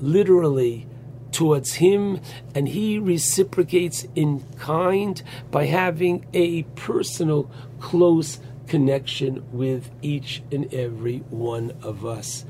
literally 0.00 0.86
towards 1.32 1.74
him 1.74 2.20
and 2.54 2.68
he 2.68 2.98
reciprocates 2.98 4.06
in 4.14 4.44
kind 4.58 5.22
by 5.50 5.66
having 5.66 6.26
a 6.32 6.62
personal 6.74 7.50
close 7.78 8.40
connection 8.70 9.44
with 9.52 9.90
each 10.00 10.42
and 10.52 10.72
every 10.72 11.18
one 11.28 11.72
of 11.82 12.06
us. 12.06 12.44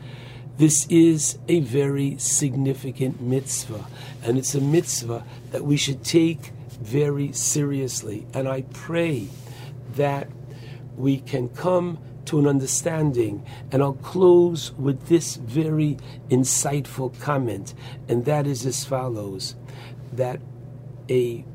This 0.58 0.86
is 0.90 1.38
a 1.48 1.60
very 1.60 2.18
significant 2.18 3.22
mitzvah, 3.22 3.86
and 4.22 4.36
it's 4.36 4.54
a 4.54 4.60
mitzvah 4.60 5.24
that 5.50 5.64
we 5.64 5.78
should 5.78 6.04
take 6.04 6.52
very 6.82 7.32
seriously. 7.32 8.26
And 8.34 8.46
I 8.46 8.62
pray 8.62 9.28
that 9.94 10.28
we 10.94 11.20
can 11.20 11.48
come 11.48 11.98
to 12.26 12.38
an 12.38 12.46
understanding. 12.46 13.42
And 13.72 13.82
I'll 13.82 13.94
close 13.94 14.72
with 14.72 15.06
this 15.08 15.36
very 15.36 15.96
insightful 16.28 17.18
comment, 17.18 17.72
and 18.08 18.26
that 18.26 18.46
is 18.46 18.66
as 18.66 18.84
follows 18.84 19.54
that 20.12 20.38
a 21.08 21.46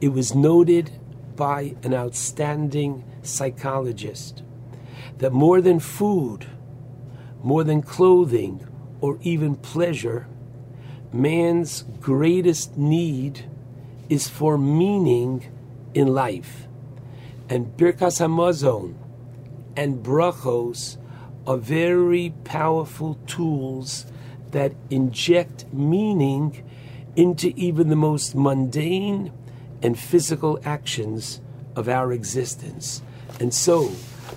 it 0.00 0.08
was 0.08 0.34
noted 0.34 0.90
by 1.38 1.76
an 1.84 1.94
outstanding 1.94 3.04
psychologist 3.22 4.42
that 5.18 5.32
more 5.32 5.60
than 5.62 5.78
food, 5.78 6.46
more 7.42 7.64
than 7.64 7.80
clothing, 7.80 8.66
or 9.00 9.18
even 9.22 9.54
pleasure, 9.54 10.26
man's 11.12 11.84
greatest 12.00 12.76
need 12.76 13.48
is 14.08 14.28
for 14.28 14.58
meaning 14.58 15.50
in 15.94 16.08
life. 16.08 16.66
And 17.48 17.76
Birkas 17.76 18.20
Hamazon 18.20 18.94
and 19.76 20.04
Brachos 20.04 20.98
are 21.46 21.56
very 21.56 22.34
powerful 22.42 23.14
tools 23.26 24.06
that 24.50 24.72
inject 24.90 25.72
meaning 25.72 26.64
into 27.14 27.52
even 27.56 27.88
the 27.88 27.96
most 27.96 28.34
mundane 28.34 29.32
and 29.82 29.98
physical 29.98 30.58
actions 30.64 31.40
of 31.76 31.88
our 31.88 32.12
existence. 32.12 33.02
And 33.40 33.52
so, 33.54 33.90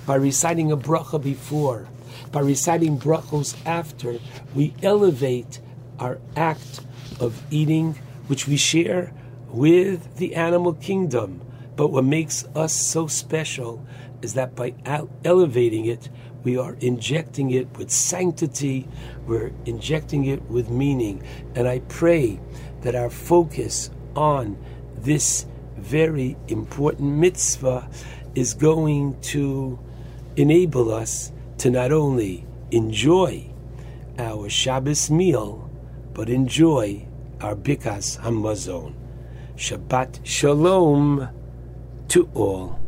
by 0.05 0.15
reciting 0.15 0.71
a 0.71 0.77
bracha 0.77 1.21
before, 1.21 1.87
by 2.31 2.41
reciting 2.41 2.99
brachos 2.99 3.55
after, 3.65 4.19
we 4.53 4.73
elevate 4.83 5.59
our 5.99 6.19
act 6.35 6.81
of 7.19 7.41
eating, 7.51 7.99
which 8.27 8.47
we 8.47 8.57
share 8.57 9.13
with 9.47 10.17
the 10.17 10.35
animal 10.35 10.73
kingdom. 10.73 11.41
But 11.75 11.87
what 11.87 12.05
makes 12.05 12.45
us 12.55 12.73
so 12.73 13.07
special 13.07 13.85
is 14.21 14.33
that 14.35 14.55
by 14.55 14.73
elevating 15.25 15.85
it, 15.85 16.09
we 16.43 16.57
are 16.57 16.75
injecting 16.79 17.51
it 17.51 17.77
with 17.77 17.91
sanctity, 17.91 18.87
we're 19.25 19.51
injecting 19.65 20.25
it 20.25 20.41
with 20.43 20.69
meaning. 20.69 21.23
And 21.55 21.67
I 21.67 21.79
pray 21.79 22.39
that 22.81 22.95
our 22.95 23.09
focus 23.09 23.91
on 24.15 24.57
this 25.03 25.45
very 25.77 26.37
important 26.47 27.13
mitzvah 27.13 27.89
is 28.35 28.53
going 28.53 29.19
to 29.21 29.79
enable 30.35 30.93
us 30.93 31.31
to 31.57 31.69
not 31.69 31.91
only 31.91 32.45
enjoy 32.71 33.49
our 34.17 34.49
Shabbos 34.49 35.09
meal, 35.09 35.69
but 36.13 36.29
enjoy 36.29 37.05
our 37.41 37.55
Birkas 37.55 38.19
Hamazon. 38.19 38.93
Shabbat 39.55 40.25
Shalom 40.25 41.29
to 42.07 42.29
all. 42.33 42.80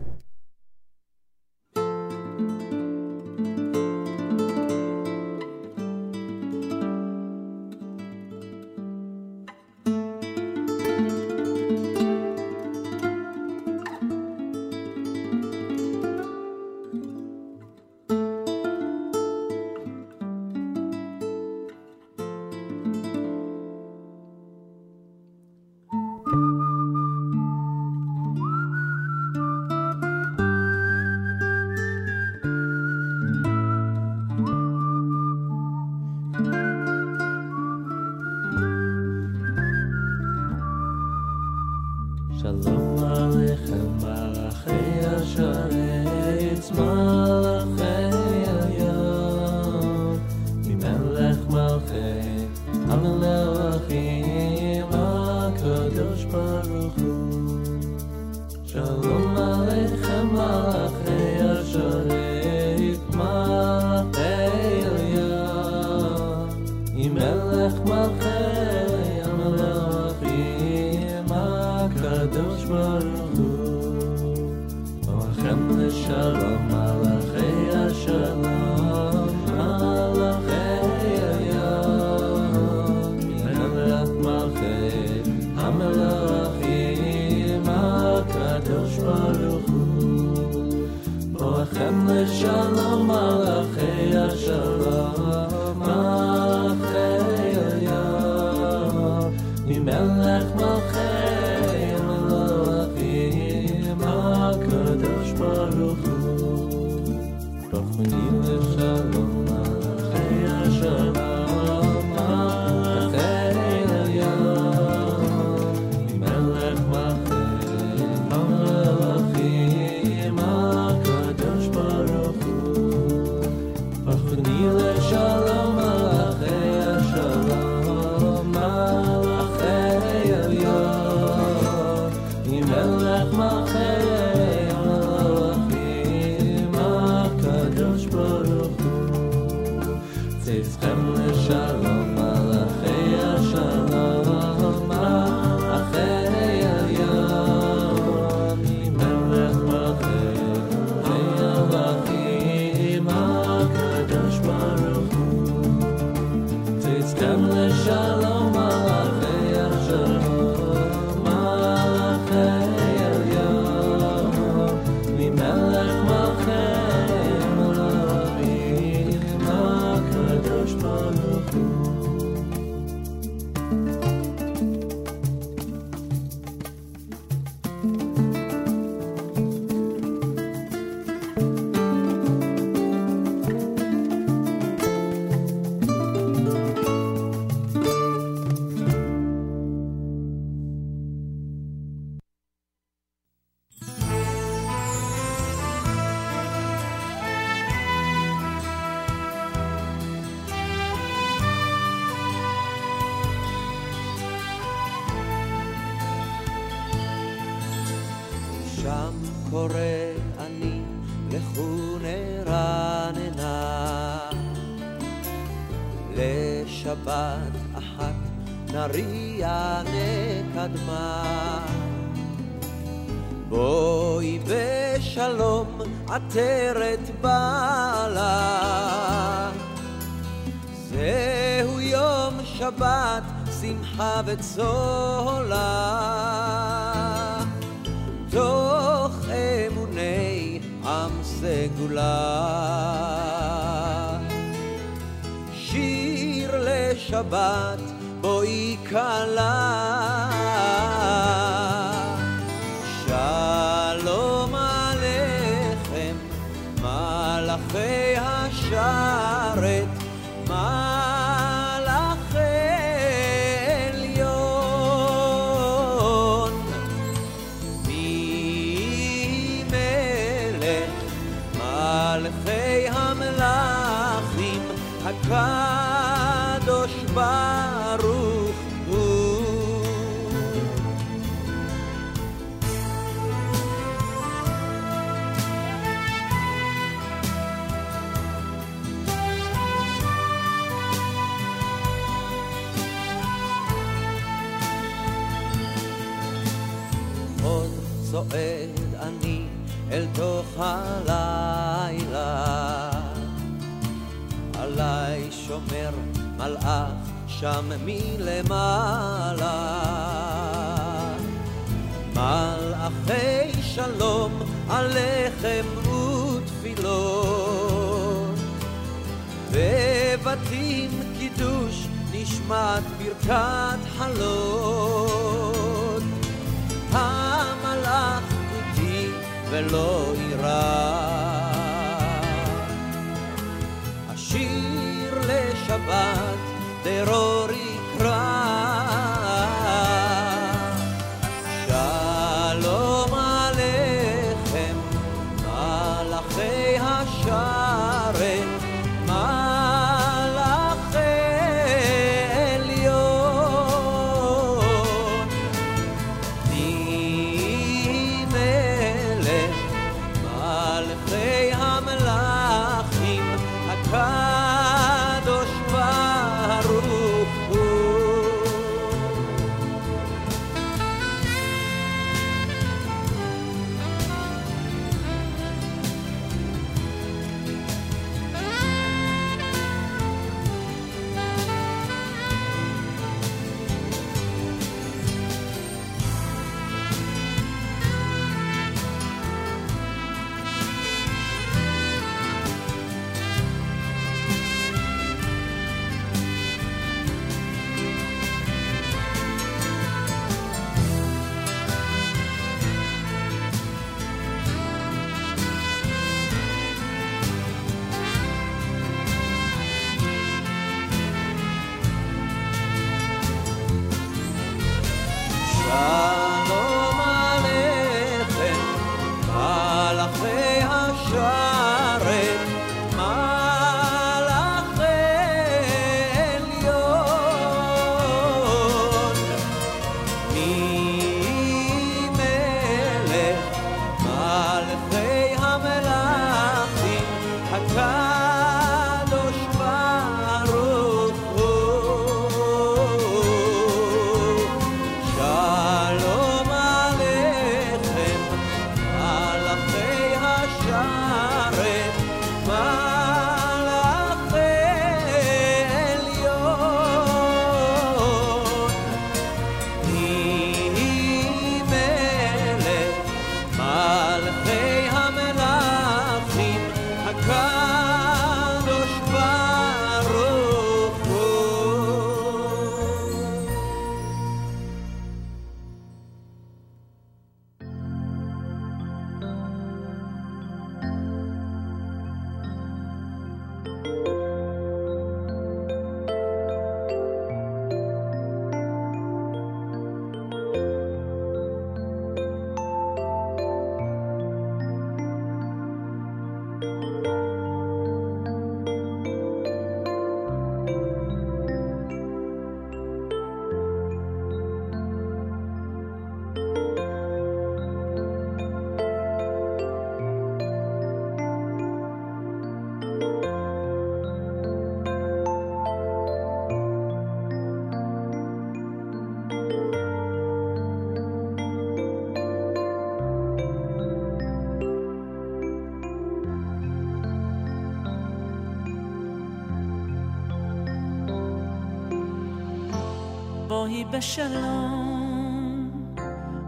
בשלום, 533.93 535.71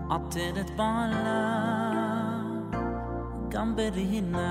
עטרת 0.10 0.70
בעלה, 0.76 1.72
גם 3.50 3.76
ברהינה 3.76 4.44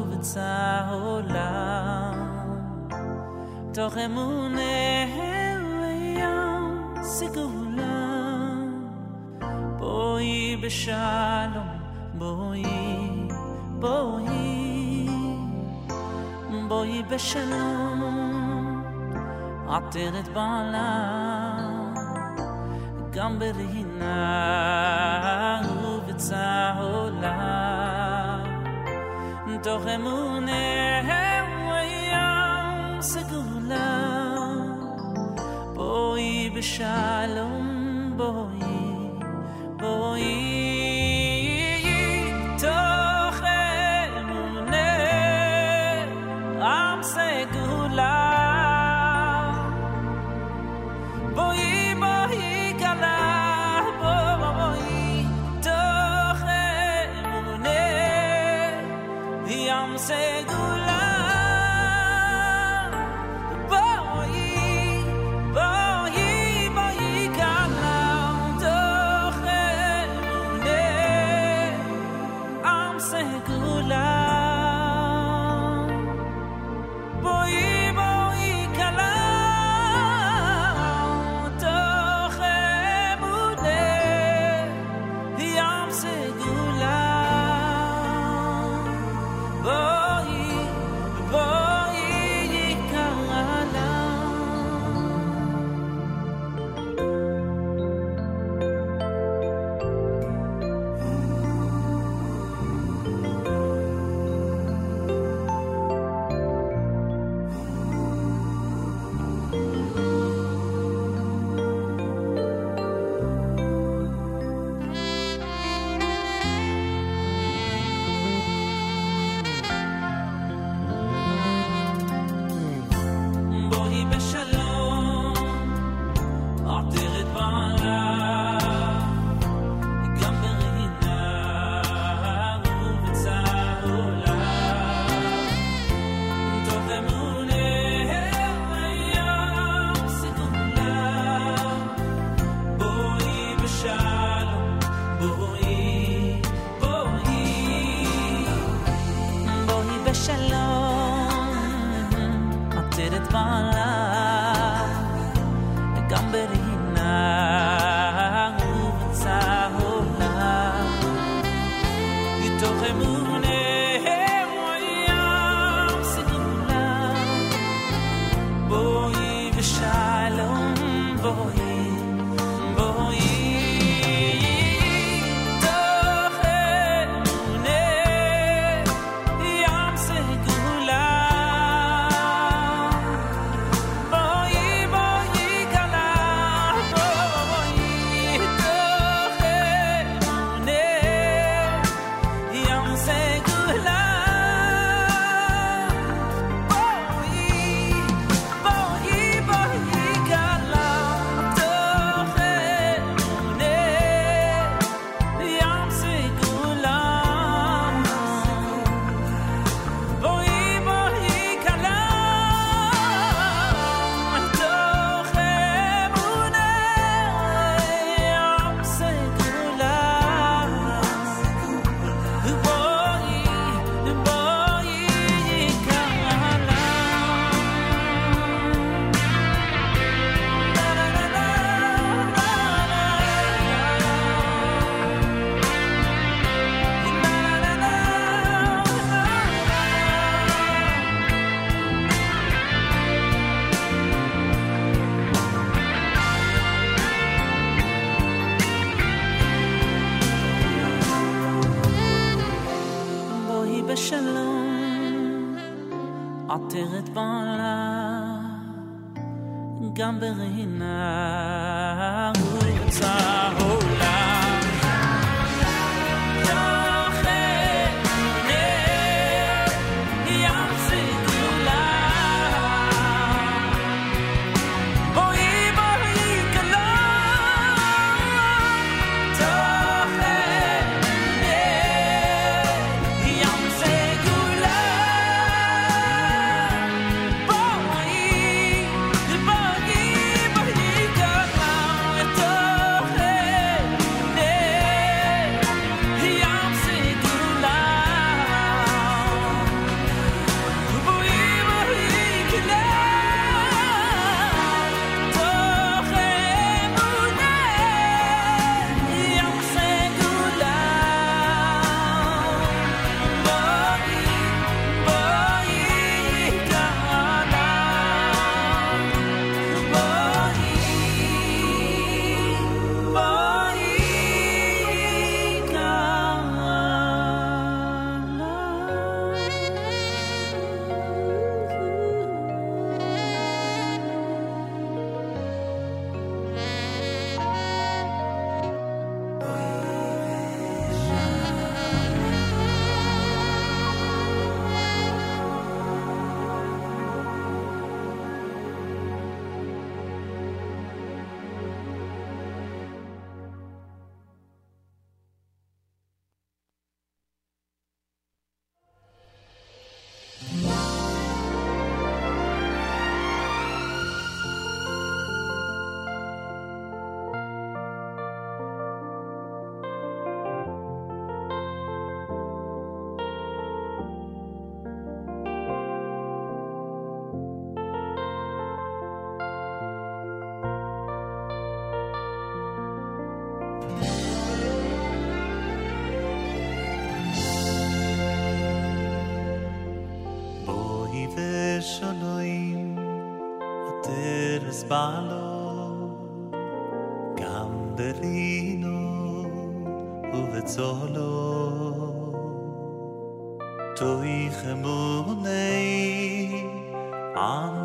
ובצהולה. 0.00 1.42
תוך 3.74 3.96
אמונה 3.96 5.06
וים 5.80 6.94
סגולה, 7.02 8.54
בואי 9.78 10.56
בשלום, 10.62 11.68
בואי, 12.14 12.64
בואי, 13.78 15.08
בואי 16.68 17.02
בשלום. 17.10 18.05
hat 19.70 19.96
er 19.96 20.14
et 20.20 20.28
bala 20.34 20.90
gam 23.14 23.38
ber 23.40 23.56
hina 23.72 24.18
u 25.88 25.92
bitza 26.06 26.48
hola 26.78 27.34
doch 29.66 29.86
er 29.86 29.94
emune 29.94 30.50
er, 30.50 31.02
hewayam 31.10 32.98
er, 32.98 33.02
segula. 33.02 33.88
Boi 35.74 36.50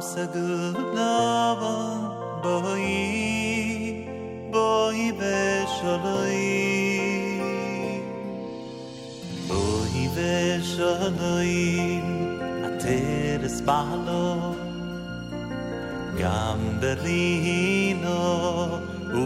am 0.02 0.08
sagla 0.14 1.56
va 1.62 1.78
boy 2.44 2.88
boy 4.54 5.00
besholay 5.20 6.42
boy 9.50 9.96
vesano 10.16 11.34
im 11.42 12.08
at 12.66 12.84
der 12.84 13.42
spahloy 13.58 14.58
gam 16.20 16.62
derino 16.82 18.22
u 19.20 19.22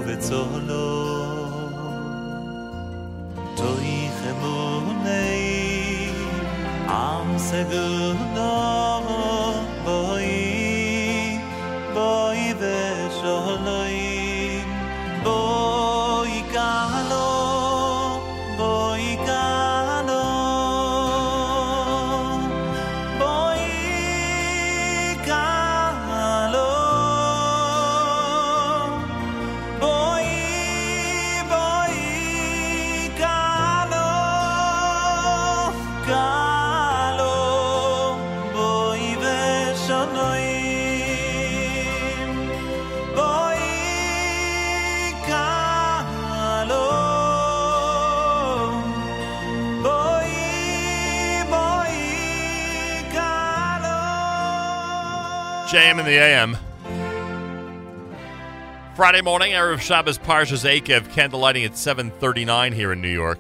Friday 59.16 59.24
morning, 59.24 59.54
Erev 59.54 59.80
Shabbos 59.80 60.18
Parshas 60.18 60.70
Eikev, 60.70 61.08
candlelighting 61.14 61.64
at 61.64 61.72
7.39 61.72 62.74
here 62.74 62.92
in 62.92 63.02
New 63.02 63.08
York. 63.08 63.40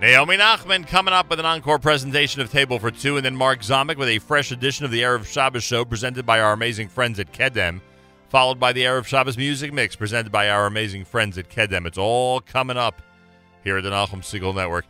Naomi 0.00 0.38
Nachman 0.38 0.86
coming 0.86 1.12
up 1.12 1.28
with 1.28 1.38
an 1.38 1.44
encore 1.44 1.78
presentation 1.78 2.40
of 2.40 2.50
Table 2.50 2.78
for 2.78 2.90
Two, 2.90 3.18
and 3.18 3.26
then 3.26 3.36
Mark 3.36 3.60
Zomick 3.60 3.98
with 3.98 4.08
a 4.08 4.20
fresh 4.20 4.52
edition 4.52 4.86
of 4.86 4.90
the 4.90 5.02
Erev 5.02 5.26
Shabbos 5.26 5.62
show 5.62 5.84
presented 5.84 6.24
by 6.24 6.40
our 6.40 6.54
amazing 6.54 6.88
friends 6.88 7.20
at 7.20 7.30
Kedem, 7.30 7.82
followed 8.30 8.58
by 8.58 8.72
the 8.72 8.84
Erev 8.84 9.04
Shabbos 9.04 9.36
music 9.36 9.70
mix 9.70 9.94
presented 9.96 10.32
by 10.32 10.48
our 10.48 10.64
amazing 10.64 11.04
friends 11.04 11.36
at 11.36 11.50
Kedem. 11.50 11.84
It's 11.84 11.98
all 11.98 12.40
coming 12.40 12.78
up 12.78 13.02
here 13.64 13.76
at 13.76 13.82
the 13.82 13.90
Nachum 13.90 14.22
Segal 14.22 14.54
Network. 14.54 14.86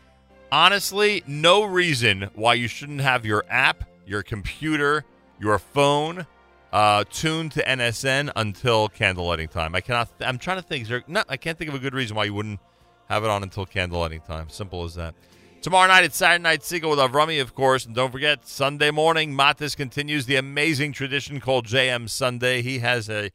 Honestly, 0.53 1.25
no 1.27 1.65
reason 1.65 2.31
why 2.37 2.55
you 2.55 2.69
shouldn't 2.69 3.01
have 3.01 3.27
your 3.27 3.45
app, 3.51 3.83
your 4.07 4.23
computer, 4.23 5.05
your 5.41 5.59
phone 5.59 6.29
uh, 6.77 7.05
tuned 7.11 7.53
to 7.53 7.63
NSN 7.63 8.31
until 8.37 8.91
candlelighting 8.91 9.49
time. 9.49 9.75
I 9.75 9.81
cannot. 9.81 10.11
I'm 10.21 10.37
trying 10.37 10.59
to 10.59 10.63
think. 10.63 10.87
There, 10.87 11.03
no, 11.07 11.23
I 11.27 11.39
can't 11.39 11.57
think 11.57 11.71
of 11.71 11.75
a 11.75 11.79
good 11.79 11.95
reason 11.95 12.15
why 12.15 12.25
you 12.25 12.35
wouldn't 12.35 12.61
have 13.09 13.25
it 13.25 13.31
on 13.31 13.43
until 13.43 13.65
candlelighting 13.65 14.27
time. 14.27 14.51
Simple 14.51 14.85
as 14.85 14.95
that. 14.97 15.15
Tomorrow 15.63 15.89
night 15.89 16.05
it's 16.05 16.19
Saturday 16.19 16.43
Night 16.43 16.61
Segal 16.61 16.91
with 16.91 16.99
Avrami, 16.99 17.41
of 17.41 17.55
course, 17.55 17.87
and 17.87 17.95
don't 17.95 18.13
forget 18.13 18.47
Sunday 18.47 18.91
morning. 18.91 19.33
Matis 19.33 19.75
continues 19.75 20.27
the 20.27 20.37
amazing 20.37 20.93
tradition 20.93 21.41
called 21.41 21.67
JM 21.67 22.11
Sunday. 22.11 22.61
He 22.61 22.81
has 22.81 23.09
a 23.09 23.31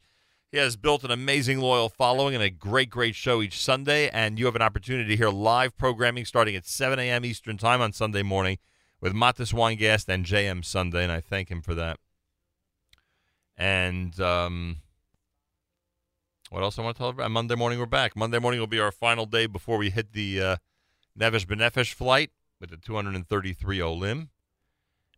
he 0.52 0.58
has 0.58 0.76
built 0.76 1.02
an 1.02 1.10
amazing 1.10 1.58
loyal 1.58 1.88
following 1.88 2.36
and 2.36 2.44
a 2.44 2.50
great, 2.50 2.90
great 2.90 3.16
show 3.16 3.42
each 3.42 3.60
Sunday. 3.60 4.08
And 4.10 4.38
you 4.38 4.46
have 4.46 4.54
an 4.54 4.62
opportunity 4.62 5.08
to 5.08 5.16
hear 5.16 5.30
live 5.30 5.76
programming 5.76 6.26
starting 6.26 6.54
at 6.54 6.64
7 6.64 6.96
a.m. 7.00 7.24
Eastern 7.24 7.58
Time 7.58 7.80
on 7.80 7.92
Sunday 7.92 8.22
morning 8.22 8.58
with 9.00 9.14
Matis 9.14 9.52
Weingast 9.52 10.08
and 10.08 10.24
JM 10.24 10.64
Sunday, 10.64 11.02
and 11.02 11.10
I 11.10 11.20
thank 11.20 11.50
him 11.50 11.60
for 11.60 11.74
that. 11.74 11.98
And 13.56 14.18
um, 14.20 14.78
what 16.50 16.62
else 16.62 16.78
I 16.78 16.82
want 16.82 16.96
to 16.96 16.98
tell 16.98 17.08
everybody? 17.08 17.32
Monday 17.32 17.54
morning 17.54 17.78
we're 17.78 17.86
back. 17.86 18.16
Monday 18.16 18.38
morning 18.38 18.60
will 18.60 18.66
be 18.66 18.80
our 18.80 18.92
final 18.92 19.26
day 19.26 19.46
before 19.46 19.78
we 19.78 19.90
hit 19.90 20.12
the 20.12 20.40
uh, 20.40 20.56
Nefesh 21.18 21.46
B'Nefesh 21.46 21.92
flight 21.92 22.30
with 22.60 22.70
the 22.70 22.76
233 22.76 23.82
Olim 23.82 24.30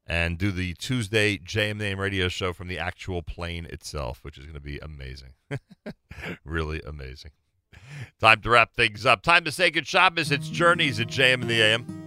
and 0.07 0.37
do 0.39 0.51
the 0.51 0.75
Tuesday 0.75 1.39
JM 1.39 1.73
in 1.73 1.79
the 1.79 1.85
AM 1.87 1.99
radio 1.99 2.29
show 2.29 2.53
from 2.53 2.69
the 2.69 2.79
actual 2.79 3.23
plane 3.23 3.67
itself, 3.67 4.21
which 4.23 4.37
is 4.39 4.45
going 4.45 4.55
to 4.55 4.61
be 4.61 4.79
amazing. 4.79 5.35
really 6.45 6.83
amazing. 6.87 7.31
Time 8.21 8.41
to 8.43 8.51
wrap 8.51 8.75
things 8.75 9.07
up. 9.07 9.23
Time 9.23 9.45
to 9.45 9.53
say 9.53 9.71
good 9.71 9.87
Shabbos. 9.87 10.31
It's 10.31 10.49
Journeys 10.49 11.01
at 11.01 11.09
JM 11.09 11.43
in 11.43 11.49
the 11.49 11.63
AM. 11.63 12.04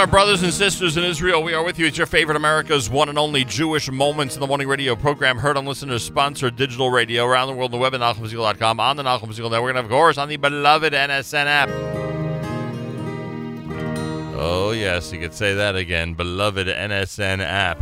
Our 0.00 0.06
brothers 0.06 0.42
and 0.42 0.50
sisters 0.50 0.96
in 0.96 1.04
Israel. 1.04 1.42
We 1.42 1.52
are 1.52 1.62
with 1.62 1.78
you. 1.78 1.84
It's 1.84 1.98
your 1.98 2.06
favorite 2.06 2.36
America's 2.36 2.88
one 2.88 3.10
and 3.10 3.18
only 3.18 3.44
Jewish 3.44 3.90
Moments 3.90 4.34
in 4.34 4.40
the 4.40 4.46
Morning 4.46 4.66
radio 4.66 4.96
program, 4.96 5.36
heard 5.36 5.58
on 5.58 5.66
listeners 5.66 6.02
sponsored 6.02 6.56
digital 6.56 6.90
radio 6.90 7.26
around 7.26 7.48
the 7.48 7.52
world 7.52 7.74
on 7.74 7.78
the 7.78 7.82
web 7.82 7.94
at 7.94 8.00
NachumSegal.com, 8.00 8.80
on 8.80 8.96
the 8.96 9.02
Nachum 9.02 9.26
Segal 9.26 9.50
Network, 9.50 9.76
and 9.76 9.78
of 9.78 9.90
course 9.90 10.16
on 10.16 10.30
the 10.30 10.38
beloved 10.38 10.94
NSN 10.94 11.44
app. 11.44 11.68
Oh, 14.38 14.70
yes, 14.74 15.12
you 15.12 15.20
could 15.20 15.34
say 15.34 15.52
that 15.52 15.76
again. 15.76 16.14
Beloved 16.14 16.66
NSN 16.66 17.40
app. 17.40 17.78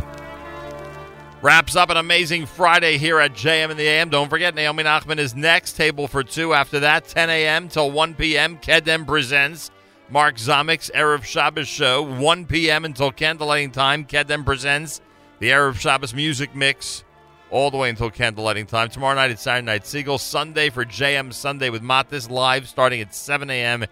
Wraps 1.41 1.77
up 1.77 1.89
an 1.89 1.95
amazing 1.95 2.47
Friday 2.47 2.97
here 2.97 3.21
at 3.21 3.31
JM 3.31 3.71
in 3.71 3.77
the 3.77 3.87
AM. 3.87 4.09
Don't 4.09 4.27
forget, 4.27 4.55
Naomi 4.55 4.83
Nachman 4.83 5.19
is 5.19 5.37
next. 5.37 5.77
Table 5.77 6.05
for 6.05 6.25
two. 6.25 6.53
After 6.53 6.81
that, 6.81 7.07
10 7.07 7.29
a.m. 7.29 7.69
till 7.69 7.89
1 7.89 8.15
p.m. 8.15 8.57
Kedem 8.57 9.07
presents 9.07 9.71
Mark 10.11 10.37
Zomick's 10.37 10.89
Erev 10.95 11.23
Shabbos 11.23 11.67
show. 11.67 12.01
1 12.01 12.45
p.m. 12.47 12.83
until 12.83 13.11
candlelighting 13.11 13.71
time. 13.71 14.05
Kedem 14.05 14.43
presents 14.43 15.01
the 15.37 15.49
Erev 15.49 15.75
Shabbos 15.75 16.15
music 16.15 16.55
mix 16.55 17.03
all 17.51 17.69
the 17.69 17.77
way 17.77 17.91
until 17.91 18.09
candlelighting 18.09 18.67
time. 18.67 18.89
Tomorrow 18.89 19.15
night 19.15 19.29
it's 19.29 19.43
Saturday 19.43 19.65
Night 19.65 19.83
Segal. 19.83 20.19
Sunday 20.19 20.71
for 20.71 20.83
JM 20.83 21.31
Sunday 21.31 21.69
with 21.69 21.83
Matis 21.83 22.27
live 22.27 22.67
starting 22.67 23.01
at 23.01 23.13
7 23.13 23.51
a.m. 23.51 23.85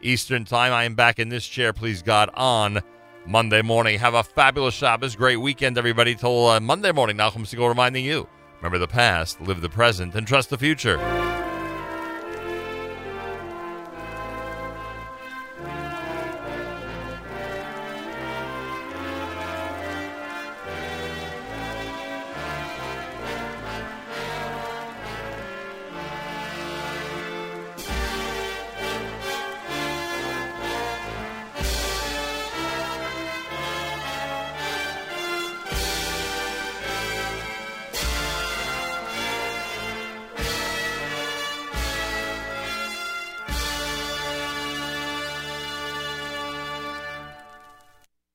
Eastern 0.00 0.44
Time. 0.44 0.72
I 0.72 0.84
am 0.84 0.94
back 0.94 1.18
in 1.18 1.28
this 1.28 1.46
chair, 1.46 1.72
please 1.72 2.02
God, 2.02 2.30
on 2.34 2.80
Monday 3.26 3.62
morning. 3.62 3.98
Have 3.98 4.14
a 4.14 4.22
fabulous 4.22 4.74
Shabbos. 4.74 5.16
Great 5.16 5.36
weekend, 5.38 5.76
everybody. 5.76 6.14
Till 6.14 6.46
uh, 6.46 6.60
Monday 6.60 6.92
morning, 6.92 7.16
Nachum 7.16 7.42
Segal 7.42 7.68
reminding 7.68 8.04
you 8.04 8.28
remember 8.58 8.78
the 8.78 8.86
past, 8.86 9.40
live 9.40 9.60
the 9.60 9.68
present, 9.68 10.14
and 10.14 10.24
trust 10.24 10.50
the 10.50 10.58
future. 10.58 10.98